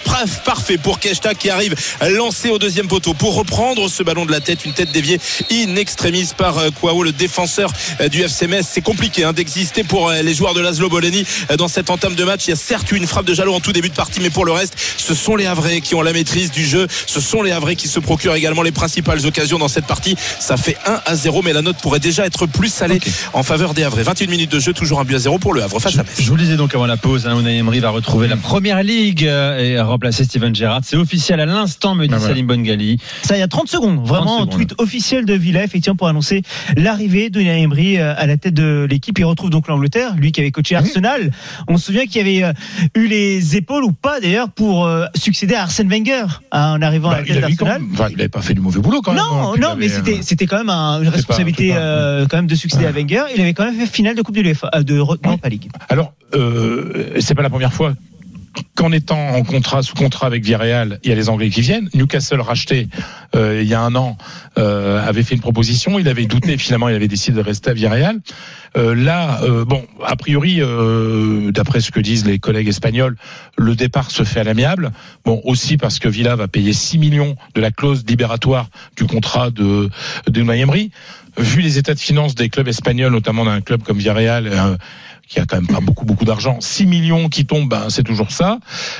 parfait 0.44 0.78
pour 0.78 0.98
Keshta 0.98 1.34
qui 1.34 1.50
arrive 1.50 1.74
lancé 2.10 2.50
au 2.50 2.58
deuxième 2.58 2.88
poteau 2.88 3.14
pour 3.14 3.34
reprendre 3.34 3.88
ce 3.88 4.02
ballon 4.02 4.26
de 4.26 4.32
la 4.32 4.40
tête. 4.40 4.64
Une 4.64 4.72
tête 4.72 4.92
déviée 4.92 5.20
in 5.50 5.76
extremis 5.76 6.30
par 6.36 6.58
euh, 6.58 6.70
Kouao, 6.70 7.02
le 7.02 7.12
défenseur 7.12 7.72
euh, 8.00 8.08
du 8.08 8.22
FC 8.22 8.46
Metz. 8.46 8.66
C'est 8.70 8.80
compliqué 8.80 9.24
hein, 9.24 9.32
d'exister 9.32 9.84
pour 9.84 10.08
euh, 10.08 10.22
les 10.22 10.34
joueurs 10.34 10.54
de 10.54 10.60
Laszlo 10.60 10.88
Boleni 10.88 11.24
dans 11.58 11.68
cette 11.68 11.90
entame 11.90 12.14
de 12.14 12.24
match. 12.24 12.46
Il 12.46 12.50
y 12.50 12.52
a 12.52 12.56
certes 12.56 12.90
eu 12.92 12.96
une 12.96 13.06
frappe 13.06 13.26
de 13.26 13.34
Jalot 13.34 13.54
en 13.54 13.60
tout 13.60 13.72
début 13.72 13.88
de 13.88 13.94
partie, 13.94 14.20
mais 14.20 14.30
pour 14.30 14.44
le 14.44 14.52
reste, 14.52 14.74
ce 14.96 15.14
sont 15.14 15.36
les 15.36 15.46
Havrais 15.46 15.80
qui 15.80 15.94
ont 15.94 16.02
la 16.02 16.12
maîtrise 16.12 16.50
du 16.50 16.64
jeu. 16.64 16.86
Ce 17.06 17.20
sont 17.20 17.42
les 17.42 17.52
Havrais 17.52 17.76
qui 17.76 17.88
se 17.88 18.00
procurent 18.00 18.34
également 18.34 18.62
les 18.62 18.72
principales 18.72 19.24
occasions 19.26 19.58
dans 19.58 19.68
cette 19.68 19.86
partie. 19.86 20.16
Ça 20.40 20.56
fait 20.56 20.76
1 20.86 21.00
à 21.04 21.16
0, 21.16 21.42
mais 21.42 21.52
la 21.52 21.62
note 21.62 21.76
pourrait 21.82 22.00
déjà 22.00 22.26
être 22.26 22.46
plus 22.46 22.68
salée 22.68 23.00
en 23.32 23.42
faveur 23.42 23.74
des 23.74 23.82
Havrais. 23.82 24.02
21 24.02 24.28
minutes 24.28 24.50
de 24.50 24.60
jeu, 24.60 24.72
toujours 24.72 25.00
un 25.00 25.04
but 25.04 25.14
à 25.14 25.18
0 25.18 25.38
pour 25.38 25.54
le 25.54 25.62
Havre 25.62 25.80
face 25.80 25.98
à 25.98 26.02
Metz. 26.02 26.16
Je 26.18 26.28
vous 26.28 26.36
le 26.36 26.42
disais 26.42 26.56
donc 26.56 26.74
avant 26.74 26.86
la 26.86 26.96
pause, 26.96 27.26
hein, 27.26 27.38
Unai 27.38 27.58
Emery 27.58 27.80
va 27.80 27.90
retrouver 27.90 28.28
la 28.28 28.36
première 28.36 28.82
ligue 28.82 29.15
euh, 29.22 29.58
et 29.58 29.80
remplacer 29.80 30.24
Steven 30.24 30.54
Gerrard. 30.54 30.80
C'est 30.84 30.96
officiel 30.96 31.40
à 31.40 31.46
l'instant, 31.46 31.94
me 31.94 32.06
dit 32.06 32.12
Ah, 32.14 32.18
voilà. 32.18 32.34
Salim 32.34 32.46
Bongali. 32.46 32.98
Ça, 33.22 33.36
il 33.36 33.40
y 33.40 33.42
a 33.42 33.48
30 33.48 33.68
secondes. 33.68 34.04
Vraiment, 34.06 34.24
30 34.24 34.26
un 34.26 34.38
secondes. 34.40 34.50
tweet 34.54 34.74
officiel 34.78 35.24
de 35.24 35.34
Villa, 35.34 35.64
effectivement, 35.64 35.96
pour 35.96 36.08
annoncer 36.08 36.42
l'arrivée 36.76 37.30
de 37.30 37.40
Unai 37.40 37.62
Emery 37.62 37.98
euh, 37.98 38.14
à 38.16 38.26
la 38.26 38.36
tête 38.36 38.54
de 38.54 38.86
l'équipe. 38.88 39.18
Il 39.18 39.24
retrouve 39.24 39.50
donc 39.50 39.68
l'Angleterre, 39.68 40.14
lui 40.16 40.32
qui 40.32 40.40
avait 40.40 40.50
coaché 40.50 40.76
Arsenal. 40.76 41.30
On 41.68 41.76
se 41.78 41.86
souvient 41.86 42.06
qu'il 42.06 42.20
avait 42.20 42.42
euh, 42.44 42.52
eu 42.94 43.06
les 43.06 43.56
épaules, 43.56 43.84
ou 43.84 43.92
pas 43.92 44.20
d'ailleurs, 44.20 44.50
pour 44.50 44.88
succéder 45.14 45.54
à 45.54 45.62
Arsène 45.62 45.88
Wenger 45.88 46.24
hein, 46.52 46.74
en 46.78 46.82
arrivant 46.82 47.10
à 47.10 47.14
Bah, 47.16 47.20
la 47.20 47.26
tête 47.26 47.36
a 47.44 47.48
d'Arsenal. 47.48 47.80
même- 47.82 47.90
enfin, 47.92 48.08
il 48.10 48.16
n'avait 48.16 48.28
pas 48.28 48.42
fait 48.42 48.54
du 48.54 48.60
mauvais 48.60 48.80
boulot 48.80 49.00
quand 49.02 49.12
même. 49.12 49.22
Non, 49.22 49.52
hein, 49.52 49.54
non, 49.60 49.74
mais 49.78 49.88
c'était 49.88 50.14
euh, 50.18 50.22
c'était 50.22 50.46
quand 50.46 50.58
même 50.58 50.70
un- 50.70 51.02
une 51.02 51.08
responsabilité 51.08 51.70
pas- 51.70 51.76
euh, 51.78 52.26
quand 52.28 52.36
même 52.36 52.46
de 52.46 52.54
succéder 52.54 52.86
à 52.86 52.92
Wenger. 52.92 53.24
Il 53.34 53.40
avait 53.40 53.54
quand 53.54 53.64
même 53.64 53.74
fait 53.78 53.86
finale 53.86 54.14
de 54.16 54.22
Coupe 54.22 54.34
de 54.36 54.40
l'UEFA, 54.42 54.70
euh, 54.74 54.82
de 54.82 54.94
Europa 54.94 55.48
League. 55.48 55.68
Alors, 55.88 56.12
euh, 56.34 57.14
c'est 57.20 57.34
pas 57.34 57.42
la 57.42 57.50
première 57.50 57.72
fois 57.72 57.94
qu'en 58.74 58.92
étant 58.92 59.30
en 59.30 59.42
contrat, 59.42 59.82
sous 59.82 59.94
contrat 59.94 60.26
avec 60.26 60.44
Villarreal, 60.44 60.98
il 61.02 61.10
y 61.10 61.12
a 61.12 61.16
les 61.16 61.28
Anglais 61.28 61.50
qui 61.50 61.60
viennent. 61.60 61.88
Newcastle 61.94 62.40
racheté 62.40 62.88
euh, 63.34 63.60
il 63.62 63.68
y 63.68 63.74
a 63.74 63.80
un 63.80 63.94
an 63.94 64.16
euh, 64.58 65.06
avait 65.06 65.22
fait 65.22 65.34
une 65.34 65.40
proposition. 65.40 65.98
Il 65.98 66.08
avait 66.08 66.26
douté, 66.26 66.56
finalement, 66.58 66.88
il 66.88 66.94
avait 66.94 67.08
décidé 67.08 67.36
de 67.36 67.42
rester 67.42 67.70
à 67.70 67.74
Villarreal. 67.74 68.20
Euh, 68.76 68.94
là, 68.94 69.40
euh, 69.42 69.64
bon, 69.64 69.84
a 70.04 70.16
priori, 70.16 70.58
euh, 70.60 71.50
d'après 71.50 71.80
ce 71.80 71.90
que 71.90 72.00
disent 72.00 72.26
les 72.26 72.38
collègues 72.38 72.68
espagnols, 72.68 73.16
le 73.56 73.74
départ 73.74 74.10
se 74.10 74.22
fait 74.22 74.40
à 74.40 74.44
l'amiable. 74.44 74.92
Bon, 75.24 75.40
aussi 75.44 75.76
parce 75.76 75.98
que 75.98 76.08
Villa 76.08 76.36
va 76.36 76.48
payer 76.48 76.72
6 76.72 76.98
millions 76.98 77.36
de 77.54 77.60
la 77.60 77.70
clause 77.70 78.04
libératoire 78.06 78.68
du 78.96 79.04
contrat 79.04 79.50
de 79.50 79.88
de 80.26 80.52
Emery. 80.52 80.90
Vu 81.38 81.60
les 81.60 81.78
états 81.78 81.94
de 81.94 81.98
finances 81.98 82.34
des 82.34 82.48
clubs 82.48 82.68
espagnols, 82.68 83.12
notamment 83.12 83.44
d'un 83.44 83.60
club 83.60 83.82
comme 83.82 83.98
Villarreal. 83.98 84.78
Qui 85.28 85.40
a 85.40 85.46
quand 85.46 85.56
même 85.56 85.66
pas 85.66 85.80
beaucoup 85.80 86.04
beaucoup 86.04 86.24
d'argent, 86.24 86.58
6 86.60 86.86
millions 86.86 87.28
qui 87.28 87.46
tombent, 87.46 87.68
ben 87.68 87.86
c'est 87.88 88.04
toujours 88.04 88.30
ça. 88.30 88.58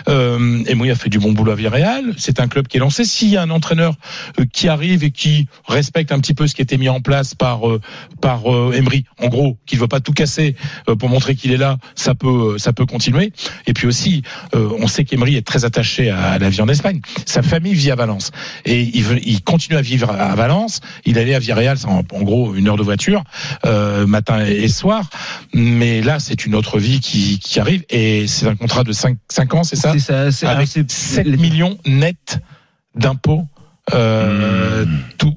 Euh, 0.09 0.65
Emery 0.67 0.91
a 0.91 0.95
fait 0.95 1.09
du 1.09 1.19
bon 1.19 1.33
boulot 1.33 1.53
à 1.53 1.55
Villarreal. 1.55 2.15
C'est 2.19 2.41
un 2.41 2.49
club 2.49 2.67
qui 2.67 2.79
est 2.79 2.81
lancé. 2.81 3.05
S'il 3.05 3.29
y 3.29 3.37
a 3.37 3.43
un 3.43 3.51
entraîneur 3.51 3.95
euh, 4.41 4.45
qui 4.53 4.69
arrive 4.69 5.05
et 5.05 5.11
qui 5.11 5.49
respecte 5.69 6.13
un 6.13 6.19
petit 6.19 6.35
peu 6.35 6.47
ce 6.47 6.55
qui 6.55 6.63
a 6.63 6.65
été 6.65 6.79
mis 6.79 6.89
en 6.89 7.01
place 7.01 7.35
par 7.35 7.69
euh, 7.69 7.81
par 8.21 8.53
euh, 8.53 8.73
Emery, 8.73 9.05
en 9.21 9.29
gros, 9.29 9.57
qui 9.67 9.77
ne 9.77 9.81
veut 9.81 9.89
pas 9.89 10.01
tout 10.01 10.13
casser 10.13 10.57
euh, 10.89 10.97
pour 10.97 11.09
montrer 11.09 11.37
qu'il 11.37 11.53
est 11.53 11.57
là, 11.57 11.79
ça 11.95 12.15
peut 12.15 12.59
ça 12.59 12.73
peut 12.73 12.87
continuer. 12.87 13.33
Et 13.67 13.73
puis 13.73 13.87
aussi, 13.87 14.23
on 14.53 14.87
sait 14.89 15.05
qu'Emery 15.05 15.37
est 15.37 15.47
très 15.47 15.65
attaché 15.65 16.11
à, 16.11 16.39
la 16.39 16.49
vie 16.49 16.61
en 16.61 16.69
Espagne. 16.69 17.01
Sa 17.25 17.43
famille 17.43 17.75
vit 17.75 17.91
à 17.91 17.95
Valence 17.95 18.31
et 18.65 18.83
il, 18.83 19.03
veut, 19.05 19.21
il 19.25 19.43
continue 19.43 19.77
à 19.77 19.83
vivre 19.83 20.11
à 20.11 20.35
Valence. 20.35 20.81
Il 21.05 21.19
allait 21.19 21.35
à 21.35 21.39
Villarreal, 21.39 21.77
en, 21.87 22.03
en 22.11 22.23
gros 22.23 22.55
une 22.55 22.69
heure 22.69 22.77
de 22.77 22.83
voiture 22.83 23.23
matin 24.07 24.45
et 24.45 24.69
soir. 24.69 25.09
Mais 25.53 26.01
là, 26.01 26.16
c'est 26.19 26.47
une 26.47 26.55
autre 26.55 26.79
vie 26.79 27.01
qui, 27.01 27.39
qui 27.39 27.61
arrive 27.61 27.85
et 27.91 28.27
c'est 28.27 28.47
un 28.47 28.57
contrat 28.57 28.85
de 28.85 28.93
5, 28.93 29.17
ans, 29.55 29.65
c'est 29.65 29.77
ça 29.77 29.93
C'est 29.93 29.99
ça, 30.01 30.33
c'est- 30.33 30.47
Avec 30.47 30.69
alors, 30.77 30.89
c'est- 30.89 30.91
7 30.91 31.27
millions 31.39 31.79
net 31.87 32.39
d'impôts. 32.95 33.47
Euh, 33.95 34.85
tout 35.19 35.35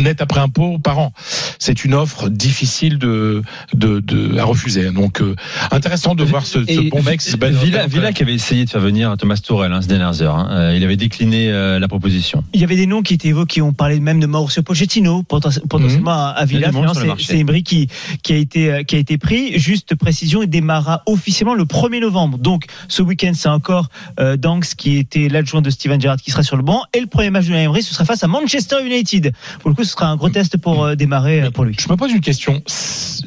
net 0.00 0.20
après 0.20 0.40
impôt 0.40 0.78
par 0.78 0.98
an. 0.98 1.12
C'est 1.58 1.84
une 1.84 1.94
offre 1.94 2.28
difficile 2.28 2.98
de, 2.98 3.42
de, 3.74 4.00
de 4.00 4.38
à 4.38 4.44
refuser. 4.44 4.90
Donc 4.90 5.20
euh, 5.20 5.36
intéressant 5.70 6.14
de 6.14 6.24
voir 6.24 6.44
ce, 6.46 6.64
ce 6.64 6.90
bon 6.90 7.02
mec. 7.02 7.20
ce 7.20 7.36
Ben 7.36 7.52
Villa. 7.54 7.86
Villa 7.86 8.12
qui 8.12 8.22
avait 8.22 8.34
essayé 8.34 8.64
de 8.64 8.70
faire 8.70 8.80
venir 8.80 9.14
Thomas 9.16 9.40
Tourelle 9.44 9.72
hein, 9.72 9.80
ces 9.82 9.88
dernières 9.88 10.20
heures. 10.22 10.34
hein. 10.36 10.48
Euh, 10.50 10.76
il 10.76 10.82
avait 10.84 10.96
décliné 10.96 11.48
euh, 11.50 11.78
la 11.78 11.88
proposition. 11.88 12.42
Il 12.54 12.60
y 12.60 12.64
avait 12.64 12.76
des 12.76 12.86
noms 12.86 13.02
qui 13.02 13.14
étaient 13.14 13.28
évoqués. 13.28 13.62
On 13.62 13.72
parlait 13.72 14.00
même 14.00 14.20
de 14.20 14.26
Mauricio 14.26 14.62
Pochettino, 14.62 15.22
poten- 15.22 15.60
potentiellement 15.68 16.10
à- 16.10 16.28
à 16.36 16.44
Villa. 16.44 16.70
le 16.72 17.14
C'est 17.18 17.38
Emery 17.38 17.62
qui, 17.62 17.88
qui, 18.22 18.32
a 18.32 18.36
été, 18.36 18.84
qui 18.84 18.96
a 18.96 18.98
été 18.98 19.16
pris. 19.18 19.58
Juste 19.58 19.94
précision, 19.94 20.42
il 20.42 20.48
démarra 20.48 21.02
officiellement 21.06 21.54
le 21.54 21.64
1er 21.64 22.00
novembre. 22.00 22.38
Donc, 22.38 22.64
ce 22.88 23.02
week-end, 23.02 23.32
c'est 23.34 23.48
encore 23.48 23.88
euh, 24.18 24.36
Danks 24.36 24.74
qui 24.76 24.96
était 24.98 25.28
l'adjoint 25.28 25.62
de 25.62 25.70
Steven 25.70 26.00
Gerrard 26.00 26.18
qui 26.18 26.30
sera 26.30 26.42
sur 26.42 26.56
le 26.56 26.62
banc. 26.62 26.82
Et 26.94 27.00
le 27.00 27.06
premier 27.06 27.30
match 27.30 27.46
de 27.46 27.54
Emery, 27.54 27.82
ce 27.92 27.96
sera 27.96 28.06
face 28.06 28.24
à 28.24 28.26
Manchester 28.26 28.76
United. 28.84 29.32
Pour 29.60 29.68
le 29.68 29.76
coup, 29.76 29.84
ce 29.84 29.92
sera 29.92 30.06
un 30.06 30.16
gros 30.16 30.30
test 30.30 30.56
pour 30.56 30.84
euh, 30.84 30.94
démarrer 30.94 31.42
euh, 31.42 31.50
pour 31.50 31.64
lui. 31.64 31.76
Je 31.78 31.88
me 31.90 31.96
pose 31.96 32.10
une 32.10 32.22
question. 32.22 32.62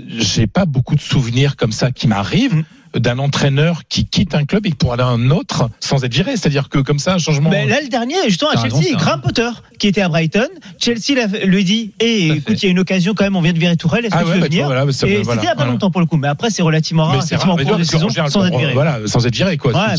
J'ai 0.08 0.48
pas 0.48 0.66
beaucoup 0.66 0.96
de 0.96 1.02
souvenirs 1.02 1.56
comme 1.56 1.72
ça 1.72 1.92
qui 1.92 2.08
m'arrivent 2.08 2.64
d'un 2.96 3.20
entraîneur 3.20 3.82
qui 3.90 4.06
quitte 4.06 4.36
un 4.36 4.46
club 4.46 4.66
et 4.66 4.72
pour 4.72 4.94
aller 4.94 5.04
à 5.04 5.08
un 5.08 5.30
autre 5.32 5.70
sans 5.80 6.04
être 6.04 6.14
viré. 6.14 6.32
C'est-à-dire 6.38 6.70
que 6.70 6.80
comme 6.80 7.00
ça, 7.00 7.14
un 7.14 7.18
changement. 7.18 7.50
Ben, 7.50 7.68
là, 7.68 7.82
le 7.82 7.88
dernier, 7.90 8.16
justement, 8.28 8.52
à 8.52 8.62
Chelsea, 8.62 8.94
un- 8.94 8.98
Graham 8.98 9.22
Potter, 9.22 9.50
qui 9.80 9.88
était 9.88 10.02
à 10.02 10.10
Brighton. 10.10 10.48
Chelsea 10.82 11.14
lui 11.46 11.64
dit, 11.64 11.92
et 12.00 12.28
écoute, 12.28 12.62
il 12.62 12.66
y 12.66 12.68
a 12.68 12.72
une 12.72 12.80
occasion 12.80 13.14
quand 13.16 13.24
même, 13.24 13.36
on 13.36 13.42
vient 13.42 13.54
de 13.54 13.60
virer 13.60 13.76
Tourelle, 13.78 14.06
est-ce 14.06 14.16
Ah 14.16 14.20
que 14.24 14.26
ouais, 14.26 14.32
tu 14.32 14.36
veux 14.36 14.42
bah, 14.42 14.48
venir 14.48 14.66
vois, 14.66 14.76
voilà, 14.76 14.92
ça- 14.92 15.08
Et 15.08 15.22
voilà, 15.22 15.42
c'était 15.42 15.46
il 15.46 15.48
y 15.48 15.48
a 15.48 15.52
pas 15.52 15.56
voilà. 15.58 15.72
longtemps 15.72 15.92
pour 15.92 16.02
le 16.02 16.08
coup, 16.08 16.18
mais 16.18 16.28
après, 16.28 16.50
c'est 16.50 16.62
relativement 16.62 17.06
rare, 17.06 17.16
Mais 17.18 17.22
c'est 17.22 17.36
en 17.36 17.40
cours 17.40 17.56
mais 17.58 17.66
de 17.66 17.84
saison, 17.84 18.10
général, 18.10 18.32
sans 18.32 18.46
être 18.46 18.58
viré. 18.58 18.74
Voilà, 18.74 19.00
sans 19.06 19.26
être 19.26 19.36
viré, 19.36 19.58
quoi. 19.58 19.74
Ouais, 19.74 19.96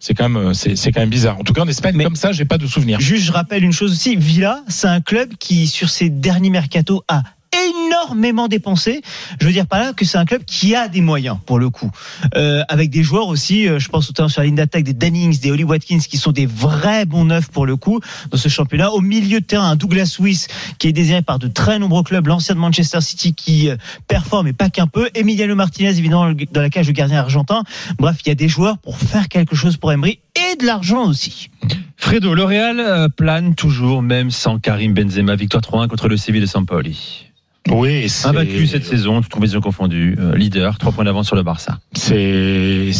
c'est 0.00 0.14
quand 0.14 0.28
même, 0.28 0.52
quand 0.54 1.00
même 1.00 1.10
bizarre. 1.10 1.38
En 1.38 1.44
tout 1.44 1.52
cas, 1.52 1.62
en 1.62 1.68
Espagne, 1.68 2.02
comme 2.02 2.16
ça, 2.16 2.32
j'ai 2.32 2.44
pas 2.44 2.58
de 2.58 2.66
souvenirs. 2.66 3.00
Juste, 3.00 3.24
je 3.26 3.32
rappelle 3.32 3.64
une 3.64 3.72
chose 3.72 3.92
aussi, 3.92 4.16
Villa, 4.16 4.62
c'est 4.68 4.88
un 4.88 5.00
club 5.00 5.30
qui, 5.38 5.66
sur 5.66 5.88
ses 5.90 6.08
derniers 6.08 6.50
mercato, 6.50 7.02
a 7.08 7.22
énormément 7.52 8.48
dépensé. 8.48 9.02
Je 9.40 9.46
veux 9.46 9.52
dire 9.52 9.66
par 9.66 9.80
là 9.80 9.92
que 9.92 10.04
c'est 10.04 10.18
un 10.18 10.24
club 10.24 10.44
qui 10.44 10.74
a 10.74 10.88
des 10.88 11.00
moyens 11.00 11.38
pour 11.46 11.58
le 11.58 11.70
coup, 11.70 11.90
euh, 12.36 12.62
avec 12.68 12.90
des 12.90 13.02
joueurs 13.02 13.28
aussi. 13.28 13.68
euh, 13.68 13.78
je 13.78 13.88
pense 13.88 14.08
notamment 14.08 14.28
sur 14.28 14.40
la 14.40 14.46
ligne 14.46 14.56
d'attaque 14.56 14.84
des 14.84 14.92
Dannings, 14.92 15.40
des 15.40 15.50
Oli 15.50 15.64
Watkins, 15.64 15.98
qui 15.98 16.18
sont 16.18 16.32
des 16.32 16.46
vrais 16.46 17.04
bons 17.06 17.24
neufs 17.24 17.48
pour 17.50 17.66
le 17.66 17.76
coup 17.76 18.00
dans 18.30 18.38
ce 18.38 18.48
championnat. 18.48 18.90
Au 18.90 19.00
milieu 19.00 19.40
de 19.40 19.44
terrain, 19.44 19.70
un 19.70 19.76
Douglas 19.76 20.16
Luiz 20.18 20.48
qui 20.78 20.88
est 20.88 20.92
désiré 20.92 21.22
par 21.22 21.38
de 21.38 21.48
très 21.48 21.78
nombreux 21.78 22.02
clubs, 22.02 22.26
l'ancien 22.26 22.54
de 22.54 22.60
Manchester 22.60 23.00
City 23.00 23.34
qui 23.34 23.68
euh, 23.68 23.76
performe 24.08 24.48
et 24.48 24.52
pas 24.52 24.70
qu'un 24.70 24.86
peu. 24.86 25.08
Emiliano 25.14 25.54
Martinez 25.54 25.90
évidemment 25.90 26.32
dans 26.52 26.60
la 26.60 26.70
cage 26.70 26.86
de 26.86 26.92
gardien 26.92 27.18
argentin. 27.18 27.62
Bref, 27.98 28.18
il 28.24 28.28
y 28.28 28.32
a 28.32 28.34
des 28.34 28.48
joueurs 28.48 28.78
pour 28.78 28.98
faire 28.98 29.28
quelque 29.28 29.56
chose 29.56 29.76
pour 29.76 29.92
Emery 29.92 30.20
et 30.52 30.56
de 30.56 30.64
l'argent 30.66 31.06
aussi. 31.08 31.48
Fredo, 31.96 32.34
le 32.34 32.44
Real 32.44 32.78
euh, 32.80 33.08
plane 33.08 33.54
toujours, 33.54 34.02
même 34.02 34.30
sans 34.30 34.58
Karim 34.58 34.92
Benzema. 34.94 35.34
Victoire 35.36 35.62
3-1 35.62 35.88
contre 35.88 36.08
le 36.08 36.16
Séville 36.16 36.40
de 36.42 36.46
Sampoli. 36.46 37.22
Oui, 37.68 38.08
c'est- 38.08 38.28
Invaincu 38.28 38.66
cette 38.68 38.84
saison, 38.84 39.22
toutes 39.22 39.32
compétitions 39.32 39.60
confondues. 39.60 40.16
Euh, 40.20 40.36
leader, 40.36 40.78
3 40.78 40.92
points 40.92 41.04
d'avance 41.04 41.26
sur 41.26 41.34
le 41.34 41.42
Barça. 41.42 41.78
C'est, 41.94 42.90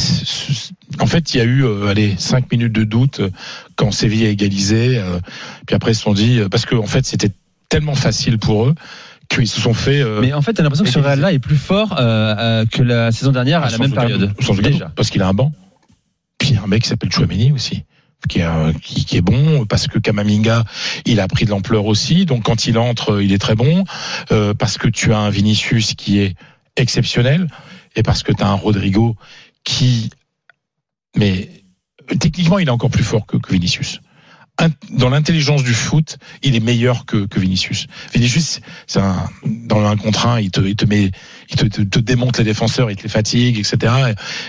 en 1.01 1.07
fait, 1.07 1.34
il 1.34 1.39
y 1.39 1.41
a 1.41 1.45
eu, 1.45 1.64
euh, 1.64 1.87
allez, 1.87 2.14
cinq 2.18 2.51
minutes 2.51 2.72
de 2.72 2.82
doute 2.84 3.20
euh, 3.20 3.30
quand 3.76 3.93
Séville 3.93 4.26
a 4.26 4.30
égalisé. 4.30 4.99
euh, 4.99 5.18
puis 5.66 5.76
après, 5.76 5.93
ils 5.93 5.95
se 5.95 6.03
sont 6.03 6.14
dit, 6.14 6.41
euh, 6.41 6.49
parce 6.49 6.66
que 6.66 6.74
en 6.74 6.87
fait, 6.87 7.07
c'était 7.07 7.30
tellement 7.68 7.95
facile 7.95 8.39
pour 8.39 8.66
eux 8.66 8.74
qu'ils 9.28 9.47
se 9.49 9.61
sont 9.61 9.74
fait. 9.74 10.01
euh, 10.03 10.20
Mais 10.20 10.32
en 10.32 10.43
fait, 10.43 10.53
t'as 10.55 10.62
l'impression 10.64 10.84
que 10.84 10.91
ce 10.91 10.99
Real-là 10.99 11.32
est 11.32 11.39
plus 11.39 11.57
fort 11.57 11.95
euh, 11.99 12.34
euh, 12.39 12.64
que 12.66 12.82
la 12.82 13.12
saison 13.12 13.30
dernière 13.32 13.62
à 13.62 13.66
Ah, 13.66 13.70
la 13.70 13.78
même 13.78 13.93
période. 13.93 14.20
doute, 14.37 14.62
Déjà. 14.62 14.87
doute, 14.87 14.95
parce 14.97 15.11
qu'il 15.11 15.22
a 15.22 15.28
un 15.28 15.34
banc. 15.34 15.53
Puis 16.39 16.57
un 16.57 16.66
mec 16.66 16.82
qui 16.82 16.89
s'appelle 16.89 17.12
Chouameni 17.12 17.53
aussi. 17.53 17.84
Qui 18.28 18.41
est, 18.41 18.45
euh, 18.45 18.72
qui, 18.82 19.18
est 19.18 19.20
bon 19.20 19.66
parce 19.66 19.87
que 19.87 19.99
Kamaminga 19.99 20.64
il 21.05 21.20
a 21.20 21.28
pris 21.28 21.45
de 21.45 21.51
l'ampleur 21.51 21.84
aussi 21.84 22.24
donc 22.24 22.45
quand 22.45 22.66
il 22.66 22.78
entre 22.78 23.22
il 23.22 23.32
est 23.32 23.39
très 23.39 23.55
bon 23.55 23.84
euh, 24.32 24.55
parce 24.55 24.78
que 24.78 24.89
tu 24.89 25.12
as 25.12 25.18
un 25.18 25.28
Vinicius 25.28 25.95
qui 25.95 26.18
est 26.20 26.34
exceptionnel 26.76 27.47
et 27.95 28.03
parce 28.03 28.22
que 28.22 28.32
tu 28.32 28.43
as 28.43 28.49
un 28.49 28.55
Rodrigo 28.55 29.16
qui, 29.64 30.11
mais 31.16 31.51
techniquement, 32.14 32.59
il 32.59 32.68
est 32.68 32.70
encore 32.70 32.91
plus 32.91 33.05
fort 33.05 33.26
que, 33.26 33.37
que 33.37 33.53
Vinicius. 33.53 34.01
Dans 34.91 35.11
l'intelligence 35.11 35.63
du 35.63 35.75
foot, 35.75 36.17
il 36.43 36.57
est 36.57 36.61
meilleur 36.61 37.05
que, 37.05 37.27
que 37.27 37.39
Vinicius. 37.39 37.87
Vinicius, 38.15 38.61
c'est 38.87 39.01
un, 39.01 39.29
dans 39.45 39.85
un 39.85 39.97
contre 39.97 40.27
un, 40.27 40.41
il 40.41 40.51
te, 40.51 40.61
il 40.61 40.77
te 40.77 40.87
met, 40.87 41.11
il 41.51 41.57
te, 41.57 41.67
te, 41.67 41.83
te 41.83 41.99
démonte 41.99 42.39
les 42.39 42.45
défenseurs, 42.45 42.91
il 42.91 42.97
te 42.97 43.03
les 43.03 43.09
fatigue, 43.09 43.59
etc. 43.59 43.93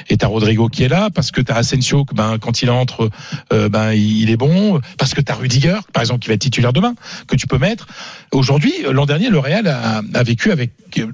Et 0.10 0.18
t'as 0.18 0.28
Rodrigo 0.28 0.70
qui 0.70 0.84
est 0.84 0.88
là 0.88 1.10
parce 1.10 1.32
que 1.32 1.42
t'as 1.42 1.56
Asensio, 1.56 2.06
que, 2.06 2.14
ben 2.14 2.38
quand 2.40 2.62
il 2.62 2.70
entre, 2.70 3.10
euh, 3.52 3.68
ben 3.68 3.92
il 3.92 4.30
est 4.30 4.38
bon. 4.38 4.80
Parce 4.98 5.14
que 5.14 5.22
t'as 5.22 5.36
Rudiger, 5.36 5.80
par 5.92 6.02
exemple, 6.02 6.22
qui 6.22 6.30
va 6.30 6.36
être 6.36 6.42
titulaire 6.42 6.74
demain, 6.74 6.96
que 7.28 7.36
tu 7.36 7.48
peux 7.48 7.58
mettre. 7.58 7.88
Aujourd'hui, 8.32 8.74
l'an 8.90 9.06
dernier, 9.06 9.30
le 9.30 9.40
Real 9.40 9.68
a, 9.68 10.02
a 10.14 10.24
vécu 10.24 10.52
avec 10.52 10.72
euh, 11.00 11.12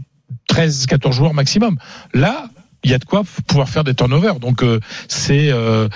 13, 0.47 0.85
14 0.85 1.15
joueurs 1.15 1.33
maximum. 1.33 1.77
Là, 2.13 2.47
il 2.83 2.91
y 2.91 2.93
a 2.93 2.99
de 2.99 3.05
quoi 3.05 3.23
pouvoir 3.47 3.69
faire 3.69 3.83
des 3.83 3.93
turnovers. 3.93 4.39
Donc 4.39 4.63
euh, 4.63 4.79
c'est 5.07 5.51
euh, 5.51 5.87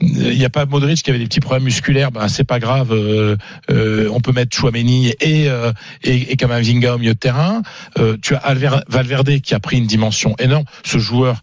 il 0.00 0.38
n'y 0.38 0.44
a 0.44 0.50
pas 0.50 0.66
Modric 0.66 1.02
qui 1.02 1.10
avait 1.10 1.18
des 1.18 1.26
petits 1.26 1.40
problèmes 1.40 1.64
musculaires, 1.64 2.10
ben 2.12 2.28
c'est 2.28 2.44
pas 2.44 2.58
grave. 2.58 2.92
euh, 2.92 3.36
euh, 3.70 4.08
on 4.12 4.20
peut 4.20 4.32
mettre 4.32 4.56
Chouameni 4.56 5.08
et 5.20 5.48
euh, 5.48 5.72
et, 6.02 6.32
et 6.32 6.36
Kamavinga 6.36 6.94
au 6.94 6.98
milieu 6.98 7.14
de 7.14 7.18
terrain. 7.18 7.62
Euh, 7.98 8.16
tu 8.22 8.34
as 8.34 8.38
Alver- 8.38 8.82
Valverde 8.88 9.40
qui 9.40 9.54
a 9.54 9.60
pris 9.60 9.78
une 9.78 9.86
dimension 9.86 10.34
énorme. 10.38 10.64
Ce 10.84 10.98
joueur 10.98 11.42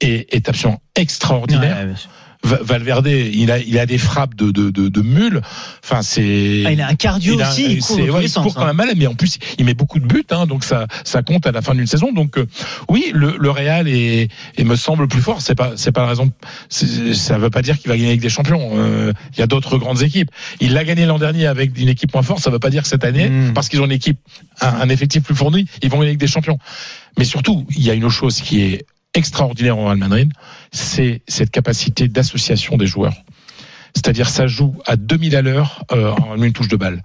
est, 0.00 0.32
est 0.32 0.48
absolument 0.48 0.80
extraordinaire. 0.94 1.76
Valverde, 2.44 3.08
il 3.08 3.50
a, 3.50 3.58
il 3.58 3.78
a 3.78 3.84
des 3.86 3.98
frappes 3.98 4.34
de, 4.36 4.50
de, 4.50 4.70
de, 4.70 4.88
de 4.88 5.02
mule. 5.02 5.42
Enfin, 5.84 6.02
c'est. 6.02 6.62
Ah, 6.66 6.72
il 6.72 6.80
a 6.80 6.86
un 6.88 6.94
cardio 6.94 7.34
il 7.34 7.42
a- 7.42 7.50
aussi, 7.50 7.64
il 7.72 7.80
court 7.82 7.98
ouais, 7.98 8.22
il 8.24 8.28
sens, 8.30 8.44
court 8.44 8.54
quand 8.54 8.62
hein. 8.62 8.66
même 8.72 8.76
mal, 8.76 8.90
mais 8.96 9.06
en 9.06 9.14
plus, 9.14 9.38
il 9.58 9.64
met 9.64 9.74
beaucoup 9.74 9.98
de 9.98 10.06
buts, 10.06 10.24
hein, 10.30 10.46
donc 10.46 10.62
ça, 10.64 10.86
ça 11.04 11.22
compte 11.22 11.46
à 11.46 11.52
la 11.52 11.62
fin 11.62 11.74
d'une 11.74 11.86
saison. 11.88 12.12
Donc, 12.12 12.38
euh, 12.38 12.46
oui, 12.88 13.10
le, 13.12 13.36
le 13.38 13.50
Real 13.50 13.88
est, 13.88 14.28
est, 14.56 14.64
me 14.64 14.76
semble 14.76 15.08
plus 15.08 15.20
fort. 15.20 15.42
C'est 15.42 15.56
pas, 15.56 15.72
c'est 15.76 15.92
pas 15.92 16.02
la 16.02 16.08
raison. 16.08 16.30
Ça 16.70 17.38
veut 17.38 17.50
pas 17.50 17.62
dire 17.62 17.78
qu'il 17.78 17.88
va 17.88 17.96
gagner 17.96 18.08
avec 18.10 18.20
des 18.20 18.28
champions. 18.28 18.70
Euh, 18.74 19.12
Il 19.34 19.40
y 19.40 19.42
a 19.42 19.46
d'autres 19.46 19.76
grandes 19.78 20.02
équipes. 20.02 20.30
Il 20.60 20.72
l'a 20.74 20.84
gagné 20.84 21.06
l'an 21.06 21.18
dernier 21.18 21.46
avec 21.46 21.76
une 21.78 21.88
équipe 21.88 22.14
moins 22.14 22.22
forte. 22.22 22.40
Ça 22.42 22.50
veut 22.50 22.58
pas 22.60 22.70
dire 22.70 22.82
que 22.82 22.88
cette 22.88 23.04
année, 23.04 23.28
Hmm. 23.28 23.52
parce 23.52 23.68
qu'ils 23.68 23.80
ont 23.80 23.84
une 23.86 23.92
équipe, 23.92 24.18
un, 24.60 24.68
un 24.68 24.88
effectif 24.88 25.22
plus 25.22 25.34
fourni, 25.34 25.66
ils 25.82 25.90
vont 25.90 25.96
gagner 25.98 26.10
avec 26.10 26.18
des 26.18 26.26
champions. 26.26 26.58
Mais 27.18 27.24
surtout, 27.24 27.66
il 27.76 27.82
y 27.84 27.90
a 27.90 27.94
une 27.94 28.08
chose 28.08 28.40
qui 28.40 28.62
est 28.62 28.86
extraordinaire 29.14 29.78
au 29.78 29.86
Real 29.86 29.96
Madrid, 29.96 30.32
c'est 30.72 31.22
cette 31.26 31.50
capacité 31.50 32.08
d'association 32.08 32.76
des 32.76 32.86
joueurs. 32.86 33.14
C'est-à-dire, 33.94 34.28
ça 34.28 34.46
joue 34.46 34.76
à 34.86 34.96
2000 34.96 35.34
à 35.34 35.42
l'heure 35.42 35.82
euh, 35.92 36.12
en 36.12 36.40
une 36.40 36.52
touche 36.52 36.68
de 36.68 36.76
balle. 36.76 37.02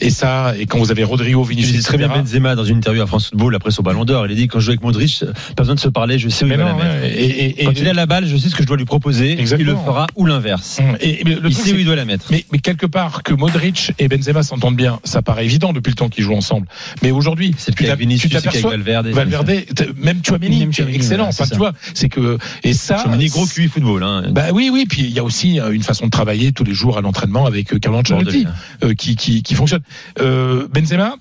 Et 0.00 0.10
ça, 0.10 0.54
et 0.58 0.66
quand 0.66 0.78
vous 0.78 0.90
avez 0.90 1.04
Rodrigo, 1.04 1.42
Vinicius, 1.44 1.76
dis 1.76 1.82
très 1.82 1.98
bien 1.98 2.08
Benzema 2.08 2.54
dans 2.54 2.64
une 2.64 2.78
interview 2.78 3.02
à 3.02 3.06
France 3.06 3.28
Football 3.28 3.54
après 3.54 3.70
son 3.70 3.82
Ballon 3.82 4.04
d'Or. 4.04 4.26
Il 4.26 4.32
a 4.32 4.34
dit 4.34 4.48
quand 4.48 4.58
je 4.58 4.64
joue 4.66 4.70
avec 4.70 4.82
Modric, 4.82 5.24
pas 5.56 5.62
besoin 5.62 5.74
de 5.74 5.80
se 5.80 5.88
parler, 5.88 6.18
je 6.18 6.28
sais 6.28 6.44
où 6.44 6.48
Mais 6.48 6.54
il 6.54 6.58
va 6.58 6.72
non, 6.72 6.78
la 6.78 6.84
mettre. 6.84 7.04
et- 7.04 7.24
et- 7.24 7.62
et- 7.62 7.64
quand 7.64 7.72
il 7.78 7.88
a 7.88 7.92
la 7.92 8.06
balle, 8.06 8.26
je 8.26 8.36
sais 8.36 8.48
ce 8.48 8.54
que 8.54 8.62
je 8.62 8.66
dois 8.68 8.76
lui 8.76 8.84
proposer. 8.84 9.38
Exactement. 9.38 9.70
Il 9.70 9.72
le 9.72 9.84
fera 9.84 10.06
ou 10.16 10.26
l'inverse. 10.26 10.80
Et, 11.00 11.20
et 11.20 11.24
le 11.24 11.40
il 11.48 11.54
sait 11.54 11.72
où 11.72 11.76
il 11.78 11.84
doit 11.84 11.96
la 11.96 12.04
mettre. 12.04 12.26
Mais, 12.30 12.44
mais 12.52 12.58
quelque 12.58 12.86
part 12.86 13.22
que 13.22 13.34
Modric 13.34 13.92
et 13.98 14.08
Benzema 14.08 14.42
s'entendent 14.42 14.76
bien, 14.76 15.00
ça 15.04 15.22
paraît 15.22 15.44
évident 15.44 15.72
depuis 15.72 15.90
le 15.90 15.96
temps 15.96 16.08
qu'ils 16.08 16.24
jouent 16.24 16.34
ensemble. 16.36 16.66
Mais 17.02 17.10
aujourd'hui, 17.10 17.54
tu 18.18 18.28
t'aperçois, 18.28 18.70
Valverde. 18.70 19.08
Valverde, 19.08 19.52
même 20.02 20.20
Chouameni, 20.26 20.66
excellent. 20.94 21.26
Enfin, 21.28 21.44
tu 21.50 21.56
vois, 21.56 21.72
c'est 21.94 22.08
que 22.08 22.38
et 22.62 22.72
ça, 22.72 23.02
Chouameni, 23.02 23.26
gros 23.26 23.46
QI 23.46 23.68
football. 23.68 24.02
Hein. 24.02 24.24
bah 24.30 24.46
oui, 24.52 24.70
oui. 24.72 24.86
Puis 24.88 25.02
il 25.02 25.10
y 25.10 25.18
a 25.18 25.24
aussi 25.24 25.60
euh, 25.60 25.72
une 25.72 25.82
façon 25.82 26.06
de 26.06 26.10
travailler 26.10 26.52
tous 26.52 26.64
les 26.64 26.74
jours 26.74 26.96
à 26.98 27.00
l'entraînement 27.00 27.46
avec 27.46 27.72
euh, 27.74 27.78
Carlo 27.78 27.98
Ancelotti 27.98 28.46
euh, 28.84 28.94
qui 28.94 29.16
qui 29.16 29.54
fonctionne. 29.54 29.80
Euh, 30.20 30.66
Benzema, 30.68 31.14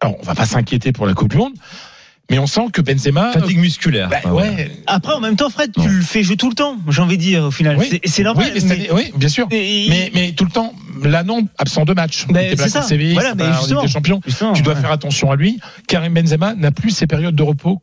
alors 0.00 0.16
on 0.20 0.22
va 0.22 0.34
pas 0.34 0.46
s'inquiéter 0.46 0.92
pour 0.92 1.06
la 1.06 1.14
Coupe 1.14 1.30
du 1.30 1.36
Monde, 1.36 1.54
mais 2.30 2.38
on 2.38 2.46
sent 2.46 2.66
que 2.72 2.80
Benzema, 2.82 3.32
Fatigue 3.32 3.58
musculaire. 3.58 4.08
bah, 4.08 4.30
ouais, 4.32 4.70
Après, 4.86 5.12
en 5.14 5.20
même 5.20 5.36
temps, 5.36 5.48
Fred, 5.48 5.72
tu 5.72 5.88
le 5.88 6.02
fais 6.02 6.22
jouer 6.22 6.36
tout 6.36 6.48
le 6.48 6.54
temps, 6.56 6.76
j'ai 6.88 7.00
envie 7.02 7.16
de 7.16 7.22
dire, 7.22 7.44
au 7.44 7.50
final. 7.50 7.76
Oui. 7.78 8.00
C'est- 8.04 8.22
normal. 8.22 8.50
Oui, 8.54 8.62
mais 8.94 9.12
bien 9.16 9.28
sûr. 9.28 9.46
Et- 9.50 9.86
Mais, 9.88 10.10
mais 10.12 10.32
tout 10.32 10.44
le 10.44 10.50
temps, 10.50 10.74
là 11.02 11.22
non, 11.22 11.46
absent 11.58 11.84
de 11.84 11.94
match. 11.94 12.26
Était 12.28 12.56
c'est 12.56 12.68
ça. 12.68 12.82
Séville, 12.82 13.12
Voilà, 13.14 13.30
c'est 13.30 13.34
mais 13.36 13.42
pas 13.44 13.48
en 13.48 13.52
Ligue 13.52 13.60
justement. 13.60 13.82
des 13.82 13.88
Champions. 13.88 14.20
Justement, 14.26 14.52
tu 14.54 14.62
dois 14.62 14.74
ouais. 14.74 14.80
faire 14.80 14.90
attention 14.92 15.30
à 15.30 15.36
lui. 15.36 15.60
Karim 15.88 16.14
Benzema 16.14 16.54
n'a 16.54 16.72
plus 16.72 16.90
ses 16.90 17.06
périodes 17.06 17.36
de 17.36 17.42
repos 17.42 17.80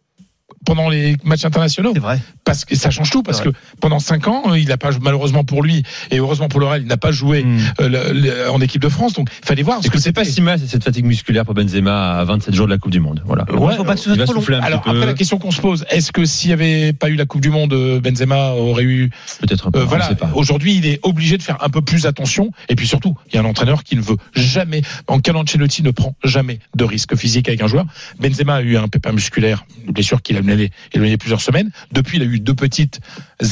pendant 0.65 0.89
les 0.89 1.17
matchs 1.23 1.45
internationaux. 1.45 1.91
C'est 1.93 1.99
vrai. 1.99 2.19
Parce 2.45 2.63
que 2.65 2.75
ça 2.75 2.89
change 2.89 3.09
tout, 3.09 3.23
parce 3.23 3.41
que 3.41 3.49
pendant 3.81 3.99
cinq 3.99 4.27
ans, 4.27 4.43
euh, 4.51 4.59
il 4.59 4.67
n'a 4.67 4.77
pas 4.77 4.91
malheureusement 5.01 5.43
pour 5.43 5.63
lui 5.63 5.83
et 6.11 6.19
heureusement 6.19 6.47
pour 6.47 6.59
le 6.59 6.65
Real, 6.67 6.81
il 6.81 6.87
n'a 6.87 6.97
pas 6.97 7.11
joué 7.11 7.43
Mm. 7.43 7.59
euh, 7.81 7.89
le- 7.89 8.19
le- 8.19 8.49
en 8.49 8.61
équipe 8.61 8.81
de 8.81 8.89
France. 8.89 9.13
Donc, 9.13 9.29
il 9.41 9.45
fallait 9.45 9.63
voir 9.63 9.77
ce 9.77 9.83
Parce 9.83 9.89
que 9.89 9.97
que 9.97 10.03
c'est 10.03 10.11
pas 10.13 10.25
si 10.25 10.41
mal 10.41 10.59
cette 10.65 10.83
fatigue 10.83 11.05
musculaire 11.05 11.43
pour 11.45 11.53
Benzema 11.53 12.19
à 12.19 12.23
27 12.25 12.53
jours 12.53 12.67
de 12.67 12.71
la 12.71 12.77
Coupe 12.77 12.91
du 12.91 12.99
Monde? 12.99 13.21
Voilà. 13.25 13.45
Ouais, 13.51 13.75
faut 13.75 13.83
pas 13.83 13.95
que 13.95 13.99
ce 14.01 14.13
soit 14.15 14.25
trop 14.25 14.33
long. 14.35 14.59
Alors 14.61 14.83
après 14.85 15.05
la 15.05 15.13
question 15.13 15.37
qu'on 15.37 15.51
se 15.51 15.61
pose, 15.61 15.85
est-ce 15.89 16.11
que 16.11 16.25
s'il 16.25 16.49
n'y 16.49 16.53
avait 16.53 16.93
pas 16.93 17.09
eu 17.09 17.15
la 17.15 17.25
Coupe 17.25 17.41
du 17.41 17.49
Monde, 17.49 17.73
euh, 17.73 17.99
Benzema 17.99 18.51
aurait 18.51 18.83
eu 18.83 19.09
Peut-être 19.41 19.71
pas. 19.71 19.79
Euh, 19.79 19.85
voilà, 19.85 20.09
aujourd'hui, 20.33 20.75
il 20.75 20.85
est 20.85 20.99
obligé 21.03 21.37
de 21.37 21.43
faire 21.43 21.57
un 21.61 21.69
peu 21.69 21.81
plus 21.81 22.05
attention. 22.05 22.51
Et 22.69 22.75
puis 22.75 22.87
surtout, 22.87 23.15
il 23.29 23.35
y 23.35 23.37
a 23.37 23.41
un 23.41 23.45
entraîneur 23.45 23.83
qui 23.83 23.95
ne 23.95 24.01
veut 24.01 24.17
jamais, 24.33 24.81
en 25.07 25.19
Ancelotti 25.35 25.81
ne 25.83 25.91
prend 25.91 26.15
jamais 26.23 26.59
de 26.75 26.83
risque 26.83 27.15
physique 27.15 27.47
avec 27.47 27.61
un 27.61 27.67
joueur. 27.67 27.85
Benzema 28.19 28.55
a 28.55 28.61
eu 28.61 28.77
un 28.77 28.87
pépin 28.87 29.11
musculaire, 29.11 29.65
une 29.87 29.93
blessure 29.93 30.21
qu'il 30.33 30.49
a 30.49 30.53
éloigné, 30.53 30.71
éloigné 30.91 31.17
plusieurs 31.17 31.41
semaines. 31.41 31.71
Depuis, 31.91 32.17
il 32.17 32.23
a 32.23 32.25
eu 32.25 32.39
deux 32.39 32.55
petites 32.55 32.99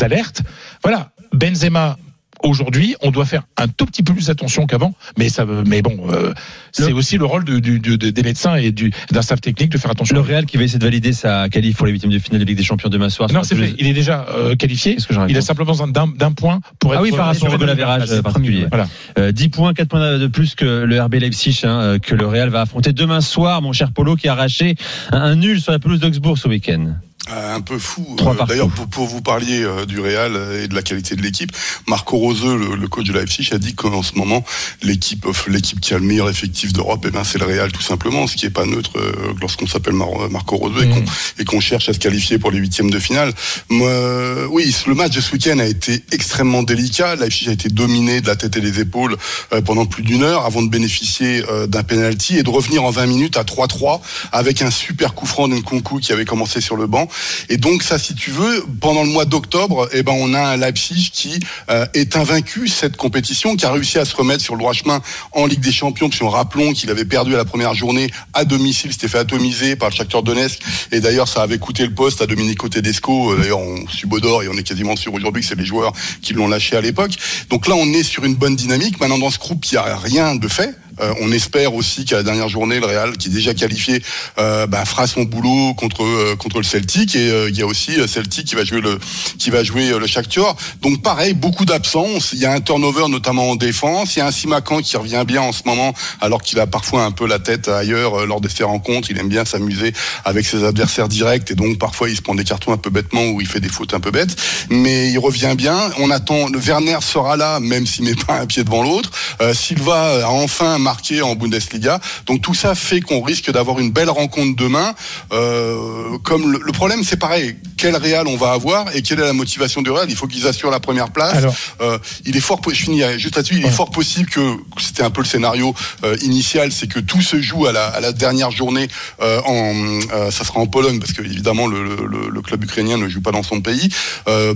alertes. 0.02 0.42
Voilà, 0.84 1.12
Benzema. 1.34 1.98
Aujourd'hui, 2.44 2.96
on 3.02 3.12
doit 3.12 3.26
faire 3.26 3.44
un 3.58 3.68
tout 3.68 3.86
petit 3.86 4.04
peu 4.04 4.14
plus 4.14 4.30
attention 4.30 4.66
qu'avant, 4.66 4.94
mais 5.18 5.30
ça, 5.30 5.46
mais 5.68 5.82
bon, 5.82 5.98
euh, 6.10 6.34
c'est 6.72 6.92
aussi 6.92 7.18
le 7.18 7.26
rôle 7.26 7.44
du- 7.44 7.62
du- 7.62 7.80
du- 7.80 7.98
des 7.98 8.24
médecins 8.24 8.56
et 8.56 8.72
du- 8.72 8.92
d'un 9.12 9.22
staff 9.22 9.42
technique 9.42 9.70
de 9.72 9.78
faire 9.78 9.92
attention. 9.92 10.16
Le 10.16 10.22
Real 10.22 10.46
qui 10.46 10.58
va 10.58 10.64
essayer 10.64 10.80
de 10.80 10.84
valider 10.84 11.14
sa 11.14 11.50
qualif 11.50 11.78
pour 11.78 11.86
les 11.86 11.92
huitièmes 11.92 12.12
de 12.12 12.20
finale 12.20 12.42
de 12.42 12.46
Ligue 12.46 12.58
des 12.58 12.64
Champions 12.64 12.89
demain 12.89 13.10
soir. 13.10 13.32
non, 13.32 13.44
c'est 13.44 13.56
fait. 13.56 13.74
Il 13.78 13.88
est 13.88 13.94
déjà 13.94 14.26
euh, 14.30 14.56
qualifié. 14.56 14.96
Que 14.96 15.30
Il 15.30 15.38
a 15.38 15.42
simplement 15.42 15.72
besoin 15.72 15.88
d'un 15.88 16.08
d'un 16.08 16.32
point 16.32 16.62
pour 16.80 16.94
être. 16.94 17.00
Ah 17.00 17.04
oui, 17.04 17.12
par 17.12 17.28
rapport 17.28 17.54
au 17.54 17.58
goal 17.58 17.68
la 17.68 17.74
average 17.74 18.06
place. 18.08 18.22
particulier. 18.22 18.66
Voilà. 18.70 18.88
Euh, 19.18 19.32
10 19.32 19.50
points, 19.50 19.74
4 19.74 19.88
points 19.89 20.18
de 20.18 20.28
plus 20.28 20.56
que 20.56 20.66
le 20.84 21.02
RB 21.02 21.16
Leipzig, 21.16 21.62
hein, 21.64 21.80
euh, 21.82 22.00
que 22.00 22.16
le 22.16 22.26
Real 22.26 22.50
va 22.50 22.62
affronter 22.62 22.94
demain 22.94 23.22
soir, 23.22 23.62
mon 23.62 23.74
cher 23.74 23.92
Polo, 23.92 24.16
qui 24.16 24.28
a 24.28 24.32
arraché 24.34 24.76
un, 25.12 25.20
un 25.22 25.36
nul 25.36 25.62
sur 25.62 25.72
la 25.72 25.80
pelouse 25.80 26.00
d'Augsbourg 26.00 26.38
ce 26.38 26.48
week-end. 26.48 26.96
Euh, 27.30 27.55
un 27.55 27.61
peu 27.61 27.78
fou. 27.78 28.03
Euh. 28.19 28.45
D'ailleurs, 28.47 28.69
pour, 28.69 28.88
pour 28.88 29.05
vous 29.05 29.22
parliez 29.22 29.61
euh, 29.63 29.86
du 29.86 29.99
Real 29.99 30.36
et 30.63 30.67
de 30.67 30.74
la 30.74 30.82
qualité 30.82 31.15
de 31.15 31.22
l'équipe, 31.22 31.51
Marco 31.88 32.17
Roseux, 32.17 32.57
le, 32.57 32.76
le 32.76 32.88
coach 32.88 33.05
de 33.05 33.13
Leipzig, 33.13 33.47
a 33.53 33.59
dit 33.59 33.76
qu'en 33.76 34.01
ce 34.01 34.15
moment, 34.15 34.43
l'équipe 34.82 35.28
l'équipe 35.47 35.80
qui 35.80 35.93
a 35.93 35.99
le 35.99 36.03
meilleur 36.05 36.30
effectif 36.32 36.74
d'Europe, 36.74 37.05
eh 37.07 37.11
ben, 37.11 37.24
c'est 37.24 37.38
le 37.38 37.45
Real 37.45 37.72
tout 37.72 37.82
simplement, 37.84 38.26
ce 38.26 38.36
qui 38.36 38.47
est 38.47 38.49
pas 38.49 38.65
neutre 38.65 38.91
euh, 38.97 39.34
lorsqu'on 39.39 39.67
s'appelle 39.67 39.93
Mar- 39.93 40.30
Marco 40.32 40.57
Roseux 40.57 40.82
et 40.84 40.88
Mm. 40.88 40.93
qu'on 40.93 41.03
et 41.39 41.45
qu'on 41.45 41.59
cherche 41.59 41.89
à 41.89 41.93
se 41.93 41.99
qualifier 41.99 42.39
pour 42.39 42.49
les 42.49 42.57
huitièmes 42.57 42.89
de 42.89 42.97
finale. 42.99 43.32
Euh, 43.72 44.47
oui, 44.49 44.76
le 44.88 44.95
match 44.95 45.13
de 45.15 45.22
ce 45.22 45.32
week-end 45.32 45.59
a 45.59 45.65
été 45.65 46.03
extrêmement 46.11 46.63
délicat. 46.63 47.15
Leipzig 47.15 47.49
a 47.49 47.51
été 47.51 47.69
dominé 47.69 48.22
de 48.22 48.28
la 48.28 48.36
tête 48.36 48.57
et 48.57 48.61
des 48.61 48.80
épaules 48.80 49.15
euh, 49.53 49.61
pendant 49.61 49.86
plus 49.86 50.01
d'une 50.03 50.24
heure 50.24 50.45
avant 50.45 50.63
de 50.63 50.69
bénéficier 50.69 51.43
euh, 51.49 51.67
d'un 51.67 51.84
penalty 51.84 52.38
et 52.38 52.43
de 52.43 52.49
revenir 52.49 52.84
en 52.84 52.89
20 52.89 53.05
minutes 53.05 53.38
à 53.38 53.43
3-3 53.43 54.01
avec 54.32 54.61
un 54.63 54.72
super 54.72 55.13
coup 55.13 55.28
franc 55.28 55.47
d'un 55.47 55.61
Kunku 55.61 55.99
qui 55.99 56.11
avait 56.13 56.26
commencé 56.26 56.61
sur 56.61 56.76
le 56.76 56.88
banc. 56.88 57.07
Et 57.49 57.57
donc 57.57 57.84
ça, 57.84 57.99
si 57.99 58.16
tu 58.16 58.32
veux, 58.32 58.66
pendant 58.80 59.03
le 59.03 59.09
mois 59.09 59.26
d'octobre, 59.26 59.89
eh 59.91 60.03
ben 60.03 60.14
on 60.16 60.34
a 60.34 60.41
un 60.41 60.57
Leipzig 60.57 61.09
qui 61.14 61.39
euh, 61.70 61.86
est 61.93 62.16
invaincu 62.16 62.68
cette 62.68 62.97
compétition, 62.97 63.55
qui 63.55 63.66
a 63.66 63.72
réussi 63.72 63.99
à 63.99 64.05
se 64.05 64.16
remettre 64.16 64.43
sur 64.43 64.55
le 64.55 64.59
droit 64.59 64.74
chemin 64.74 65.01
en 65.32 65.45
Ligue 65.45 65.62
des 65.62 65.72
Champions. 65.72 66.09
Puis 66.09 66.24
on 66.24 66.30
rappelons 66.30 66.74
qu'il 66.74 66.89
avait 66.89 67.05
perdu 67.05 67.34
à 67.34 67.38
la 67.38 67.45
première 67.45 67.74
journée 67.74 68.09
à 68.34 68.45
domicile, 68.45 68.91
s'était 68.91 69.07
fait 69.07 69.20
atomiser 69.20 69.76
par 69.76 69.89
le 69.89 69.95
Shakhtar 69.95 70.24
Donetsk. 70.24 70.59
Et 70.91 70.99
d'ailleurs, 70.99 71.28
ça 71.28 71.41
avait 71.41 71.59
coûté 71.59 71.86
le 71.86 71.93
poste 71.93 72.22
à 72.22 72.28
Domenico 72.28 72.70
Tedesco. 72.70 73.32
Euh, 73.32 73.38
D'ailleurs, 73.41 73.59
on 73.59 73.88
subodore 73.88 74.43
et 74.43 74.47
on 74.47 74.53
est 74.53 74.64
quasiment 74.64 74.95
sûr 74.95 75.14
aujourd'hui 75.14 75.41
que 75.41 75.47
c'est 75.47 75.55
les 75.55 75.66
joueurs 75.66 75.93
qui 76.22 76.34
l'ont 76.34 76.47
lâché 76.47 76.76
à 76.76 76.82
l'époque. 76.82 77.12
Donc 77.49 77.68
là, 77.68 77.76
on 77.76 77.88
est 77.93 78.03
sur 78.03 78.24
une 78.24 78.36
bonne 78.36 78.55
dynamique. 78.55 78.99
Maintenant, 78.99 79.18
dans 79.18 79.32
ce 79.32 79.39
groupe, 79.39 79.66
il 79.66 79.74
n'y 79.74 79.78
a 79.78 79.97
rien 79.97 80.36
de 80.36 80.47
fait. 80.47 80.76
Euh, 81.02 81.14
on 81.22 81.32
espère 81.32 81.74
aussi 81.74 82.06
qu'à 82.06 82.18
la 82.18 82.24
dernière 82.24 82.49
journée, 82.49 82.80
le 82.80 82.86
Real, 82.86 83.18
qui 83.18 83.30
est 83.30 83.32
déjà 83.32 83.54
qualifié, 83.54 84.02
euh, 84.38 84.68
bah, 84.68 84.86
fera 84.86 85.08
son 85.08 85.24
boulot 85.24 85.74
contre 85.74 86.04
euh, 86.04 86.36
contre 86.36 86.58
le 86.58 86.64
Celtic. 86.64 87.16
Et 87.16 87.30
euh, 87.30 87.49
il 87.49 87.58
y 87.58 87.62
a 87.62 87.66
aussi 87.66 87.93
Celtic 88.08 88.47
qui 88.47 88.56
va 88.56 88.64
jouer 88.64 88.82
le 88.82 88.99
qui 89.38 89.49
va 89.49 89.64
jouer 89.64 89.89
le 89.97 90.08
Shakhtar. 90.08 90.56
Donc 90.82 91.02
pareil, 91.02 91.34
beaucoup 91.34 91.66
d'absences. 91.66 92.32
Il 92.34 92.39
y 92.39 92.45
a 92.45 92.54
un 92.54 92.62
turnover 92.62 93.08
notamment 93.10 93.49
en 93.49 93.56
défense. 93.56 94.16
Il 94.16 94.20
y 94.20 94.22
a 94.22 94.28
un 94.28 94.32
Simakan 94.32 94.82
qui 94.82 94.97
revient 94.97 95.24
bien 95.26 95.41
en 95.41 95.52
ce 95.52 95.64
moment, 95.66 95.93
alors 96.20 96.41
qu'il 96.41 96.60
a 96.60 96.68
parfois 96.68 97.04
un 97.04 97.12
peu 97.12 97.28
la 97.28 97.39
tête 97.39 97.68
ailleurs 97.68 98.26
lors 98.26 98.41
de 98.41 98.47
ses 98.47 98.64
rencontres. 98.64 99.10
Il 99.12 99.20
aime 99.20 99.30
bien 99.30 99.45
s'amuser 99.45 99.93
avec 100.26 100.45
ses 100.45 100.64
adversaires 100.64 101.08
directs 101.08 101.49
et 101.52 101.56
donc 101.56 101.78
parfois 101.78 102.10
il 102.10 102.16
se 102.16 102.22
prend 102.22 102.36
des 102.36 102.43
cartons 102.43 102.74
un 102.74 102.78
peu 102.78 102.89
bêtement 102.89 103.26
ou 103.30 103.41
il 103.41 103.47
fait 103.47 103.60
des 103.60 103.70
fautes 103.70 103.93
un 103.93 103.99
peu 103.99 104.12
bêtes. 104.12 104.36
Mais 104.70 105.10
il 105.10 105.20
revient 105.20 105.54
bien. 105.58 105.78
On 105.99 106.12
attend. 106.12 106.47
Le 106.49 106.60
Werner 106.60 106.99
sera 107.02 107.38
là, 107.38 107.60
même 107.60 107.86
s'il 107.86 108.06
met 108.06 108.16
pas 108.16 108.39
un 108.39 108.45
pied 108.45 108.64
devant 108.64 108.84
l'autre. 108.84 109.12
Silva 109.54 110.26
a 110.26 110.30
enfin 110.30 110.78
marqué 110.92 111.22
en 111.22 111.34
Bundesliga. 111.36 111.96
Donc 112.28 112.38
tout 112.42 112.54
ça 112.64 112.76
fait 112.76 113.02
qu'on 113.08 113.22
risque 113.32 113.50
d'avoir 113.56 113.80
une 113.80 113.92
belle 113.98 114.10
rencontre 114.10 114.56
demain. 114.66 114.89
Euh, 115.32 116.18
comme 116.24 116.52
le, 116.52 116.60
le 116.70 116.72
problème, 116.72 117.02
c'est 117.04 117.18
pareil. 117.28 117.56
Quel 117.78 117.96
Real 117.96 118.28
on 118.28 118.38
va 118.38 118.52
avoir 118.52 118.82
et 118.96 119.02
quelle 119.02 119.20
est 119.20 119.30
la 119.34 119.34
motivation 119.44 119.82
du 119.82 119.89
Real? 119.89 120.08
Il 120.10 120.16
faut 120.16 120.28
qu'ils 120.28 120.48
assurent 120.48 120.70
la 120.80 120.80
première 120.80 121.12
place. 121.12 121.34
Alors. 121.42 121.56
Euh, 121.82 121.98
il 122.26 122.36
est 122.38 122.42
fort, 122.50 122.60
je 122.70 122.92
euh, 122.92 123.18
juste 123.18 123.36
là-dessus. 123.38 123.56
Il 123.62 123.66
est 123.66 123.72
fort 123.82 123.89
possible 123.89 124.30
que 124.30 124.42
c'était 124.86 125.04
un 125.04 125.10
peu 125.16 125.22
le 125.22 125.28
scénario 125.34 125.74
euh, 126.04 126.16
initial, 126.22 126.72
c'est 126.72 126.88
que 126.88 127.00
tout 127.00 127.22
se 127.22 127.42
joue 127.42 127.66
à 127.66 127.72
la, 127.72 127.86
à 127.88 128.00
la 128.02 128.12
dernière 128.12 128.52
journée. 128.52 128.88
en, 129.22 130.00
ça 130.38 130.44
sera 130.48 130.60
en 130.60 130.68
Pologne 130.68 131.00
parce 131.00 131.14
que 131.14 131.22
évidemment 131.22 131.68
le, 131.68 131.80
le- 132.14 132.30
le 132.38 132.42
club 132.42 132.64
ukrainien 132.64 132.98
ne 132.98 133.08
joue 133.14 133.22
pas 133.22 133.32
dans 133.32 133.44
son 133.52 133.62
pays 133.62 133.88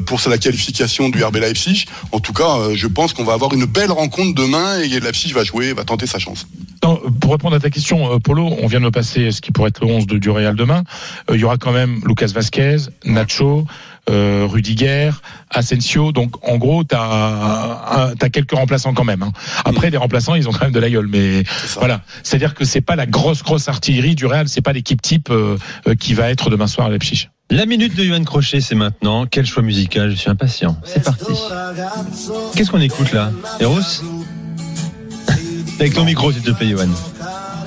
pour 0.05 0.19
la 0.27 0.37
qualification 0.37 1.09
du 1.09 1.23
RB 1.23 1.37
Leipzig. 1.37 1.85
En 2.11 2.19
tout 2.19 2.33
cas, 2.33 2.51
je 2.73 2.87
pense 2.87 3.13
qu'on 3.13 3.23
va 3.23 3.33
avoir 3.33 3.53
une 3.53 3.65
belle 3.65 3.91
rencontre 3.91 4.33
demain 4.43 4.79
et 4.81 4.99
Leipzig 4.99 5.31
va 5.33 5.43
jouer, 5.43 5.73
va 5.73 5.83
tenter 5.83 6.07
sa 6.07 6.19
chance. 6.19 6.24
Non, 6.83 6.99
pour 7.19 7.31
répondre 7.31 7.55
à 7.55 7.59
ta 7.59 7.69
question, 7.69 8.13
euh, 8.13 8.19
Polo, 8.19 8.55
on 8.61 8.67
vient 8.67 8.79
de 8.79 8.85
me 8.85 8.91
passer 8.91 9.31
ce 9.31 9.41
qui 9.41 9.51
pourrait 9.51 9.69
être 9.69 9.83
le 9.83 9.91
11 9.91 10.07
de, 10.07 10.17
du 10.17 10.29
Real 10.29 10.55
demain. 10.55 10.83
Euh, 11.29 11.35
Il 11.35 11.41
y 11.41 11.43
aura 11.43 11.57
quand 11.57 11.71
même 11.71 11.99
Lucas 12.05 12.27
Vasquez, 12.33 12.77
Nacho, 13.05 13.65
euh, 14.09 14.45
Rudiger, 14.47 15.09
Asensio. 15.49 16.11
Donc 16.11 16.35
en 16.47 16.57
gros, 16.57 16.83
tu 16.83 16.95
as, 16.95 18.13
quelques 18.31 18.51
remplaçants 18.51 18.93
quand 18.93 19.03
même. 19.03 19.23
hein. 19.23 19.31
Après, 19.63 19.89
les 19.89 19.97
remplaçants, 19.97 20.35
ils 20.35 20.47
ont 20.47 20.51
quand 20.51 20.65
même 20.65 20.73
de 20.73 20.79
la 20.79 20.89
gueule. 20.89 21.07
Mais 21.07 21.43
voilà, 21.79 22.01
c'est-à-dire 22.21 22.53
que 22.53 22.65
c'est 22.65 22.81
pas 22.81 22.95
la 22.95 23.07
grosse 23.07 23.41
grosse 23.41 23.67
artillerie 23.67 24.13
du 24.15 24.25
Real. 24.27 24.47
C'est 24.47 24.61
pas 24.61 24.73
l'équipe 24.73 25.01
type 25.01 25.29
euh, 25.31 25.57
euh, 25.87 25.95
qui 25.95 26.13
va 26.13 26.29
être 26.29 26.49
demain 26.51 26.67
soir 26.67 26.87
à 26.87 26.89
Leipzig. 26.91 27.29
La 27.51 27.67
minute 27.67 27.95
de 27.95 28.03
Johan 28.03 28.23
Crochet, 28.23 28.59
c'est 28.59 28.73
maintenant. 28.75 29.25
Quel 29.27 29.45
choix 29.45 29.61
musical 29.61 30.09
Je 30.09 30.15
suis 30.15 30.29
impatient. 30.31 30.77
C'est 30.83 31.03
parti. 31.03 31.25
Qu'est-ce 32.55 32.71
qu'on 32.71 32.81
écoute 32.81 33.11
là? 33.13 33.31
Eros? 33.59 33.79
Avec 35.79 35.93
ton 35.93 36.05
micro, 36.05 36.31
s'il 36.31 36.41
te 36.41 36.51
plaît, 36.51 36.69
Johan. 36.69 36.87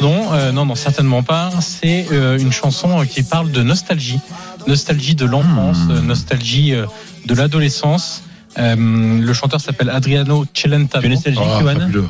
Non, 0.00 0.32
euh, 0.32 0.52
non, 0.52 0.64
non, 0.64 0.74
certainement 0.74 1.22
pas. 1.22 1.50
C'est 1.60 2.06
euh, 2.12 2.38
une 2.38 2.52
chanson 2.52 3.00
euh, 3.00 3.04
qui 3.04 3.22
parle 3.22 3.50
de 3.50 3.62
nostalgie, 3.62 4.20
nostalgie 4.66 5.14
de 5.14 5.24
l'enfance, 5.24 5.78
euh, 5.90 6.00
nostalgie 6.00 6.72
euh, 6.74 6.86
de 7.26 7.34
l'adolescence. 7.34 8.22
Euh, 8.58 8.76
le 8.76 9.32
chanteur 9.32 9.60
s'appelle 9.60 9.90
Adriano 9.90 10.46
Celentano. 10.54 11.02
Tu 11.02 11.06
es 11.06 11.10
nostalgique, 11.10 11.42
Ah, 11.44 11.60
fabuleux. 11.64 12.04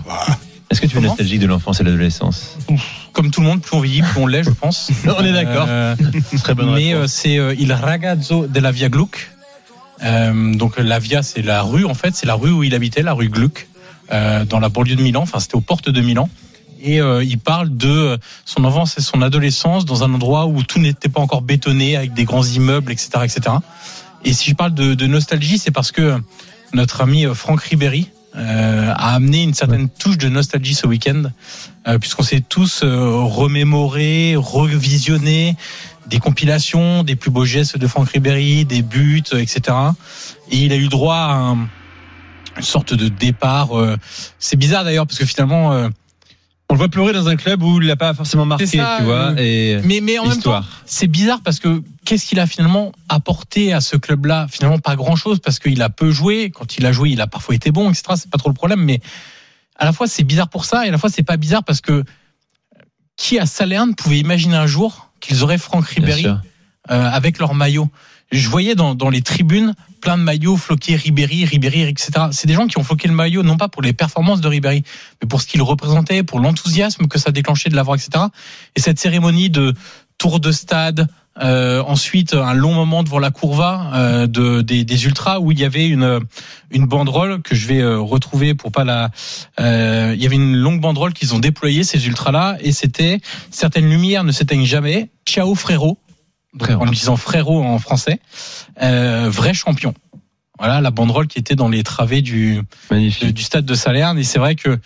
Est-ce 0.70 0.82
que 0.82 0.86
tu 0.86 0.98
es 0.98 1.00
nostalgique 1.00 1.40
de 1.40 1.46
l'enfance 1.46 1.80
et 1.80 1.84
de 1.84 1.88
l'adolescence 1.88 2.56
Comme 3.12 3.30
tout 3.30 3.40
le 3.40 3.46
monde, 3.46 3.62
plus 3.62 3.74
on 3.74 3.80
vieillit, 3.80 4.02
plus 4.02 4.20
on 4.20 4.26
l'est, 4.26 4.42
je 4.42 4.50
pense. 4.50 4.90
On 5.06 5.24
est 5.24 5.32
d'accord. 5.32 5.66
Euh, 5.68 5.96
Très 6.42 6.54
bonne 6.54 6.74
mais 6.74 6.94
c'est 7.06 7.38
euh, 7.38 7.54
Il 7.58 7.72
ragazzo 7.72 8.46
della 8.46 8.70
via 8.70 8.90
Gluck. 8.90 9.30
Euh, 10.02 10.54
donc 10.54 10.78
la 10.78 10.98
via, 10.98 11.22
c'est 11.22 11.42
la 11.42 11.62
rue 11.62 11.84
en 11.84 11.94
fait, 11.94 12.14
c'est 12.14 12.26
la 12.26 12.34
rue 12.34 12.50
où 12.50 12.62
il 12.62 12.74
habitait, 12.74 13.02
la 13.02 13.14
rue 13.14 13.28
Gluck, 13.28 13.67
dans 14.10 14.60
la 14.60 14.68
banlieue 14.68 14.96
de 14.96 15.02
Milan. 15.02 15.22
Enfin, 15.22 15.38
c'était 15.40 15.56
aux 15.56 15.60
portes 15.60 15.90
de 15.90 16.00
Milan. 16.00 16.28
Et 16.80 17.00
euh, 17.00 17.24
il 17.24 17.38
parle 17.38 17.76
de 17.76 18.18
son 18.44 18.64
enfance 18.64 18.96
et 18.98 19.00
son 19.00 19.20
adolescence 19.20 19.84
dans 19.84 20.04
un 20.04 20.14
endroit 20.14 20.46
où 20.46 20.62
tout 20.62 20.78
n'était 20.78 21.08
pas 21.08 21.20
encore 21.20 21.42
bétonné, 21.42 21.96
avec 21.96 22.14
des 22.14 22.24
grands 22.24 22.44
immeubles, 22.44 22.92
etc., 22.92 23.10
etc. 23.24 23.56
Et 24.24 24.32
si 24.32 24.50
je 24.50 24.54
parle 24.54 24.74
de, 24.74 24.94
de 24.94 25.06
nostalgie, 25.08 25.58
c'est 25.58 25.72
parce 25.72 25.90
que 25.90 26.20
notre 26.72 27.00
ami 27.00 27.26
euh, 27.26 27.34
Franck 27.34 27.62
Ribéry 27.62 28.10
euh, 28.36 28.92
a 28.94 29.14
amené 29.16 29.42
une 29.42 29.54
certaine 29.54 29.88
touche 29.88 30.18
de 30.18 30.28
nostalgie 30.28 30.74
ce 30.74 30.86
week-end, 30.86 31.24
euh, 31.88 31.98
puisqu'on 31.98 32.22
s'est 32.22 32.44
tous 32.48 32.82
euh, 32.84 33.10
remémorés, 33.24 34.34
revisionnés 34.36 35.56
des 36.06 36.20
compilations, 36.20 37.02
des 37.02 37.16
plus 37.16 37.30
beaux 37.32 37.44
gestes 37.44 37.76
de 37.76 37.86
Franck 37.88 38.10
Ribéry, 38.10 38.64
des 38.64 38.82
buts, 38.82 39.24
euh, 39.32 39.38
etc. 39.38 39.76
Et 40.52 40.58
il 40.58 40.72
a 40.72 40.76
eu 40.76 40.86
droit 40.88 41.16
à 41.16 41.32
un- 41.34 41.68
une 42.56 42.62
sorte 42.62 42.94
de 42.94 43.08
départ. 43.08 43.78
euh, 43.78 43.96
C'est 44.38 44.56
bizarre 44.56 44.84
d'ailleurs 44.84 45.06
parce 45.06 45.18
que 45.18 45.26
finalement. 45.26 45.72
euh, 45.72 45.88
On 46.70 46.74
le 46.74 46.78
voit 46.78 46.88
pleurer 46.88 47.12
dans 47.14 47.28
un 47.28 47.36
club 47.36 47.62
où 47.62 47.80
il 47.80 47.86
n'a 47.88 47.96
pas 47.96 48.12
forcément 48.14 48.44
marqué, 48.44 48.66
ça, 48.66 48.96
tu 48.98 49.04
vois. 49.04 49.30
euh, 49.32 49.36
Et 49.38 49.80
mais, 49.84 50.00
mais 50.02 50.18
en 50.18 50.24
même 50.24 50.32
temps, 50.32 50.36
histoire. 50.38 50.82
c'est 50.84 51.06
bizarre 51.06 51.40
parce 51.42 51.60
que 51.60 51.82
qu'est-ce 52.04 52.26
qu'il 52.26 52.38
a 52.40 52.46
finalement 52.46 52.92
apporté 53.08 53.72
à 53.72 53.80
ce 53.80 53.96
club-là? 53.96 54.46
Finalement, 54.50 54.78
pas 54.78 54.94
grand-chose 54.96 55.38
parce 55.40 55.58
qu'il 55.60 55.80
a 55.80 55.88
peu 55.88 56.10
joué. 56.10 56.50
Quand 56.50 56.76
il 56.76 56.84
a 56.84 56.92
joué, 56.92 57.10
il 57.10 57.20
a 57.22 57.26
parfois 57.26 57.54
été 57.54 57.70
bon, 57.70 57.88
etc. 57.90 58.02
C'est 58.16 58.30
pas 58.30 58.36
trop 58.38 58.50
le 58.50 58.54
problème, 58.54 58.80
mais 58.84 59.00
à 59.76 59.84
la 59.86 59.92
fois 59.92 60.06
c'est 60.08 60.24
bizarre 60.24 60.48
pour 60.50 60.64
ça 60.66 60.84
et 60.84 60.88
à 60.88 60.92
la 60.92 60.98
fois 60.98 61.08
c'est 61.08 61.22
pas 61.22 61.36
bizarre 61.38 61.64
parce 61.64 61.80
que 61.80 62.04
qui 63.16 63.38
à 63.38 63.46
Salerne 63.46 63.94
pouvait 63.94 64.18
imaginer 64.18 64.56
un 64.56 64.66
jour 64.66 65.10
qu'ils 65.20 65.42
auraient 65.42 65.58
Franck 65.58 65.86
Ribéry 65.86 66.26
euh, 66.26 66.38
avec 66.90 67.38
leur 67.38 67.54
maillot? 67.54 67.88
Je 68.30 68.48
voyais 68.48 68.74
dans, 68.74 68.94
dans 68.94 69.10
les 69.10 69.22
tribunes 69.22 69.74
plein 70.00 70.18
de 70.18 70.22
maillots 70.22 70.56
floqués 70.56 70.96
Ribéry, 70.96 71.44
Ribéry, 71.44 71.82
etc. 71.82 72.10
C'est 72.30 72.46
des 72.46 72.54
gens 72.54 72.66
qui 72.66 72.78
ont 72.78 72.84
floqué 72.84 73.08
le 73.08 73.14
maillot 73.14 73.42
non 73.42 73.56
pas 73.56 73.68
pour 73.68 73.82
les 73.82 73.92
performances 73.92 74.40
de 74.40 74.48
Ribéry, 74.48 74.82
mais 75.20 75.28
pour 75.28 75.40
ce 75.40 75.46
qu'il 75.46 75.62
représentait, 75.62 76.22
pour 76.22 76.40
l'enthousiasme 76.40 77.08
que 77.08 77.18
ça 77.18 77.30
déclenchait 77.30 77.70
de 77.70 77.76
l'avoir, 77.76 77.96
etc. 77.96 78.26
Et 78.76 78.80
cette 78.80 78.98
cérémonie 78.98 79.50
de 79.50 79.74
tour 80.18 80.40
de 80.40 80.52
stade, 80.52 81.08
euh, 81.40 81.82
ensuite 81.86 82.34
un 82.34 82.54
long 82.54 82.74
moment 82.74 83.04
devant 83.04 83.20
la 83.20 83.30
courva 83.30 83.92
euh, 83.94 84.26
de, 84.26 84.60
des, 84.60 84.84
des 84.84 85.04
ultras 85.04 85.38
où 85.38 85.52
il 85.52 85.60
y 85.60 85.64
avait 85.64 85.86
une 85.86 86.20
une 86.72 86.86
banderole 86.86 87.42
que 87.42 87.54
je 87.54 87.68
vais 87.68 87.80
euh, 87.80 88.00
retrouver 88.00 88.54
pour 88.54 88.72
pas 88.72 88.84
la. 88.84 89.10
euh, 89.60 90.14
il 90.16 90.22
y 90.22 90.26
avait 90.26 90.34
une 90.34 90.56
longue 90.56 90.80
banderole 90.80 91.12
qu'ils 91.12 91.34
ont 91.34 91.38
déployée 91.38 91.84
ces 91.84 92.08
ultras 92.08 92.32
là 92.32 92.56
et 92.60 92.72
c'était 92.72 93.20
certaines 93.52 93.88
lumières 93.88 94.24
ne 94.24 94.32
s'éteignent 94.32 94.66
jamais. 94.66 95.10
Ciao 95.26 95.54
frérot. 95.54 95.98
En 96.80 96.86
utilisant 96.86 97.16
frérot 97.16 97.62
en 97.62 97.78
français, 97.78 98.20
euh, 98.82 99.28
vrai 99.30 99.54
champion. 99.54 99.94
Voilà 100.58 100.80
la 100.80 100.90
banderole 100.90 101.28
qui 101.28 101.38
était 101.38 101.54
dans 101.54 101.68
les 101.68 101.82
travées 101.82 102.22
du 102.22 102.62
de- 102.90 103.30
du 103.30 103.42
stade 103.42 103.64
de 103.64 103.74
Salerne 103.74 104.18
et 104.18 104.24
c'est 104.24 104.38
vrai 104.38 104.54
que 104.56 104.78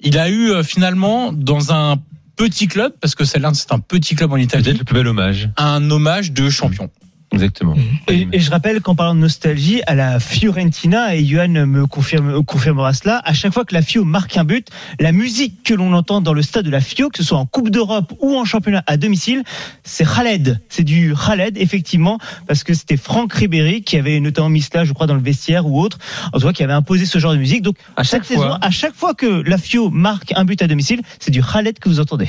il 0.00 0.18
a 0.18 0.28
eu 0.30 0.50
euh, 0.50 0.62
finalement 0.62 1.32
dans 1.32 1.72
un 1.72 1.98
petit 2.36 2.66
club 2.66 2.94
parce 3.00 3.14
que 3.14 3.24
Salerne 3.24 3.54
c'est 3.54 3.72
un 3.72 3.78
petit 3.78 4.14
club 4.14 4.32
en 4.32 4.36
Italie. 4.36 4.62
Peut-être 4.64 4.78
le 4.78 4.84
plus 4.84 4.94
bel 4.94 5.06
hommage. 5.08 5.50
Un 5.58 5.90
hommage 5.90 6.32
de 6.32 6.48
champion. 6.48 6.88
Exactement. 7.32 7.74
Et, 8.08 8.28
et 8.32 8.40
je 8.40 8.50
rappelle 8.50 8.80
qu'en 8.80 8.94
parlant 8.94 9.14
de 9.14 9.20
nostalgie, 9.20 9.80
à 9.86 9.94
la 9.94 10.20
Fiorentina, 10.20 11.14
et 11.14 11.24
Johan 11.24 11.48
me 11.48 11.86
confirme, 11.86 12.44
confirmera 12.44 12.92
cela, 12.92 13.22
à 13.24 13.32
chaque 13.32 13.52
fois 13.52 13.64
que 13.64 13.74
la 13.74 13.82
Fio 13.82 14.04
marque 14.04 14.36
un 14.36 14.44
but, 14.44 14.68
la 15.00 15.12
musique 15.12 15.62
que 15.62 15.74
l'on 15.74 15.92
entend 15.92 16.20
dans 16.20 16.34
le 16.34 16.42
stade 16.42 16.64
de 16.64 16.70
la 16.70 16.80
Fio, 16.80 17.08
que 17.08 17.18
ce 17.18 17.24
soit 17.24 17.38
en 17.38 17.46
Coupe 17.46 17.70
d'Europe 17.70 18.12
ou 18.20 18.36
en 18.36 18.44
championnat 18.44 18.82
à 18.86 18.96
domicile, 18.96 19.42
c'est 19.82 20.04
Khaled. 20.04 20.60
C'est 20.68 20.84
du 20.84 21.14
Khaled, 21.14 21.56
effectivement, 21.56 22.18
parce 22.46 22.64
que 22.64 22.74
c'était 22.74 22.96
Franck 22.96 23.32
Ribéry 23.32 23.82
qui 23.82 23.96
avait 23.96 24.20
notamment 24.20 24.50
mis 24.50 24.62
cela, 24.62 24.84
je 24.84 24.92
crois, 24.92 25.06
dans 25.06 25.14
le 25.14 25.22
vestiaire 25.22 25.66
ou 25.66 25.80
autre, 25.80 25.98
en 26.32 26.38
tout 26.38 26.46
cas, 26.46 26.52
qui 26.52 26.62
avait 26.62 26.72
imposé 26.72 27.06
ce 27.06 27.18
genre 27.18 27.32
de 27.32 27.38
musique. 27.38 27.62
Donc, 27.62 27.76
à 27.96 28.02
chaque 28.02 28.24
fois. 28.24 28.36
saison, 28.36 28.58
à 28.60 28.70
chaque 28.70 28.94
fois 28.94 29.14
que 29.14 29.42
la 29.48 29.58
Fio 29.58 29.90
marque 29.90 30.32
un 30.36 30.44
but 30.44 30.60
à 30.62 30.66
domicile, 30.66 31.02
c'est 31.18 31.30
du 31.30 31.42
Khaled 31.42 31.78
que 31.78 31.88
vous 31.88 32.00
entendez. 32.00 32.28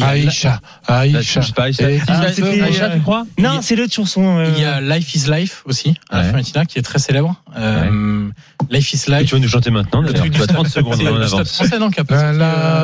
Aïcha, 0.00 0.60
Aïcha. 0.86 1.40
Aïcha. 1.58 1.84
Ah, 2.08 2.22
euh, 2.24 2.90
tu 2.94 3.00
crois 3.02 3.24
Non, 3.38 3.60
c'est 3.60 3.76
l'autre 3.76 3.92
chanson. 3.92 4.38
euh, 4.38 4.50
Il 4.56 4.62
y 4.62 4.64
a 4.64 4.80
Life 4.80 5.14
is 5.14 5.30
Life 5.30 5.62
aussi 5.66 5.94
à 6.10 6.18
la. 6.18 6.24
Fiorentina 6.24 6.64
qui 6.64 6.78
est 6.78 6.82
très 6.82 6.98
célèbre. 6.98 7.34
Euh, 7.56 8.28
Life 8.70 8.92
is 8.94 9.04
Life. 9.10 9.28
tu 9.28 9.34
vas 9.34 9.40
nous 9.40 9.48
chanter 9.48 9.70
maintenant. 9.70 10.00
Le 10.00 10.12
truc 10.14 10.32
Tu 10.32 10.38
du 10.38 10.42
as 10.42 10.46
30 10.46 10.66
stade- 10.66 10.82
secondes 10.84 10.96
c'est 10.98 11.08
en 11.08 11.16
avance. 11.16 11.52
français 11.52 11.78
non 11.78 11.90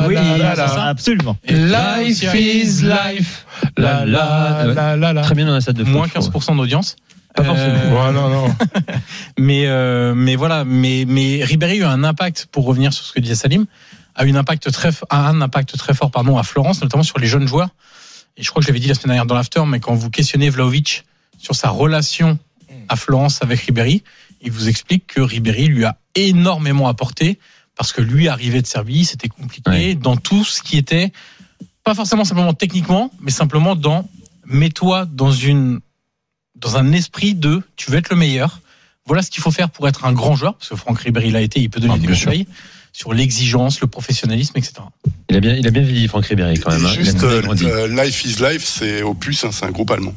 oui, 0.07 0.15
absolument. 0.77 1.35
Life 1.47 2.33
is 2.35 2.83
life. 2.83 3.45
La 3.77 4.05
la 4.05 4.65
la 4.75 4.95
la 4.95 5.13
la. 5.13 5.21
Très 5.21 5.35
bien 5.35 5.45
dans 5.47 5.53
la 5.53 5.61
salle 5.61 5.73
de 5.75 5.83
moins 5.83 6.07
je 6.07 6.19
trouve. 6.19 6.29
15% 6.43 6.55
d'audience. 6.57 6.95
Pas 7.35 7.43
forcément. 7.43 7.73
Ouais, 8.05 8.11
non, 8.11 8.27
non. 8.29 8.55
mais 9.37 9.65
euh, 9.67 10.13
mais 10.15 10.35
voilà, 10.35 10.63
mais 10.65 11.05
mais 11.07 11.43
Ribéry 11.43 11.73
a 11.73 11.75
eu 11.75 11.83
un 11.85 12.03
impact 12.03 12.47
pour 12.51 12.65
revenir 12.65 12.91
sur 12.91 13.05
ce 13.05 13.13
que 13.13 13.19
disait 13.19 13.35
Salim, 13.35 13.65
a 14.19 14.25
eu 14.25 14.31
un 14.31 14.35
impact 14.35 14.71
très 14.71 14.91
a 15.09 15.29
un 15.29 15.41
impact 15.41 15.77
très 15.77 15.93
fort 15.93 16.11
pardon 16.11 16.37
à 16.37 16.43
Florence, 16.43 16.81
notamment 16.81 17.03
sur 17.03 17.19
les 17.19 17.27
jeunes 17.27 17.47
joueurs. 17.47 17.69
Et 18.37 18.43
je 18.43 18.49
crois 18.49 18.59
que 18.61 18.65
je 18.65 18.69
l'avais 18.71 18.79
dit 18.79 18.87
la 18.87 18.93
semaine 18.93 19.07
dernière 19.09 19.25
dans 19.25 19.35
l'after, 19.35 19.63
mais 19.65 19.79
quand 19.79 19.95
vous 19.95 20.09
questionnez 20.09 20.49
Vlaovic 20.49 21.05
sur 21.37 21.55
sa 21.55 21.69
relation 21.69 22.37
à 22.87 22.95
Florence 22.95 23.41
avec 23.41 23.59
Ribéry, 23.61 24.03
il 24.41 24.51
vous 24.51 24.67
explique 24.69 25.07
que 25.07 25.21
Ribéry 25.21 25.67
lui 25.67 25.85
a 25.85 25.97
énormément 26.15 26.87
apporté 26.87 27.39
parce 27.75 27.91
que 27.93 28.01
lui 28.01 28.27
arrivait 28.27 28.61
de 28.61 28.67
Serbie, 28.67 29.05
c'était 29.05 29.29
compliqué 29.29 29.69
Ouais. 29.69 29.95
dans 29.95 30.17
tout 30.17 30.43
ce 30.43 30.61
qui 30.61 30.77
était 30.77 31.11
pas 31.83 31.95
forcément 31.95 32.25
simplement 32.25 32.53
techniquement, 32.53 33.11
mais 33.21 33.31
simplement 33.31 33.75
dans 33.75 34.07
mets-toi 34.45 35.05
dans 35.05 35.31
une 35.31 35.79
dans 36.55 36.75
un 36.77 36.91
esprit 36.91 37.35
de 37.35 37.61
tu 37.77 37.89
veux 37.89 37.97
être 37.97 38.09
le 38.09 38.17
meilleur. 38.17 38.59
Voilà 39.05 39.21
ce 39.21 39.31
qu'il 39.31 39.41
faut 39.41 39.51
faire 39.51 39.69
pour 39.69 39.87
être 39.87 40.05
un 40.05 40.11
grand 40.11 40.35
joueur, 40.35 40.55
parce 40.55 40.69
que 40.69 40.75
Franck 40.75 40.99
Ribéry 40.99 41.31
l'a 41.31 41.41
été, 41.41 41.59
il 41.61 41.69
peut 41.69 41.79
donner 41.79 41.93
Ah, 41.95 41.97
des 41.99 42.13
sûr. 42.15 42.31
Sur 42.93 43.13
l'exigence, 43.13 43.81
le 43.81 43.87
professionnalisme, 43.87 44.57
etc. 44.57 44.73
Il 45.29 45.35
a 45.37 45.39
bien, 45.39 45.53
il 45.55 45.67
a 45.67 45.71
bien 45.71 45.81
vieilli, 45.83 46.07
Franck 46.07 46.25
Ribéry, 46.25 46.59
quand 46.59 46.71
même. 46.71 46.85
hein. 46.85 46.93
Juste, 46.93 47.23
euh, 47.23 47.41
euh, 47.63 48.03
Life 48.03 48.25
is 48.25 48.35
Life, 48.41 48.65
c'est 48.65 49.03
Opus, 49.03 49.43
hein, 49.43 49.49
c'est 49.51 49.65
un 49.65 49.71
groupe 49.71 49.91
allemand. 49.91 50.13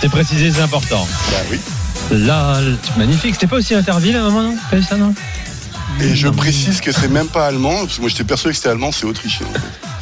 C'est 0.00 0.08
précisé, 0.08 0.50
c'est 0.50 0.62
important. 0.62 1.06
Bah 1.30 1.36
oui. 1.50 1.58
Là, 2.12 2.58
magnifique. 2.96 3.34
C'était 3.34 3.46
pas 3.46 3.56
aussi 3.56 3.74
Interville 3.74 4.16
à 4.16 4.20
un 4.24 4.30
moment, 4.30 4.42
non? 4.42 4.56
T'as 4.70 4.76
vu 4.78 4.82
ça, 4.82 4.96
non? 4.96 5.14
Et 6.00 6.14
je 6.14 6.28
précise 6.28 6.80
que 6.80 6.92
c'est 6.92 7.08
même 7.08 7.28
pas 7.28 7.46
allemand, 7.46 7.80
parce 7.80 7.96
que 7.96 8.00
moi 8.00 8.08
j'étais 8.10 8.24
persuadé 8.24 8.52
que 8.52 8.56
c'était 8.56 8.70
allemand, 8.70 8.90
c'est 8.90 9.04
autrichien. 9.04 9.46
en 9.46 9.52
fait. 9.52 9.60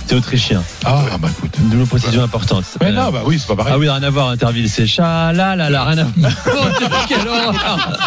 C'est 0.08 0.14
autrichien. 0.14 0.62
Ah, 0.86 1.02
bah 1.20 1.28
écoute. 1.30 1.52
Double 1.58 1.86
précision 1.86 2.22
importante. 2.22 2.64
Mais 2.80 2.92
non, 2.92 3.10
bah 3.10 3.20
oui, 3.26 3.38
c'est 3.38 3.46
pas 3.46 3.56
pareil. 3.56 3.74
Ah 3.74 3.78
oui, 3.78 3.90
rien 3.90 4.02
à 4.02 4.08
voir, 4.08 4.30
Interville, 4.30 4.70
c'est 4.70 4.86
chat, 4.86 5.34
là, 5.34 5.54
là, 5.54 5.68
là, 5.68 5.84
rien 5.84 5.98
à 5.98 6.04
voir. 6.04 6.32
Horreur. 7.26 7.98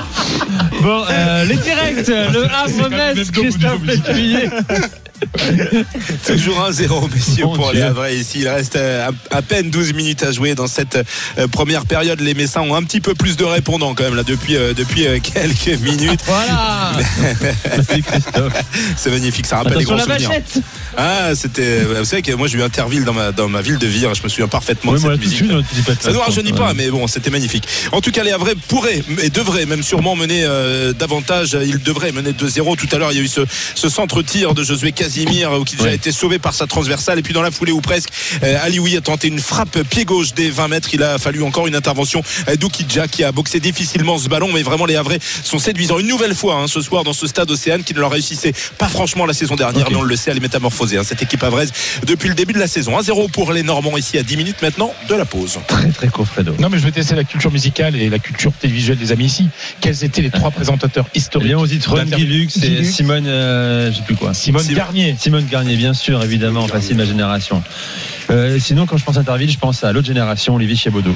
Bon, 0.81 1.03
euh, 1.11 1.45
les 1.45 1.57
directs, 1.57 2.07
le 2.07 2.41
même 2.41 2.49
Havre-Metz, 2.51 3.29
Christophe 3.29 3.81
musical. 3.81 4.15
Toujours 6.25 6.59
1-0, 6.69 7.13
messieurs, 7.13 7.43
pour 7.43 7.71
Dieu. 7.71 7.79
les 7.79 7.85
Havrais 7.85 8.17
ici. 8.17 8.39
Il 8.39 8.47
reste 8.47 8.75
euh, 8.75 9.09
à, 9.29 9.37
à 9.37 9.41
peine 9.41 9.69
12 9.69 9.93
minutes 9.93 10.23
à 10.23 10.31
jouer 10.31 10.55
dans 10.55 10.67
cette 10.67 10.97
euh, 11.37 11.47
première 11.47 11.85
période. 11.85 12.19
Les 12.21 12.33
Messins 12.33 12.61
ont 12.61 12.75
un 12.75 12.83
petit 12.83 13.01
peu 13.01 13.13
plus 13.13 13.37
de 13.37 13.43
répondants 13.43 13.93
quand 13.93 14.03
même 14.03 14.15
là 14.15 14.23
depuis, 14.23 14.55
euh, 14.55 14.73
depuis 14.73 15.05
quelques 15.21 15.79
minutes. 15.81 16.21
Voilà. 16.25 16.93
C'est 18.97 19.11
magnifique, 19.11 19.45
ça 19.45 19.57
rappelle 19.57 19.73
Attention 19.73 19.95
les 19.95 20.01
la 20.01 20.05
grands 20.05 20.19
souvenirs. 20.19 20.63
Ah, 20.97 21.35
c'était. 21.35 21.79
Vous 21.81 22.05
savez 22.05 22.21
que 22.21 22.33
moi 22.33 22.47
j'ai 22.47 22.57
eu 22.57 22.63
Interville 22.63 23.05
dans 23.05 23.13
ma, 23.13 23.31
dans 23.31 23.47
ma 23.47 23.61
ville 23.61 23.77
de 23.77 23.87
Vire. 23.87 24.13
Je 24.13 24.23
me 24.23 24.29
souviens 24.29 24.47
parfaitement 24.47 24.91
Oui, 24.93 25.01
de 25.01 25.09
cette 25.09 25.19
musique. 25.19 25.45
Ça 25.45 25.53
nous 25.53 25.95
façon, 25.99 26.19
rajeunit 26.19 26.51
ouais. 26.51 26.57
pas, 26.57 26.73
mais 26.73 26.89
bon, 26.89 27.07
c'était 27.07 27.29
magnifique. 27.29 27.67
En 27.91 28.01
tout 28.01 28.11
cas, 28.11 28.23
les 28.23 28.31
Havrais 28.31 28.55
pourraient 28.67 29.01
et 29.21 29.29
devraient 29.29 29.65
même 29.65 29.83
sûrement 29.83 30.15
mener 30.15 30.43
euh, 30.43 30.93
davantage. 30.93 31.57
Ils 31.63 31.79
devraient 31.81 32.11
mener 32.11 32.31
2-0. 32.31 32.75
Tout 32.75 32.87
à 32.91 32.97
l'heure, 32.97 33.11
il 33.11 33.17
y 33.17 33.21
a 33.21 33.23
eu 33.23 33.27
ce, 33.27 33.41
ce 33.75 33.89
centre-tir 33.89 34.53
de 34.53 34.63
Josué 34.63 34.91
Casimir 35.11 35.51
euh, 35.51 35.63
qui 35.65 35.75
déjà 35.75 35.89
a 35.89 35.93
été 35.93 36.11
sauvé 36.13 36.39
par 36.39 36.53
sa 36.53 36.67
transversale. 36.67 37.19
Et 37.19 37.21
puis 37.21 37.33
dans 37.33 37.41
la 37.41 37.51
foulée 37.51 37.73
ou 37.73 37.81
presque, 37.81 38.09
euh, 38.43 38.57
Alioui 38.63 38.95
a 38.95 39.01
tenté 39.01 39.27
une 39.27 39.39
frappe 39.39 39.77
pied 39.89 40.05
gauche 40.05 40.33
des 40.33 40.49
20 40.49 40.69
mètres. 40.69 40.89
Il 40.93 41.03
a 41.03 41.17
fallu 41.17 41.43
encore 41.43 41.67
une 41.67 41.75
intervention 41.75 42.23
euh, 42.47 42.55
d'Oukidja 42.55 43.07
qui 43.09 43.23
a 43.25 43.31
boxé 43.33 43.59
difficilement 43.59 44.17
ce 44.17 44.29
ballon. 44.29 44.49
Mais 44.53 44.63
vraiment, 44.63 44.85
les 44.85 44.95
Havrais 44.95 45.19
sont 45.43 45.59
séduisants 45.59 45.99
une 45.99 46.07
nouvelle 46.07 46.33
fois 46.33 46.55
hein, 46.55 46.67
ce 46.67 46.79
soir 46.81 47.03
dans 47.03 47.11
ce 47.13 47.27
stade 47.27 47.51
Océane 47.51 47.83
qui 47.83 47.93
ne 47.93 47.99
leur 47.99 48.11
réussissait 48.11 48.53
pas 48.77 48.87
franchement 48.87 49.25
la 49.25 49.33
saison 49.33 49.55
dernière. 49.55 49.89
Mais 49.89 49.97
on 49.97 50.01
le 50.03 50.15
sait, 50.15 50.31
à 50.31 50.33
les 50.33 50.39
métamorphoser. 50.39 50.97
hein, 50.97 51.03
cette 51.03 51.21
équipe 51.21 51.43
havraise 51.43 51.71
depuis 52.05 52.29
le 52.29 52.35
début 52.35 52.53
de 52.53 52.59
la 52.59 52.67
saison. 52.67 52.97
1-0 52.97 53.29
pour 53.31 53.51
les 53.51 53.63
Normands 53.63 53.97
ici 53.97 54.17
à 54.17 54.23
10 54.23 54.37
minutes 54.37 54.61
maintenant 54.61 54.93
de 55.09 55.15
la 55.15 55.25
pause. 55.25 55.59
Très 55.67 55.89
très 55.91 56.07
court 56.07 56.25
Fredo. 56.27 56.55
Non, 56.57 56.69
mais 56.69 56.79
je 56.79 56.85
vais 56.85 56.91
tester 56.91 57.15
la 57.15 57.25
culture 57.25 57.51
musicale 57.51 57.95
et 57.97 58.09
la 58.09 58.19
culture 58.19 58.53
télévisuelle 58.53 58.97
des 58.97 59.11
amis 59.11 59.25
ici. 59.25 59.49
Quels 59.81 60.03
étaient 60.05 60.21
les 60.21 60.31
trois 60.31 60.51
présentateurs 60.51 61.05
historiques 61.15 61.49
Léon 61.49 61.65
Zitron, 61.65 61.95
d'Inter- 61.97 62.15
Guy 62.15 62.25
Lux 62.25 62.57
et 62.63 62.83
Simone, 62.85 63.25
euh, 63.27 63.91
je 63.91 63.97
sais 63.97 64.03
plus 64.03 64.15
quoi. 64.15 64.33
Simone 64.33 64.65
Garnier. 64.67 65.00
Simone 65.17 65.45
Garnier, 65.45 65.75
bien 65.75 65.93
sûr, 65.93 66.23
évidemment, 66.23 66.67
facile 66.67 66.97
ma 66.97 67.05
génération. 67.05 67.63
Euh, 68.29 68.59
sinon, 68.59 68.85
quand 68.85 68.97
je 68.97 69.03
pense 69.03 69.17
à 69.17 69.21
Interville, 69.21 69.49
je 69.49 69.57
pense 69.57 69.83
à 69.83 69.91
l'autre 69.91 70.07
génération, 70.07 70.55
Olivier 70.55 70.75
Chiabodo. 70.75 71.13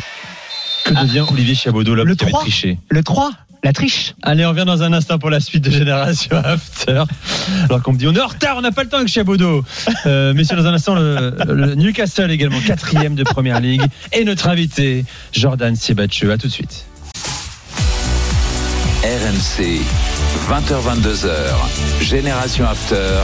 Que 0.86 0.94
devient 0.94 1.26
Olivier 1.32 1.56
Chiabodo, 1.56 1.96
l'homme 1.96 2.08
Le 2.08 2.16
qui 2.16 2.24
avait 2.24 2.32
3 2.32 2.42
triché 2.42 2.78
Le 2.90 3.04
3 3.04 3.32
La 3.64 3.74
triche 3.74 4.14
Allez, 4.22 4.46
on 4.46 4.50
revient 4.50 4.66
dans 4.68 4.84
un 4.84 4.94
instant 4.94 5.18
pour 5.18 5.30
la 5.30 5.40
suite 5.40 5.64
de 5.64 5.72
Génération 5.72 6.36
After. 6.44 7.04
Alors 7.64 7.82
qu'on 7.82 7.94
me 7.94 7.98
dit, 7.98 8.08
on 8.08 8.14
est 8.14 8.22
en 8.22 8.28
retard, 8.28 8.58
on 8.58 8.62
n'a 8.62 8.72
pas 8.72 8.84
le 8.84 8.90
temps 8.90 8.98
avec 8.98 9.10
Chiabodo. 9.10 9.64
Euh, 10.06 10.34
messieurs, 10.34 10.58
dans 10.58 10.68
un 10.68 10.74
instant, 10.74 10.96
le, 10.96 11.34
le 11.48 11.76
Newcastle 11.76 12.30
également, 12.32 12.60
quatrième 12.66 13.16
de 13.16 13.24
Première 13.24 13.60
Ligue. 13.60 13.84
Et 14.14 14.24
notre 14.24 14.48
invité, 14.48 15.06
Jordan 15.32 15.76
Siebatcheux. 15.76 16.32
À 16.32 16.38
tout 16.38 16.48
de 16.48 16.52
suite. 16.52 16.86
RMC, 19.06 19.84
20h22h, 20.50 22.02
Génération 22.02 22.66
After. 22.66 23.22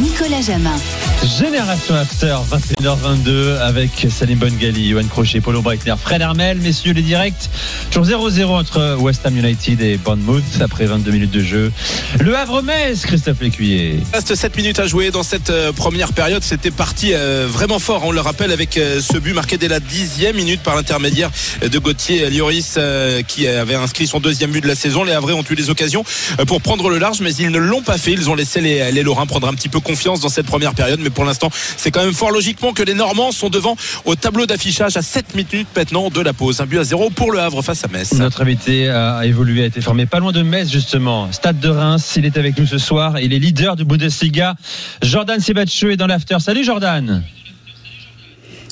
Nicolas 0.00 0.40
Jamin. 0.40 0.76
Génération 1.24 1.94
After, 1.96 2.36
21h22, 2.50 3.58
avec 3.58 3.90
Salim 4.08 4.38
Bongali, 4.38 4.90
Johan 4.90 5.04
Crochet, 5.10 5.40
Paulo 5.40 5.60
Breitner, 5.60 5.94
Fred 6.00 6.20
Hermel, 6.20 6.58
messieurs 6.58 6.92
les 6.92 7.02
directs. 7.02 7.50
Toujours 7.90 8.28
0-0 8.28 8.44
entre 8.46 8.96
West 9.00 9.26
Ham 9.26 9.36
United 9.36 9.80
et 9.80 9.96
Bournemouth 9.96 10.44
après 10.60 10.86
22 10.86 11.10
minutes 11.10 11.30
de 11.32 11.40
jeu. 11.40 11.72
Le 12.20 12.36
Havre-Metz, 12.36 13.06
Christophe 13.06 13.40
Lécuyer. 13.40 14.00
Il 14.00 14.14
reste 14.14 14.34
7 14.34 14.56
minutes 14.56 14.78
à 14.78 14.86
jouer 14.86 15.10
dans 15.10 15.24
cette 15.24 15.50
euh, 15.50 15.72
première 15.72 16.12
période. 16.12 16.44
C'était 16.44 16.70
parti 16.70 17.10
euh, 17.12 17.48
vraiment 17.50 17.80
fort, 17.80 18.04
on 18.04 18.12
le 18.12 18.20
rappelle, 18.20 18.52
avec 18.52 18.76
euh, 18.76 19.00
ce 19.00 19.18
but 19.18 19.32
marqué 19.32 19.58
dès 19.58 19.68
la 19.68 19.80
dixième 19.80 20.36
minute 20.36 20.62
par 20.62 20.76
l'intermédiaire 20.76 21.30
de 21.60 21.78
Gauthier 21.78 22.30
Lloris 22.30 22.78
qui 23.26 23.48
avait 23.48 23.74
inscrit 23.74 24.06
son 24.06 24.20
deuxième 24.20 24.50
but 24.50 24.60
de 24.60 24.68
la 24.68 24.74
saison. 24.76 25.02
Les 25.02 25.12
Havrais 25.12 25.32
ont 25.32 25.44
eu 25.48 25.54
les 25.54 25.70
occasions 25.70 26.04
pour 26.46 26.60
prendre 26.60 26.88
le 26.88 26.98
large, 26.98 27.20
mais 27.20 27.34
ils 27.34 27.50
ne 27.50 27.58
l'ont 27.58 27.82
pas 27.82 27.98
fait. 27.98 28.12
Ils 28.12 28.30
ont 28.30 28.34
laissé 28.34 28.60
les, 28.60 28.92
les 28.92 29.02
Lorrains 29.02 29.26
prendre 29.26 29.48
un 29.48 29.54
petit 29.54 29.68
peu 29.68 29.80
confiance 29.88 30.20
dans 30.20 30.28
cette 30.28 30.46
première 30.46 30.74
période. 30.74 31.00
Mais 31.02 31.10
pour 31.10 31.24
l'instant, 31.24 31.50
c'est 31.76 31.90
quand 31.90 32.04
même 32.04 32.12
fort 32.12 32.30
logiquement 32.30 32.72
que 32.74 32.82
les 32.82 32.94
Normands 32.94 33.32
sont 33.32 33.48
devant 33.48 33.76
au 34.04 34.14
tableau 34.14 34.44
d'affichage 34.46 34.96
à 34.96 35.02
7 35.02 35.34
minutes 35.34 35.68
maintenant 35.74 36.10
de 36.10 36.20
la 36.20 36.32
pause. 36.34 36.60
Un 36.60 36.66
but 36.66 36.78
à 36.78 36.84
zéro 36.84 37.08
pour 37.10 37.32
le 37.32 37.40
Havre 37.40 37.62
face 37.62 37.84
à 37.84 37.88
Metz. 37.88 38.12
Notre 38.12 38.42
invité 38.42 38.88
a 38.90 39.24
évolué, 39.24 39.62
a 39.62 39.66
été 39.66 39.80
formé 39.80 40.04
pas 40.06 40.18
loin 40.20 40.32
de 40.32 40.42
Metz 40.42 40.70
justement, 40.70 41.32
Stade 41.32 41.58
de 41.60 41.68
Reims. 41.70 42.12
Il 42.16 42.26
est 42.26 42.36
avec 42.36 42.58
nous 42.58 42.66
ce 42.66 42.78
soir. 42.78 43.18
Il 43.18 43.32
est 43.32 43.38
leader 43.38 43.76
du 43.76 43.84
Bundesliga. 43.84 44.54
Jordan 45.02 45.40
Siebatcheux 45.40 45.92
est 45.92 45.96
dans 45.96 46.06
l'after. 46.06 46.36
Salut 46.40 46.64
Jordan. 46.64 47.22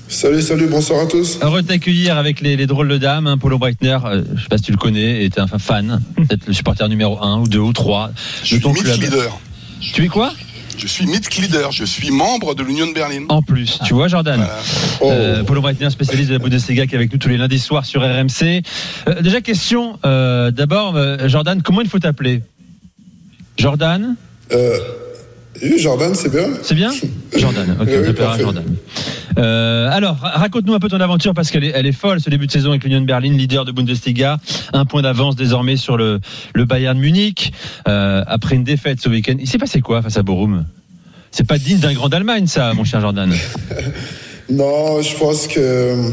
Salut, 0.08 0.40
salut, 0.42 0.66
bonsoir 0.68 1.00
à 1.02 1.06
tous. 1.06 1.38
Heureux 1.42 1.62
de 1.62 1.66
t'accueillir 1.66 2.16
avec 2.16 2.40
les, 2.40 2.56
les 2.56 2.66
drôles 2.66 2.86
de 2.88 2.96
dames. 2.98 3.26
hein. 3.26 3.38
Paulo 3.38 3.58
Breitner, 3.58 3.98
euh, 4.04 4.22
je 4.36 4.42
sais 4.42 4.48
pas 4.48 4.56
si 4.58 4.62
tu 4.64 4.70
le 4.70 4.76
connais, 4.76 5.24
est 5.24 5.36
un 5.40 5.48
fan, 5.48 6.00
peut-être 6.16 6.46
le 6.46 6.52
supporter 6.52 6.88
numéro 6.88 7.20
1 7.20 7.40
ou 7.40 7.48
2 7.48 7.58
ou 7.58 7.72
3 7.72 8.10
Je 8.44 8.56
suis 8.56 8.68
mythique 8.68 9.02
leader. 9.02 9.36
Tu 9.80 10.04
es 10.04 10.08
quoi? 10.08 10.32
Je 10.78 10.86
suis 10.86 11.06
leader. 11.06 11.72
Je 11.72 11.84
suis 11.84 12.10
membre 12.10 12.54
de 12.54 12.62
l'Union 12.62 12.86
de 12.86 12.92
Berlin. 12.92 13.24
En 13.28 13.42
plus, 13.42 13.78
tu 13.84 13.94
vois 13.94 14.08
Jordan. 14.08 14.46
Euh, 15.02 15.44
Paulo 15.44 15.60
Breitner, 15.60 15.90
spécialiste 15.90 16.28
de 16.28 16.34
la 16.34 16.38
Bundesliga, 16.38 16.86
qui 16.86 16.94
est 16.94 16.98
avec 16.98 17.12
nous 17.12 17.18
tous 17.18 17.28
les 17.28 17.36
lundis 17.36 17.58
soirs 17.58 17.84
sur 17.84 18.02
RMC. 18.02 18.62
Euh, 19.08 19.22
déjà 19.22 19.40
question, 19.40 19.98
euh, 20.04 20.50
d'abord 20.50 20.96
euh, 20.96 21.28
Jordan, 21.28 21.62
comment 21.62 21.80
il 21.80 21.88
faut 21.88 21.98
t'appeler? 21.98 22.42
Jordan? 23.56 24.16
Jordan, 25.78 26.14
c'est 26.14 26.30
bien. 26.30 26.48
C'est 26.62 26.74
bien 26.74 26.90
Jordan, 27.36 27.76
ok, 27.80 27.88
Oui, 27.88 28.14
on. 28.18 28.38
Jordan. 28.38 28.64
Euh, 29.38 29.88
alors, 29.90 30.16
ra- 30.18 30.30
raconte-nous 30.30 30.72
un 30.74 30.78
peu 30.78 30.88
ton 30.88 31.00
aventure 31.00 31.34
parce 31.34 31.50
qu'elle 31.50 31.64
est, 31.64 31.72
elle 31.74 31.86
est 31.86 31.92
folle 31.92 32.20
ce 32.20 32.30
début 32.30 32.46
de 32.46 32.52
saison 32.52 32.70
avec 32.70 32.84
l'Union 32.84 33.00
de 33.00 33.06
Berlin, 33.06 33.32
leader 33.32 33.64
de 33.64 33.72
Bundesliga, 33.72 34.38
un 34.72 34.84
point 34.86 35.02
d'avance 35.02 35.36
désormais 35.36 35.76
sur 35.76 35.96
le, 35.96 36.20
le 36.54 36.64
Bayern 36.64 36.98
Munich. 36.98 37.52
Euh, 37.88 38.22
après 38.26 38.56
une 38.56 38.64
défaite 38.64 39.00
ce 39.00 39.08
week-end, 39.08 39.34
il 39.38 39.46
s'est 39.48 39.58
passé 39.58 39.80
quoi 39.80 40.00
face 40.02 40.16
à 40.16 40.22
Borum 40.22 40.64
C'est 41.30 41.46
pas 41.46 41.58
digne 41.58 41.78
d'un 41.78 41.92
grand 41.92 42.08
d'Allemagne, 42.08 42.46
ça, 42.46 42.72
mon 42.74 42.84
cher 42.84 43.00
Jordan. 43.00 43.32
Non, 44.48 45.02
je 45.02 45.16
pense 45.16 45.48
que 45.48 45.58
euh, 45.58 46.10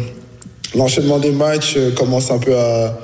l'enchaînement 0.76 1.20
des 1.20 1.32
matchs 1.32 1.78
commence 1.96 2.32
un 2.32 2.40
peu 2.40 2.58
à, 2.58 2.98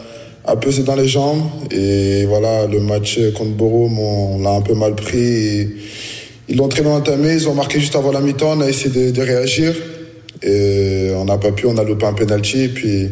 à 0.44 0.56
peser 0.56 0.82
dans 0.82 0.96
les 0.96 1.08
jambes. 1.08 1.44
Et 1.70 2.26
voilà, 2.26 2.66
le 2.66 2.80
match 2.80 3.20
contre 3.36 3.52
Borum, 3.52 4.00
on 4.00 4.42
l'a 4.42 4.50
un 4.56 4.62
peu 4.62 4.74
mal 4.74 4.96
pris. 4.96 5.20
Et 5.20 5.78
ils 6.50 6.58
l'ont 6.58 6.68
bien 6.68 6.86
entamé, 6.88 7.36
ils 7.36 7.47
ont 7.47 7.54
marqué 7.54 7.80
juste 7.80 7.95
avant 7.95 8.12
la 8.12 8.22
mi-temps, 8.22 8.58
on 8.58 8.62
a 8.62 8.68
essayé 8.68 9.12
de, 9.12 9.22
réagir. 9.22 9.74
Et 10.41 11.12
on 11.16 11.26
n'a 11.26 11.38
pas 11.38 11.52
pu, 11.52 11.68
on 11.68 11.78
a 11.78 11.84
loupé 11.84 12.06
un 12.06 12.14
penalty. 12.14 12.70
Puis, 12.70 13.10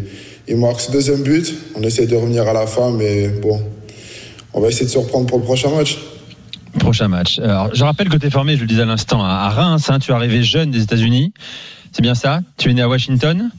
il 0.47 0.57
marque 0.57 0.81
ce 0.81 0.91
deuxième 0.91 1.21
but. 1.21 1.53
On 1.75 1.83
essaie 1.83 2.07
de 2.07 2.15
revenir 2.15 2.47
à 2.47 2.53
la 2.53 2.65
fin, 2.65 2.91
mais 2.91 3.27
bon, 3.27 3.61
on 4.53 4.61
va 4.61 4.69
essayer 4.69 4.85
de 4.85 4.91
se 4.91 4.97
reprendre 4.97 5.27
pour 5.27 5.37
le 5.37 5.43
prochain 5.43 5.69
match. 5.69 5.99
Prochain 6.79 7.09
match. 7.09 7.37
Alors, 7.39 7.73
je 7.75 7.83
rappelle 7.83 8.09
que 8.09 8.17
tu 8.17 8.25
es 8.25 8.29
formé, 8.31 8.55
je 8.55 8.61
le 8.61 8.67
disais 8.67 8.81
à 8.81 8.85
l'instant, 8.85 9.23
à 9.23 9.49
Reims. 9.49 9.87
hein. 9.89 9.99
tu 9.99 10.11
es 10.11 10.13
arrivé 10.15 10.41
jeune 10.41 10.71
des 10.71 10.81
États-Unis. 10.81 11.33
C'est 11.91 12.01
bien 12.01 12.15
ça? 12.15 12.41
Tu 12.57 12.71
es 12.71 12.73
né 12.73 12.81
à 12.81 12.89
Washington? 12.89 13.51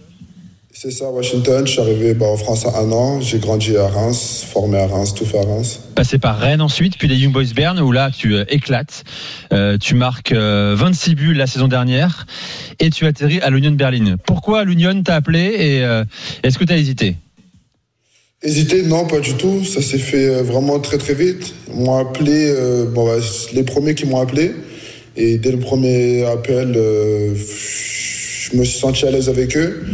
C'est 0.81 0.93
ça, 0.93 1.11
Washington. 1.11 1.67
Je 1.67 1.73
suis 1.73 1.81
arrivé 1.81 2.15
bah, 2.15 2.27
en 2.27 2.37
France 2.37 2.65
à 2.65 2.79
un 2.79 2.93
an. 2.93 3.21
J'ai 3.21 3.41
grandi 3.41 3.77
à 3.77 3.89
Reims, 3.89 4.47
formé 4.49 4.79
à 4.79 4.87
Reims, 4.87 5.13
tout 5.13 5.25
fait 5.25 5.39
à 5.39 5.43
Reims. 5.43 5.81
Passé 5.97 6.19
par 6.19 6.39
Rennes 6.39 6.61
ensuite, 6.61 6.97
puis 6.97 7.09
les 7.09 7.17
Young 7.17 7.33
Boys 7.33 7.53
Bern, 7.53 7.81
où 7.81 7.91
là 7.91 8.13
tu 8.17 8.37
euh, 8.37 8.45
éclates. 8.49 9.03
Euh, 9.53 9.77
tu 9.77 9.97
marques 9.97 10.31
euh, 10.31 10.77
26 10.79 11.17
buts 11.17 11.35
la 11.35 11.49
saison 11.49 11.67
dernière 11.67 12.29
et 12.79 12.91
tu 12.91 13.07
atterris 13.07 13.41
à 13.41 13.51
l'Union 13.51 13.73
Berlin. 13.73 14.19
Pourquoi 14.25 14.63
l'Union 14.63 15.03
t'a 15.03 15.17
appelé 15.17 15.57
et 15.59 15.83
euh, 15.83 16.05
est-ce 16.45 16.61
que 16.61 16.65
tu 16.65 16.73
as 16.73 16.77
hésité 16.77 17.17
Hésiter, 18.45 18.85
non, 18.85 19.05
pas 19.05 19.19
du 19.19 19.35
tout. 19.35 19.65
Ça 19.65 19.83
s'est 19.83 19.99
fait 19.99 20.29
euh, 20.29 20.43
vraiment 20.45 20.79
très 20.79 20.99
très 20.99 21.15
vite. 21.15 21.57
Ils 21.75 21.83
m'ont 21.83 21.97
appelé, 21.97 22.53
euh, 22.57 22.85
bon, 22.85 23.05
bah, 23.05 23.21
les 23.53 23.65
premiers 23.65 23.97
qui 23.97 24.07
m'ont 24.07 24.21
appelé. 24.21 24.53
Et 25.17 25.39
dès 25.39 25.51
le 25.51 25.59
premier 25.59 26.25
appel, 26.25 26.73
euh, 26.77 27.35
je 27.35 28.57
me 28.57 28.63
suis 28.63 28.79
senti 28.79 29.05
à 29.07 29.11
l'aise 29.11 29.29
avec 29.29 29.57
eux. 29.57 29.85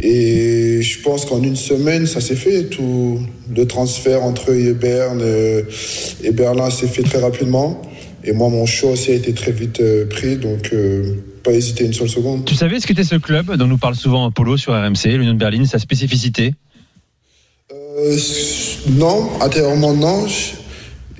Et 0.00 0.80
je 0.80 1.02
pense 1.02 1.24
qu'en 1.24 1.42
une 1.42 1.56
semaine, 1.56 2.06
ça 2.06 2.20
s'est 2.20 2.36
fait. 2.36 2.64
Tout 2.64 3.18
le 3.54 3.66
transfert 3.66 4.22
entre 4.22 4.52
eux 4.52 4.58
et 4.58 4.72
Berne 4.72 5.20
euh, 5.22 5.62
et 6.22 6.30
Berlin 6.30 6.70
s'est 6.70 6.86
fait 6.86 7.02
très 7.02 7.18
rapidement. 7.18 7.82
Et 8.24 8.32
moi, 8.32 8.48
mon 8.48 8.66
choix 8.66 8.92
aussi 8.92 9.10
a 9.10 9.14
été 9.14 9.32
très 9.32 9.52
vite 9.52 9.80
euh, 9.80 10.06
pris. 10.06 10.36
Donc, 10.36 10.70
euh, 10.72 11.14
pas 11.42 11.52
hésiter 11.52 11.84
une 11.84 11.92
seule 11.92 12.08
seconde. 12.08 12.44
Tu 12.44 12.54
savais 12.54 12.78
ce 12.80 12.86
qu'était 12.86 13.04
ce 13.04 13.16
club 13.16 13.54
dont 13.56 13.66
nous 13.66 13.78
parle 13.78 13.94
souvent 13.94 14.30
Polo 14.30 14.56
sur 14.56 14.72
RMC, 14.72 15.16
l'Union 15.16 15.34
de 15.34 15.38
Berlin, 15.38 15.64
sa 15.64 15.78
spécificité? 15.78 16.54
Euh, 17.72 18.16
non, 18.90 19.28
intérieurement 19.40 19.94
non. 19.94 20.26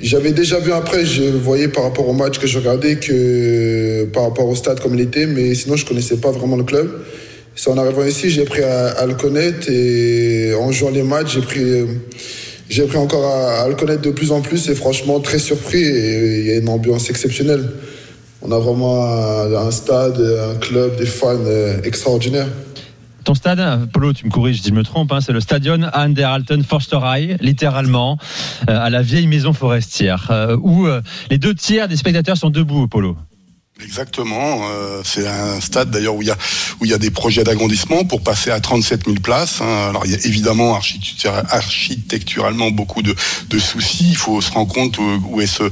J'avais 0.01 0.33
déjà 0.33 0.61
vu 0.61 0.73
après, 0.73 1.05
je 1.05 1.25
voyais 1.25 1.69
par 1.69 1.83
rapport 1.85 2.09
au 2.09 2.13
match 2.13 2.39
que 2.39 2.47
je 2.47 2.59
regardais 2.59 2.97
que 2.97 4.05
par 4.13 4.25
rapport 4.25 4.47
au 4.47 4.55
stade 4.55 4.79
comme 4.79 4.95
il 4.95 5.01
était, 5.01 5.27
mais 5.27 5.55
sinon 5.55 5.75
je 5.75 5.85
connaissais 5.85 6.19
pas 6.19 6.31
vraiment 6.31 6.57
le 6.57 6.63
club. 6.63 7.05
C'est 7.59 7.71
en 7.71 7.77
arrivant 7.77 8.05
ici, 8.05 8.31
j'ai 8.31 8.43
appris 8.43 8.63
à, 8.63 9.05
le 9.05 9.15
connaître 9.15 9.69
et 9.69 10.55
en 10.55 10.71
jouant 10.71 10.91
les 10.91 11.03
matchs, 11.03 11.35
j'ai 11.35 11.41
pris, 11.41 11.87
j'ai 12.71 12.85
appris 12.85 12.99
encore 12.99 13.27
à, 13.27 13.67
le 13.67 13.75
connaître 13.75 14.03
de 14.03 14.13
plus 14.13 14.31
en 14.31 14.41
plus 14.41 14.69
et 14.69 14.77
franchement 14.77 15.19
très 15.19 15.41
surpris 15.41 15.81
il 15.81 16.47
y 16.47 16.53
a 16.53 16.59
une 16.59 16.69
ambiance 16.69 17.11
exceptionnelle. 17.11 17.69
On 18.43 18.53
a 18.53 18.61
vraiment 18.61 19.05
un, 19.05 19.71
stade, 19.73 20.21
un 20.21 20.55
club, 20.61 20.97
des 20.99 21.07
fans 21.07 21.35
euh, 21.45 21.83
extraordinaires. 21.83 22.47
Ton 23.25 23.35
stade, 23.35 23.91
Polo, 23.93 24.13
tu 24.13 24.27
me 24.27 24.31
corriges 24.31 24.63
si 24.63 24.69
je 24.69 24.75
me 24.75 24.85
trompe, 24.85 25.11
hein, 25.11 25.19
c'est 25.21 25.33
le 25.33 25.41
Stadion 25.41 25.81
an 25.93 26.11
der 26.11 26.31
Alten 26.31 26.63
Forsterei, 26.63 27.39
littéralement, 27.41 28.19
euh, 28.71 28.79
à 28.79 28.89
la 28.89 29.03
vieille 29.03 29.27
maison 29.27 29.53
forestière, 29.53 30.29
euh, 30.31 30.57
où 30.63 30.87
les 31.29 31.39
deux 31.39 31.57
tiers 31.57 31.89
des 31.89 31.97
spectateurs 31.97 32.37
sont 32.37 32.51
debout, 32.51 32.87
Polo. 32.87 33.17
Exactement. 33.81 34.69
euh, 34.71 35.03
c'est 35.05 35.27
un 35.29 35.61
stade 35.61 35.91
d'ailleurs 35.91 36.17
où 36.17 36.23
il 36.23 36.29
y 36.29 36.31
a 36.33 36.37
où 36.81 36.85
il 36.85 36.91
y 36.91 36.95
a 36.95 36.99
des 36.99 37.11
projets 37.11 37.45
d'agrandissement 37.45 38.05
pour 38.05 38.23
passer 38.23 38.51
à 38.51 38.59
37 38.61 39.05
000 39.07 39.17
places. 39.21 39.61
hein. 39.61 39.87
Alors 39.91 40.03
il 40.05 40.13
y 40.13 40.15
a 40.15 40.19
évidemment 40.27 40.75
architectura- 40.77 41.45
architecturalement 41.51 42.71
beaucoup 42.73 43.03
de, 43.03 43.15
de 43.49 43.59
soucis. 43.59 44.07
Il 44.11 44.17
faut 44.17 44.41
se 44.41 44.51
rendre 44.51 44.73
compte 44.73 44.99
où, 44.99 45.41
est 45.41 45.47
ce 45.47 45.65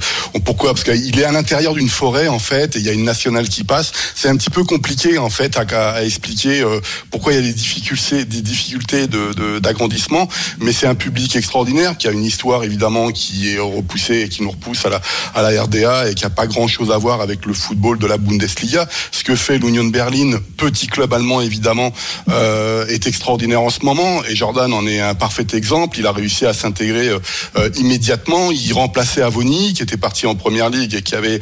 pourquoi? 0.44 0.72
Parce 0.74 0.84
qu'il 0.84 1.18
est 1.18 1.24
à 1.24 1.32
l'intérieur 1.32 1.74
d'une 1.74 1.88
forêt 1.88 2.28
en 2.28 2.38
fait 2.38 2.76
et 2.76 2.78
il 2.78 2.84
y 2.84 2.88
a 2.88 2.92
une 2.92 3.04
nationale 3.04 3.48
qui 3.48 3.64
passe. 3.64 3.90
C'est 4.14 4.28
un 4.28 4.36
petit 4.36 4.50
peu 4.50 4.62
compliqué 4.64 5.18
en 5.18 5.30
fait 5.30 5.56
à, 5.56 5.62
à 5.90 6.02
expliquer 6.04 6.60
euh, 6.62 6.80
pourquoi 7.10 7.32
il 7.32 7.36
y 7.36 7.38
a 7.38 7.42
des 7.42 7.52
difficultés 7.52 8.24
des 8.24 8.42
difficultés 8.42 9.06
de- 9.08 9.58
d'agrandissement. 9.58 10.28
Mais 10.60 10.72
c'est 10.72 10.86
un 10.86 10.94
public 10.94 11.34
extraordinaire 11.34 11.96
qui 11.98 12.06
a 12.06 12.12
une 12.12 12.24
histoire 12.24 12.62
évidemment 12.62 13.10
qui 13.10 13.50
est 13.54 13.58
repoussée 13.58 14.20
et 14.22 14.28
qui 14.28 14.42
nous 14.42 14.50
repousse 14.50 14.84
à 14.86 14.90
la 14.90 15.00
à 15.34 15.42
la 15.42 15.62
RDA 15.62 16.08
et 16.10 16.14
qui 16.14 16.24
a 16.24 16.30
pas 16.30 16.46
grand 16.46 16.68
chose 16.68 16.90
à 16.92 16.98
voir 16.98 17.20
avec 17.20 17.46
le 17.46 17.52
football 17.52 17.95
de 17.96 18.06
la 18.06 18.18
Bundesliga. 18.18 18.88
Ce 19.12 19.24
que 19.24 19.34
fait 19.34 19.58
l'Union 19.58 19.84
Berlin, 19.84 20.38
petit 20.56 20.86
club 20.86 21.12
allemand 21.12 21.40
évidemment, 21.40 21.92
euh, 22.28 22.86
est 22.86 23.06
extraordinaire 23.06 23.62
en 23.62 23.70
ce 23.70 23.84
moment. 23.84 24.22
Et 24.28 24.36
Jordan 24.36 24.72
en 24.72 24.86
est 24.86 25.00
un 25.00 25.14
parfait 25.14 25.46
exemple. 25.54 25.98
Il 25.98 26.06
a 26.06 26.12
réussi 26.12 26.46
à 26.46 26.52
s'intégrer 26.52 27.08
euh, 27.08 27.18
euh, 27.56 27.70
immédiatement. 27.76 28.50
Il 28.52 28.72
remplaçait 28.72 29.22
Avoni, 29.22 29.74
qui 29.74 29.82
était 29.82 29.96
parti 29.96 30.26
en 30.26 30.34
première 30.34 30.70
ligue 30.70 30.94
et 30.94 31.02
qui 31.02 31.14
avait 31.14 31.40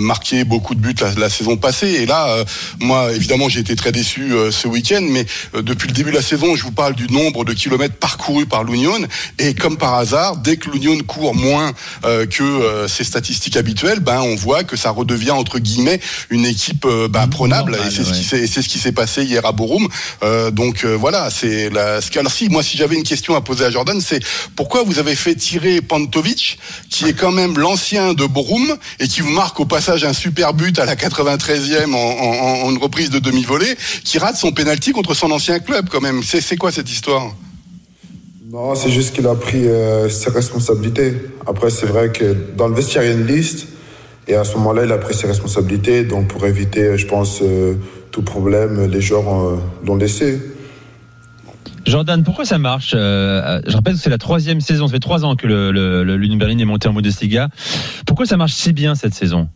marqué 0.00 0.44
beaucoup 0.44 0.74
de 0.74 0.80
buts 0.80 0.94
la, 1.16 1.30
saison 1.30 1.56
passée. 1.56 1.88
Et 1.88 2.06
là, 2.06 2.44
moi, 2.80 3.12
évidemment, 3.12 3.48
j'ai 3.48 3.60
été 3.60 3.76
très 3.76 3.92
déçu 3.92 4.32
ce 4.50 4.68
week-end. 4.68 5.04
Mais 5.08 5.26
depuis 5.54 5.88
le 5.88 5.94
début 5.94 6.10
de 6.10 6.16
la 6.16 6.22
saison, 6.22 6.54
je 6.56 6.62
vous 6.62 6.72
parle 6.72 6.94
du 6.94 7.06
nombre 7.08 7.44
de 7.44 7.52
kilomètres 7.52 7.96
parcourus 7.96 8.46
par 8.46 8.64
l'Union. 8.64 8.98
Et 9.38 9.54
comme 9.54 9.76
par 9.76 9.94
hasard, 9.94 10.36
dès 10.36 10.56
que 10.56 10.70
l'Union 10.70 10.98
court 11.06 11.34
moins 11.34 11.72
que 12.02 12.86
ses 12.88 13.04
statistiques 13.04 13.56
habituelles, 13.56 14.00
ben 14.00 14.20
on 14.20 14.34
voit 14.34 14.64
que 14.64 14.76
ça 14.76 14.90
redevient 14.90 15.30
entre 15.30 15.58
guillemets 15.58 15.91
une 16.30 16.44
équipe 16.46 16.84
euh, 16.84 17.08
ben, 17.08 17.26
prenable. 17.28 17.76
et 17.86 17.90
c'est 17.90 18.04
ce 18.04 18.12
qui 18.12 18.24
s'est 18.24 18.40
et 18.40 18.46
c'est 18.46 18.62
ce 18.62 18.68
qui 18.68 18.78
s'est 18.78 18.92
passé 18.92 19.24
hier 19.24 19.44
à 19.46 19.52
Borum. 19.52 19.88
Euh, 20.22 20.50
donc 20.50 20.84
euh, 20.84 20.94
voilà, 20.96 21.30
c'est 21.30 21.70
la. 21.70 22.00
Alors 22.16 22.32
si 22.32 22.48
moi 22.48 22.62
si 22.62 22.76
j'avais 22.76 22.96
une 22.96 23.02
question 23.02 23.34
à 23.34 23.40
poser 23.40 23.64
à 23.64 23.70
Jordan, 23.70 24.00
c'est 24.00 24.20
pourquoi 24.56 24.82
vous 24.84 24.98
avez 24.98 25.14
fait 25.14 25.34
tirer 25.34 25.80
Pantovic, 25.80 26.58
qui 26.90 27.06
est 27.06 27.14
quand 27.14 27.32
même 27.32 27.58
l'ancien 27.58 28.14
de 28.14 28.24
Borum 28.26 28.76
et 29.00 29.08
qui 29.08 29.20
vous 29.20 29.30
marque 29.32 29.58
au 29.60 29.66
passage 29.66 30.04
un 30.04 30.12
super 30.12 30.54
but 30.54 30.78
à 30.78 30.84
la 30.84 30.94
93e 30.96 31.92
en, 31.92 31.96
en- 31.96 32.62
en 32.66 32.70
une 32.70 32.78
reprise 32.78 33.10
de 33.10 33.18
demi-volée, 33.18 33.76
qui 34.04 34.18
rate 34.18 34.36
son 34.36 34.52
penalty 34.52 34.92
contre 34.92 35.14
son 35.14 35.30
ancien 35.30 35.58
club 35.58 35.88
quand 35.90 36.00
même. 36.00 36.22
C'est 36.22 36.40
c'est 36.40 36.56
quoi 36.56 36.72
cette 36.72 36.90
histoire? 36.90 37.32
Non, 38.50 38.74
c'est 38.74 38.90
juste 38.90 39.14
qu'il 39.14 39.26
a 39.26 39.34
pris 39.34 39.66
euh, 39.66 40.10
ses 40.10 40.28
responsabilités. 40.30 41.14
Après, 41.46 41.70
c'est 41.70 41.86
vrai 41.86 42.12
que 42.12 42.36
dans 42.56 42.68
le 42.68 42.74
vestiaire, 42.74 43.02
il 43.02 43.08
y 43.08 43.10
a 43.10 43.14
une 43.14 43.26
liste. 43.26 43.66
Et 44.28 44.34
à 44.34 44.44
ce 44.44 44.54
moment-là, 44.56 44.84
il 44.84 44.92
a 44.92 44.98
pris 44.98 45.14
ses 45.14 45.26
responsabilités. 45.26 46.04
Donc, 46.04 46.28
pour 46.28 46.46
éviter, 46.46 46.96
je 46.96 47.06
pense, 47.06 47.40
euh, 47.42 47.74
tout 48.10 48.22
problème, 48.22 48.86
les 48.90 49.00
joueurs 49.00 49.58
l'ont 49.84 49.96
laissé. 49.96 50.40
Jordan, 51.84 52.22
pourquoi 52.22 52.44
ça 52.44 52.58
marche 52.58 52.94
Euh, 52.96 53.60
Je 53.66 53.74
rappelle 53.74 53.94
que 53.94 54.00
c'est 54.00 54.10
la 54.10 54.18
troisième 54.18 54.60
saison, 54.60 54.86
ça 54.86 54.92
fait 54.92 55.00
trois 55.00 55.24
ans 55.24 55.34
que 55.34 55.46
le, 55.46 56.04
l'Union 56.16 56.36
Berlin 56.36 56.58
est 56.58 56.64
monté 56.64 56.88
en 56.88 56.92
Bundesliga. 56.92 57.48
Pourquoi 58.06 58.26
ça 58.26 58.36
marche 58.36 58.52
si 58.52 58.72
bien 58.72 58.94
cette 58.94 59.14
saison? 59.14 59.48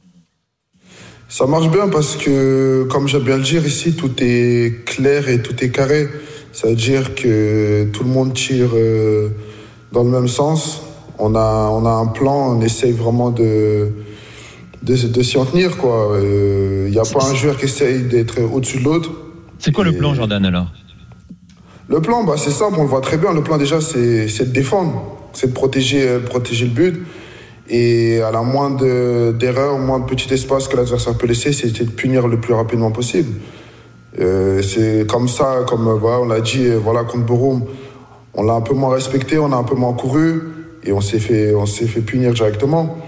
Ça 1.29 1.47
marche 1.47 1.71
bien 1.71 1.89
parce 1.89 2.17
que, 2.17 2.85
comme 2.91 3.09
j'aime 3.09 3.23
bien 3.23 3.37
le 3.37 3.43
dire 3.43 3.65
ici, 3.67 3.95
tout 3.95 4.13
est 4.19 4.85
clair 4.85 5.29
et 5.29 5.43
tout 5.43 5.55
est 5.63 5.71
carré. 5.71 6.09
Ça 6.53 6.69
veut 6.69 6.75
dire 6.75 7.15
que 7.15 7.85
tout 7.93 8.03
le 8.05 8.11
monde 8.11 8.33
tire 8.33 8.71
euh, 8.75 9.29
dans 9.93 10.03
le 10.03 10.11
même 10.11 10.29
sens. 10.29 10.83
On 11.19 11.35
a, 11.35 11.69
on 11.71 11.85
a 11.85 11.91
un 11.91 12.07
plan, 12.07 12.57
on 12.57 12.61
essaye 12.61 12.93
vraiment 12.93 13.31
de, 13.31 13.93
de, 14.83 14.95
de 14.95 15.23
s'y 15.23 15.39
en 15.39 15.45
tenir. 15.45 15.77
quoi. 15.77 16.19
Il 16.21 16.91
n'y 16.91 16.99
a 16.99 17.03
pas 17.03 17.25
un 17.31 17.35
joueur 17.35 17.57
qui 17.57 17.65
essaye 17.67 18.03
d'être 18.03 18.41
au-dessus 18.43 18.79
de 18.79 18.85
l'autre. 18.85 19.11
C'est 19.59 19.73
quoi 19.73 19.85
le 19.85 19.93
plan, 19.93 20.15
Jordan, 20.15 20.45
alors? 20.45 20.67
Le 21.89 22.01
plan, 22.01 22.25
bah, 22.25 22.35
c'est 22.37 22.51
simple, 22.51 22.77
on 22.79 22.83
le 22.83 22.89
voit 22.89 23.01
très 23.01 23.17
bien. 23.17 23.33
Le 23.33 23.43
plan, 23.43 23.59
déjà, 23.59 23.81
c'est 23.81 24.27
de 24.27 24.53
défendre, 24.53 25.19
c'est 25.33 25.49
de 25.49 25.53
protéger, 25.53 26.07
euh, 26.07 26.19
protéger 26.21 26.65
le 26.65 26.73
but. 26.73 27.07
Et 27.69 28.21
à 28.21 28.31
la 28.31 28.43
moindre 28.43 29.33
d'erreur, 29.33 29.79
moindre 29.79 30.07
petit 30.07 30.33
espace 30.33 30.69
que 30.69 30.77
l'adversaire 30.77 31.17
peut 31.19 31.27
laisser, 31.27 31.53
c'est 31.53 31.73
de 31.73 31.91
punir 31.91 32.29
le 32.29 32.39
plus 32.39 32.55
rapidement 32.55 32.93
possible. 32.93 33.33
Euh, 34.21 34.63
c'est 34.63 35.07
comme 35.09 35.29
ça, 35.29 35.65
comme 35.67 35.89
euh, 35.89 35.95
voilà, 35.95 36.21
on 36.21 36.27
l'a 36.27 36.41
dit, 36.41 36.65
euh, 36.65 36.79
voilà, 36.83 37.05
contre 37.05 37.27
Borum, 37.27 37.65
on 38.35 38.45
l'a 38.45 38.55
un 38.55 38.61
peu 38.61 38.73
moins 38.73 38.95
respecté, 38.95 39.39
on 39.39 39.53
a 39.53 39.57
un 39.57 39.65
peu 39.65 39.75
moins 39.75 39.93
couru 39.95 40.43
et 40.85 40.93
on 40.93 41.01
s'est 41.01 41.19
fait, 41.19 41.55
on 41.55 41.67
s'est 41.67 41.87
fait 41.87 42.01
punir 42.01 42.33
directement. 42.33 42.99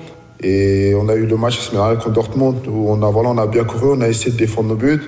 Et 0.40 0.94
on 0.94 1.08
a 1.08 1.14
eu 1.14 1.26
le 1.26 1.36
match 1.36 1.70
dernière 1.70 1.96
contre 1.96 2.10
Dortmund 2.10 2.66
où 2.68 2.90
on 2.90 3.02
a, 3.02 3.10
voilà, 3.10 3.30
on 3.30 3.38
a 3.38 3.46
bien 3.46 3.64
couru, 3.64 3.96
on 3.96 4.00
a 4.00 4.08
essayé 4.08 4.30
de 4.30 4.36
défendre 4.36 4.68
nos 4.68 4.76
buts 4.76 5.00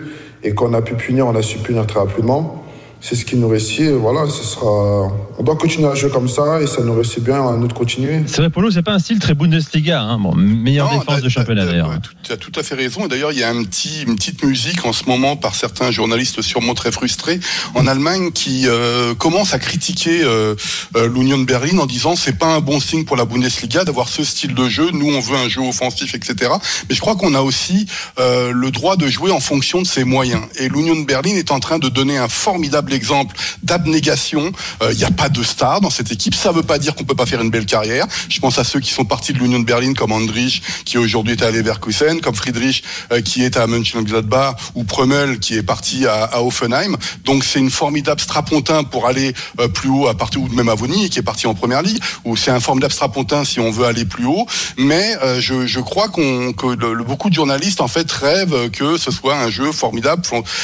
et 0.42 0.54
quand 0.54 0.70
on 0.70 0.74
a 0.74 0.82
pu 0.82 0.94
punir, 0.94 1.26
on 1.26 1.34
a 1.34 1.42
su 1.42 1.58
punir 1.58 1.86
très 1.86 2.00
rapidement. 2.00 2.59
C'est 3.00 3.14
ce 3.14 3.24
qui 3.24 3.36
nous 3.36 3.48
réussit. 3.48 3.80
et 3.80 3.92
Voilà, 3.92 4.26
ce 4.28 4.44
sera. 4.44 5.10
On 5.38 5.42
doit 5.42 5.56
continuer 5.56 5.88
à 5.88 5.94
jouer 5.94 6.10
comme 6.10 6.28
ça 6.28 6.60
et 6.60 6.66
ça 6.66 6.82
nous 6.82 6.94
réussit 6.94 7.22
bien 7.24 7.46
à 7.48 7.56
nous 7.56 7.66
de 7.66 7.72
continuer. 7.72 8.22
C'est 8.26 8.42
vrai, 8.42 8.50
nous, 8.54 8.70
c'est 8.70 8.82
pas 8.82 8.92
un 8.92 8.98
style 8.98 9.18
très 9.18 9.32
Bundesliga. 9.34 10.02
Hein. 10.02 10.18
Bon, 10.18 10.34
meilleure 10.34 10.92
Non, 10.92 10.98
défense 10.98 11.22
de 11.22 11.28
championnat 11.30 11.64
d'ailleurs. 11.64 11.90
Tu 12.22 12.32
as 12.32 12.36
tout 12.36 12.52
à 12.56 12.62
fait 12.62 12.74
raison. 12.74 13.06
Et 13.06 13.08
d'ailleurs, 13.08 13.32
il 13.32 13.38
y 13.38 13.42
a 13.42 13.48
un 13.48 13.64
petit, 13.64 14.02
une 14.06 14.16
petite 14.16 14.44
musique 14.44 14.84
en 14.84 14.92
ce 14.92 15.04
moment 15.06 15.36
par 15.36 15.54
certains 15.54 15.90
journalistes 15.90 16.42
sûrement 16.42 16.74
très 16.74 16.92
frustrés 16.92 17.40
en 17.74 17.86
Allemagne 17.86 18.32
qui 18.32 18.64
euh, 18.66 19.14
commencent 19.14 19.54
à 19.54 19.58
critiquer 19.58 20.22
euh, 20.22 20.54
euh, 20.96 21.08
l'Union 21.08 21.38
de 21.38 21.44
Berlin 21.44 21.78
en 21.78 21.86
disant 21.86 22.16
c'est 22.16 22.38
pas 22.38 22.54
un 22.54 22.60
bon 22.60 22.80
signe 22.80 23.04
pour 23.04 23.16
la 23.16 23.24
Bundesliga 23.24 23.84
d'avoir 23.84 24.08
ce 24.08 24.24
style 24.24 24.54
de 24.54 24.68
jeu. 24.68 24.90
Nous, 24.92 25.10
on 25.10 25.20
veut 25.20 25.36
un 25.36 25.48
jeu 25.48 25.62
offensif, 25.62 26.14
etc. 26.14 26.52
Mais 26.88 26.94
je 26.94 27.00
crois 27.00 27.16
qu'on 27.16 27.34
a 27.34 27.40
aussi 27.40 27.86
euh, 28.18 28.52
le 28.52 28.70
droit 28.70 28.96
de 28.96 29.08
jouer 29.08 29.30
en 29.30 29.40
fonction 29.40 29.80
de 29.80 29.86
ses 29.86 30.04
moyens. 30.04 30.42
Et 30.56 30.68
l'Union 30.68 30.96
de 30.96 31.06
Berlin 31.06 31.34
est 31.36 31.50
en 31.50 31.60
train 31.60 31.78
de 31.78 31.88
donner 31.88 32.18
un 32.18 32.28
formidable 32.28 32.89
exemple 32.92 33.36
d'abnégation. 33.62 34.52
Euh, 34.82 34.92
Il 34.92 34.98
n'y 34.98 35.04
a 35.04 35.10
pas 35.10 35.28
de 35.28 35.42
star 35.42 35.80
dans 35.80 35.90
cette 35.90 36.12
équipe. 36.12 36.34
Ça 36.34 36.50
ne 36.50 36.56
veut 36.56 36.62
pas 36.62 36.78
dire 36.78 36.94
qu'on 36.94 37.04
peut 37.04 37.14
pas 37.14 37.26
faire 37.26 37.40
une 37.40 37.50
belle 37.50 37.66
carrière. 37.66 38.06
Je 38.28 38.38
pense 38.40 38.58
à 38.58 38.64
ceux 38.64 38.80
qui 38.80 38.90
sont 38.92 39.04
partis 39.04 39.32
de 39.32 39.38
l'Union 39.38 39.60
de 39.60 39.64
Berlin 39.64 39.94
comme 39.94 40.12
Andrich, 40.12 40.62
qui 40.84 40.98
aujourd'hui 40.98 41.34
est 41.34 41.42
à 41.42 41.50
Leverkusen, 41.50 42.20
comme 42.20 42.34
Friedrich, 42.34 42.82
euh, 43.12 43.20
qui 43.20 43.44
est 43.44 43.56
à 43.56 43.66
Mönchengladbach, 43.66 44.56
ou 44.74 44.84
Prömel, 44.84 45.38
qui 45.38 45.56
est 45.56 45.62
parti 45.62 46.06
à, 46.06 46.24
à 46.24 46.40
Hoffenheim. 46.40 46.96
Donc 47.24 47.44
c'est 47.44 47.58
une 47.58 47.70
formidable 47.70 48.20
strapontin 48.20 48.84
pour 48.84 49.06
aller 49.06 49.34
euh, 49.58 49.68
plus 49.68 49.88
haut 49.88 50.08
à 50.08 50.14
partir 50.14 50.42
ou 50.42 50.48
même 50.48 50.68
à 50.68 50.74
Vony, 50.74 51.10
qui 51.10 51.18
est 51.18 51.22
parti 51.22 51.46
en 51.46 51.54
première 51.54 51.82
ligue, 51.82 52.00
ou 52.24 52.36
c'est 52.36 52.50
un 52.50 52.60
formidable 52.60 52.92
strapontin 52.92 53.44
si 53.44 53.60
on 53.60 53.70
veut 53.70 53.84
aller 53.84 54.04
plus 54.04 54.24
haut. 54.24 54.46
Mais 54.78 55.16
euh, 55.22 55.40
je, 55.40 55.80
crois 55.80 56.08
que 56.08 57.02
beaucoup 57.02 57.30
de 57.30 57.34
journalistes 57.34 57.80
en 57.80 57.88
fait 57.88 58.10
rêvent 58.10 58.70
que 58.70 58.96
ce 58.96 59.10
soit 59.10 59.36
un 59.36 59.50
jeu 59.50 59.72
formidable, 59.72 60.22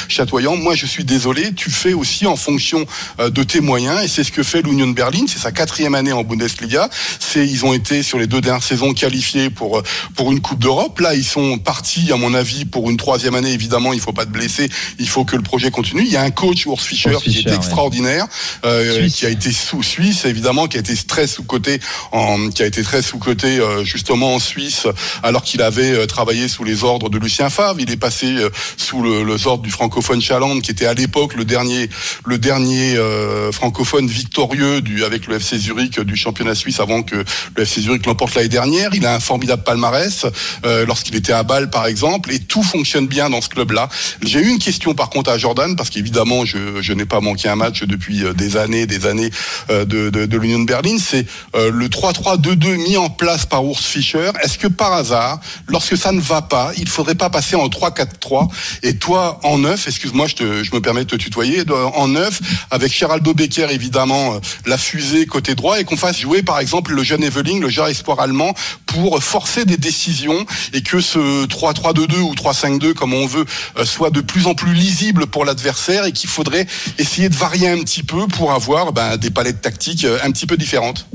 chatoyant. 0.08 0.56
Moi, 0.56 0.74
je 0.74 0.86
suis 0.86 1.04
désolé. 1.04 1.52
Tu 1.54 1.70
fais 1.70 1.92
aussi 1.92 2.15
en 2.24 2.36
fonction 2.36 2.86
euh, 3.20 3.28
de 3.28 3.42
tes 3.42 3.60
moyens, 3.60 4.02
et 4.02 4.08
c'est 4.08 4.24
ce 4.24 4.32
que 4.32 4.42
fait 4.42 4.62
l'Union 4.62 4.86
de 4.86 4.94
Berlin. 4.94 5.26
C'est 5.28 5.40
sa 5.40 5.52
quatrième 5.52 5.94
année 5.94 6.12
en 6.12 6.22
Bundesliga. 6.24 6.88
C'est 7.18 7.46
ils 7.46 7.66
ont 7.66 7.74
été 7.74 8.02
sur 8.02 8.18
les 8.18 8.26
deux 8.28 8.40
dernières 8.40 8.62
saisons 8.62 8.94
qualifiés 8.94 9.50
pour 9.50 9.78
euh, 9.78 9.82
pour 10.14 10.30
une 10.30 10.40
Coupe 10.40 10.60
d'Europe. 10.60 11.00
Là, 11.00 11.14
ils 11.14 11.24
sont 11.24 11.58
partis, 11.58 12.12
à 12.12 12.16
mon 12.16 12.32
avis, 12.32 12.64
pour 12.64 12.88
une 12.88 12.96
troisième 12.96 13.34
année. 13.34 13.52
Évidemment, 13.52 13.92
il 13.92 14.00
faut 14.00 14.12
pas 14.12 14.24
te 14.24 14.30
blesser. 14.30 14.70
Il 15.00 15.08
faut 15.08 15.24
que 15.24 15.34
le 15.34 15.42
projet 15.42 15.72
continue. 15.72 16.02
Il 16.02 16.12
y 16.12 16.16
a 16.16 16.22
un 16.22 16.30
coach, 16.30 16.64
Urs 16.64 16.80
Fischer, 16.80 17.10
Urs 17.10 17.22
qui 17.22 17.40
est 17.40 17.50
ouais. 17.50 17.56
extraordinaire, 17.56 18.26
euh, 18.64 19.08
qui 19.08 19.26
a 19.26 19.30
été 19.30 19.50
sous 19.52 19.82
Suisse, 19.82 20.24
évidemment, 20.24 20.68
qui 20.68 20.76
a 20.76 20.80
été 20.80 20.94
très 20.96 21.26
sous 21.26 21.42
côté, 21.42 21.80
en, 22.12 22.48
qui 22.50 22.62
a 22.62 22.66
été 22.66 22.82
très 22.82 23.02
sous 23.02 23.18
côté 23.18 23.60
justement 23.82 24.34
en 24.34 24.38
Suisse, 24.38 24.86
alors 25.22 25.42
qu'il 25.42 25.62
avait 25.62 25.92
euh, 25.92 26.06
travaillé 26.06 26.48
sous 26.48 26.64
les 26.64 26.84
ordres 26.84 27.08
de 27.08 27.18
Lucien 27.18 27.50
Favre. 27.50 27.80
Il 27.80 27.90
est 27.90 27.96
passé 27.96 28.26
euh, 28.26 28.50
sous 28.76 29.02
le, 29.02 29.24
les 29.24 29.46
ordres 29.46 29.62
du 29.62 29.70
francophone 29.70 30.20
Chaland, 30.20 30.60
qui 30.60 30.70
était 30.70 30.86
à 30.86 30.94
l'époque 30.94 31.34
le 31.34 31.44
dernier, 31.44 31.88
le 32.24 32.38
dernier 32.38 32.96
euh, 32.96 33.52
francophone 33.52 34.06
victorieux 34.06 34.80
du, 34.80 35.04
avec 35.04 35.26
le 35.26 35.36
FC 35.36 35.58
Zurich 35.58 35.98
euh, 35.98 36.04
du 36.04 36.16
championnat 36.16 36.54
suisse 36.54 36.80
avant 36.80 37.02
que 37.02 37.16
le 37.56 37.62
FC 37.62 37.80
Zurich 37.82 38.06
l'emporte 38.06 38.34
l'année 38.34 38.48
dernière. 38.48 38.90
Il 38.94 39.06
a 39.06 39.14
un 39.14 39.20
formidable 39.20 39.62
palmarès 39.62 40.26
euh, 40.64 40.86
lorsqu'il 40.86 41.16
était 41.16 41.32
à 41.32 41.42
Bâle, 41.42 41.70
par 41.70 41.86
exemple, 41.86 42.32
et 42.32 42.38
tout 42.38 42.62
fonctionne 42.62 43.06
bien 43.06 43.30
dans 43.30 43.40
ce 43.40 43.48
club-là. 43.48 43.88
J'ai 44.22 44.40
eu 44.40 44.48
une 44.48 44.58
question 44.58 44.94
par 44.94 45.10
contre 45.10 45.30
à 45.30 45.38
Jordan, 45.38 45.76
parce 45.76 45.90
qu'évidemment, 45.90 46.44
je, 46.44 46.80
je 46.80 46.92
n'ai 46.92 47.06
pas 47.06 47.20
manqué 47.20 47.48
un 47.48 47.56
match 47.56 47.82
depuis 47.84 48.22
des 48.34 48.56
années, 48.56 48.86
des 48.86 49.06
années 49.06 49.30
de, 49.68 49.84
de, 49.84 50.10
de 50.10 50.38
l'Union 50.38 50.60
de 50.60 50.66
Berlin. 50.66 50.96
C'est 50.98 51.26
le 51.54 51.88
3-3-2-2 51.88 52.76
mis 52.76 52.96
en 52.96 53.10
place 53.10 53.46
par 53.46 53.64
Urs 53.64 53.80
Fischer. 53.80 54.30
Est-ce 54.42 54.58
que 54.58 54.68
par 54.68 54.92
hasard, 54.92 55.40
lorsque 55.68 55.96
ça 55.96 56.12
ne 56.12 56.20
va 56.20 56.42
pas, 56.42 56.72
il 56.76 56.88
faudrait 56.88 57.14
pas 57.14 57.30
passer 57.30 57.56
en 57.56 57.68
3-4-3 57.68 58.48
et 58.82 58.96
toi 58.96 59.40
en 59.42 59.58
neuf, 59.58 59.86
excuse-moi, 59.86 60.26
je, 60.26 60.62
je 60.62 60.74
me 60.74 60.80
permets 60.80 61.04
de 61.04 61.10
te 61.10 61.16
tutoyer, 61.16 61.64
en 61.96 62.08
neuf, 62.08 62.40
avec 62.70 62.92
Geraldo 62.92 63.34
Becker 63.34 63.68
évidemment, 63.70 64.34
euh, 64.34 64.38
la 64.66 64.78
fusée 64.78 65.26
côté 65.26 65.54
droit, 65.54 65.80
et 65.80 65.84
qu'on 65.84 65.96
fasse 65.96 66.18
jouer 66.20 66.42
par 66.42 66.58
exemple 66.60 66.92
le 66.92 67.02
jeune 67.02 67.24
Eveling, 67.24 67.60
le 67.60 67.68
jeune 67.68 67.88
espoir 67.88 68.20
allemand, 68.20 68.54
pour 68.86 69.22
forcer 69.22 69.64
des 69.64 69.76
décisions 69.76 70.44
et 70.72 70.82
que 70.82 71.00
ce 71.00 71.46
3-3-2-2 71.46 72.18
ou 72.20 72.34
3-5-2, 72.34 72.92
comme 72.94 73.12
on 73.14 73.26
veut, 73.26 73.44
euh, 73.78 73.84
soit 73.84 74.10
de 74.10 74.20
plus 74.20 74.46
en 74.46 74.54
plus 74.54 74.72
lisible 74.74 75.26
pour 75.26 75.44
l'adversaire 75.44 76.04
et 76.04 76.12
qu'il 76.12 76.28
faudrait 76.30 76.66
essayer 76.98 77.28
de 77.28 77.34
varier 77.36 77.68
un 77.68 77.78
petit 77.78 78.02
peu 78.02 78.26
pour 78.28 78.52
avoir 78.52 78.92
ben, 78.92 79.16
des 79.16 79.30
palettes 79.30 79.60
tactiques 79.62 80.04
euh, 80.04 80.18
un 80.22 80.30
petit 80.30 80.46
peu 80.46 80.56
différentes. 80.56 81.06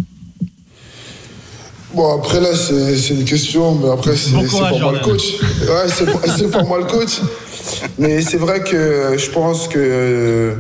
Bon, 1.94 2.18
après 2.20 2.40
là, 2.40 2.50
c'est 2.56 3.10
une 3.14 3.26
question, 3.26 3.76
mais 3.76 3.90
après, 3.92 4.16
c'est 4.16 4.32
Bon 4.32 4.48
pas 4.48 4.72
moi 4.80 4.94
le 4.94 5.00
coach. 5.00 5.24
Ouais, 5.42 5.90
c'est 5.94 6.06
pas- 6.06 6.38
c'est 6.38 6.50
pas 6.50 6.64
moi 6.64 6.78
le 6.80 6.86
coach. 6.86 7.20
Mais 7.98 8.22
c'est 8.22 8.38
vrai 8.38 8.64
que 8.64 9.18
je 9.18 9.30
pense 9.30 9.68
que. 9.68 10.56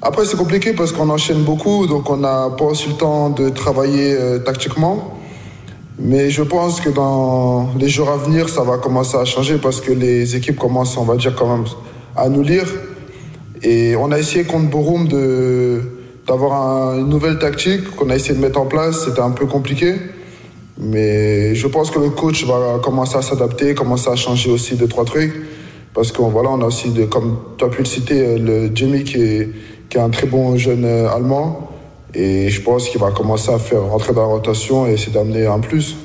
Après, 0.00 0.24
c'est 0.24 0.36
compliqué 0.36 0.72
parce 0.74 0.92
qu'on 0.92 1.08
enchaîne 1.10 1.42
beaucoup, 1.42 1.86
donc 1.86 2.08
on 2.08 2.18
n'a 2.18 2.50
pas 2.56 2.64
aussi 2.66 2.88
le 2.88 2.94
temps 2.94 3.30
de 3.30 3.48
travailler 3.48 4.14
euh, 4.14 4.38
tactiquement. 4.38 5.14
Mais 5.98 6.30
je 6.30 6.42
pense 6.44 6.80
que 6.80 6.88
dans 6.90 7.70
les 7.76 7.88
jours 7.88 8.08
à 8.08 8.16
venir, 8.16 8.48
ça 8.48 8.62
va 8.62 8.78
commencer 8.78 9.16
à 9.16 9.24
changer 9.24 9.58
parce 9.58 9.80
que 9.80 9.90
les 9.90 10.36
équipes 10.36 10.56
commencent, 10.56 10.96
on 10.96 11.02
va 11.04 11.16
dire, 11.16 11.34
quand 11.34 11.48
même 11.56 11.64
à 12.16 12.28
nous 12.28 12.42
lire. 12.42 12.66
Et 13.64 13.96
on 13.96 14.12
a 14.12 14.18
essayé 14.20 14.44
contre 14.44 14.70
Borum 14.70 15.08
d'avoir 16.28 16.52
un- 16.52 16.98
une 17.00 17.08
nouvelle 17.08 17.40
tactique 17.40 17.96
qu'on 17.96 18.10
a 18.10 18.14
essayé 18.14 18.34
de 18.36 18.40
mettre 18.40 18.60
en 18.60 18.66
place. 18.66 19.04
C'était 19.06 19.20
un 19.20 19.32
peu 19.32 19.46
compliqué. 19.46 19.96
Mais 20.80 21.56
je 21.56 21.66
pense 21.66 21.90
que 21.90 21.98
le 21.98 22.10
coach 22.10 22.44
va 22.46 22.78
commencer 22.80 23.16
à 23.16 23.22
s'adapter, 23.22 23.74
commencer 23.74 24.08
à 24.08 24.14
changer 24.14 24.48
aussi 24.52 24.76
deux, 24.76 24.86
trois 24.86 25.04
trucs. 25.04 25.34
Parce 25.92 26.12
qu'on 26.12 26.28
voilà, 26.28 26.50
on 26.50 26.60
a 26.60 26.66
aussi, 26.66 26.90
de, 26.90 27.04
comme 27.06 27.38
tu 27.58 27.64
as 27.64 27.68
pu 27.68 27.80
le 27.80 27.84
citer, 27.86 28.20
euh, 28.24 28.38
le 28.38 28.70
Jamie 28.76 29.02
qui 29.02 29.20
est, 29.20 29.48
qui 29.88 29.96
est 29.96 30.00
un 30.00 30.10
très 30.10 30.26
bon 30.26 30.56
jeune 30.56 30.84
euh, 30.84 31.10
Allemand. 31.10 31.70
Et 32.14 32.48
je 32.48 32.62
pense 32.62 32.88
qu'il 32.88 33.00
va 33.00 33.10
commencer 33.10 33.52
à 33.52 33.58
faire 33.58 33.82
rentrer 33.82 34.14
dans 34.14 34.22
la 34.22 34.28
rotation 34.28 34.86
et 34.86 34.92
essayer 34.92 35.12
d'amener 35.12 35.46
un 35.46 35.60
plus. 35.60 35.96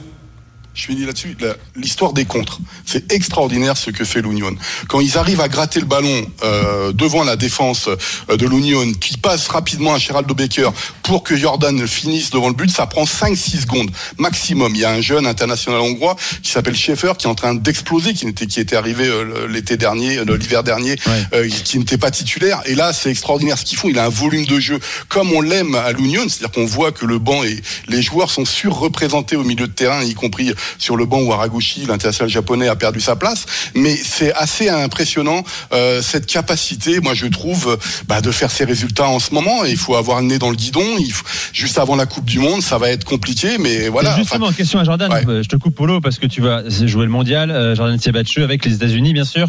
Je 0.74 0.86
finis 0.86 1.06
là-dessus. 1.06 1.38
L'histoire 1.76 2.14
des 2.14 2.26
contres, 2.26 2.60
c'est 2.86 3.12
extraordinaire 3.12 3.78
ce 3.78 3.92
que 3.92 4.04
fait 4.04 4.22
l'Union. 4.22 4.56
Quand 4.88 5.00
ils 5.00 5.18
arrivent 5.18 5.42
à 5.42 5.48
gratter 5.48 5.80
le 5.80 5.86
ballon 5.86 6.26
euh, 6.44 6.92
devant 6.94 7.24
la 7.24 7.36
défense 7.36 7.88
euh, 7.88 8.38
de 8.38 8.48
l'Union, 8.48 8.92
qui 8.94 9.18
passe 9.18 9.48
rapidement 9.48 9.94
à 9.94 9.98
Geraldo 9.98 10.34
Becker 10.34 10.70
pour 11.04 11.24
que 11.24 11.36
Jordan 11.36 11.88
finisse 11.88 12.32
devant 12.32 12.48
le 12.48 12.56
but, 12.56 12.70
ça 12.70 12.88
prend 12.88 13.04
5-6 13.04 13.62
secondes 13.62 13.92
maximum. 14.18 14.74
Il 14.76 14.82
y 14.82 14.86
a 14.86 14.92
un 14.92 15.02
jeune 15.02 15.28
international 15.28 15.80
hongrois 15.82 16.16
qui 16.42 16.52
s'appelle 16.52 16.76
Schaeffer 16.76 17.14
qui 17.18 17.28
est 17.28 17.30
en 17.30 17.36
train 17.36 17.54
d'exploser, 17.54 18.14
qui 18.14 18.28
était 18.28 18.48
qui 18.48 18.60
était 18.60 18.76
arrivé 18.76 19.08
euh, 19.08 19.48
l'été 19.48 19.78
dernier, 19.78 20.18
euh, 20.18 20.38
l'hiver 20.38 20.64
dernier, 20.64 20.96
euh, 21.34 21.48
qui 21.64 21.78
n'était 21.78 21.98
pas 21.98 22.12
titulaire. 22.12 22.62
Et 22.66 22.76
là, 22.76 22.94
c'est 22.94 23.12
extraordinaire 23.12 23.58
ce 23.58 23.66
qu'ils 23.66 23.78
font. 23.78 23.90
Il 23.90 24.00
a 24.00 24.06
un 24.06 24.10
volume 24.10 24.46
de 24.46 24.60
jeu 24.60 24.80
comme 25.10 25.32
on 25.32 25.42
l'aime 25.42 25.76
à 25.76 25.92
l'Union, 25.92 26.24
c'est-à-dire 26.28 26.52
qu'on 26.52 26.66
voit 26.66 26.92
que 26.92 27.06
le 27.06 27.20
banc 27.20 27.44
et 27.44 27.62
les 27.88 28.02
joueurs 28.02 28.32
sont 28.32 28.46
surreprésentés 28.46 29.36
au 29.36 29.44
milieu 29.44 29.68
de 29.68 29.74
terrain, 29.74 30.04
y 30.04 30.14
compris 30.14 30.54
sur 30.78 30.96
le 30.98 31.06
banc 31.06 31.22
où 31.22 31.34
Haraguchi, 31.34 31.86
l'international 31.86 32.30
japonais, 32.30 32.68
a 32.68 32.76
perdu 32.76 33.00
sa 33.00 33.16
place. 33.16 33.46
Mais 33.76 33.96
c'est 33.96 34.34
assez 34.34 34.70
impressionnant 34.70 35.44
euh, 35.74 36.02
cette 36.02 36.26
capacité, 36.26 37.00
moi 37.00 37.14
je 37.14 37.26
trouve, 37.28 37.78
bah, 38.08 38.22
de 38.22 38.32
faire 38.32 38.52
ces 38.52 38.66
résultats 38.66 39.08
en 39.08 39.20
ce 39.20 39.34
moment. 39.34 39.66
Et 39.66 39.72
il 39.72 39.78
faut 39.78 39.96
avoir 39.96 40.22
le 40.22 40.28
nez 40.28 40.40
dans 40.40 40.50
le 40.50 40.56
guidon. 40.56 40.84
Il 41.00 41.12
faut, 41.12 41.26
juste 41.54 41.78
avant 41.78 41.96
la 41.96 42.06
Coupe 42.06 42.26
du 42.26 42.40
Monde, 42.40 42.62
ça 42.62 42.78
va 42.78 42.90
être 42.90 43.04
compliqué, 43.06 43.58
mais 43.60 43.90
voilà. 43.90 44.16
Justement, 44.18 44.46
Enfin, 44.48 44.54
question 44.56 44.80
à 44.80 44.84
Jordan. 44.84 45.12
Euh, 45.28 45.44
Je 45.44 45.50
te 45.50 45.56
coupe 45.56 45.76
Polo 45.76 46.02
parce 46.02 46.18
que 46.20 46.28
tu 46.28 46.42
vas 46.42 46.68
jouer 46.70 47.06
le 47.06 47.12
mondial. 47.12 47.52
euh, 47.52 47.76
Jordan 47.76 48.00
Siebatcheux 48.00 48.44
avec 48.44 48.66
les 48.66 48.74
États-Unis, 48.76 49.14
bien 49.14 49.26
sûr. 49.26 49.48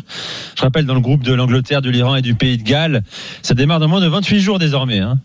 Je 0.56 0.62
rappelle 0.62 0.86
dans 0.86 0.94
le 0.94 1.00
groupe 1.00 1.22
de 1.22 1.32
l'Angleterre, 1.34 1.82
de 1.82 1.90
l'Iran 1.90 2.16
et 2.16 2.22
du 2.22 2.34
Pays 2.34 2.58
de 2.58 2.62
Galles. 2.62 3.02
Ça 3.42 3.54
démarre 3.54 3.80
dans 3.80 3.88
moins 3.88 4.00
de 4.00 4.08
28 4.08 4.40
jours 4.40 4.58
désormais. 4.58 5.00
hein. 5.00 5.18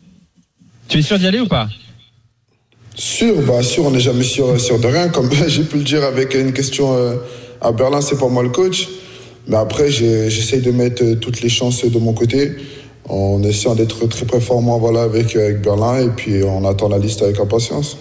Tu 0.87 0.99
es 0.99 1.01
sûr 1.01 1.19
d'y 1.19 1.27
aller 1.27 1.39
ou 1.39 1.47
pas? 1.47 1.69
Sûr, 2.99 3.41
bah 3.43 3.63
sûr, 3.63 3.85
on 3.85 3.91
n'est 3.91 4.01
jamais 4.01 4.25
sûr, 4.25 4.59
sûr 4.59 4.77
de 4.77 4.87
rien. 4.87 5.07
Comme 5.07 5.29
j'ai 5.47 5.63
pu 5.63 5.77
le 5.77 5.83
dire 5.85 6.03
avec 6.03 6.33
une 6.33 6.51
question 6.51 6.97
euh, 6.97 7.15
à 7.61 7.71
Berlin, 7.71 8.01
c'est 8.01 8.19
pas 8.19 8.27
moi 8.27 8.43
le 8.43 8.49
coach. 8.49 8.89
Mais 9.47 9.55
après, 9.55 9.89
j'essaye 9.89 10.59
de 10.59 10.71
mettre 10.71 11.05
euh, 11.05 11.15
toutes 11.15 11.39
les 11.39 11.47
chances 11.47 11.85
de 11.85 11.97
mon 11.97 12.11
côté 12.11 12.51
en 13.07 13.41
essayant 13.43 13.73
d'être 13.73 14.05
très 14.07 14.25
performant 14.25 14.79
voilà, 14.79 15.03
avec, 15.03 15.33
euh, 15.37 15.45
avec 15.45 15.61
Berlin. 15.61 16.01
Et 16.01 16.09
puis, 16.09 16.43
on 16.43 16.65
attend 16.65 16.89
la 16.89 16.97
liste 16.97 17.21
avec 17.21 17.39
impatience. 17.39 17.97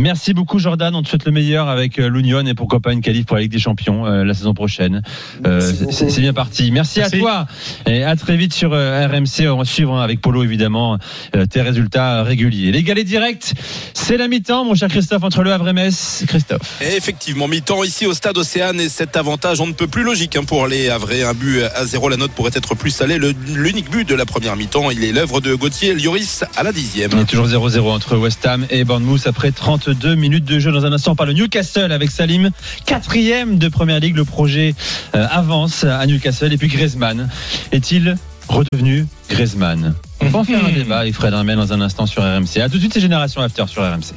Merci 0.00 0.32
beaucoup 0.32 0.58
Jordan, 0.58 0.94
on 0.94 1.02
te 1.02 1.08
souhaite 1.10 1.26
le 1.26 1.30
meilleur 1.30 1.68
avec 1.68 1.98
euh, 1.98 2.08
l'Union 2.08 2.40
et 2.46 2.54
pourquoi 2.54 2.80
pas 2.80 2.94
une 2.94 3.02
qualif 3.02 3.26
pour 3.26 3.36
la 3.36 3.42
Ligue 3.42 3.52
des 3.52 3.58
Champions 3.58 4.06
euh, 4.06 4.24
la 4.24 4.32
saison 4.32 4.54
prochaine. 4.54 5.02
Euh, 5.46 5.60
c'est 5.90 6.20
bien 6.20 6.32
parti. 6.32 6.70
Merci, 6.70 7.02
à 7.02 7.10
toi 7.10 7.46
et 7.86 8.02
à 8.02 8.16
très 8.16 8.38
vite 8.38 8.54
sur 8.54 8.72
euh, 8.72 9.06
RMC. 9.06 9.46
On 9.50 9.58
va 9.58 9.64
suivre 9.66 9.94
hein, 9.94 10.02
avec 10.02 10.22
Polo 10.22 10.42
évidemment 10.42 10.96
euh, 11.36 11.44
tes 11.44 11.60
résultats 11.60 12.22
réguliers. 12.22 12.72
Les 12.72 12.82
galets 12.82 13.04
directs, 13.06 13.52
c'est 13.92 14.16
la 14.16 14.26
mi-temps 14.26 14.64
mon 14.64 14.74
cher 14.74 14.88
Christophe 14.88 15.22
entre 15.22 15.42
le 15.42 15.52
Havre 15.52 15.68
et 15.68 15.72
Metz. 15.74 16.24
Christophe. 16.26 16.80
Et 16.80 16.96
effectivement, 16.96 17.46
mi-temps 17.46 17.84
ici 17.84 18.06
au 18.06 18.14
stade 18.14 18.38
Océane 18.38 18.80
et 18.80 18.88
cet 18.88 19.18
avantage, 19.18 19.60
on 19.60 19.66
ne 19.66 19.72
peut 19.74 19.86
plus 19.86 20.02
logique 20.02 20.34
hein, 20.34 20.44
pour 20.44 20.66
les 20.66 20.88
Havrais. 20.88 21.24
Un 21.24 21.34
but 21.34 21.62
à 21.74 21.84
zéro, 21.84 22.08
la 22.08 22.16
note 22.16 22.30
pourrait 22.32 22.52
être 22.54 22.74
plus 22.74 22.90
salée. 22.90 23.18
Le- 23.18 23.34
L'unique 23.54 23.90
but 23.90 24.08
de 24.08 24.14
la 24.14 24.24
première 24.24 24.56
mi-temps, 24.56 24.90
il 24.90 25.04
est 25.04 25.12
l'œuvre 25.12 25.42
de 25.42 25.54
Gauthier 25.54 25.94
Lloris 25.94 26.42
à 26.56 26.62
la 26.62 26.72
dixième. 26.72 27.10
Il 27.12 27.18
est 27.20 27.24
toujours 27.26 27.48
0-0 27.48 27.80
entre 27.90 28.16
West 28.16 28.46
Ham 28.46 28.64
et 28.70 28.84
Bournemouth 28.84 29.26
après 29.26 29.50
32 29.94 30.14
minutes 30.14 30.44
de 30.44 30.60
jeu 30.60 30.70
dans 30.70 30.86
un 30.86 30.92
instant 30.92 31.16
par 31.16 31.26
le 31.26 31.32
Newcastle 31.32 31.90
avec 31.90 32.12
Salim, 32.12 32.50
quatrième 32.86 33.58
de 33.58 33.68
Première 33.68 33.98
Ligue. 33.98 34.14
Le 34.14 34.24
projet 34.24 34.76
euh, 35.16 35.26
avance 35.28 35.82
à 35.82 36.06
Newcastle 36.06 36.52
et 36.52 36.58
puis 36.58 36.68
Griezmann 36.68 37.28
est-il 37.72 38.16
redevenu 38.48 39.06
Griezmann? 39.28 39.94
On 40.20 40.28
va 40.28 40.38
en 40.38 40.44
faire 40.44 40.64
un 40.64 40.70
débat 40.70 41.00
avec 41.00 41.14
Fred 41.14 41.32
Hermel 41.32 41.56
dans 41.56 41.72
un 41.72 41.80
instant 41.80 42.06
sur 42.06 42.22
RMC. 42.22 42.58
A 42.60 42.68
tout 42.68 42.76
de 42.76 42.78
suite, 42.78 42.94
c'est 42.94 43.00
Génération 43.00 43.40
After 43.42 43.64
sur 43.66 43.82
RMC. 43.82 44.14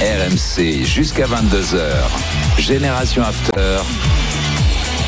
RMC 0.00 0.84
jusqu'à 0.84 1.26
22h. 1.26 2.58
Génération 2.58 3.22
After. 3.22 3.78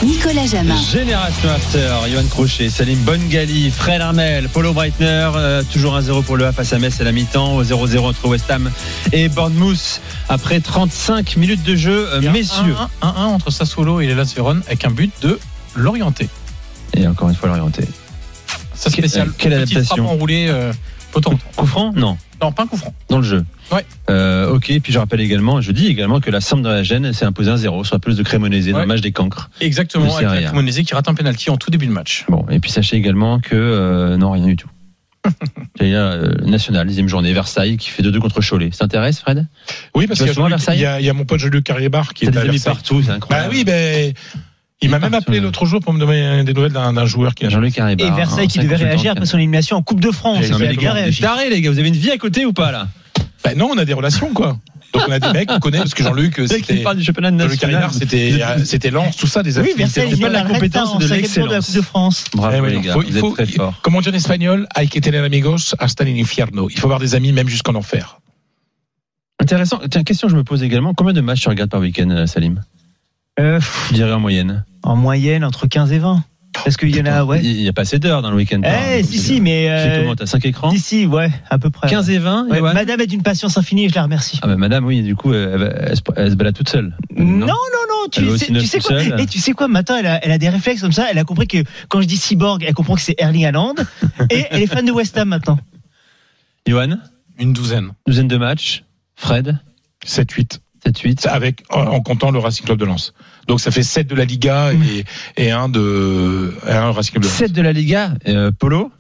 Nicolas 0.05 0.47
Jamin. 0.47 0.77
Génération 0.93 1.48
After, 1.48 1.89
Johan 2.12 2.27
Crochet, 2.31 2.68
Salim 2.68 2.98
Bongali, 3.01 3.70
Fred 3.70 4.01
Armel, 4.01 4.48
Paulo 4.51 4.73
Breitner, 4.73 5.31
euh, 5.35 5.62
toujours 5.73 5.97
1-0 5.98 6.23
pour 6.23 6.36
le 6.36 6.47
A 6.47 6.52
face 6.52 6.73
à 6.73 6.78
Metz 6.78 7.01
à 7.01 7.05
la 7.05 7.12
mi-temps, 7.12 7.56
au 7.56 7.64
0-0 7.64 7.98
entre 8.06 8.27
West 8.28 8.51
Ham 8.51 8.70
et 9.12 9.28
Bournemouth 9.28 10.01
après 10.28 10.60
35 10.60 11.36
minutes 11.36 11.62
de 11.62 11.77
jeu. 11.77 12.09
Euh, 12.12 12.18
Il 12.20 12.24
y 12.24 12.28
a 12.28 12.32
Messieurs. 12.32 12.74
1-1 13.02 13.06
entre 13.27 13.51
Sassuolo 13.51 14.01
et 14.01 14.06
les 14.06 14.14
Las 14.14 14.35
Véron 14.35 14.60
avec 14.66 14.85
un 14.85 14.90
but 14.90 15.12
de 15.23 15.39
l'orienté. 15.74 16.28
Et 16.94 17.06
encore 17.06 17.28
une 17.31 17.35
fois 17.35 17.48
l'orienté. 17.48 17.85
Ça 18.74 18.90
spécial. 18.90 19.28
Que- 19.28 19.32
quelle 19.39 19.52
Petite 19.62 19.77
adaptation 19.78 19.97
frappe 20.05 20.14
enroulée, 20.14 20.48
euh, 21.18 21.20
potent. 21.20 21.38
Coup 21.56 21.66
franc 21.66 21.93
Non. 21.94 22.16
Non, 22.43 22.52
pas 22.52 22.64
un 22.64 22.66
coup 22.66 22.76
franc. 22.76 22.93
Dans 23.09 23.16
le 23.18 23.22
jeu. 23.24 23.44
Ouais. 23.72 23.84
Euh, 24.10 24.51
ok, 24.52 24.70
puis 24.82 24.93
je 24.93 24.98
rappelle 24.98 25.20
également, 25.20 25.60
je 25.62 25.72
dis 25.72 25.86
également 25.86 26.20
que 26.20 26.30
la 26.30 26.40
somme 26.43 26.62
de 26.62 26.68
la 26.68 26.82
gêne 26.82 27.12
s'est 27.14 27.24
imposée 27.24 27.51
1-0 27.51 27.84
sur 27.84 27.94
la 27.94 27.98
pelouse 27.98 28.18
de 28.18 28.22
Crémonésie 28.22 28.70
dans 28.72 28.76
Ouais. 28.76 28.82
le 28.82 28.88
match 28.88 29.01
des 29.01 29.12
cancres. 29.12 29.48
Exactement, 29.60 30.05
Le 30.05 30.10
avec 30.26 30.86
qui 30.86 30.94
rate 30.94 31.09
un 31.09 31.14
penalty 31.14 31.51
en 31.51 31.56
tout 31.56 31.70
début 31.70 31.86
de 31.86 31.93
match. 31.93 32.24
Bon, 32.28 32.44
et 32.51 32.60
puis 32.60 32.70
sachez 32.70 32.97
également 32.97 33.40
que 33.40 33.55
euh, 33.55 34.16
non, 34.18 34.32
rien 34.32 34.44
du 34.47 34.56
tout. 34.56 34.68
Il 35.80 35.88
y 35.88 35.94
a 35.97 35.98
euh, 36.05 36.32
National, 36.44 36.86
deuxième 36.86 37.09
journée, 37.09 37.32
Versailles, 37.32 37.78
qui 37.78 37.90
fait 37.90 38.02
2-2 38.02 38.18
contre 38.20 38.40
Cholet. 38.48 38.70
Ça 38.70 38.84
t'intéresse, 38.84 39.18
Fred? 39.18 39.47
Oui, 39.94 40.06
parce 40.06 40.20
qu'il 40.22 40.28
y, 40.30 40.78
y 40.78 40.84
a- 40.86 41.01
y 41.01 41.09
a 41.10 41.12
mon 41.14 41.24
pote 41.24 41.40
Jean-Luc 41.40 41.64
Carrier-Bar 41.64 42.14
qui 42.14 42.26
est 42.26 42.28
à 42.28 42.30
Versailles. 42.43 42.60
partout, 42.60 43.02
c'est 43.02 43.10
incroyable. 43.10 43.48
Bah 43.48 43.55
oui, 43.56 43.64
ben. 43.64 44.12
Il 44.82 44.90
m'a 44.90 44.98
même 44.98 45.14
appelé 45.14 45.40
l'autre 45.40 45.64
jour 45.64 45.80
pour 45.80 45.92
me 45.94 45.98
donner 45.98 46.44
des 46.44 46.52
nouvelles 46.52 46.72
d'un 46.72 47.06
joueur 47.06 47.34
qui 47.34 47.46
a 47.46 47.48
Jean-Luc 47.48 47.78
Et 47.78 48.10
Versailles 48.10 48.48
qui 48.48 48.58
devait 48.58 48.76
réagir 48.76 49.12
après 49.12 49.26
son 49.26 49.38
élimination 49.38 49.76
en 49.76 49.82
Coupe 49.82 50.00
de 50.00 50.10
France. 50.10 50.40
Les 50.40 50.76
gars, 50.76 51.70
vous 51.70 51.78
avez 51.78 51.88
une 51.88 51.94
vie 51.96 52.10
à 52.10 52.18
côté 52.18 52.44
ou 52.44 52.52
pas 52.52 52.70
là 52.72 52.88
Ben 53.44 53.56
non, 53.56 53.70
on 53.72 53.78
a 53.78 53.84
des 53.84 53.94
relations, 53.94 54.32
quoi. 54.34 54.58
Donc 54.92 55.02
on 55.08 55.12
a 55.12 55.18
des 55.18 55.30
mecs 55.32 55.48
qu'on 55.48 55.58
connaît, 55.58 55.78
parce 55.78 55.92
que 55.94 56.02
Jean-Luc, 56.02 56.40
c'était. 56.46 56.76
parle 56.76 56.96
du 56.96 57.04
championnat 57.04 57.30
national. 57.30 57.88
C'était 57.92 58.38
c'était 58.64 58.90
Lens, 58.90 59.16
tout 59.16 59.26
ça, 59.26 59.42
des 59.42 59.58
Oui, 59.58 59.72
affinités. 59.72 59.82
Versailles, 60.00 60.10
C'est 60.14 60.20
pas 60.22 60.28
de 60.28 60.32
la 60.34 60.42
compétence, 60.42 60.98
de 60.98 61.06
l'excellence. 61.06 61.66
Coupe 61.66 61.74
de 61.76 61.80
France. 61.82 62.24
Bravo 62.34 62.56
Eh 62.56 62.60
oui, 62.60 62.70
les 62.72 62.80
gars, 62.80 62.92
faut- 62.92 63.00
vous 63.02 63.08
il 63.08 63.12
faut- 63.18 63.28
êtes 63.30 63.34
très 63.34 63.46
forts. 63.46 63.74
Comment 63.82 64.00
dit 64.00 64.08
en 64.08 64.12
espagnol 64.14 64.66
Hay 64.74 64.88
que 64.88 64.98
tener 65.00 65.18
amigos 65.18 65.74
hasta 65.78 66.04
el 66.04 66.18
infierno. 66.18 66.68
Il 66.70 66.78
faut 66.78 66.86
avoir 66.86 67.00
des 67.00 67.14
amis 67.14 67.32
même 67.32 67.48
jusqu'en 67.48 67.74
enfer. 67.74 68.18
Intéressant. 69.40 69.80
Tiens, 69.90 70.02
question 70.02 70.28
que 70.28 70.32
je 70.32 70.36
me 70.38 70.44
pose 70.44 70.62
également. 70.62 70.94
Combien 70.94 71.12
de 71.12 71.20
matchs 71.20 71.40
tu 71.42 71.48
regardes 71.48 71.70
par 71.70 71.80
week-end, 71.80 72.08
euh, 72.10 72.26
Salim? 72.26 72.62
Euh, 73.38 73.60
Je 73.88 73.94
dirais 73.94 74.12
en 74.12 74.20
moyenne. 74.20 74.64
en 74.82 74.96
moyenne, 74.96 75.44
entre 75.44 75.66
15 75.66 75.92
et 75.92 75.98
20. 75.98 76.22
Est-ce 76.64 76.78
qu'il 76.78 76.94
y 76.96 77.00
en 77.02 77.04
a, 77.06 77.22
ouais. 77.22 77.40
Il 77.44 77.60
n'y 77.60 77.68
a 77.68 77.72
pas 77.74 77.82
assez 77.82 77.98
d'heures 77.98 78.22
dans 78.22 78.30
le 78.30 78.36
week-end. 78.36 78.62
Eh, 78.64 79.02
si, 79.02 79.18
si, 79.18 79.40
mais. 79.42 79.66
Euh, 79.68 80.00
comment 80.00 80.16
T'as 80.16 80.24
5 80.26 80.44
écrans 80.46 80.70
Si, 80.70 80.78
si, 80.80 81.06
ouais, 81.06 81.30
à 81.50 81.58
peu 81.58 81.68
près. 81.68 81.88
15 81.88 82.08
et 82.08 82.18
20 82.18 82.48
Ouais, 82.48 82.58
Johan 82.58 82.72
Madame 82.72 83.00
est 83.02 83.06
d'une 83.06 83.22
patience 83.22 83.58
infinie 83.58 83.84
et 83.84 83.88
je 83.90 83.94
la 83.94 84.02
remercie. 84.04 84.38
Ah 84.42 84.46
bah 84.46 84.56
madame, 84.56 84.86
oui, 84.86 85.02
du 85.02 85.14
coup, 85.14 85.34
elle, 85.34 85.94
se- 85.94 86.00
elle 86.16 86.30
se 86.30 86.34
balade 86.36 86.54
toute 86.56 86.70
seule. 86.70 86.96
Non, 87.14 87.46
non, 87.46 87.46
non, 87.46 88.04
Elle 88.06 88.10
tu 88.10 88.38
sais, 88.38 88.46
tu 88.46 88.80
quoi 88.80 89.00
seule. 89.02 89.20
Et 89.20 89.26
tu 89.26 89.38
sais 89.38 89.52
quoi 89.52 89.68
Maintenant, 89.68 89.96
elle 89.98 90.06
a, 90.06 90.24
elle 90.24 90.32
a 90.32 90.38
des 90.38 90.48
réflexes 90.48 90.80
comme 90.80 90.92
ça. 90.92 91.06
Elle 91.10 91.18
a 91.18 91.24
compris 91.24 91.46
que 91.46 91.58
quand 91.88 92.00
je 92.00 92.06
dis 92.06 92.16
cyborg, 92.16 92.64
elle 92.66 92.72
comprend 92.74 92.94
que 92.94 93.02
c'est 93.02 93.16
Erling 93.18 93.44
Haaland. 93.44 93.74
et 94.30 94.46
elle 94.50 94.62
est 94.62 94.66
fan 94.66 94.84
de 94.86 94.92
West 94.92 95.16
Ham 95.18 95.28
maintenant. 95.28 95.58
Johan 96.66 96.96
Une 97.38 97.52
douzaine. 97.52 97.90
Douzaine 98.06 98.28
de 98.28 98.38
matchs. 98.38 98.82
Fred 99.14 99.58
7-8. 100.06 100.58
7-8. 100.84 101.28
Avec, 101.28 101.62
en, 101.70 101.80
en 101.82 102.00
comptant 102.00 102.30
le 102.30 102.38
Racing 102.38 102.64
Club 102.66 102.78
de 102.78 102.84
Lens. 102.84 103.12
Donc 103.46 103.60
ça 103.60 103.70
fait 103.70 103.82
7 103.82 104.06
de 104.08 104.14
la 104.14 104.24
Liga 104.24 104.72
et, 104.72 105.04
et 105.36 105.50
un 105.52 105.68
de 105.68 106.54
et 106.66 106.72
un 106.72 106.90
Racing 106.92 107.12
Club 107.12 107.22
de 107.22 107.28
Lens. 107.28 107.36
7 107.36 107.52
de 107.52 107.62
la 107.62 107.72
Liga. 107.72 108.14
Euh, 108.26 108.50
Polo 108.50 108.90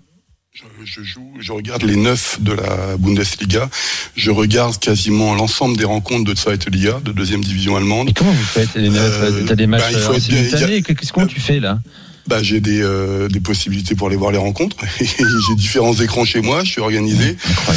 Je, 0.52 0.62
je 0.84 1.02
joue, 1.02 1.32
je 1.40 1.52
regarde 1.52 1.82
les 1.82 1.96
neuf 1.96 2.40
de 2.40 2.52
la 2.52 2.96
Bundesliga. 2.96 3.68
Je 4.14 4.30
regarde 4.30 4.78
quasiment 4.78 5.34
l'ensemble 5.34 5.76
des 5.76 5.84
rencontres 5.84 6.24
de 6.24 6.34
Zweite 6.36 6.70
Liga, 6.70 7.00
de 7.04 7.12
deuxième 7.12 7.42
division 7.44 7.76
allemande. 7.76 8.08
Et 8.10 8.12
comment 8.12 8.32
vous 8.32 8.42
faites 8.44 8.74
les 8.74 8.88
neuf? 8.88 9.20
Euh, 9.22 9.44
T'as 9.46 9.54
des 9.56 9.66
matchs 9.66 9.92
bah, 9.92 9.98
faut 9.98 10.12
euh, 10.12 10.16
en 10.16 10.20
simultané? 10.20 10.82
Qu'est-ce 10.82 11.12
que 11.12 11.24
tu 11.26 11.40
fais 11.40 11.60
là? 11.60 11.80
Bah, 12.26 12.42
j'ai 12.42 12.60
des, 12.60 12.82
euh, 12.82 13.28
des 13.28 13.40
possibilités 13.40 13.94
pour 13.94 14.08
aller 14.08 14.16
voir 14.16 14.32
les 14.32 14.38
rencontres. 14.38 14.76
j'ai 15.00 15.54
différents 15.54 15.94
écrans 15.94 16.24
chez 16.24 16.40
moi, 16.40 16.64
je 16.64 16.70
suis 16.70 16.80
organisé. 16.80 17.36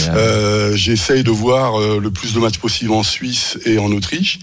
Euh, 0.09 0.75
J'essaye 0.75 1.23
de 1.23 1.31
voir 1.31 1.79
euh, 1.79 1.99
le 1.99 2.11
plus 2.11 2.33
de 2.33 2.39
matchs 2.39 2.57
possible 2.57 2.91
en 2.91 3.03
Suisse 3.03 3.57
et 3.65 3.77
en 3.77 3.91
Autriche. 3.91 4.39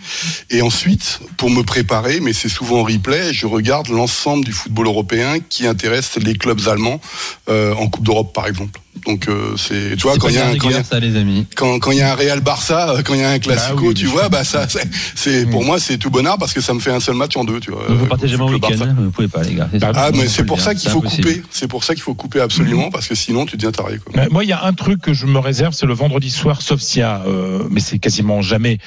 Et 0.51 0.63
ensuite, 0.63 1.21
pour 1.37 1.51
me 1.51 1.63
préparer, 1.63 2.21
mais 2.21 2.33
c'est 2.33 2.49
souvent 2.49 2.81
en 2.81 2.85
replay, 2.85 3.33
je 3.33 3.47
regarde 3.47 3.89
l'ensemble 3.89 4.45
du 4.45 4.53
football 4.53 4.87
européen 4.87 5.39
qui 5.41 5.67
intéresse 5.67 6.17
les 6.17 6.35
clubs 6.35 6.69
allemands 6.69 7.01
en 7.49 7.89
Coupe 7.89 8.05
d'Europe, 8.05 8.33
par 8.33 8.47
exemple. 8.47 8.81
Donc 9.05 9.29
euh, 9.29 9.55
c'est 9.57 9.97
tu 9.97 10.03
vois 10.03 10.17
quand 10.19 10.29
il 10.29 10.35
y 10.35 10.39
a 10.39 10.49
un- 10.49 10.57
quand 10.57 10.69
il 10.69 10.73
y 10.73 10.75
a- 10.75 10.79
rigueur, 10.79 10.85
ça, 10.85 10.99
les 11.01 11.17
amis. 11.17 11.47
quand 11.55 11.79
quand 11.79 11.91
il 11.93 11.99
y 11.99 12.03
a 12.03 12.11
un 12.13 12.15
Real 12.15 12.41
Barça, 12.41 12.91
euh, 12.91 13.03
quand 13.05 13.15
il 13.15 13.21
y 13.21 13.25
a 13.25 13.31
un 13.31 13.39
classico, 13.39 13.93
tu 13.95 14.07
vois, 14.07 14.29
bah 14.29 14.43
ça 14.45 14.69
c'est- 14.69 14.89
c'est 15.15 15.47
pour 15.51 15.65
moi 15.65 15.79
c'est 15.79 15.99
tout 15.99 16.11
bonheur 16.11 16.39
parce 16.39 16.53
que 16.53 16.61
ça 16.61 16.75
me 16.75 16.81
fait 16.81 16.91
un 16.91 16.99
seul 17.01 17.15
match 17.15 17.37
en 17.37 17.45
deux, 17.45 17.61
tu 17.61 17.71
vois. 17.71 17.85
Vous 17.89 18.05
Euh, 18.05 18.09
partez 18.09 18.27
jamais 18.29 18.45
au 18.45 18.49
le 18.49 18.55
week-end, 18.55 18.69
Barça. 18.71 18.85
hein, 18.85 18.97
vous 18.99 19.11
pouvez 19.11 19.29
pas, 19.29 19.43
les 19.43 19.55
gars. 19.55 19.69
Ah 19.95 20.11
mais 20.15 20.27
c'est 20.29 20.45
pour 20.45 20.61
ça 20.61 20.75
qu'il 20.75 20.91
faut 20.91 20.99
impossible. 20.99 21.29
couper, 21.29 21.43
c'est 21.51 21.69
pour 21.69 21.85
ça 21.85 21.95
qu'il 21.95 22.03
faut 22.03 22.15
couper 22.15 22.41
absolument 22.41 22.91
parce 22.91 23.07
que 23.07 23.15
sinon 23.15 23.47
tu 23.47 23.57
deviens 23.57 23.71
taré 23.73 23.99
quoi. 23.99 24.23
Euh, 24.23 24.27
Moi, 24.31 24.45
il 24.45 24.51
y 24.51 24.53
a 24.53 24.65
un 24.65 24.73
truc 24.73 25.01
que 25.01 25.13
je 25.15 25.27
me 25.27 25.39
réserve, 25.39 25.73
c'est 25.75 25.87
le 25.87 25.95
vendredi 25.95 26.31
soir, 26.31 26.61
sauf 26.63 26.81
s'il 26.81 27.01
y 27.01 27.03
a, 27.03 27.23
euh, 27.27 27.63
mais 27.71 27.81
c'est 27.81 27.99
quasiment 27.99 28.43
jamais. 28.43 28.79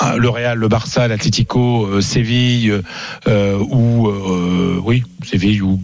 un- 0.00 0.14
Le 0.16 0.28
Real, 0.28 0.56
le 0.58 0.68
Barça, 0.68 1.08
l'Atlético, 1.08 1.86
euh, 1.86 2.00
Séville, 2.00 2.82
euh, 3.26 3.58
ou 3.58 4.06
euh, 4.08 4.80
oui, 4.84 5.02
Séville 5.28 5.60
ou 5.62 5.80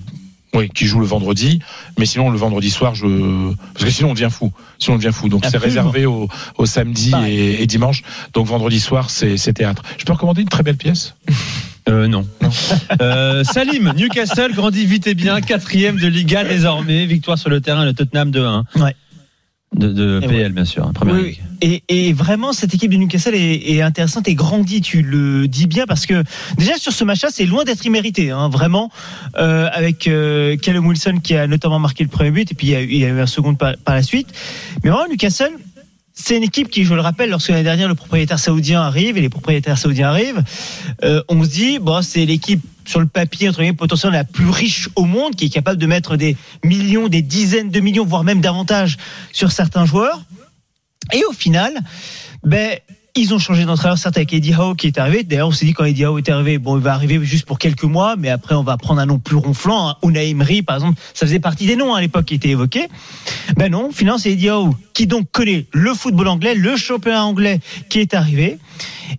oui, 0.55 0.68
qui 0.74 0.86
joue 0.86 1.01
le 1.01 1.06
vendredi. 1.06 1.59
Mais 1.98 2.06
sinon, 2.06 2.31
le 2.31 2.39
vendredi 2.39 2.70
soir, 2.70 2.94
je 2.94 3.52
parce 3.74 3.85
que 3.85 3.90
sinon 3.90 4.10
on 4.10 4.14
devient 4.14 4.28
fou. 4.31 4.52
Sinon 4.78 4.97
on 4.97 4.98
devient 4.98 5.12
fou. 5.12 5.28
Donc 5.28 5.44
c'est 5.51 5.59
réservé 5.59 6.06
au, 6.06 6.28
au 6.56 6.66
samedi 6.66 7.12
et, 7.26 7.62
et 7.62 7.66
dimanche. 7.66 8.02
Donc 8.32 8.47
vendredi 8.47 8.81
soir, 8.81 9.10
c'est 9.10 9.36
c'est 9.36 9.52
théâtre. 9.52 9.82
Je 9.98 10.05
peux 10.05 10.12
recommander 10.12 10.43
une 10.43 10.48
très 10.48 10.62
belle 10.62 10.76
pièce? 10.76 11.14
Euh, 11.89 12.09
non. 12.09 12.26
Euh, 13.02 13.44
Salim, 13.44 13.93
Newcastle 13.94 14.55
grandit 14.55 14.86
vite 14.86 15.06
et 15.06 15.14
bien, 15.14 15.40
quatrième 15.40 15.98
de 15.98 16.06
Liga 16.06 16.44
désormais, 16.44 17.05
victoire 17.05 17.36
sur 17.36 17.51
le 17.51 17.60
terrain 17.60 17.85
de 17.85 17.93
Tottenham 17.93 18.31
2-1. 18.31 18.62
Ouais. 18.82 18.97
De, 19.74 20.20
PL, 20.20 20.52
bien 20.52 20.64
sûr, 20.64 20.84
hein, 20.86 20.92
première 20.94 21.16
Oui, 21.16 21.22
ligue. 21.30 21.40
oui. 21.62 21.80
Et, 21.88 22.09
et 22.09 22.12
vraiment, 22.12 22.52
cette 22.52 22.72
équipe 22.74 22.90
de 22.92 22.96
Newcastle 22.96 23.34
est, 23.34 23.70
est 23.72 23.82
intéressante 23.82 24.28
et 24.28 24.34
grandit, 24.34 24.80
tu 24.80 25.02
le 25.02 25.48
dis 25.48 25.66
bien, 25.66 25.84
parce 25.86 26.06
que 26.06 26.22
déjà 26.59 26.76
sur 26.76 26.92
ce 26.92 27.02
match-là, 27.05 27.28
c'est 27.32 27.46
loin 27.46 27.64
d'être 27.64 27.84
immérité, 27.84 28.30
hein, 28.30 28.48
vraiment, 28.48 28.90
euh, 29.36 29.68
avec 29.72 30.06
euh, 30.06 30.56
Callum 30.56 30.86
Wilson 30.86 31.18
qui 31.22 31.34
a 31.36 31.46
notamment 31.46 31.78
marqué 31.80 32.05
le 32.05 32.10
premier 32.10 32.30
but, 32.30 32.52
et 32.52 32.55
puis 32.55 32.68
il 32.68 32.70
y 32.70 32.76
a, 32.76 32.82
eu- 32.82 32.88
il 32.90 32.98
y 32.98 33.05
a 33.05 33.09
eu 33.09 33.18
un 33.20 33.26
second 33.26 33.55
par, 33.55 33.74
par 33.84 33.94
la 33.96 34.02
suite. 34.02 34.28
Mais 34.84 34.90
vraiment, 34.90 35.09
Newcastle, 35.09 35.52
c'est 36.15 36.36
une 36.36 36.45
équipe 36.45 36.70
qui, 36.70 36.85
je 36.85 36.95
le 36.95 37.01
rappelle, 37.01 37.31
lorsque 37.31 37.49
l'année 37.49 37.65
dernière 37.65 37.89
le 37.89 37.97
propriétaire 37.97 38.39
saoudien 38.39 38.81
arrive 38.81 39.19
et 39.19 39.20
les 39.20 39.28
propriétaires 39.28 39.77
saoudiens 39.77 40.11
arrivent, 40.11 40.43
euh, 41.03 41.23
on 41.28 41.43
se 41.43 41.49
dit 41.49 41.78
bon 41.81 42.03
c'est 42.03 42.24
l'équipe 42.24 42.62
sur 42.85 43.01
le 43.01 43.07
papier 43.07 43.49
entre 43.49 43.59
guillemets 43.59 43.77
potentiellement 43.77 44.16
la 44.16 44.24
plus 44.24 44.49
riche 44.49 44.89
au 44.95 45.07
monde 45.07 45.35
qui 45.35 45.47
est 45.47 45.51
capable 45.51 45.81
de 45.81 45.86
mettre 45.86 46.16
des 46.16 46.36
millions, 46.62 47.09
des 47.09 47.23
dizaines 47.23 47.70
de 47.70 47.81
millions, 47.81 48.05
voire 48.05 48.23
même 48.23 48.41
davantage 48.41 48.97
sur 49.32 49.51
certains 49.51 49.86
joueurs. 49.86 50.23
Et 51.12 51.24
au 51.28 51.32
final, 51.32 51.74
ben 52.45 52.78
ils 53.16 53.32
ont 53.32 53.39
changé 53.39 53.65
d'entraîneur, 53.65 53.97
certes 53.97 54.16
avec 54.16 54.32
Eddie 54.32 54.55
Howe 54.55 54.74
qui 54.74 54.89
est 54.89 54.99
arrivé. 54.99 55.23
D'ailleurs, 55.23 55.49
on 55.49 55.53
s'est 55.53 55.66
dit 55.66 55.73
quand 55.73 55.85
Eddie 55.85 56.05
Howe 56.05 56.19
est 56.19 56.28
arrivé, 56.28 56.59
bon, 56.59 56.77
il 56.77 56.82
va 56.82 56.95
arriver 56.95 57.24
juste 57.24 57.47
pour 57.47 57.61
quelques 57.61 57.85
mois, 57.85 58.16
mais 58.16 58.28
après 58.28 58.57
on 58.57 58.65
va 58.65 58.77
prendre 58.77 59.01
un 59.01 59.07
nom 59.07 59.20
plus 59.20 59.36
ronflant. 59.36 59.91
Hein. 59.91 59.97
Unai 60.03 60.31
Emery, 60.31 60.62
par 60.62 60.77
exemple, 60.77 61.01
ça 61.15 61.24
faisait 61.24 61.39
partie 61.39 61.66
des 61.66 61.77
noms 61.77 61.95
hein, 61.95 61.99
à 61.99 62.01
l'époque 62.01 62.24
qui 62.24 62.35
étaient 62.35 62.49
évoqués. 62.49 62.89
Ben 63.57 63.70
non, 63.70 63.91
finalement 63.93 64.19
c'est 64.19 64.32
Eddie 64.32 64.51
Howe 64.51 64.74
qui 64.95 65.07
donc 65.07 65.31
connaît 65.31 65.66
le 65.73 65.95
football 65.95 66.27
anglais, 66.27 66.57
le 66.57 66.77
championnat 66.77 67.24
anglais 67.24 67.61
qui 67.89 68.01
est 68.01 68.15
arrivé. 68.15 68.59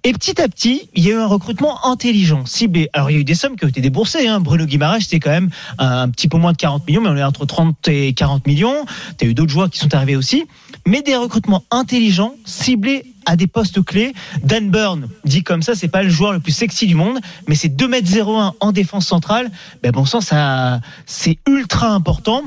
Et 0.04 0.12
petit 0.12 0.42
à 0.42 0.50
petit, 0.50 0.90
il 0.94 1.06
y 1.06 1.12
a 1.12 1.16
eu 1.16 1.18
un 1.18 1.28
recrutement 1.28 1.86
intelligent, 1.86 2.46
ciblé. 2.46 2.90
Alors 2.92 3.12
il 3.12 3.14
y 3.14 3.18
a 3.18 3.22
eu 3.22 3.26
des 3.26 3.36
sommes 3.36 3.56
qui 3.56 3.64
ont 3.64 3.70
été 3.70 3.80
déboursées. 3.80 4.28
Hein. 4.28 4.42
Bruno 4.42 4.66
Guimaraes, 4.66 5.02
c'était 5.02 5.20
quand 5.20 5.32
même 5.32 5.50
un, 5.78 6.02
un 6.02 6.10
petit 6.10 6.28
peu 6.28 6.38
moins 6.38 6.52
de 6.52 6.58
40 6.58 6.86
millions, 6.86 7.02
mais 7.02 7.10
on 7.10 7.18
est 7.18 7.24
entre 7.24 7.46
30 7.46 7.88
et 7.88 8.14
40 8.14 8.46
millions. 8.46 8.86
Tu 9.18 9.26
as 9.26 9.30
eu 9.30 9.34
d'autres 9.34 9.52
joueurs 9.52 9.70
qui 9.70 9.80
sont 9.80 9.94
arrivés 9.96 10.18
aussi. 10.18 10.44
Mais 10.86 11.02
des 11.02 11.16
recrutements 11.16 11.64
intelligents, 11.72 12.36
ciblés 12.46 13.06
à 13.26 13.36
des 13.36 13.48
postes 13.48 13.84
clés. 13.84 14.14
Dan 14.44 14.70
Burn, 14.70 15.08
dit 15.24 15.44
comme 15.44 15.62
ça, 15.62 15.76
c'est 15.76 15.88
pas 15.88 16.04
le 16.04 16.10
joueur 16.10 16.34
le 16.34 16.40
plus 16.40 16.52
sexy 16.52 16.88
du 16.88 16.96
monde, 16.96 17.20
mais 17.48 17.56
c'est 17.56 17.70
2m01 17.70 18.54
en 18.60 18.72
défense 18.72 19.08
centrale. 19.08 19.52
Ben 19.84 19.92
bon 19.92 20.06
sang, 20.06 20.22
ça, 20.22 20.82
c'est 21.06 21.38
ultra 21.48 21.90
important. 21.90 22.44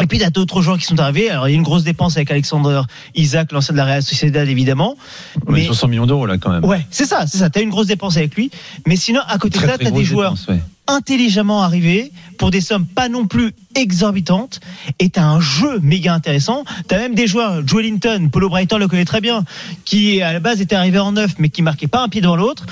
Et 0.00 0.06
puis, 0.06 0.18
il 0.18 0.20
y 0.22 0.24
a 0.24 0.30
d'autres 0.30 0.60
joueurs 0.60 0.78
qui 0.78 0.84
sont 0.84 0.98
arrivés. 0.98 1.30
Alors, 1.30 1.48
il 1.48 1.52
y 1.52 1.54
a 1.54 1.56
une 1.56 1.62
grosse 1.62 1.84
dépense 1.84 2.16
avec 2.16 2.30
Alexander 2.30 2.82
Isaac, 3.14 3.52
l'ancien 3.52 3.72
de 3.72 3.78
la 3.78 3.84
Real 3.84 4.02
Sociedad, 4.02 4.48
évidemment. 4.48 4.96
Mais 5.48 5.64
60 5.64 5.90
millions 5.90 6.06
d'euros, 6.06 6.26
là, 6.26 6.36
quand 6.38 6.50
même. 6.50 6.64
Ouais, 6.64 6.84
c'est 6.90 7.04
ça, 7.04 7.26
c'est 7.26 7.38
ça. 7.38 7.50
T'as 7.50 7.62
une 7.62 7.70
grosse 7.70 7.86
dépense 7.86 8.16
avec 8.16 8.34
lui. 8.34 8.50
Mais 8.86 8.96
sinon, 8.96 9.20
à 9.26 9.38
côté 9.38 9.58
Très, 9.58 9.66
de 9.66 9.72
ça, 9.72 9.78
t'as 9.78 9.90
des 9.90 10.04
joueurs 10.04 10.34
ouais. 10.48 10.60
intelligemment 10.88 11.62
arrivés 11.62 12.10
pour 12.38 12.50
des 12.50 12.60
sommes 12.60 12.86
pas 12.86 13.08
non 13.08 13.26
plus 13.26 13.52
exorbitantes. 13.76 14.60
Et 14.98 15.10
t'as 15.10 15.24
un 15.24 15.40
jeu 15.40 15.78
méga 15.80 16.12
intéressant. 16.12 16.64
T'as 16.88 16.98
même 16.98 17.14
des 17.14 17.26
joueurs, 17.26 17.66
Joe 17.66 17.82
Linton, 17.82 18.28
Polo 18.30 18.48
Brighton 18.48 18.78
le 18.78 18.88
connaît 18.88 19.04
très 19.04 19.20
bien, 19.20 19.44
qui 19.84 20.22
à 20.22 20.32
la 20.32 20.40
base 20.40 20.60
était 20.60 20.74
arrivé 20.74 20.98
en 20.98 21.12
neuf, 21.12 21.34
mais 21.38 21.50
qui 21.50 21.62
marquait 21.62 21.86
pas 21.86 22.02
un 22.02 22.08
pied 22.08 22.20
devant 22.20 22.36
l'autre. 22.36 22.66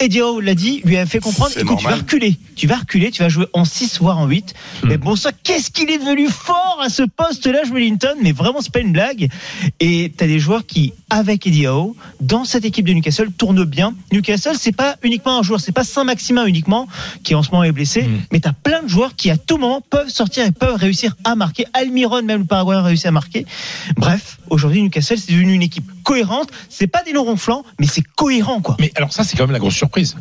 Eddie 0.00 0.20
Howe 0.20 0.40
l'a 0.40 0.54
dit, 0.54 0.80
lui 0.84 0.96
a 0.96 1.06
fait 1.06 1.20
comprendre, 1.20 1.52
écoute, 1.56 1.78
tu 1.78 1.86
vas 1.86 1.96
reculer, 1.96 2.36
tu 2.56 2.66
vas 2.66 2.76
reculer, 2.76 3.10
tu 3.10 3.22
vas 3.22 3.28
jouer 3.28 3.46
en 3.52 3.64
6 3.64 4.00
voire 4.00 4.18
en 4.18 4.26
8. 4.26 4.54
Mais 4.84 4.96
bon 4.96 5.14
ça, 5.16 5.30
qu'est-ce 5.32 5.70
qu'il 5.70 5.88
est 5.90 5.98
devenu 5.98 6.28
fort 6.28 6.78
à 6.82 6.88
ce 6.88 7.02
poste-là, 7.02 7.62
Joe 7.64 7.78
Linton, 7.78 8.16
mais 8.22 8.32
vraiment 8.32 8.60
c'est 8.60 8.72
pas 8.72 8.80
une 8.80 8.92
blague. 8.92 9.28
Et 9.80 10.12
t'as 10.16 10.26
des 10.26 10.38
joueurs 10.38 10.66
qui, 10.66 10.92
avec 11.10 11.46
Eddie 11.46 11.66
Howe, 11.66 11.94
dans 12.20 12.44
cette 12.44 12.64
équipe 12.64 12.86
de 12.86 12.92
Newcastle, 12.92 13.30
tournent 13.32 13.64
bien. 13.64 13.94
Newcastle, 14.12 14.56
c'est 14.58 14.74
pas 14.74 14.96
uniquement 15.02 15.38
un 15.38 15.42
joueur, 15.42 15.60
c'est 15.60 15.72
pas 15.72 15.84
Saint-Maximin 15.84 16.46
uniquement, 16.46 16.88
qui 17.22 17.34
en 17.34 17.42
ce 17.42 17.50
moment 17.50 17.64
est 17.64 17.72
blessé, 17.72 18.08
mais 18.32 18.40
t'as 18.40 18.52
plein 18.52 18.82
de 18.82 18.88
joueurs 18.88 19.14
qui 19.14 19.30
à 19.30 19.36
tout 19.36 19.58
moment 19.58 19.80
peuvent 19.80 20.08
sortir 20.08 20.44
et 20.44 20.50
peuvent 20.50 20.76
réussir 20.76 21.16
à 21.24 21.36
marquer. 21.36 21.66
Almiron, 21.72 22.22
même 22.22 22.40
le 22.40 22.46
Paraguayen, 22.46 22.80
a 22.80 22.82
réussi 22.82 23.06
à 23.06 23.12
marquer. 23.12 23.46
Bref, 23.96 24.38
aujourd'hui 24.50 24.82
Newcastle, 24.82 25.18
c'est 25.18 25.32
devenu 25.32 25.54
une 25.54 25.62
équipe 25.62 25.88
cohérente. 26.04 26.50
C'est 26.68 26.86
pas 26.86 27.02
des 27.02 27.12
noms 27.12 27.24
ronflants, 27.24 27.64
mais 27.80 27.86
c'est 27.88 28.04
cohérent, 28.16 28.60
quoi. 28.60 28.76
Mais 28.78 28.92
alors 28.94 29.12
ça, 29.12 29.24
c'est 29.24 29.36
quand 29.36 29.44
même 29.44 29.52
la 29.52 29.58
grosse 29.58 29.74
surprise. 29.74 30.16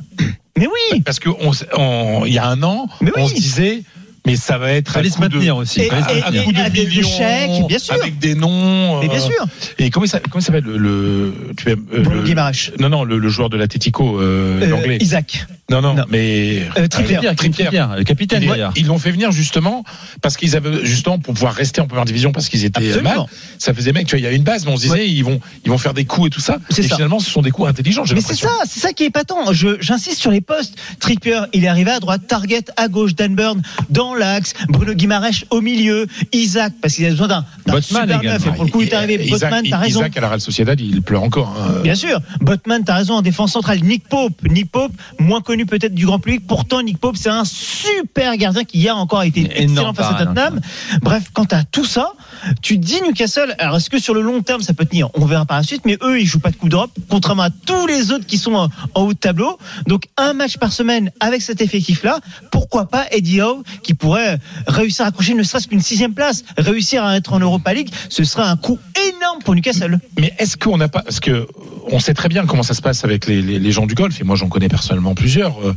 Mais 0.58 0.68
oui 0.68 1.02
Parce 1.02 1.20
que 1.20 1.30
on 1.30 1.52
s- 1.52 1.66
on- 1.78 2.24
il 2.26 2.34
y 2.34 2.40
a 2.40 2.48
un 2.48 2.62
an, 2.64 2.88
Mais 3.02 3.12
on 3.16 3.24
oui. 3.24 3.30
se 3.30 3.36
disait. 3.36 3.84
Mais 4.26 4.36
ça 4.38 4.58
va 4.58 4.72
être 4.72 4.90
Fallait 4.92 5.10
un 5.10 5.12
se 5.12 5.18
coup 5.18 5.28
de- 5.28 5.34
maintenir 5.36 5.58
aussi. 5.58 5.82
Et- 5.82 5.88
et- 5.88 5.92
maintenir. 5.92 6.26
un 6.28 6.44
coup 6.44 6.52
de 6.54 6.60
avec 6.60 6.74
des 6.74 6.86
millions, 6.88 7.08
chèques, 7.10 7.68
bien 7.68 7.80
sûr. 7.80 7.94
avec 7.96 8.20
des 8.20 8.36
noms. 8.36 9.02
Mais 9.02 9.08
bien 9.10 9.18
euh, 9.18 9.22
sûr. 9.22 9.46
Et 9.80 9.90
comment 9.90 10.06
ça, 10.06 10.20
comment 10.20 10.40
ça 10.42 10.48
s'appelle 10.48 10.64
le, 10.64 10.78
le 10.78 11.34
tu 11.58 11.70
aimes, 11.72 11.86
euh, 11.94 12.04
le-. 12.04 12.82
Non 12.82 12.90
non 12.90 13.04
le, 13.04 13.18
le 13.18 13.30
joueur 13.30 13.50
de 13.50 13.58
l'Atletico 13.58 14.20
euh, 14.22 14.62
Euh, 14.62 14.68
l'anglais. 14.68 14.98
Isaac. 15.02 15.46
Non, 15.70 15.82
non 15.82 15.94
Non. 15.96 16.06
mais 16.10 16.64
Euh, 16.78 16.88
Trippier. 16.88 17.18
Euh, 17.26 17.34
Trippier. 17.34 17.70
Le 17.98 18.04
capitaine 18.04 18.44
Ils, 18.44 18.50
d'ailleurs. 18.50 18.74
ils 18.76 18.86
l'ont 18.88 19.00
fait 19.00 19.12
venir 19.12 19.32
justement 19.32 19.84
parce 20.22 20.38
qu'ils 20.38 20.56
avaient 20.56 20.86
justement 20.86 21.20
pour 21.20 21.34
pouvoir 21.34 21.54
rester 21.54 21.82
en 21.82 21.88
première 21.88 22.06
division 22.06 22.32
parce 22.32 22.48
qu'ils 22.50 22.64
étaient 22.66 22.86
Absolument. 22.90 23.16
mal. 23.16 23.26
Ça 23.60 23.74
faisait 23.74 23.92
mec, 23.92 24.06
tu 24.08 24.12
vois, 24.16 24.20
il 24.20 24.24
y 24.24 24.28
a 24.28 24.32
une 24.32 24.44
base, 24.44 24.66
mais 24.66 24.72
on 24.72 24.78
se 24.78 24.84
disait 24.84 25.08
ils 25.10 25.24
vont 25.24 25.40
ils 25.66 25.72
vont 25.72 25.78
faire 25.78 25.94
des 25.94 26.06
coups 26.06 26.28
et 26.28 26.30
tout 26.30 26.42
ça. 26.42 26.58
Et 26.78 26.82
ça. 26.84 26.96
finalement, 26.96 27.20
ce 27.20 27.30
sont 27.30 27.42
des 27.42 27.52
coups 27.52 27.68
intelligents. 27.70 28.06
j'ai 28.06 28.16
Mais 28.16 28.22
c'est 28.22 28.36
ça, 28.36 28.50
c'est 28.68 28.80
ça 28.80 28.94
qui 28.94 29.04
est 29.04 29.08
épatant. 29.08 29.52
Je, 29.52 29.78
j'insiste 29.82 30.20
sur 30.20 30.32
les 30.32 30.42
postes. 30.42 30.76
Trippier, 31.00 31.40
il 31.54 31.64
est 31.66 31.68
arrivé 31.68 31.92
à 31.92 32.00
droite, 32.00 32.22
Target 32.28 32.66
à 32.78 32.88
gauche, 32.88 33.16
Dan 33.16 33.36
Burn 33.36 33.62
dans 33.90 34.13
l'axe, 34.16 34.54
Bruno 34.70 34.94
Guimaraes 34.94 35.44
au 35.50 35.62
milieu, 35.62 36.08
Isaac, 36.32 36.74
parce 36.82 36.96
qu'il 36.96 37.06
a 37.06 37.10
besoin 37.10 37.28
d'un, 37.28 37.46
super 37.82 38.06
neuf. 38.24 38.46
Et 38.46 38.52
pour 38.52 38.66
le 38.66 38.72
coup, 38.72 38.82
il 38.82 38.88
est 38.90 38.94
arrivé. 38.94 39.24
Isaac, 39.26 39.52
Botman, 39.52 39.66
t'as 39.70 39.78
raison. 39.78 40.00
Isaac 40.02 40.18
à 40.18 40.22
la 40.22 40.28
Real 40.30 40.42
Sociedad, 40.42 40.80
il 40.80 41.02
pleure 41.02 41.24
encore. 41.24 41.56
hein. 41.60 41.82
Bien 41.84 41.96
sûr, 41.96 42.20
Botman, 42.42 42.84
t'as 42.84 42.96
raison 42.96 43.16
en 43.16 43.22
défense 43.22 43.54
centrale. 43.54 43.80
Nick 43.84 44.08
Pope, 44.08 44.42
Nick 44.50 44.72
Pope, 44.72 44.92
moins 45.20 45.42
connu 45.42 45.66
peut-être 45.66 45.94
du 45.94 46.06
grand 46.06 46.20
public. 46.20 46.46
Pourtant, 46.48 46.82
Nick 46.82 46.98
Pope, 47.00 47.18
c'est 47.18 47.30
un 47.30 47.46
super 47.46 48.36
gardien 48.38 48.64
qui 48.64 48.80
hier 48.80 48.98
encore 48.98 49.20
a 49.20 49.26
été 49.26 49.50
excellent 49.56 49.94
face 49.94 50.12
à 50.12 50.26
Tottenham. 50.26 50.60
Bref, 51.02 51.24
quand 51.34 51.46
t'as 51.46 51.64
tout 51.64 51.86
ça, 51.86 52.14
tu 52.62 52.78
dis 52.78 53.02
Newcastle. 53.02 53.56
Alors, 53.60 53.78
est-ce 53.78 53.90
que 53.90 54.00
sur 54.00 54.14
le 54.14 54.22
long 54.22 54.42
terme 54.42 54.62
ça 54.62 54.74
peut 54.74 54.86
tenir? 54.86 55.10
On 55.16 55.26
verra 55.26 55.46
par 55.46 55.58
la 55.58 55.64
suite. 55.64 55.84
Mais 55.86 55.98
eux, 56.04 56.20
ils 56.20 56.26
jouent 56.26 56.40
pas 56.40 56.52
de 56.52 56.56
Coupe 56.56 56.70
d'Europe, 56.70 56.92
contrairement 57.10 57.44
à 57.44 57.50
tous 57.50 57.88
les 57.88 58.12
autres 58.12 58.26
qui 58.26 58.38
sont 58.38 58.54
en, 58.54 58.70
haut 58.96 59.14
de 59.14 59.18
tableau. 59.18 59.58
Donc, 59.88 60.06
un 60.18 60.34
match 60.34 60.58
par 60.58 60.74
semaine 60.74 61.12
avec 61.20 61.42
cet 61.42 61.62
effectif-là. 61.62 62.20
Pourquoi 62.52 62.86
pas 62.86 63.06
Eddie 63.12 63.42
Howe 63.42 63.64
qui 63.84 63.94
pourrait 63.94 64.40
réussir 64.68 65.06
à 65.06 65.10
accrocher 65.10 65.34
ne 65.34 65.44
serait-ce 65.44 65.68
qu'une 65.68 65.82
sixième 65.82 66.14
place, 66.14 66.44
réussir 66.58 67.04
à 67.04 67.16
être 67.18 67.34
en 67.34 67.40
Europa 67.40 67.74
League, 67.74 67.90
ce 68.10 68.24
serait 68.24 68.44
un 68.44 68.58
coup 68.58 68.80
énorme 69.10 69.42
pour 69.44 69.56
Newcastle. 69.56 70.00
Mais 70.20 70.34
est-ce 70.40 70.58
qu'on 70.58 70.78
n'a 70.78 70.88
pas 70.88 71.02
parce 71.02 71.20
que 71.20 71.48
on 71.92 72.00
sait 72.00 72.14
très 72.14 72.30
bien 72.30 72.46
comment 72.46 72.64
ça 72.64 72.74
se 72.74 72.82
passe 72.82 73.04
avec 73.04 73.28
les, 73.28 73.72
gens 73.72 73.86
du 73.86 73.96
golf 73.96 74.20
et 74.22 74.24
moi 74.24 74.36
j'en 74.36 74.48
connais 74.48 74.70
personnellement 74.70 75.16
plusieurs. 75.16 75.60
euh, 75.68 75.76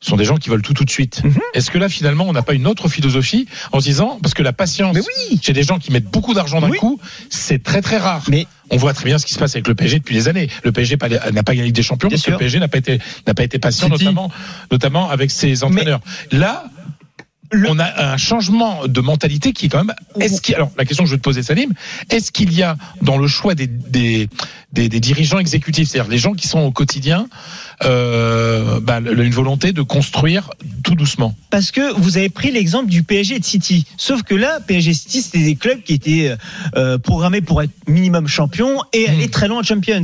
sont 0.00 0.16
des 0.16 0.24
gens 0.24 0.36
qui 0.36 0.48
veulent 0.48 0.62
tout 0.62 0.74
tout 0.74 0.84
de 0.84 0.90
suite. 0.90 1.22
Mhm. 1.24 1.34
Est-ce 1.54 1.70
que 1.70 1.78
là 1.78 1.88
finalement 1.88 2.24
on 2.28 2.32
n'a 2.32 2.42
pas 2.42 2.54
une 2.54 2.66
autre 2.66 2.88
philosophie 2.88 3.46
en 3.72 3.80
se 3.80 3.86
disant 3.86 4.18
parce 4.22 4.34
que 4.34 4.42
la 4.42 4.52
patience 4.52 4.94
Mais 4.94 5.00
oui. 5.30 5.40
chez 5.42 5.52
des 5.52 5.62
gens 5.64 5.78
qui 5.78 5.90
mettent 5.92 6.10
beaucoup 6.10 6.34
d'argent 6.34 6.60
d'un 6.60 6.70
Oui. 6.70 6.78
coup 6.78 7.00
c'est 7.30 7.62
très 7.62 7.82
très 7.82 7.98
rare. 7.98 8.22
Mais 8.28 8.46
on 8.70 8.76
voit 8.76 8.92
très 8.94 9.06
bien 9.06 9.18
ce 9.18 9.26
qui 9.26 9.34
se 9.34 9.38
passe 9.38 9.54
avec 9.54 9.66
le 9.66 9.74
PSG 9.74 9.98
depuis 9.98 10.14
des 10.14 10.28
années. 10.28 10.48
Le 10.62 10.72
PSG 10.72 10.96
n'a 11.32 11.42
pas 11.42 11.52
gagné 11.52 11.60
la 11.62 11.66
Ligue 11.66 11.74
des 11.74 11.82
Champions 11.82 12.08
parce 12.10 12.22
que 12.22 12.30
le 12.30 12.36
PSG 12.36 12.58
n'a 12.60 12.68
pas 12.68 12.78
été 12.78 12.98
n'a 13.26 13.34
pas 13.34 13.42
été 13.44 13.58
patient 13.58 13.88
notamment 13.88 14.30
notamment 14.70 15.08
avec 15.10 15.30
ses 15.30 15.64
entraîneurs. 15.64 16.00
Là 16.32 16.64
Le- 17.50 17.68
on 17.70 17.78
a 17.78 18.12
un 18.12 18.16
changement 18.18 18.86
de 18.86 19.00
mentalité 19.00 19.52
qui 19.54 19.66
est 19.66 19.68
quand 19.70 19.82
même. 19.82 19.96
Est-ce 20.20 20.42
qu'il, 20.42 20.54
alors 20.54 20.70
la 20.76 20.84
question 20.84 21.04
que 21.04 21.08
je 21.08 21.14
veux 21.14 21.18
te 21.18 21.24
poser, 21.24 21.42
Salim, 21.42 21.72
est-ce 22.10 22.30
qu'il 22.30 22.52
y 22.52 22.62
a 22.62 22.76
dans 23.00 23.16
le 23.16 23.26
choix 23.26 23.54
des 23.54 23.66
des, 23.66 24.28
des, 24.74 24.90
des 24.90 25.00
dirigeants 25.00 25.38
exécutifs, 25.38 25.88
c'est-à-dire 25.88 26.10
les 26.10 26.18
gens 26.18 26.34
qui 26.34 26.46
sont 26.46 26.60
au 26.60 26.70
quotidien, 26.72 27.26
euh, 27.84 28.80
bah, 28.80 29.00
une 29.00 29.30
volonté 29.30 29.72
de 29.72 29.82
construire 29.82 30.50
tout 30.82 30.94
doucement. 30.94 31.34
Parce 31.50 31.70
que 31.70 31.92
vous 31.94 32.16
avez 32.16 32.28
pris 32.28 32.50
l'exemple 32.50 32.90
du 32.90 33.02
PSG 33.02 33.36
et 33.36 33.38
de 33.38 33.44
City. 33.44 33.86
Sauf 33.96 34.22
que 34.22 34.34
là, 34.34 34.58
PSG 34.66 34.90
et 34.90 34.94
City, 34.94 35.22
c'était 35.22 35.44
des 35.44 35.56
clubs 35.56 35.82
qui 35.82 35.94
étaient 35.94 36.36
euh, 36.76 36.98
programmés 36.98 37.40
pour 37.40 37.62
être 37.62 37.72
minimum 37.86 38.26
champion 38.26 38.82
et 38.92 39.08
aller 39.08 39.28
très 39.28 39.48
loin 39.48 39.60
en 39.60 39.62
Champions. 39.62 40.02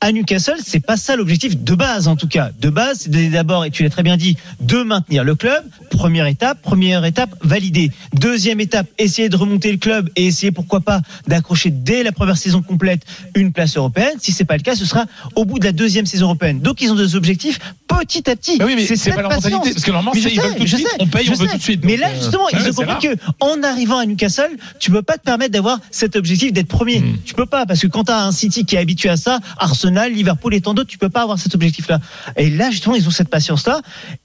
À 0.00 0.12
Newcastle, 0.12 0.56
c'est 0.64 0.80
pas 0.80 0.96
ça 0.96 1.16
l'objectif 1.16 1.58
de 1.58 1.74
base, 1.74 2.08
en 2.08 2.16
tout 2.16 2.28
cas. 2.28 2.50
De 2.60 2.70
base, 2.70 3.08
c'est 3.10 3.28
d'abord, 3.28 3.64
et 3.64 3.70
tu 3.70 3.82
l'as 3.82 3.90
très 3.90 4.02
bien 4.02 4.16
dit, 4.16 4.36
de 4.60 4.82
maintenir 4.82 5.24
le 5.24 5.34
club. 5.34 5.64
Première 5.90 6.26
étape, 6.26 6.62
première 6.62 7.04
étape, 7.04 7.34
validée. 7.42 7.90
Deuxième 8.14 8.60
étape, 8.60 8.86
essayer 8.98 9.28
de 9.28 9.36
remonter 9.36 9.72
le 9.72 9.78
club 9.78 10.10
et 10.16 10.26
essayer, 10.26 10.52
pourquoi 10.52 10.80
pas, 10.80 11.00
d'accrocher 11.26 11.70
dès 11.70 12.02
la 12.02 12.12
première 12.12 12.36
saison 12.36 12.62
complète 12.62 13.02
une 13.34 13.52
place 13.52 13.76
européenne. 13.76 14.14
Si 14.20 14.32
c'est 14.32 14.44
pas 14.44 14.56
le 14.56 14.62
cas, 14.62 14.76
ce 14.76 14.84
sera 14.84 15.06
au 15.34 15.44
bout 15.44 15.58
de 15.58 15.64
la 15.64 15.72
deuxième 15.72 16.06
saison 16.06 16.26
européenne. 16.26 16.60
Donc, 16.60 16.80
ils 16.80 16.90
ont 16.90 16.96
des 17.16 17.18
objectifs 17.18 17.58
petit 17.88 18.28
à 18.30 18.36
petit. 18.36 18.58
Bah 18.58 18.64
oui, 18.66 18.74
mais 18.76 18.84
c'est 18.84 19.10
pas 19.10 19.22
leur 19.22 19.30
mentalité, 19.30 19.72
parce 19.72 19.84
que 19.84 19.90
normalement, 19.90 20.12
ils 20.14 20.22
sais, 20.22 20.34
veulent 20.40 20.54
tout 20.54 20.62
de 20.64 20.68
suite, 20.68 20.86
sais, 20.86 20.96
on 21.00 21.06
paye, 21.06 21.28
on 21.28 21.32
veut 21.32 21.46
sais. 21.46 21.52
tout 21.52 21.58
de 21.58 21.62
suite. 21.62 21.84
Mais 21.84 21.96
là, 21.96 22.08
euh, 22.08 22.14
justement, 22.16 22.44
ouais, 22.44 22.50
ils 22.54 22.60
c'est 22.60 22.70
ont 22.70 22.86
compris 22.86 23.08
que 23.08 23.16
en 23.40 23.62
arrivant 23.62 23.98
à 23.98 24.06
Newcastle, 24.06 24.50
tu 24.78 24.90
peux 24.90 25.02
pas 25.02 25.14
te 25.16 25.22
permettre 25.22 25.52
d'avoir 25.52 25.78
cet 25.90 26.16
objectif 26.16 26.52
d'être 26.52 26.68
premier. 26.68 27.00
Hmm. 27.00 27.16
Tu 27.24 27.34
peux 27.34 27.46
pas 27.46 27.64
parce 27.66 27.80
que 27.80 27.86
quand 27.86 28.04
tu 28.04 28.12
as 28.12 28.22
un 28.24 28.32
City 28.32 28.64
qui 28.66 28.76
est 28.76 28.78
habitué 28.78 29.08
à 29.08 29.16
ça, 29.16 29.38
Arsenal, 29.58 30.12
Liverpool 30.12 30.54
et 30.54 30.60
tant 30.60 30.74
d'autres, 30.74 30.90
tu 30.90 30.98
peux 30.98 31.08
pas 31.08 31.22
avoir 31.22 31.38
cet 31.38 31.54
objectif-là. 31.54 32.00
Et 32.36 32.50
là, 32.50 32.70
justement, 32.70 32.94
ils 32.96 33.06
ont 33.06 33.10
cette 33.10 33.28
patience-là. 33.30 33.80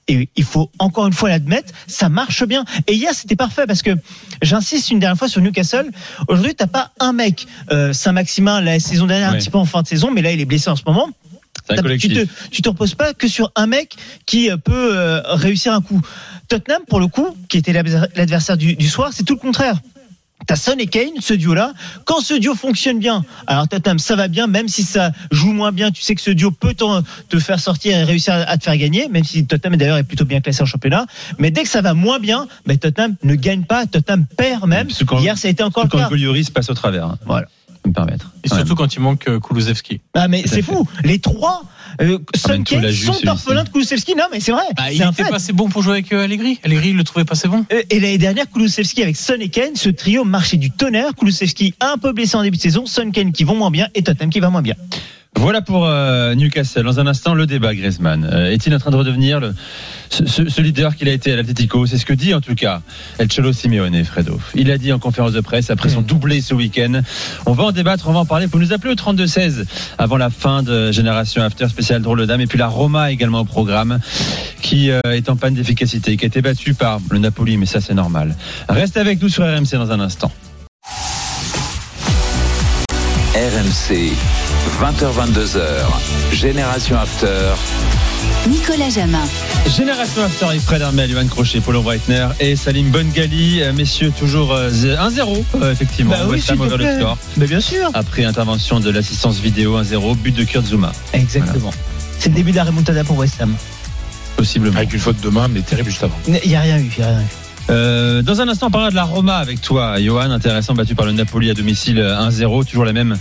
Et 0.08 0.28
il 0.36 0.44
faut 0.44 0.70
encore 0.78 1.06
une 1.06 1.12
fois 1.12 1.28
l'admettre, 1.28 1.72
ça 1.86 2.08
marche 2.08 2.44
bien. 2.44 2.64
Et 2.86 2.94
hier, 2.94 3.12
c'était 3.14 3.36
parfait 3.36 3.64
parce 3.66 3.82
que 3.82 3.90
j'insiste 4.42 4.90
une 4.90 4.98
dernière 4.98 5.16
fois 5.18 5.28
sur 5.28 5.40
Newcastle. 5.40 5.90
Aujourd'hui, 6.28 6.54
t'as 6.54 6.66
pas 6.66 6.90
un 7.00 7.12
mec, 7.12 7.46
euh, 7.70 7.92
Saint-Maximin, 7.92 8.60
la 8.60 8.80
saison 8.80 9.06
dernière, 9.06 9.30
un 9.30 9.32
Ouais. 9.32 9.38
petit 9.38 9.50
peu 9.50 9.58
en 9.58 9.64
fin 9.64 9.82
de 9.82 9.86
saison, 9.86 10.10
mais 10.10 10.20
là, 10.20 10.32
il 10.32 10.40
est 10.40 10.44
blessé 10.44 10.68
en 10.68 10.76
ce 10.76 10.82
moment. 10.86 11.08
T'as- 11.76 11.82
tu 11.98 12.08
te, 12.26 12.48
tu 12.50 12.62
te 12.62 12.68
reposes 12.68 12.94
pas 12.94 13.14
que 13.14 13.28
sur 13.28 13.50
un 13.56 13.66
mec 13.66 13.94
qui 14.26 14.50
euh, 14.50 14.56
peut 14.56 14.90
euh, 14.96 15.20
réussir 15.26 15.72
un 15.72 15.80
coup. 15.80 16.00
Tottenham, 16.48 16.82
pour 16.88 17.00
le 17.00 17.06
coup, 17.06 17.36
qui 17.48 17.58
était 17.58 17.72
l'adversaire- 17.72 18.56
du, 18.56 18.74
du 18.74 18.88
soir, 18.88 19.10
c'est 19.12 19.22
tout 19.24 19.34
le 19.34 19.40
contraire. 19.40 19.76
T'as 20.44 20.56
Son 20.56 20.72
et 20.72 20.88
Kane, 20.88 21.20
ce 21.20 21.34
duo-là. 21.34 21.72
Quand 22.04 22.20
ce 22.20 22.34
duo 22.34 22.56
fonctionne 22.56 22.98
bien, 22.98 23.24
alors 23.46 23.68
Tottenham, 23.68 24.00
ça 24.00 24.16
va 24.16 24.26
bien, 24.26 24.48
même 24.48 24.66
si 24.66 24.82
ça 24.82 25.12
joue 25.30 25.52
moins 25.52 25.70
bien, 25.70 25.92
tu 25.92 26.02
sais 26.02 26.16
que 26.16 26.20
ce 26.20 26.32
duo 26.32 26.50
peut 26.50 26.74
te 27.28 27.38
faire 27.38 27.60
sortir 27.60 27.96
et 27.96 28.02
réussir 28.02 28.34
à 28.34 28.58
te 28.58 28.64
faire 28.64 28.76
gagner, 28.76 29.06
même 29.08 29.22
si 29.22 29.46
Tottenham 29.46 29.76
d'ailleurs 29.76 29.98
est 29.98 30.02
plutôt 30.02 30.24
bien 30.24 30.40
classé 30.40 30.60
en 30.60 30.66
championnat. 30.66 31.06
Mais 31.38 31.52
dès 31.52 31.62
que 31.62 31.68
ça 31.68 31.80
va 31.80 31.94
moins 31.94 32.18
bien, 32.18 32.48
ben, 32.66 32.76
Tottenham 32.76 33.14
ne 33.22 33.36
gagne 33.36 33.62
pas, 33.62 33.86
Tottenham 33.86 34.26
perd 34.36 34.66
même. 34.66 34.88
Quand- 35.06 35.20
Hier, 35.20 35.38
ça 35.38 35.46
a 35.46 35.50
été 35.52 35.62
encore 35.62 35.84
le 35.84 35.88
Quand 35.90 35.98
cas. 35.98 36.08
Golioris 36.08 36.50
passe 36.50 36.70
au 36.70 36.74
travers. 36.74 37.06
hein. 37.06 37.18
Voilà. 37.24 37.46
Je 37.84 37.90
peux 37.90 37.90
me 37.90 37.94
permettre. 37.94 38.30
Et 38.44 38.48
surtout 38.48 38.76
quand 38.76 38.94
il 38.94 39.00
manque 39.00 39.26
euh, 39.28 39.40
Kulusevski. 39.40 40.00
Ah 40.14 40.28
mais 40.28 40.44
c'est 40.46 40.62
fou. 40.62 40.86
Les 41.02 41.18
trois, 41.18 41.64
euh, 42.00 42.18
Son, 42.36 42.64
celui-ci. 42.64 43.26
orphelins 43.28 43.64
de 43.64 43.70
Kulusevski. 43.70 44.14
Non 44.14 44.24
mais 44.32 44.38
c'est 44.38 44.52
vrai. 44.52 44.62
Bah, 44.76 44.92
il 44.92 44.98
c'est 44.98 45.02
un 45.04 45.10
était 45.10 45.24
fait. 45.24 45.30
pas 45.30 45.36
assez 45.36 45.52
bon 45.52 45.68
pour 45.68 45.82
jouer 45.82 45.94
avec 45.94 46.12
euh, 46.12 46.22
Allegri. 46.24 46.60
Allegri, 46.62 46.90
il 46.90 46.96
le 46.96 47.02
trouvait 47.02 47.24
pas 47.24 47.32
assez 47.32 47.48
bon. 47.48 47.64
Euh, 47.72 47.82
Et 47.90 47.98
l'année 47.98 48.18
dernière, 48.18 48.48
Kulusevski 48.48 49.02
avec 49.02 49.16
Son 49.16 49.34
et 49.40 49.48
Kane, 49.48 49.74
ce 49.74 49.88
trio 49.88 50.24
marchait 50.24 50.58
du 50.58 50.70
tonnerre. 50.70 51.14
Kulusevski 51.18 51.74
un 51.80 51.98
peu 51.98 52.12
blessé 52.12 52.36
en 52.36 52.42
début 52.42 52.56
de 52.56 52.62
saison, 52.62 52.86
Son 52.86 53.10
Kane 53.10 53.32
qui 53.32 53.42
vont 53.42 53.56
moins 53.56 53.70
bien 53.72 53.88
et 53.96 54.02
Tottenham 54.04 54.30
qui 54.30 54.38
va 54.40 54.50
moins 54.50 54.62
bien. 54.62 54.74
Voilà 55.36 55.62
pour 55.62 55.86
euh, 55.86 56.34
Newcastle. 56.34 56.84
Dans 56.84 57.00
un 57.00 57.06
instant, 57.06 57.34
le 57.34 57.46
débat, 57.46 57.74
Griezmann. 57.74 58.28
Euh, 58.30 58.52
Est-il 58.52 58.74
en 58.74 58.78
train 58.78 58.90
de 58.90 58.96
redevenir 58.96 59.40
le, 59.40 59.54
ce, 60.10 60.60
leader 60.60 60.94
qu'il 60.94 61.08
a 61.08 61.12
été 61.12 61.32
à 61.32 61.36
l'Atletico 61.36 61.84
C'est 61.86 61.98
ce 61.98 62.06
que 62.06 62.12
dit 62.12 62.32
en 62.34 62.40
tout 62.40 62.54
cas 62.54 62.82
El 63.18 63.28
Cholo 63.28 63.52
Simeone, 63.52 64.04
Fredo. 64.04 64.38
Il 64.54 64.70
a 64.70 64.78
dit 64.78 64.92
en 64.92 64.98
conférence 64.98 65.32
de 65.32 65.40
presse 65.40 65.70
après 65.70 65.88
son 65.88 66.02
doublé 66.02 66.40
ce 66.42 66.54
week-end. 66.54 67.00
On 67.46 67.54
va 67.54 67.64
en 67.64 67.72
débattre, 67.72 68.08
on 68.08 68.12
va 68.12 68.20
en 68.20 68.24
parler. 68.26 68.46
Vous 68.46 68.58
nous 68.58 68.72
appeler 68.72 68.92
au 68.92 68.94
32-16 68.94 69.64
avant 69.98 70.16
la 70.16 70.30
fin 70.30 70.62
de 70.62 70.92
Génération 70.92 71.42
After 71.42 71.66
spécial 71.68 72.02
drôle 72.02 72.20
de 72.20 72.26
dame. 72.26 72.42
Et 72.42 72.46
puis 72.46 72.58
la 72.58 72.68
Roma 72.68 73.10
également 73.10 73.40
au 73.40 73.44
programme 73.44 73.98
qui 74.60 74.90
euh, 74.90 75.00
est 75.06 75.28
en 75.28 75.36
panne 75.36 75.54
d'efficacité, 75.54 76.16
qui 76.16 76.24
a 76.24 76.28
été 76.28 76.42
battue 76.42 76.74
par 76.74 77.00
le 77.10 77.18
Napoli, 77.18 77.56
mais 77.56 77.66
ça 77.66 77.80
c'est 77.80 77.94
normal. 77.94 78.36
Reste 78.68 78.96
avec 78.96 79.20
nous 79.20 79.28
sur 79.28 79.44
RMC 79.44 79.72
dans 79.72 79.90
un 79.90 80.00
instant. 80.00 80.30
RMC, 83.52 84.12
20h22h, 84.80 85.60
Génération 86.32 86.96
After. 86.96 87.50
Nicolas 88.48 88.88
Jamin. 88.88 89.20
Génération 89.76 90.22
After 90.24 90.46
avec 90.46 90.62
Fred 90.62 90.80
Armel, 90.80 91.10
Johan 91.10 91.26
Crochet, 91.26 91.60
Paulo 91.60 91.82
Breitner 91.82 92.28
et 92.40 92.56
Salim 92.56 92.88
Bongali. 92.88 93.62
Euh, 93.62 93.74
Messieurs, 93.74 94.10
toujours 94.18 94.54
euh, 94.54 94.70
1-0, 94.70 95.44
euh, 95.60 95.70
effectivement. 95.70 96.12
Bah 96.12 96.26
oui, 96.30 96.42
over 96.58 96.78
le 96.78 96.98
score. 96.98 97.18
Mais 97.36 97.46
bien 97.46 97.60
sûr. 97.60 97.90
Après 97.92 98.24
intervention 98.24 98.80
de 98.80 98.88
l'assistance 98.88 99.38
vidéo 99.38 99.78
1-0, 99.78 100.16
but 100.16 100.34
de 100.34 100.44
Kurt 100.44 100.64
Zuma. 100.64 100.92
Exactement. 101.12 101.72
C'est 102.18 102.30
le 102.30 102.36
début 102.36 102.52
de 102.52 102.56
la 102.56 102.64
remontada 102.64 103.04
pour 103.04 103.18
West 103.18 103.38
Ham. 103.42 103.54
Possiblement. 104.38 104.78
Avec 104.78 104.94
une 104.94 105.00
faute 105.00 105.20
de 105.20 105.28
main, 105.28 105.48
mais 105.48 105.60
terrible 105.60 105.90
juste 105.90 106.04
avant. 106.04 106.18
Il 106.26 106.48
n'y 106.48 106.56
a 106.56 106.60
rien 106.60 106.78
eu. 106.78 106.90
il 106.96 107.00
y 107.00 107.04
a 107.04 107.08
rien 107.08 107.20
eu. 107.20 107.41
Euh, 107.70 108.22
dans 108.22 108.40
un 108.40 108.48
instant, 108.48 108.66
on 108.66 108.70
parlera 108.70 108.90
de 108.90 108.96
la 108.96 109.04
Roma 109.04 109.36
avec 109.36 109.60
toi, 109.60 110.00
Johan. 110.00 110.30
Intéressant, 110.30 110.74
battu 110.74 110.94
par 110.94 111.06
le 111.06 111.12
Napoli 111.12 111.50
à 111.50 111.54
domicile 111.54 111.98
euh, 112.00 112.28
1-0. 112.28 112.64
Toujours 112.66 112.84
la 112.84 112.92
même 112.92 113.16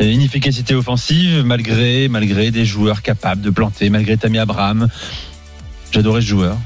euh, 0.00 0.04
inefficacité 0.04 0.74
offensive, 0.74 1.42
malgré, 1.44 2.08
malgré 2.08 2.50
des 2.50 2.64
joueurs 2.64 3.02
capables 3.02 3.40
de 3.42 3.50
planter, 3.50 3.90
malgré 3.90 4.16
Tammy 4.16 4.38
Abraham. 4.38 4.88
J'adorais 5.92 6.20
ce 6.20 6.26
joueur. 6.26 6.56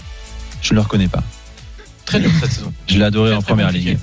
Je 0.62 0.72
ne 0.72 0.76
le 0.76 0.82
reconnais 0.82 1.08
pas. 1.08 1.22
Très 2.04 2.18
dur 2.20 2.30
cette 2.40 2.52
saison. 2.52 2.72
Je 2.88 2.98
l'ai 2.98 3.04
adoré 3.04 3.30
Très, 3.30 3.38
en 3.38 3.42
très 3.42 3.48
première 3.52 3.66
compliqué. 3.68 3.90
ligue. 3.90 3.98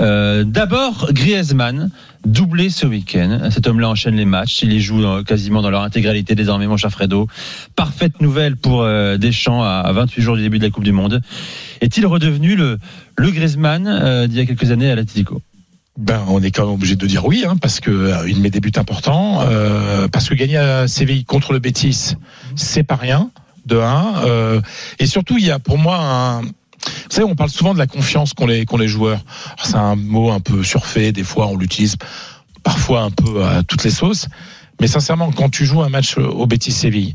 Euh, 0.00 0.44
D'abord, 0.44 1.08
Griezmann, 1.12 1.90
doublé 2.24 2.70
ce 2.70 2.86
week-end. 2.86 3.50
Cet 3.50 3.66
homme-là 3.66 3.88
enchaîne 3.88 4.16
les 4.16 4.24
matchs. 4.24 4.62
Il 4.62 4.70
les 4.70 4.80
joue 4.80 5.02
quasiment 5.24 5.62
dans 5.62 5.70
leur 5.70 5.82
intégralité 5.82 6.34
désormais, 6.34 6.66
mon 6.66 6.76
cher 6.76 6.90
Fredo. 6.90 7.28
Parfaite 7.74 8.20
nouvelle 8.20 8.56
pour 8.56 8.82
euh, 8.82 9.16
Deschamps 9.16 9.62
à, 9.62 9.80
à 9.84 9.92
28 9.92 10.22
jours 10.22 10.36
du 10.36 10.42
début 10.42 10.58
de 10.58 10.64
la 10.64 10.70
Coupe 10.70 10.84
du 10.84 10.92
Monde. 10.92 11.22
Est-il 11.80 12.06
redevenu 12.06 12.56
le, 12.56 12.78
Griezmann 13.18 13.86
euh, 13.86 14.26
d'il 14.26 14.38
y 14.38 14.40
a 14.40 14.46
quelques 14.46 14.70
années 14.70 14.90
à 14.90 14.94
l'Atlético? 14.94 15.40
Ben, 15.98 16.22
on 16.28 16.42
est 16.42 16.50
quand 16.50 16.64
même 16.64 16.74
obligé 16.74 16.94
de 16.94 17.06
dire 17.06 17.24
oui, 17.24 17.44
hein, 17.48 17.56
parce 17.60 17.80
que 17.80 17.90
euh, 17.90 18.34
met 18.38 18.50
des 18.50 18.60
buts 18.60 18.72
importants, 18.76 19.46
parce 20.12 20.28
que 20.28 20.34
gagner 20.34 20.58
à 20.58 20.88
Séville 20.88 21.24
contre 21.24 21.54
le 21.54 21.58
Bétis, 21.58 22.16
c'est 22.54 22.82
pas 22.82 22.96
rien, 22.96 23.30
de 23.66 23.78
un, 23.78 24.24
euh, 24.24 24.60
et 24.98 25.06
surtout 25.06 25.36
il 25.38 25.44
y 25.44 25.50
a 25.50 25.58
pour 25.58 25.76
moi 25.76 25.98
un 25.98 26.42
vous 26.86 27.10
savez, 27.10 27.26
on 27.26 27.34
parle 27.34 27.50
souvent 27.50 27.74
de 27.74 27.78
la 27.78 27.86
confiance 27.86 28.32
qu'ont 28.34 28.46
les, 28.46 28.64
les 28.78 28.88
joueurs. 28.88 29.20
C'est 29.62 29.76
un 29.76 29.96
mot 29.96 30.30
un 30.30 30.40
peu 30.40 30.62
surfait, 30.62 31.12
des 31.12 31.24
fois 31.24 31.46
on 31.46 31.56
l'utilise 31.56 31.96
parfois 32.62 33.02
un 33.02 33.10
peu 33.10 33.44
à 33.44 33.62
toutes 33.62 33.84
les 33.84 33.90
sauces. 33.90 34.28
Mais 34.80 34.86
sincèrement, 34.86 35.30
quand 35.32 35.48
tu 35.48 35.64
joues 35.64 35.82
un 35.82 35.88
match 35.88 36.18
au 36.18 36.46
Betis 36.46 36.72
Séville, 36.72 37.14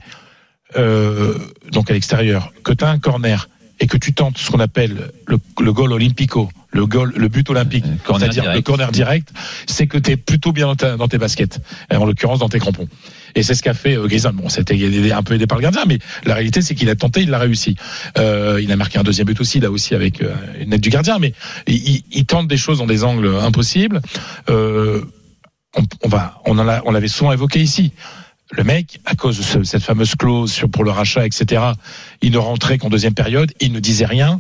euh, 0.78 1.38
donc 1.72 1.90
à 1.92 1.94
l'extérieur, 1.94 2.54
que 2.64 2.74
tu 2.74 2.84
as 2.84 2.90
un 2.90 3.00
corner 3.00 3.50
et 3.80 3.88
que 3.88 3.98
tu 3.98 4.14
tentes 4.14 4.38
ce 4.38 4.50
qu'on 4.50 4.60
appelle 4.60 5.12
le, 5.28 5.38
le 5.60 5.74
goal 5.74 5.92
olympico, 5.92 6.50
le 6.72 6.86
goal, 6.86 7.12
le 7.16 7.28
but 7.28 7.50
olympique, 7.50 7.84
corner 8.06 8.22
c'est-à-dire 8.32 8.44
le 8.56 8.62
corner 8.62 8.92
direct, 8.92 9.30
c'est 9.68 9.88
que 9.88 9.98
tu 9.98 10.12
es 10.12 10.18
plutôt 10.18 10.52
bien 10.54 10.68
dans, 10.68 10.76
ta- 10.76 10.96
dans 10.98 11.08
tes 11.08 11.18
baskets, 11.18 11.60
et 11.92 11.96
en 11.96 12.06
l'occurrence 12.06 12.40
dans 12.40 12.50
tes 12.50 12.60
crampons. 12.60 12.88
Et 13.36 13.44
c'est 13.44 13.56
ce 13.56 13.64
qu'a 13.64 13.74
fait 13.74 13.98
euh, 13.98 14.08
Griezmann. 14.08 14.36
Bon, 14.36 14.50
c'était 14.50 14.78
un 15.14 15.24
peu 15.24 15.36
aidé 15.36 15.48
par 15.48 15.58
le 15.58 15.62
gardien, 15.64 15.84
mais 15.88 16.00
la 16.26 16.34
réalité 16.34 16.62
c'est 16.62 16.76
qu'il 16.76 16.90
a 16.90 16.96
tenté, 16.96 17.22
il 17.22 17.30
l'a 17.30 17.40
réussi. 17.40 17.76
Euh, 18.18 18.60
il 18.62 18.72
a 18.72 18.76
marqué 18.76 19.00
un 19.00 19.04
deuxième 19.04 19.28
but 19.28 19.40
aussi, 19.40 19.60
là 19.60 19.70
aussi 19.72 19.96
avec 19.96 20.22
euh, 20.22 20.34
une 20.60 20.74
aide 20.74 20.82
du 20.82 20.90
gardien, 20.90 21.20
mais 21.20 21.34
il, 21.68 21.76
il- 21.76 22.04
il 22.12 22.26
tente 22.26 22.48
des 22.48 22.58
choses 22.58 22.80
dans 22.80 22.88
des 22.88 23.04
angles 23.04 23.34
impossibles. 23.42 24.02
Euh, 24.50 25.02
on, 25.78 25.84
on 26.04 26.10
va, 26.10 26.42
on 26.46 26.58
en 26.60 26.68
a, 26.68 26.82
on 26.86 26.92
l'avait 26.92 27.08
souvent 27.08 27.32
évoqué 27.32 27.60
ici. 27.62 27.92
Le 28.54 28.66
mec, 28.66 29.00
à 29.06 29.16
cause 29.16 29.38
de 29.38 29.44
ce- 29.44 29.64
cette 29.64 29.84
fameuse 29.84 30.16
clause 30.16 30.52
sur, 30.52 30.70
pour 30.70 30.84
le 30.84 30.92
rachat, 30.92 31.26
etc., 31.26 31.62
il 32.22 32.32
ne 32.32 32.38
rentrait 32.38 32.78
qu'en 32.78 32.90
deuxième 32.90 33.14
période, 33.14 33.52
il 33.60 33.72
ne 33.72 33.80
disait 33.80 34.06
rien. 34.06 34.40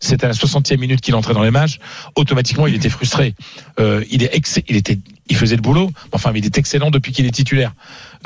C'était 0.00 0.24
à 0.24 0.28
la 0.28 0.34
60e 0.34 0.78
minute 0.78 1.00
qu'il 1.00 1.14
entrait 1.14 1.34
dans 1.34 1.42
les 1.42 1.50
matchs. 1.50 1.78
Automatiquement, 2.16 2.66
il 2.66 2.74
était 2.74 2.88
frustré. 2.88 3.34
Euh, 3.78 4.04
il 4.10 4.22
est 4.22 4.28
il 4.68 4.76
était, 4.76 4.98
il 5.28 5.36
faisait 5.36 5.56
le 5.56 5.62
boulot. 5.62 5.90
Enfin, 6.12 6.32
mais 6.32 6.40
il 6.40 6.46
est 6.46 6.58
excellent 6.58 6.90
depuis 6.90 7.12
qu'il 7.12 7.26
est 7.26 7.30
titulaire. 7.30 7.72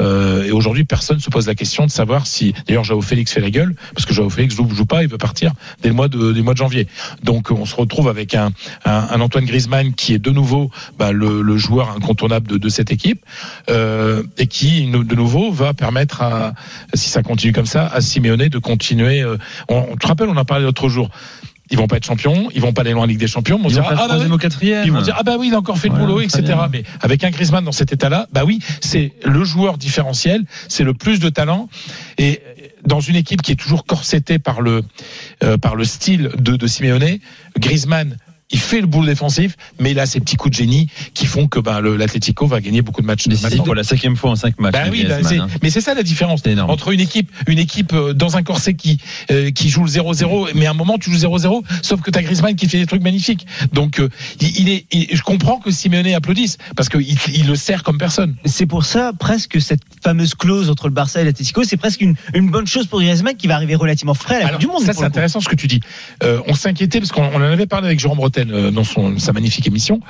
Euh, 0.00 0.44
et 0.44 0.52
aujourd'hui, 0.52 0.84
personne 0.84 1.20
se 1.20 1.28
pose 1.30 1.46
la 1.46 1.54
question 1.54 1.84
de 1.84 1.90
savoir 1.90 2.26
si. 2.26 2.54
D'ailleurs, 2.66 2.84
Joao 2.84 3.02
Félix 3.02 3.32
fait 3.32 3.40
la 3.40 3.50
gueule 3.50 3.74
parce 3.94 4.06
que 4.06 4.14
Joao 4.14 4.30
Félix 4.30 4.54
joue, 4.54 4.68
joue 4.70 4.86
pas, 4.86 5.02
il 5.02 5.08
veut 5.08 5.18
partir 5.18 5.52
dès 5.82 5.88
le 5.88 5.94
mois 5.94 6.08
de, 6.08 6.32
du 6.32 6.42
mois 6.42 6.54
de 6.54 6.58
janvier. 6.58 6.86
Donc, 7.22 7.50
on 7.50 7.66
se 7.66 7.74
retrouve 7.74 8.08
avec 8.08 8.34
un, 8.34 8.52
un, 8.84 9.08
un 9.10 9.20
Antoine 9.20 9.44
Griezmann 9.44 9.94
qui 9.94 10.14
est 10.14 10.18
de 10.18 10.30
nouveau 10.30 10.70
bah, 10.98 11.12
le, 11.12 11.42
le 11.42 11.56
joueur 11.56 11.90
incontournable 11.90 12.48
de, 12.48 12.56
de 12.56 12.68
cette 12.68 12.90
équipe 12.90 13.24
euh, 13.70 14.22
et 14.38 14.46
qui 14.46 14.86
de 14.90 15.14
nouveau 15.14 15.52
va 15.52 15.74
permettre 15.74 16.22
à, 16.22 16.54
si 16.94 17.10
ça 17.10 17.22
continue 17.22 17.52
comme 17.52 17.66
ça, 17.66 17.86
à 17.86 18.00
Simeone 18.00 18.48
de 18.48 18.58
continuer. 18.62 19.20
euh, 19.20 19.36
on, 19.68 19.86
on 19.92 19.96
te 19.96 20.06
rappelle, 20.06 20.28
on 20.28 20.36
en 20.36 20.44
parlait 20.44 20.64
l'autre 20.64 20.88
jour. 20.88 21.10
Ils 21.70 21.78
vont 21.78 21.86
pas 21.86 21.96
être 21.96 22.04
champions, 22.04 22.48
ils 22.54 22.60
vont 22.60 22.74
pas 22.74 22.82
aller 22.82 22.92
loin 22.92 23.04
en 23.04 23.06
Ligue 23.06 23.18
des 23.18 23.26
Champions. 23.26 23.56
Ils 23.58 23.62
vont 23.62 23.70
faire 23.70 23.86
ah, 23.98 24.06
bah 24.08 24.38
quatrième. 24.38 24.84
Ils 24.84 24.92
vont 24.92 25.00
dire 25.00 25.16
ah 25.18 25.22
bah 25.22 25.36
oui 25.38 25.48
il 25.48 25.54
a 25.54 25.58
encore 25.58 25.78
fait 25.78 25.88
le 25.88 25.94
boulot 25.94 26.20
etc. 26.20 26.42
bien. 26.42 26.68
Mais 26.70 26.82
avec 27.00 27.24
un 27.24 27.30
Griezmann 27.30 27.64
dans 27.64 27.72
cet 27.72 27.92
état-là, 27.92 28.26
bah 28.30 28.42
oui 28.44 28.58
c'est 28.80 29.12
le 29.24 29.42
joueur 29.42 29.78
différentiel, 29.78 30.44
c'est 30.68 30.84
le 30.84 30.92
plus 30.92 31.18
de 31.18 31.30
talent 31.30 31.68
et 32.18 32.42
dans 32.84 33.00
une 33.00 33.16
équipe 33.16 33.40
qui 33.40 33.52
est 33.52 33.56
toujours 33.56 33.86
corsetée 33.86 34.38
par 34.38 34.60
le 34.60 34.82
euh, 35.44 35.56
par 35.56 35.74
le 35.74 35.84
style 35.84 36.30
de, 36.38 36.56
de 36.56 36.66
Simeone, 36.66 37.18
Griezmann 37.58 38.18
il 38.52 38.60
fait 38.60 38.80
le 38.80 38.86
boulot 38.86 39.06
défensif, 39.06 39.56
mais 39.80 39.90
il 39.92 39.98
a 40.00 40.06
ces 40.06 40.20
petits 40.20 40.36
coups 40.36 40.52
de 40.56 40.62
génie 40.62 40.88
qui 41.14 41.26
font 41.26 41.48
que 41.48 41.58
ben, 41.58 41.80
l'Atlético 41.80 42.46
va 42.46 42.60
gagner 42.60 42.82
beaucoup 42.82 43.00
de 43.02 43.06
matchs. 43.06 43.26
Décisif 43.28 43.62
pour 43.64 43.74
la 43.74 43.82
cinquième 43.84 44.16
fois 44.16 44.30
en 44.30 44.36
cinq 44.36 44.58
matchs. 44.60 44.72
bah 44.72 44.84
oui, 44.90 45.04
bah, 45.08 45.16
hein. 45.38 45.46
mais 45.62 45.70
c'est 45.70 45.80
ça 45.80 45.94
la 45.94 46.02
différence 46.02 46.44
énorme. 46.46 46.70
entre 46.70 46.92
une 46.92 47.00
équipe, 47.00 47.30
une 47.46 47.58
équipe 47.58 47.92
euh, 47.92 48.12
dans 48.12 48.36
un 48.36 48.42
corset 48.42 48.74
qui 48.74 48.98
euh, 49.30 49.50
qui 49.50 49.68
joue 49.68 49.84
le 49.84 49.90
0-0, 49.90 50.50
mais 50.54 50.66
à 50.66 50.70
un 50.70 50.74
moment 50.74 50.98
tu 50.98 51.10
joues 51.10 51.18
0-0, 51.26 51.62
sauf 51.82 52.00
que 52.00 52.10
t'as 52.10 52.22
Griezmann 52.22 52.54
qui 52.54 52.68
fait 52.68 52.78
des 52.78 52.86
trucs 52.86 53.02
magnifiques. 53.02 53.46
Donc 53.72 53.98
euh, 54.00 54.08
il, 54.40 54.60
il 54.60 54.68
est, 54.68 54.84
il- 54.92 55.08
je 55.16 55.22
comprends 55.22 55.58
que 55.58 55.70
Simeone 55.70 56.06
applaudisse 56.14 56.58
parce 56.76 56.88
qu'il 56.88 57.16
il 57.34 57.46
le 57.46 57.56
sert 57.56 57.82
comme 57.82 57.98
personne. 57.98 58.34
C'est 58.44 58.66
pour 58.66 58.84
ça, 58.84 59.12
presque, 59.18 59.60
cette 59.60 59.82
fameuse 60.02 60.34
clause 60.34 60.68
entre 60.70 60.88
le 60.88 60.94
Barça 60.94 61.20
et 61.20 61.24
l'Atlético, 61.24 61.64
c'est 61.64 61.76
presque 61.76 62.00
une, 62.00 62.14
une 62.34 62.50
bonne 62.50 62.66
chose 62.66 62.86
pour 62.86 63.00
Griezmann 63.00 63.36
qui 63.36 63.46
va 63.46 63.54
arriver 63.54 63.74
relativement 63.74 64.14
frais 64.14 64.36
à 64.36 64.40
la 64.40 64.46
Alors, 64.48 64.58
du 64.60 64.66
Monde. 64.66 64.82
ça 64.82 64.92
c'est 64.92 65.04
intéressant 65.04 65.40
ce 65.40 65.48
que 65.48 65.56
tu 65.56 65.66
dis. 65.66 65.80
Euh, 66.22 66.40
on 66.48 66.54
s'inquiétait 66.54 66.98
parce 67.00 67.12
qu'on 67.12 67.22
on 67.24 67.36
en 67.36 67.40
avait 67.42 67.66
parlé 67.66 67.86
avec 67.86 67.98
Jérôme 68.00 68.18
Bretel 68.18 68.41
euh, 68.50 68.70
dans 68.70 68.84
son 68.84 69.18
sa 69.18 69.32
magnifique 69.32 69.66
émission. 69.66 70.00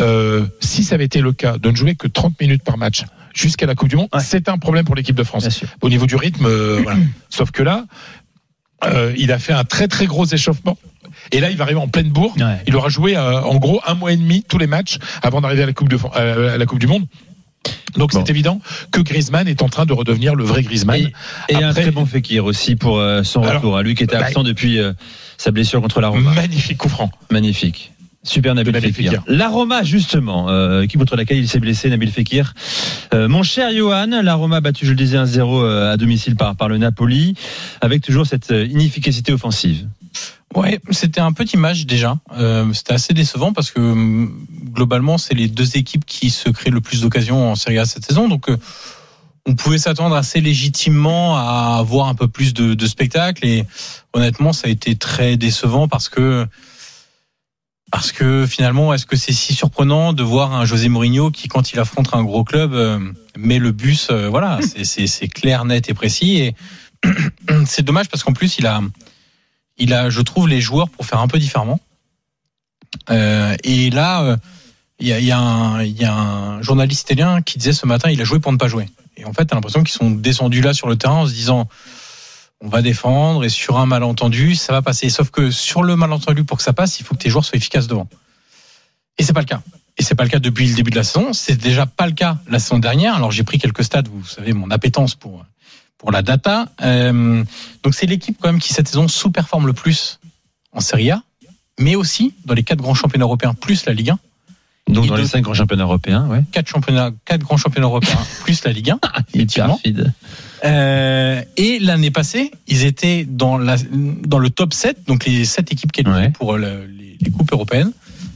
Euh, 0.00 0.46
si 0.60 0.84
ça 0.84 0.94
avait 0.94 1.04
été 1.04 1.20
le 1.20 1.32
cas 1.32 1.58
de 1.58 1.70
ne 1.70 1.76
jouer 1.76 1.94
que 1.94 2.08
30 2.08 2.40
minutes 2.40 2.62
par 2.64 2.76
match 2.78 3.02
jusqu'à 3.34 3.66
la 3.66 3.74
Coupe 3.74 3.88
du 3.88 3.96
Monde, 3.96 4.08
c'est 4.20 4.48
un 4.48 4.58
problème 4.58 4.84
pour 4.84 4.94
l'équipe 4.94 5.16
de 5.16 5.22
France. 5.24 5.46
Au 5.82 5.88
niveau 5.88 6.06
du 6.06 6.16
rythme, 6.16 6.46
euh, 6.46 6.80
voilà. 6.82 6.98
Sauf 7.30 7.50
que 7.50 7.62
là, 7.62 7.84
euh, 8.84 9.12
il 9.16 9.32
a 9.32 9.38
fait 9.38 9.52
un 9.52 9.64
très 9.64 9.88
très 9.88 10.06
gros 10.06 10.26
échauffement. 10.26 10.76
Et 11.32 11.40
là, 11.40 11.50
il 11.50 11.56
va 11.56 11.64
arriver 11.64 11.80
en 11.80 11.88
pleine 11.88 12.10
bourre. 12.10 12.34
Il 12.66 12.76
aura 12.76 12.88
joué 12.88 13.16
en 13.16 13.56
gros 13.56 13.80
un 13.86 13.94
mois 13.94 14.12
et 14.12 14.16
demi 14.16 14.44
tous 14.46 14.58
les 14.58 14.66
matchs 14.66 14.98
avant 15.22 15.40
d'arriver 15.40 15.62
à 15.62 15.66
la 15.66 15.72
Coupe 15.72 15.88
de 15.88 15.96
Fran- 15.96 16.10
à 16.10 16.56
la 16.58 16.66
Coupe 16.66 16.78
du 16.78 16.86
Monde. 16.86 17.04
Donc 17.96 18.12
c'est 18.12 18.28
évident 18.30 18.60
que 18.92 19.00
Griezmann 19.00 19.48
est 19.48 19.62
en 19.62 19.68
train 19.68 19.86
de 19.86 19.92
redevenir 19.92 20.34
le 20.34 20.44
vrai 20.44 20.62
Griezmann. 20.62 21.10
Et 21.48 21.56
un 21.56 21.70
Après- 21.70 21.82
très 21.82 21.90
bon 21.90 22.04
Fekir 22.06 22.44
aussi 22.44 22.76
pour 22.76 23.02
son 23.24 23.42
Alors, 23.42 23.54
retour. 23.56 23.76
à 23.78 23.82
lui 23.82 23.94
qui 23.94 24.04
était 24.04 24.18
bah, 24.18 24.26
absent 24.26 24.42
depuis 24.44 24.78
sa 25.38 25.50
blessure 25.50 25.80
contre 25.82 26.00
la 26.00 26.08
Roma. 26.08 26.32
Magnifique 26.34 26.78
coup 26.78 26.88
franc. 26.88 27.10
Magnifique. 27.30 27.92
Super 28.26 28.54
Nabil, 28.54 28.72
Nabil 28.72 28.92
Fekir. 28.92 29.12
Fekir. 29.12 29.24
La 29.28 29.48
Roma, 29.48 29.82
justement, 29.84 30.50
euh, 30.50 30.82
équipe 30.82 30.98
contre 30.98 31.16
laquelle 31.16 31.38
il 31.38 31.48
s'est 31.48 31.60
blessé, 31.60 31.88
Nabil 31.88 32.10
Fekir. 32.10 32.54
Euh, 33.14 33.28
mon 33.28 33.42
cher 33.42 33.72
Johan, 33.72 34.08
la 34.22 34.34
Roma 34.34 34.60
je 34.82 34.90
le 34.90 34.96
disais, 34.96 35.16
1-0 35.16 35.62
euh, 35.62 35.92
à 35.92 35.96
domicile 35.96 36.34
par, 36.34 36.56
par 36.56 36.68
le 36.68 36.76
Napoli, 36.76 37.34
avec 37.80 38.02
toujours 38.02 38.26
cette 38.26 38.50
euh, 38.50 38.66
inefficacité 38.66 39.32
offensive. 39.32 39.86
Ouais, 40.54 40.80
c'était 40.90 41.20
un 41.20 41.32
petit 41.32 41.56
match 41.56 41.84
déjà. 41.86 42.18
Euh, 42.36 42.72
c'était 42.72 42.94
assez 42.94 43.14
décevant 43.14 43.52
parce 43.52 43.70
que 43.70 43.80
hum, 43.80 44.46
globalement, 44.72 45.18
c'est 45.18 45.34
les 45.34 45.48
deux 45.48 45.76
équipes 45.76 46.04
qui 46.04 46.30
se 46.30 46.48
créent 46.48 46.70
le 46.70 46.80
plus 46.80 47.02
d'occasions 47.02 47.52
en 47.52 47.54
Serie 47.54 47.78
A 47.78 47.84
cette 47.84 48.04
saison. 48.04 48.28
Donc, 48.28 48.48
on 49.46 49.54
pouvait 49.54 49.78
s'attendre 49.78 50.16
assez 50.16 50.40
légitimement 50.40 51.36
à 51.36 51.76
avoir 51.78 52.08
un 52.08 52.14
peu 52.14 52.28
plus 52.28 52.52
de, 52.54 52.74
de 52.74 52.86
spectacle. 52.86 53.46
Et 53.46 53.64
honnêtement, 54.12 54.52
ça 54.52 54.68
a 54.68 54.70
été 54.70 54.96
très 54.96 55.36
décevant 55.36 55.88
parce 55.88 56.08
que 56.08 56.46
parce 57.92 58.10
que 58.10 58.46
finalement, 58.46 58.92
est-ce 58.92 59.06
que 59.06 59.14
c'est 59.16 59.32
si 59.32 59.54
surprenant 59.54 60.12
de 60.12 60.22
voir 60.24 60.52
un 60.52 60.64
José 60.64 60.88
Mourinho 60.88 61.30
qui, 61.30 61.46
quand 61.46 61.72
il 61.72 61.78
affronte 61.78 62.12
un 62.14 62.24
gros 62.24 62.42
club, 62.42 62.74
euh, 62.74 62.98
met 63.38 63.58
le 63.60 63.70
bus 63.70 64.08
euh, 64.10 64.28
Voilà, 64.28 64.58
c'est- 64.84 65.06
c'est 65.06 65.28
clair, 65.28 65.64
net 65.64 65.88
et 65.88 65.94
précis. 65.94 66.38
Et 66.38 66.54
c'est 67.66 67.82
dommage 67.84 68.08
parce 68.08 68.24
qu'en 68.24 68.32
plus, 68.32 68.58
il 68.58 68.66
a 68.66 68.80
il 69.78 69.92
a, 69.92 70.08
je 70.10 70.20
trouve, 70.22 70.48
les 70.48 70.60
joueurs 70.60 70.88
pour 70.88 71.04
faire 71.06 71.20
un 71.20 71.28
peu 71.28 71.38
différemment. 71.38 71.78
Euh, 73.10 73.54
et 73.62 73.90
là, 73.90 74.22
euh, 74.22 74.36
il 74.98 75.06
y, 75.08 75.12
a, 75.12 75.20
y, 75.20 75.30
a 75.30 75.38
un- 75.38 75.82
il 75.82 75.96
y 76.00 76.04
a 76.04 76.14
un 76.14 76.62
journaliste 76.62 77.02
italien 77.10 77.42
qui 77.42 77.58
disait 77.58 77.74
ce 77.74 77.84
matin, 77.86 78.10
il 78.10 78.20
a 78.20 78.24
joué 78.24 78.40
pour 78.40 78.52
ne 78.52 78.56
pas 78.56 78.68
jouer. 78.68 78.88
Et 79.16 79.24
en 79.24 79.32
fait, 79.32 79.46
t'as 79.46 79.54
l'impression 79.56 79.82
qu'ils 79.82 79.96
sont 79.96 80.10
descendus 80.10 80.60
là 80.60 80.74
sur 80.74 80.88
le 80.88 80.96
terrain 80.96 81.20
en 81.20 81.26
se 81.26 81.32
disant, 81.32 81.68
on 82.60 82.68
va 82.68 82.82
défendre 82.82 83.44
et 83.44 83.48
sur 83.48 83.78
un 83.78 83.86
malentendu, 83.86 84.54
ça 84.54 84.72
va 84.72 84.82
passer. 84.82 85.10
Sauf 85.10 85.30
que 85.30 85.50
sur 85.50 85.82
le 85.82 85.96
malentendu, 85.96 86.44
pour 86.44 86.58
que 86.58 86.62
ça 86.62 86.72
passe, 86.72 87.00
il 87.00 87.04
faut 87.04 87.14
que 87.14 87.20
tes 87.22 87.30
joueurs 87.30 87.44
soient 87.44 87.56
efficaces 87.56 87.86
devant. 87.86 88.08
Et 89.18 89.24
c'est 89.24 89.32
pas 89.32 89.40
le 89.40 89.46
cas. 89.46 89.62
Et 89.98 90.02
c'est 90.02 90.14
pas 90.14 90.24
le 90.24 90.30
cas 90.30 90.38
depuis 90.38 90.68
le 90.68 90.74
début 90.74 90.90
de 90.90 90.96
la 90.96 91.04
saison. 91.04 91.32
C'est 91.32 91.56
déjà 91.56 91.86
pas 91.86 92.06
le 92.06 92.12
cas 92.12 92.38
la 92.48 92.58
saison 92.58 92.78
dernière. 92.78 93.14
Alors 93.14 93.30
j'ai 93.30 93.44
pris 93.44 93.58
quelques 93.58 93.84
stats. 93.84 94.02
Vous 94.10 94.26
savez 94.26 94.52
mon 94.52 94.70
appétence 94.70 95.14
pour 95.14 95.44
pour 95.98 96.12
la 96.12 96.22
data. 96.22 96.68
Euh, 96.82 97.42
donc 97.82 97.94
c'est 97.94 98.06
l'équipe 98.06 98.36
quand 98.40 98.48
même 98.48 98.60
qui 98.60 98.72
cette 98.72 98.88
saison 98.88 99.08
sous-performe 99.08 99.66
le 99.66 99.72
plus 99.72 100.20
en 100.72 100.80
Serie 100.80 101.10
A, 101.10 101.22
mais 101.80 101.96
aussi 101.96 102.34
dans 102.44 102.54
les 102.54 102.62
quatre 102.62 102.80
grands 102.80 102.94
championnats 102.94 103.24
européens 103.24 103.54
plus 103.54 103.86
la 103.86 103.94
Ligue 103.94 104.10
1. 104.10 104.18
Donc 104.88 105.06
dans 105.06 105.16
les 105.16 105.26
cinq 105.26 105.42
grands 105.42 105.54
championnats 105.54 105.82
européens, 105.84 106.26
ouais. 106.28 106.44
Quatre 106.52 106.68
championnats, 106.68 107.10
quatre 107.24 107.40
grands 107.42 107.56
championnats 107.56 107.86
européens 107.88 108.18
plus 108.42 108.64
la 108.64 108.72
Ligue 108.72 108.90
1. 108.90 109.00
Il 109.34 109.40
est 109.40 109.42
effectivement. 109.44 109.80
Euh, 110.64 111.42
et 111.56 111.78
l'année 111.80 112.10
passée, 112.10 112.50
ils 112.68 112.84
étaient 112.84 113.24
dans, 113.28 113.58
la, 113.58 113.76
dans 113.90 114.38
le 114.38 114.48
top 114.50 114.72
7, 114.72 115.06
donc 115.06 115.24
les 115.26 115.44
7 115.44 115.72
équipes 115.72 115.92
qualifiées 115.92 116.30
pour 116.30 116.56
le- 116.56 116.86
les, 116.86 117.16
les 117.20 117.30
coupes 117.30 117.52
européennes. 117.52 117.92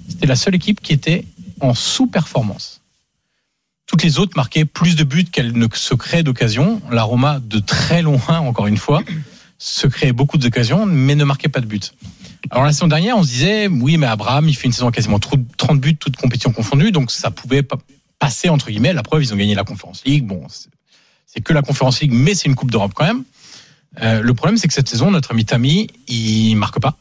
C'était 0.09 0.27
la 0.27 0.37
seule 0.37 0.55
équipe 0.55 0.81
qui 0.81 0.93
était 0.93 1.25
en 1.61 1.73
sous-performance. 1.75 2.81
Toutes 3.87 4.03
les 4.03 4.19
autres 4.19 4.33
marquaient 4.37 4.65
plus 4.65 4.97
de 4.97 5.05
buts 5.05 5.25
qu'elles 5.25 5.53
ne 5.53 5.67
se 5.73 5.95
créaient 5.95 6.23
d'occasions. 6.23 6.81
La 6.91 7.03
Roma, 7.05 7.41
de 7.41 7.59
très 7.59 8.03
loin, 8.03 8.39
encore 8.41 8.67
une 8.67 8.77
fois, 8.77 9.03
se 9.61 9.87
créait 9.87 10.13
beaucoup 10.13 10.39
d'occasions, 10.39 10.87
mais 10.87 11.15
ne 11.15 11.23
marquait 11.25 11.51
pas 11.51 11.61
de 11.61 11.67
buts. 11.67 11.81
Alors 12.51 12.65
la 12.65 12.73
saison 12.73 12.89
dernière, 12.89 13.19
on 13.19 13.23
se 13.23 13.29
disait, 13.29 13.69
oui, 13.69 13.99
mais 13.99 14.07
Abraham, 14.07 14.49
il 14.49 14.57
fait 14.57 14.67
une 14.67 14.73
saison 14.73 14.91
quasiment 14.91 15.19
30 15.21 15.79
buts, 15.79 15.97
toutes 15.97 16.17
compétitions 16.17 16.51
confondues, 16.51 16.93
donc 16.93 17.11
ça 17.11 17.31
pouvait 17.31 17.63
pas 17.63 17.77
passer, 18.19 18.49
entre 18.49 18.71
guillemets. 18.71 18.95
La 18.95 19.03
preuve, 19.03 19.23
ils 19.23 19.33
ont 19.35 19.37
gagné 19.37 19.55
la 19.55 19.65
Conference 19.65 20.03
League. 20.07 20.27
Bon, 20.27 20.47
c'est- 20.49 21.41
que 21.43 21.53
la 21.53 21.63
Conference 21.63 22.01
League, 22.01 22.13
mais 22.13 22.35
c'est 22.35 22.49
une 22.49 22.55
Coupe 22.55 22.71
d'Europe 22.71 22.93
quand 22.95 23.05
même. 23.05 23.23
Euh, 24.03 24.23
le 24.23 24.35
problème, 24.35 24.57
c'est 24.57 24.67
que 24.67 24.75
cette 24.75 24.89
saison, 24.89 25.11
notre 25.11 25.31
ami 25.31 25.45
Tami, 25.45 25.89
il 26.09 26.55
marque 26.57 26.81
pas. 26.81 26.97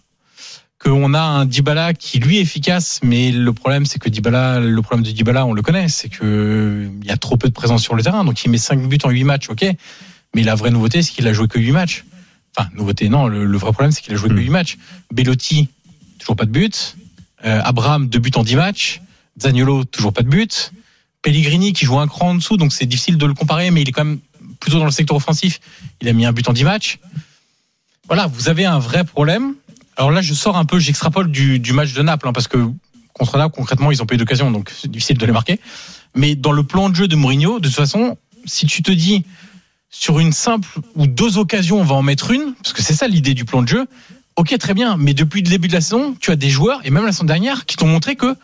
Qu'on 0.80 1.14
a 1.14 1.20
un 1.22 1.46
Dybala 1.46 1.94
qui 1.94 2.20
lui 2.20 2.38
est 2.38 2.42
efficace, 2.42 3.00
mais 3.04 3.32
le 3.32 3.54
problème, 3.54 3.86
c'est 3.86 4.00
que 4.00 4.08
Dybala, 4.08 4.60
le 4.60 4.82
problème 4.82 5.06
de 5.06 5.12
Dybala, 5.12 5.46
on 5.46 5.54
le 5.54 5.62
connaît, 5.62 5.90
c'est 5.90 6.10
que 6.10 6.90
il 7.02 7.08
y 7.08 7.12
a 7.12 7.18
trop 7.18 7.38
peu 7.38 7.48
de 7.48 7.54
présence 7.54 7.84
sur 7.84 7.96
le 7.96 8.04
terrain. 8.04 8.24
Donc 8.24 8.44
il 8.46 8.50
met 8.50 8.58
5 8.58 8.88
buts 8.88 8.98
en 9.04 9.10
8 9.10 9.24
matchs, 9.24 9.50
ok. 9.50 9.66
Mais 10.36 10.44
la 10.44 10.56
vraie 10.56 10.72
nouveauté, 10.72 11.02
c'est 11.02 11.12
qu'il 11.12 11.28
a 11.28 11.34
joué 11.34 11.48
que 11.48 11.60
8 11.60 11.72
matchs. 11.72 12.06
Enfin, 12.60 12.70
nouveauté, 12.76 13.10
non. 13.10 13.28
Le, 13.28 13.46
le 13.46 13.58
vrai 13.58 13.72
problème, 13.72 13.92
c'est 13.92 14.02
qu'il 14.02 14.14
a 14.14 14.18
joué 14.18 14.30
que 14.30 14.34
8 14.34 14.50
matchs. 14.50 14.78
Bellotti, 15.14 15.70
toujours 16.18 16.36
pas 16.36 16.46
de 16.46 16.52
but. 16.52 16.98
Euh, 17.46 17.62
Abraham, 17.64 18.10
2 18.10 18.20
buts 18.20 18.32
en 18.36 18.44
10 18.44 18.56
matchs. 18.56 19.02
Zaniolo, 19.42 19.86
toujours 19.86 20.12
pas 20.12 20.24
de 20.24 20.28
but. 20.28 20.74
Pellegrini, 21.22 21.74
qui 21.74 21.86
joue 21.86 22.00
un 22.00 22.08
cran 22.08 22.32
en 22.32 22.36
dessous, 22.36 22.58
donc 22.58 22.74
c'est 22.74 22.86
difficile 22.86 23.18
de 23.18 23.26
le 23.26 23.34
comparer, 23.34 23.72
mais 23.72 23.82
il 23.82 23.90
est 23.90 23.92
quand 23.92 24.04
même 24.04 24.20
plutôt 24.60 24.80
dans 24.80 24.86
le 24.86 24.92
secteur 24.92 25.16
offensif. 25.16 25.60
Il 26.02 26.10
a 26.10 26.14
mis 26.14 26.26
un 26.26 26.34
but 26.34 26.48
en 26.50 26.54
10 26.54 26.64
matchs. 26.66 27.00
Voilà, 28.08 28.28
vous 28.28 28.50
avez 28.50 28.66
un 28.66 28.80
vrai 28.80 29.04
problème. 29.04 29.56
Alors 29.96 30.12
là, 30.12 30.22
je 30.22 30.34
sors 30.34 30.58
un 30.58 30.66
peu, 30.66 30.80
j'extrapole 30.80 31.32
du, 31.32 31.60
du 31.60 31.74
match 31.74 31.94
de 31.94 32.02
Naples, 32.02 32.28
hein, 32.28 32.34
parce 32.34 32.48
que 32.48 32.70
contre 33.14 33.38
Naples, 33.38 33.56
concrètement, 33.56 33.92
ils 33.92 34.02
ont 34.02 34.06
pas 34.06 34.16
eu 34.16 34.18
d'occasion, 34.18 34.52
donc 34.52 34.70
c'est 34.76 34.92
difficile 34.92 35.18
de 35.18 35.26
les 35.26 35.32
marquer. 35.32 35.60
Mais 36.16 36.36
dans 36.36 36.52
le 36.52 36.64
plan 36.64 36.90
de 36.90 36.96
jeu 36.96 37.08
de 37.08 37.16
Mourinho, 37.16 37.60
de 37.60 37.68
toute 37.68 37.76
façon, 37.78 38.18
si 38.46 38.66
tu 38.66 38.82
te 38.82 38.92
dis 38.92 39.24
sur 39.90 40.20
une 40.20 40.32
simple 40.34 40.68
ou 40.96 41.08
deux 41.08 41.38
occasions, 41.38 41.80
on 41.80 41.84
va 41.84 41.96
en 41.96 42.02
mettre 42.02 42.32
une, 42.32 42.54
parce 42.56 42.74
que 42.74 42.82
c'est 42.82 42.94
ça 42.94 43.08
l'idée 43.08 43.34
du 43.34 43.46
plan 43.46 43.62
de 43.62 43.68
jeu. 43.68 43.88
Ok, 44.36 44.56
très 44.58 44.74
bien, 44.74 44.96
mais 44.98 45.14
depuis 45.14 45.42
le 45.42 45.50
début 45.50 45.68
de 45.68 45.74
la 45.74 45.82
saison, 45.82 46.16
tu 46.20 46.32
as 46.32 46.36
des 46.36 46.50
joueurs, 46.50 46.80
et 46.86 46.92
même 46.92 47.06
la 47.06 47.12
saison 47.12 47.26
dernière, 47.26 47.66
qui 47.66 47.76
t'ont 47.76 47.88
montré 47.88 48.16
que 48.16 48.36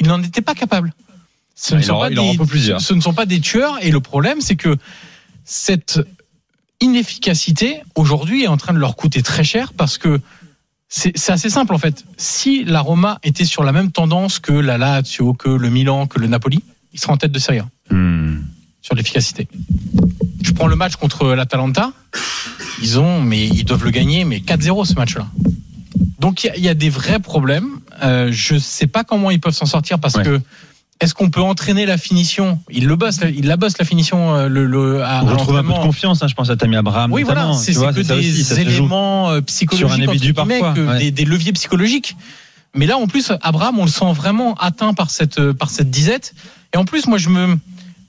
ils 0.00 0.06
n'en 0.06 0.22
étaient 0.22 0.42
pas 0.42 0.54
capables. 0.54 0.92
Ce, 1.54 1.74
Ah, 1.74 1.78
ne 1.78 1.82
sont 1.82 1.98
pas 1.98 2.10
des, 2.10 2.38
ce 2.78 2.94
ne 2.94 3.00
sont 3.00 3.12
pas 3.14 3.26
des 3.26 3.40
tueurs, 3.40 3.78
et 3.82 3.90
le 3.90 4.00
problème, 4.00 4.40
c'est 4.40 4.56
que 4.56 4.76
cette 5.44 6.00
inefficacité, 6.80 7.82
aujourd'hui, 7.94 8.44
est 8.44 8.48
en 8.48 8.56
train 8.56 8.72
de 8.72 8.78
leur 8.78 8.96
coûter 8.96 9.22
très 9.22 9.44
cher, 9.44 9.72
parce 9.72 9.98
que 9.98 10.20
c'est 10.88 11.16
c'est 11.16 11.32
assez 11.32 11.50
simple, 11.50 11.74
en 11.74 11.78
fait. 11.78 12.04
Si 12.16 12.64
la 12.64 12.80
Roma 12.80 13.18
était 13.22 13.44
sur 13.44 13.62
la 13.64 13.72
même 13.72 13.90
tendance 13.92 14.38
que 14.38 14.52
la 14.52 14.78
Lazio, 14.78 15.34
que 15.34 15.48
le 15.48 15.70
Milan, 15.70 16.06
que 16.06 16.18
le 16.18 16.26
Napoli, 16.28 16.62
ils 16.92 17.00
seraient 17.00 17.12
en 17.12 17.16
tête 17.16 17.32
de 17.32 17.38
Serie 17.38 17.58
A 17.58 17.68
Hmm. 17.90 18.42
Sur 18.82 18.94
l'efficacité. 18.94 19.48
Je 20.42 20.52
prends 20.52 20.66
le 20.66 20.76
match 20.76 20.96
contre 20.96 21.34
l'Atalanta. 21.34 21.92
Ils 22.82 22.98
ont, 22.98 23.20
mais 23.20 23.46
ils 23.46 23.64
doivent 23.64 23.84
le 23.84 23.90
gagner, 23.90 24.24
mais 24.24 24.38
4-0 24.40 24.84
ce 24.86 24.94
match-là. 24.94 25.26
Donc 26.18 26.44
il 26.44 26.46
y 26.48 26.50
a- 26.50 26.56
il 26.56 26.64
y, 26.64 26.68
a 26.68 26.74
des 26.74 26.88
vrais 26.90 27.18
problèmes. 27.18 27.68
Euh, 28.02 28.28
je 28.32 28.56
sais 28.58 28.86
pas 28.86 29.04
comment 29.04 29.30
ils 29.30 29.40
peuvent 29.40 29.54
s'en 29.54 29.66
sortir 29.66 29.98
parce 29.98 30.14
que 30.14 30.40
est-ce 31.00 31.14
qu'on 31.14 31.30
peut 31.30 31.40
entraîner 31.40 31.86
la 31.86 31.96
finition? 31.98 32.58
Il 32.70 32.86
le 32.86 32.96
bosse, 32.96 33.20
il 33.34 33.46
la 33.46 33.56
bosse 33.56 33.78
la 33.78 33.84
finition. 33.86 34.34
euh, 34.34 34.48
Le, 34.48 34.66
le, 34.66 35.02
à, 35.02 35.20
retrouve 35.20 35.56
un 35.56 35.62
peu 35.62 35.72
de 35.72 35.78
confiance, 35.78 36.22
hein, 36.22 36.28
je 36.28 36.34
pense 36.34 36.50
à 36.50 36.56
Tammy 36.56 36.76
Abraham. 36.76 37.10
Oui, 37.12 37.22
notamment, 37.22 37.52
voilà, 37.52 37.58
c'est 37.58 37.72
que 37.74 38.00
des 38.02 38.40
aussi, 38.42 38.60
éléments 38.60 39.30
euh, 39.30 39.40
psychologiques, 39.40 39.88
Sur 39.88 39.98
un 39.98 40.02
individu 40.08 40.34
parfois, 40.34 40.72
ouais. 40.72 40.98
des, 40.98 41.10
des 41.10 41.24
leviers 41.24 41.52
psychologiques. 41.52 42.16
Mais 42.74 42.86
là, 42.86 42.98
en 42.98 43.06
plus, 43.06 43.32
Abraham, 43.42 43.78
on 43.78 43.84
le 43.84 43.90
sent 43.90 44.12
vraiment 44.14 44.54
atteint 44.54 44.92
par 44.94 45.10
cette 45.10 45.38
euh, 45.38 45.52
par 45.54 45.70
cette 45.70 45.90
disette. 45.90 46.34
Et 46.74 46.76
en 46.76 46.84
plus, 46.84 47.06
moi, 47.08 47.18
je 47.18 47.28
me, 47.30 47.56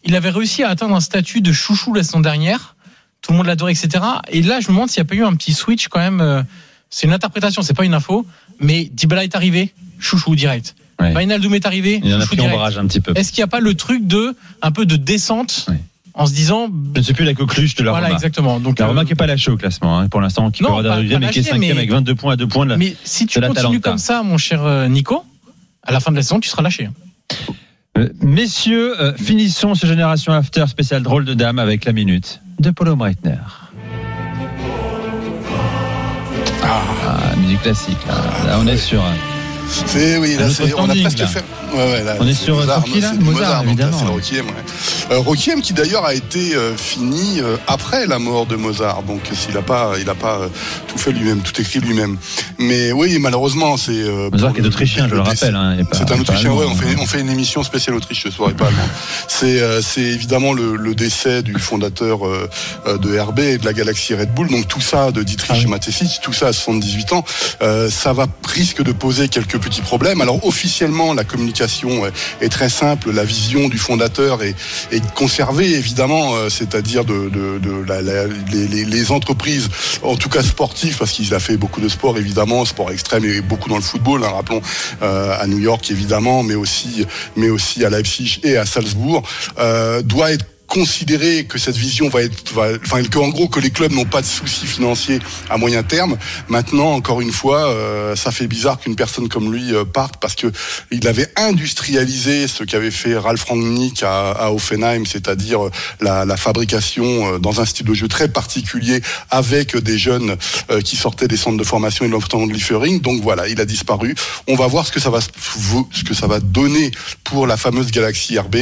il 0.03 0.15
avait 0.15 0.29
réussi 0.29 0.63
à 0.63 0.69
atteindre 0.69 0.95
un 0.95 0.99
statut 1.01 1.41
de 1.41 1.51
chouchou 1.51 1.93
la 1.93 2.03
saison 2.03 2.19
dernière. 2.19 2.75
Tout 3.21 3.31
le 3.33 3.37
monde 3.37 3.47
l'adorait, 3.47 3.71
etc. 3.73 4.03
Et 4.29 4.41
là, 4.41 4.59
je 4.59 4.67
me 4.69 4.73
demande 4.73 4.89
s'il 4.89 5.01
n'y 5.03 5.07
a 5.07 5.09
pas 5.09 5.15
eu 5.15 5.23
un 5.23 5.35
petit 5.35 5.53
switch 5.53 5.87
quand 5.89 5.99
même. 5.99 6.21
euh, 6.21 6.41
C'est 6.89 7.07
une 7.07 7.13
interprétation, 7.13 7.61
c'est 7.61 7.73
pas 7.75 7.85
une 7.85 7.93
info. 7.93 8.25
Mais 8.59 8.85
Dybala 8.91 9.23
est 9.23 9.35
arrivé, 9.35 9.73
chouchou 9.99 10.35
direct. 10.35 10.75
Ouais. 10.99 11.13
Est 11.13 11.65
arrivé, 11.65 11.99
Il 12.03 12.13
en 12.13 12.21
a 12.21 12.25
pris 12.25 12.39
ombrage 12.39 12.77
un 12.77 12.85
petit 12.87 12.99
peu. 12.99 13.13
Est-ce 13.15 13.31
qu'il 13.31 13.39
n'y 13.41 13.45
a 13.45 13.47
pas 13.47 13.59
le 13.59 13.73
truc 13.73 14.05
de 14.07 14.35
un 14.61 14.71
peu 14.71 14.85
de 14.85 14.95
descente 14.97 15.65
en 16.13 16.25
se 16.27 16.33
disant 16.33 16.67
Je 16.93 16.99
ne 16.99 17.03
sais 17.03 17.13
plus 17.13 17.25
la 17.25 17.33
coqueluche 17.33 17.73
de 17.75 17.83
la 17.83 17.91
voilà 17.91 18.07
Roma. 18.07 18.17
exactement. 18.17 18.59
Donc 18.59 18.77
La 18.79 18.85
euh, 18.85 18.89
Roma 18.89 19.03
qui 19.05 19.09
n'est 19.11 19.15
pas 19.15 19.25
lâchée 19.27 19.49
au 19.49 19.57
classement, 19.57 19.97
hein, 19.99 20.09
pour 20.09 20.21
l'instant, 20.21 20.51
qui 20.51 20.61
Non, 20.61 20.77
peut 20.77 20.83
pas- 20.83 20.93
arriver, 20.93 21.13
pas 21.15 21.19
mais 21.19 21.29
qui 21.31 21.39
est 21.39 21.43
cinquième 21.43 21.59
mais- 21.61 21.71
avec 21.71 21.89
22 21.91 22.13
points 22.15 22.33
à 22.33 22.35
2 22.35 22.45
points 22.47 22.65
de 22.65 22.71
la 22.71 22.77
Mais 22.77 22.95
si 23.03 23.25
tu 23.25 23.39
continues 23.41 23.79
comme 23.81 23.97
ça, 23.97 24.21
mon 24.21 24.37
cher 24.37 24.63
euh, 24.63 24.87
Nico, 24.87 25.23
À 25.83 25.91
la 25.91 25.99
fin 25.99 26.11
de 26.11 26.17
la 26.17 26.21
saison, 26.21 26.39
tu 26.39 26.49
seras 26.49 26.61
lâché. 26.61 26.89
Euh, 28.01 28.09
messieurs, 28.21 28.99
euh, 28.99 29.13
finissons 29.15 29.75
ce 29.75 29.85
Génération 29.85 30.33
After 30.33 30.65
spécial 30.67 31.03
drôle 31.03 31.23
de 31.25 31.33
dame 31.33 31.59
avec 31.59 31.85
la 31.85 31.93
minute 31.93 32.41
de 32.59 32.71
Polo 32.71 32.95
Breitner. 32.95 33.35
Ah, 36.63 37.35
musique 37.37 37.61
classique. 37.61 37.97
Là, 38.07 38.15
Là, 38.47 38.57
on 38.61 38.67
est 38.67 38.77
sur. 38.77 39.01
un- 39.01 39.13
C'est 39.69 40.17
oui, 40.17 40.35
là, 40.37 40.49
c'est, 40.49 40.73
on 40.73 40.89
a 40.89 40.95
presque 40.95 41.25
fait. 41.25 41.43
Ouais, 41.73 41.77
ouais, 41.91 42.03
là, 42.03 42.15
On 42.19 42.27
est 42.27 42.33
sur, 42.33 42.55
Mozart, 42.57 42.83
sur 42.85 42.93
qui, 42.93 42.99
non, 43.01 43.07
là 43.07 43.13
Mozart, 43.19 43.63
évidemment. 43.63 43.97
c'est 43.97 44.05
le 44.05 44.11
Requiem. 44.11 44.45
ouais. 44.47 44.53
Euh, 45.11 45.19
Requiem 45.19 45.61
qui 45.61 45.73
d'ailleurs 45.73 46.05
a 46.05 46.13
été 46.13 46.55
euh, 46.55 46.75
fini 46.75 47.39
euh, 47.39 47.55
après 47.67 48.07
la 48.07 48.19
mort 48.19 48.45
de 48.45 48.55
Mozart, 48.55 49.03
donc 49.03 49.21
s'il 49.33 49.57
a 49.57 49.61
pas, 49.61 49.93
il 49.99 50.09
a 50.09 50.15
pas 50.15 50.39
euh, 50.41 50.47
tout 50.87 50.97
fait 50.97 51.11
lui-même, 51.11 51.39
tout 51.41 51.59
écrit 51.61 51.79
lui-même. 51.79 52.17
Mais 52.59 52.91
oui, 52.91 53.17
malheureusement, 53.19 53.77
c'est. 53.77 53.91
euh, 53.93 54.29
Mozart 54.31 54.53
qui 54.53 54.59
est 54.61 54.65
autrichien, 54.65 55.07
je 55.07 55.15
le 55.15 55.21
rappelle. 55.21 55.55
hein, 55.55 55.77
C'est 55.93 56.11
un 56.11 56.19
Autrichien, 56.19 56.51
ouais. 56.51 56.65
On 56.67 56.71
hein. 56.71 56.75
fait, 56.75 56.95
on 56.99 57.05
fait 57.05 57.21
une 57.21 57.29
émission 57.29 57.63
spéciale 57.63 57.95
Autriche 57.95 58.23
ce 58.23 58.31
soir 58.31 58.49
et 58.49 58.53
pas 58.53 58.67
allemand. 58.67 58.83
C'est, 59.27 59.61
euh, 59.61 59.81
évidemment 59.97 60.53
le, 60.53 60.75
le 60.75 60.95
décès 60.95 61.41
du 61.43 61.53
fondateur 61.59 62.25
euh, 62.27 62.49
euh, 62.87 62.97
de 62.97 63.17
RB 63.19 63.39
et 63.39 63.57
de 63.57 63.65
la 63.65 63.73
galaxie 63.73 64.13
Red 64.15 64.33
Bull. 64.33 64.49
Donc 64.49 64.67
tout 64.67 64.81
ça 64.81 65.11
de 65.11 65.23
Dietrich 65.23 65.67
Mateschitz, 65.67 66.19
tout 66.21 66.33
ça 66.33 66.47
à 66.47 66.53
78 66.53 67.13
ans, 67.13 67.23
euh, 67.61 67.89
ça 67.89 68.13
va 68.13 68.27
risque 68.47 68.81
de 68.83 68.91
poser 68.91 69.29
quelques 69.29 69.57
petits 69.59 69.81
problèmes. 69.81 70.21
Alors 70.21 70.45
officiellement, 70.45 71.13
la 71.13 71.23
communication 71.23 71.60
est, 71.61 72.11
est 72.41 72.49
très 72.49 72.69
simple. 72.69 73.11
La 73.11 73.23
vision 73.23 73.67
du 73.69 73.77
fondateur 73.77 74.43
est, 74.43 74.55
est 74.91 75.13
conservée 75.13 75.71
évidemment, 75.71 76.35
euh, 76.35 76.49
c'est-à-dire 76.49 77.05
de, 77.05 77.29
de, 77.29 77.59
de 77.59 77.83
la- 77.87 78.01
la- 78.01 78.27
les, 78.27 78.67
les- 78.67 78.85
les 78.85 79.11
entreprises, 79.11 79.69
en 80.03 80.15
tout 80.15 80.29
cas 80.29 80.43
sportives, 80.43 80.97
parce 80.97 81.11
qu'il 81.11 81.33
a 81.33 81.39
fait 81.39 81.57
beaucoup 81.57 81.81
de 81.81 81.89
sport 81.89 82.17
évidemment, 82.17 82.65
sport 82.65 82.91
extrême 82.91 83.25
et 83.25 83.41
beaucoup 83.41 83.69
dans 83.69 83.75
le 83.77 83.81
football. 83.81 84.23
hein, 84.23 84.31
rappelons 84.33 84.61
euh, 85.01 85.35
à 85.39 85.47
New 85.47 85.59
York 85.59 85.89
évidemment, 85.91 86.43
mais 86.43 86.55
aussi 86.55 87.05
mais 87.35 87.49
aussi 87.49 87.85
à 87.85 87.89
Leipzig 87.89 88.39
et 88.43 88.57
à 88.57 88.65
Salzbourg, 88.65 89.23
euh, 89.59 90.01
doit 90.01 90.31
être 90.31 90.45
considérer 90.71 91.43
que 91.43 91.57
cette 91.59 91.75
vision 91.75 92.07
va 92.07 92.21
être, 92.21 92.53
va- 92.53 92.69
enfin, 92.85 93.03
que 93.03 93.17
en 93.19 93.27
gros 93.27 93.49
que 93.49 93.59
les 93.59 93.71
clubs 93.71 93.91
n'ont 93.91 94.05
pas 94.05 94.21
de 94.21 94.25
soucis 94.25 94.65
financiers 94.65 95.19
à 95.49 95.57
moyen 95.57 95.83
terme. 95.83 96.17
Maintenant, 96.47 96.93
encore 96.93 97.19
une 97.19 97.33
fois, 97.33 97.67
euh, 97.67 98.15
ça 98.15 98.31
fait 98.31 98.47
bizarre 98.47 98.79
qu'une 98.79 98.95
personne 98.95 99.27
comme 99.27 99.51
lui 99.53 99.75
euh, 99.75 99.83
parte 99.83 100.15
parce 100.21 100.35
que 100.35 100.47
il 100.89 101.05
avait 101.09 101.27
industrialisé 101.35 102.47
ce 102.47 102.63
qu'avait 102.63 102.89
fait 102.89 103.17
Ralph 103.17 103.43
Rangnick 103.43 104.01
à, 104.03 104.31
à 104.31 104.51
Offenheim, 104.51 105.03
c'est-à-dire 105.05 105.65
euh, 105.65 105.71
la, 105.99 106.23
la 106.23 106.37
fabrication 106.37 107.33
euh, 107.35 107.37
dans 107.37 107.59
un 107.59 107.65
style 107.65 107.85
de 107.85 107.93
jeu 107.93 108.07
très 108.07 108.29
particulier 108.29 109.01
avec 109.29 109.75
des 109.75 109.97
jeunes 109.97 110.37
euh, 110.69 110.79
qui 110.79 110.95
sortaient 110.95 111.27
des 111.27 111.35
centres 111.37 111.57
de 111.57 111.65
formation 111.65 112.05
et 112.05 112.07
notamment 112.07 112.47
de 112.47 112.53
Liefering. 112.53 113.01
Donc 113.01 113.21
voilà, 113.21 113.49
il 113.49 113.59
a 113.59 113.65
disparu. 113.65 114.15
On 114.47 114.55
va 114.55 114.67
voir 114.67 114.87
ce 114.87 114.93
que 114.93 115.01
ça 115.01 115.09
va 115.09 115.19
ce 115.19 116.03
que 116.05 116.13
ça 116.13 116.27
va 116.27 116.39
donner 116.39 116.91
pour 117.25 117.45
la 117.45 117.57
fameuse 117.57 117.91
galaxie 117.91 118.39
RB, 118.39 118.55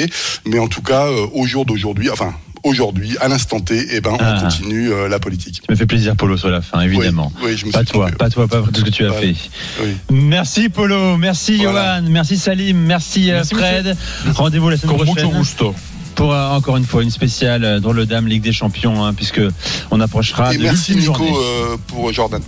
mais 0.48 0.58
en 0.58 0.68
tout 0.68 0.82
cas 0.82 1.08
au 1.12 1.46
jour 1.46 1.66
d'aujourd'hui, 1.66 1.99
enfin 2.10 2.34
aujourd'hui, 2.64 3.18
à 3.22 3.28
l'instant 3.30 3.60
T, 3.62 3.88
eh 3.92 4.02
ben, 4.02 4.16
Ah. 4.20 4.36
on 4.38 4.44
continue 4.44 4.92
euh, 4.92 5.08
la 5.10 5.18
politique. 5.20 5.62
Ça 5.66 5.72
me 5.74 5.76
fait 5.78 5.86
plaisir, 5.86 6.16
Polo, 6.16 6.38
sur 6.38 6.50
la 6.50 6.62
fin, 6.62 6.82
évidemment. 6.82 7.32
Oui, 7.42 7.52
oui, 7.52 7.58
je 7.58 7.66
me 7.66 7.72
pas 7.72 7.80
suis 7.80 7.88
toi, 7.88 8.10
pas 8.18 8.30
toi, 8.30 8.48
pas 8.48 8.62
pour 8.62 8.72
tout 8.72 8.82
ce 8.82 8.86
que 8.86 8.90
tu 8.90 9.06
as 9.06 9.12
Ouais. 9.12 9.34
fait. 9.34 9.36
Oui. 9.82 9.96
Merci 10.12 10.70
Polo, 10.70 11.18
merci 11.18 11.58
Voilà. 11.64 12.00
Johan, 12.02 12.10
merci 12.12 12.38
Salim, 12.38 12.78
merci, 12.78 13.32
euh, 13.32 13.36
Merci, 13.36 13.56
Fred. 13.56 13.98
Rendez-vous 14.36 14.70
la 14.70 14.78
semaine 14.78 14.98
prochaine 14.98 15.32
gusto. 15.32 15.74
pour 16.16 16.34
euh, 16.34 16.50
encore 16.50 16.76
une 16.76 16.86
fois 16.86 17.02
une 17.02 17.12
spéciale 17.12 17.64
euh, 17.64 17.80
drôle 17.80 17.96
de 17.98 18.04
dame 18.06 18.28
Ligue 18.28 18.44
des 18.44 18.52
Champions, 18.52 19.06
hein, 19.06 19.14
puisque 19.14 19.42
on 19.90 20.02
approchera 20.02 20.54
Et 20.54 20.58
de 20.58 20.64
merci 20.64 20.96
Nico 20.98 21.24
euh, 21.24 21.78
pour 21.88 22.12
Jordan. 22.12 22.42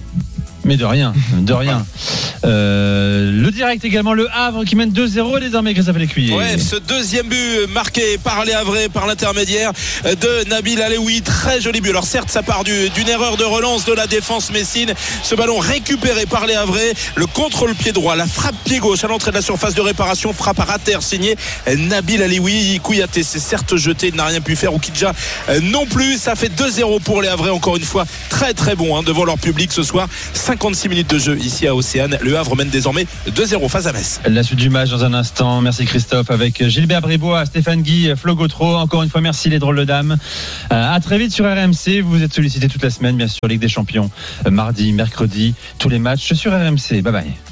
Mais 0.64 0.78
de 0.78 0.86
rien, 0.86 1.14
de 1.40 1.54
rien. 1.54 1.86
Euh, 2.46 3.32
le 3.32 3.52
direct 3.52 3.84
également, 3.86 4.14
le 4.14 4.28
Havre 4.34 4.64
qui 4.64 4.76
mène 4.76 4.92
2-0 4.92 5.40
désormais 5.40 5.74
Christophe 5.74 5.98
Lécuyer. 5.98 6.34
Ouais, 6.36 6.58
ce 6.58 6.76
deuxième 6.76 7.28
but 7.28 7.68
marqué 7.74 8.18
par 8.24 8.46
les 8.46 8.54
Havrais 8.54 8.90
par 8.90 9.08
l'intermédiaire 9.08 9.72
de 10.06 10.50
Nabil 10.50 10.82
Aleoui, 10.82 11.22
très 11.22 11.62
joli 11.62 11.82
but. 11.82 11.90
Alors 11.90 12.06
certes, 12.06 12.30
ça 12.30 12.44
part 12.44 12.64
du- 12.64 12.90
d'une 12.92 13.08
erreur 13.10 13.38
de 13.38 13.44
relance 13.44 13.86
de 13.86 13.94
la 13.94 14.08
défense 14.08 14.52
messine. 14.52 14.94
Ce 15.24 15.36
ballon 15.36 15.58
récupéré 15.60 16.26
par 16.26 16.46
les 16.46 16.56
Havrais, 16.56 16.94
le 17.16 17.26
contrôle 17.28 17.74
pied 17.76 17.92
droit, 17.92 18.16
la 18.16 18.26
frappe 18.28 18.56
pied 18.66 18.80
gauche 18.80 19.04
à 19.04 19.08
l'entrée 19.08 19.32
de 19.32 19.36
la 19.38 19.42
surface 19.42 19.74
de 19.76 19.82
réparation, 19.82 20.34
frappe 20.34 20.60
à 20.60 20.66
rater 20.66 20.96
signé 21.02 21.36
Nabil 21.76 22.22
Aleoui. 22.22 22.80
Kouyaté 22.84 23.24
s'est 23.24 23.40
certes 23.40 23.76
jeté, 23.78 24.12
n'a 24.12 24.26
rien 24.26 24.42
pu 24.42 24.56
faire. 24.56 24.74
Oukidja 24.74 25.14
euh, 25.50 25.60
non 25.64 25.86
plus. 25.86 26.18
Ça 26.18 26.36
fait 26.36 26.50
2-0 26.54 27.02
pour 27.02 27.22
les 27.22 27.28
Havrais. 27.28 27.50
Encore 27.52 27.78
une 27.78 27.84
fois, 27.84 28.06
très 28.30 28.54
très 28.54 28.76
bon 28.76 28.98
hein, 28.98 29.04
devant 29.06 29.26
leur 29.26 29.38
public 29.38 29.72
ce 29.72 29.84
soir. 29.84 30.08
56 30.52 30.90
minutes 30.90 31.10
de 31.10 31.18
jeu 31.18 31.38
ici 31.40 31.66
à 31.66 31.74
Océane. 31.74 32.18
Le 32.22 32.38
Havre 32.38 32.58
mène 32.58 32.68
désormais 32.68 33.08
2-0 33.30 33.70
face 33.70 33.86
à 33.86 33.94
Metz. 33.94 34.20
La 34.26 34.44
suite 34.44 34.60
du 34.60 34.70
match 34.70 34.90
dans 34.90 35.06
un 35.06 35.14
instant. 35.14 35.62
Merci 35.62 35.86
Christophe 35.86 36.30
avec 36.30 36.68
Gilbert 36.68 37.00
Bribois, 37.00 37.46
Stéphane 37.46 37.82
Guy, 37.82 38.12
Flo 38.18 38.36
Gautreau. 38.36 38.76
Encore 38.76 39.02
une 39.02 39.10
fois, 39.10 39.22
merci 39.22 39.50
les 39.50 39.60
drôles 39.60 39.78
de 39.78 39.86
dames. 39.86 40.18
Euh, 40.74 40.94
à 40.94 41.00
très 41.00 41.18
vite 41.18 41.32
sur 41.32 41.46
RMC. 41.46 42.02
Vous 42.02 42.10
vous 42.12 42.22
êtes 42.22 42.34
sollicités 42.34 42.68
toute 42.68 42.84
la 42.84 42.90
semaine, 42.90 43.16
bien 43.16 43.30
sûr, 43.30 43.40
Ligue 43.48 43.62
des 43.62 43.70
Champions. 43.70 44.12
Euh, 44.46 44.52
mardi, 44.52 44.92
mercredi, 44.92 45.54
tous 45.80 45.88
les 45.88 46.00
matchs 46.00 46.34
sur 46.34 46.52
RMC. 46.52 47.02
Bye 47.02 47.14
bye. 47.14 47.51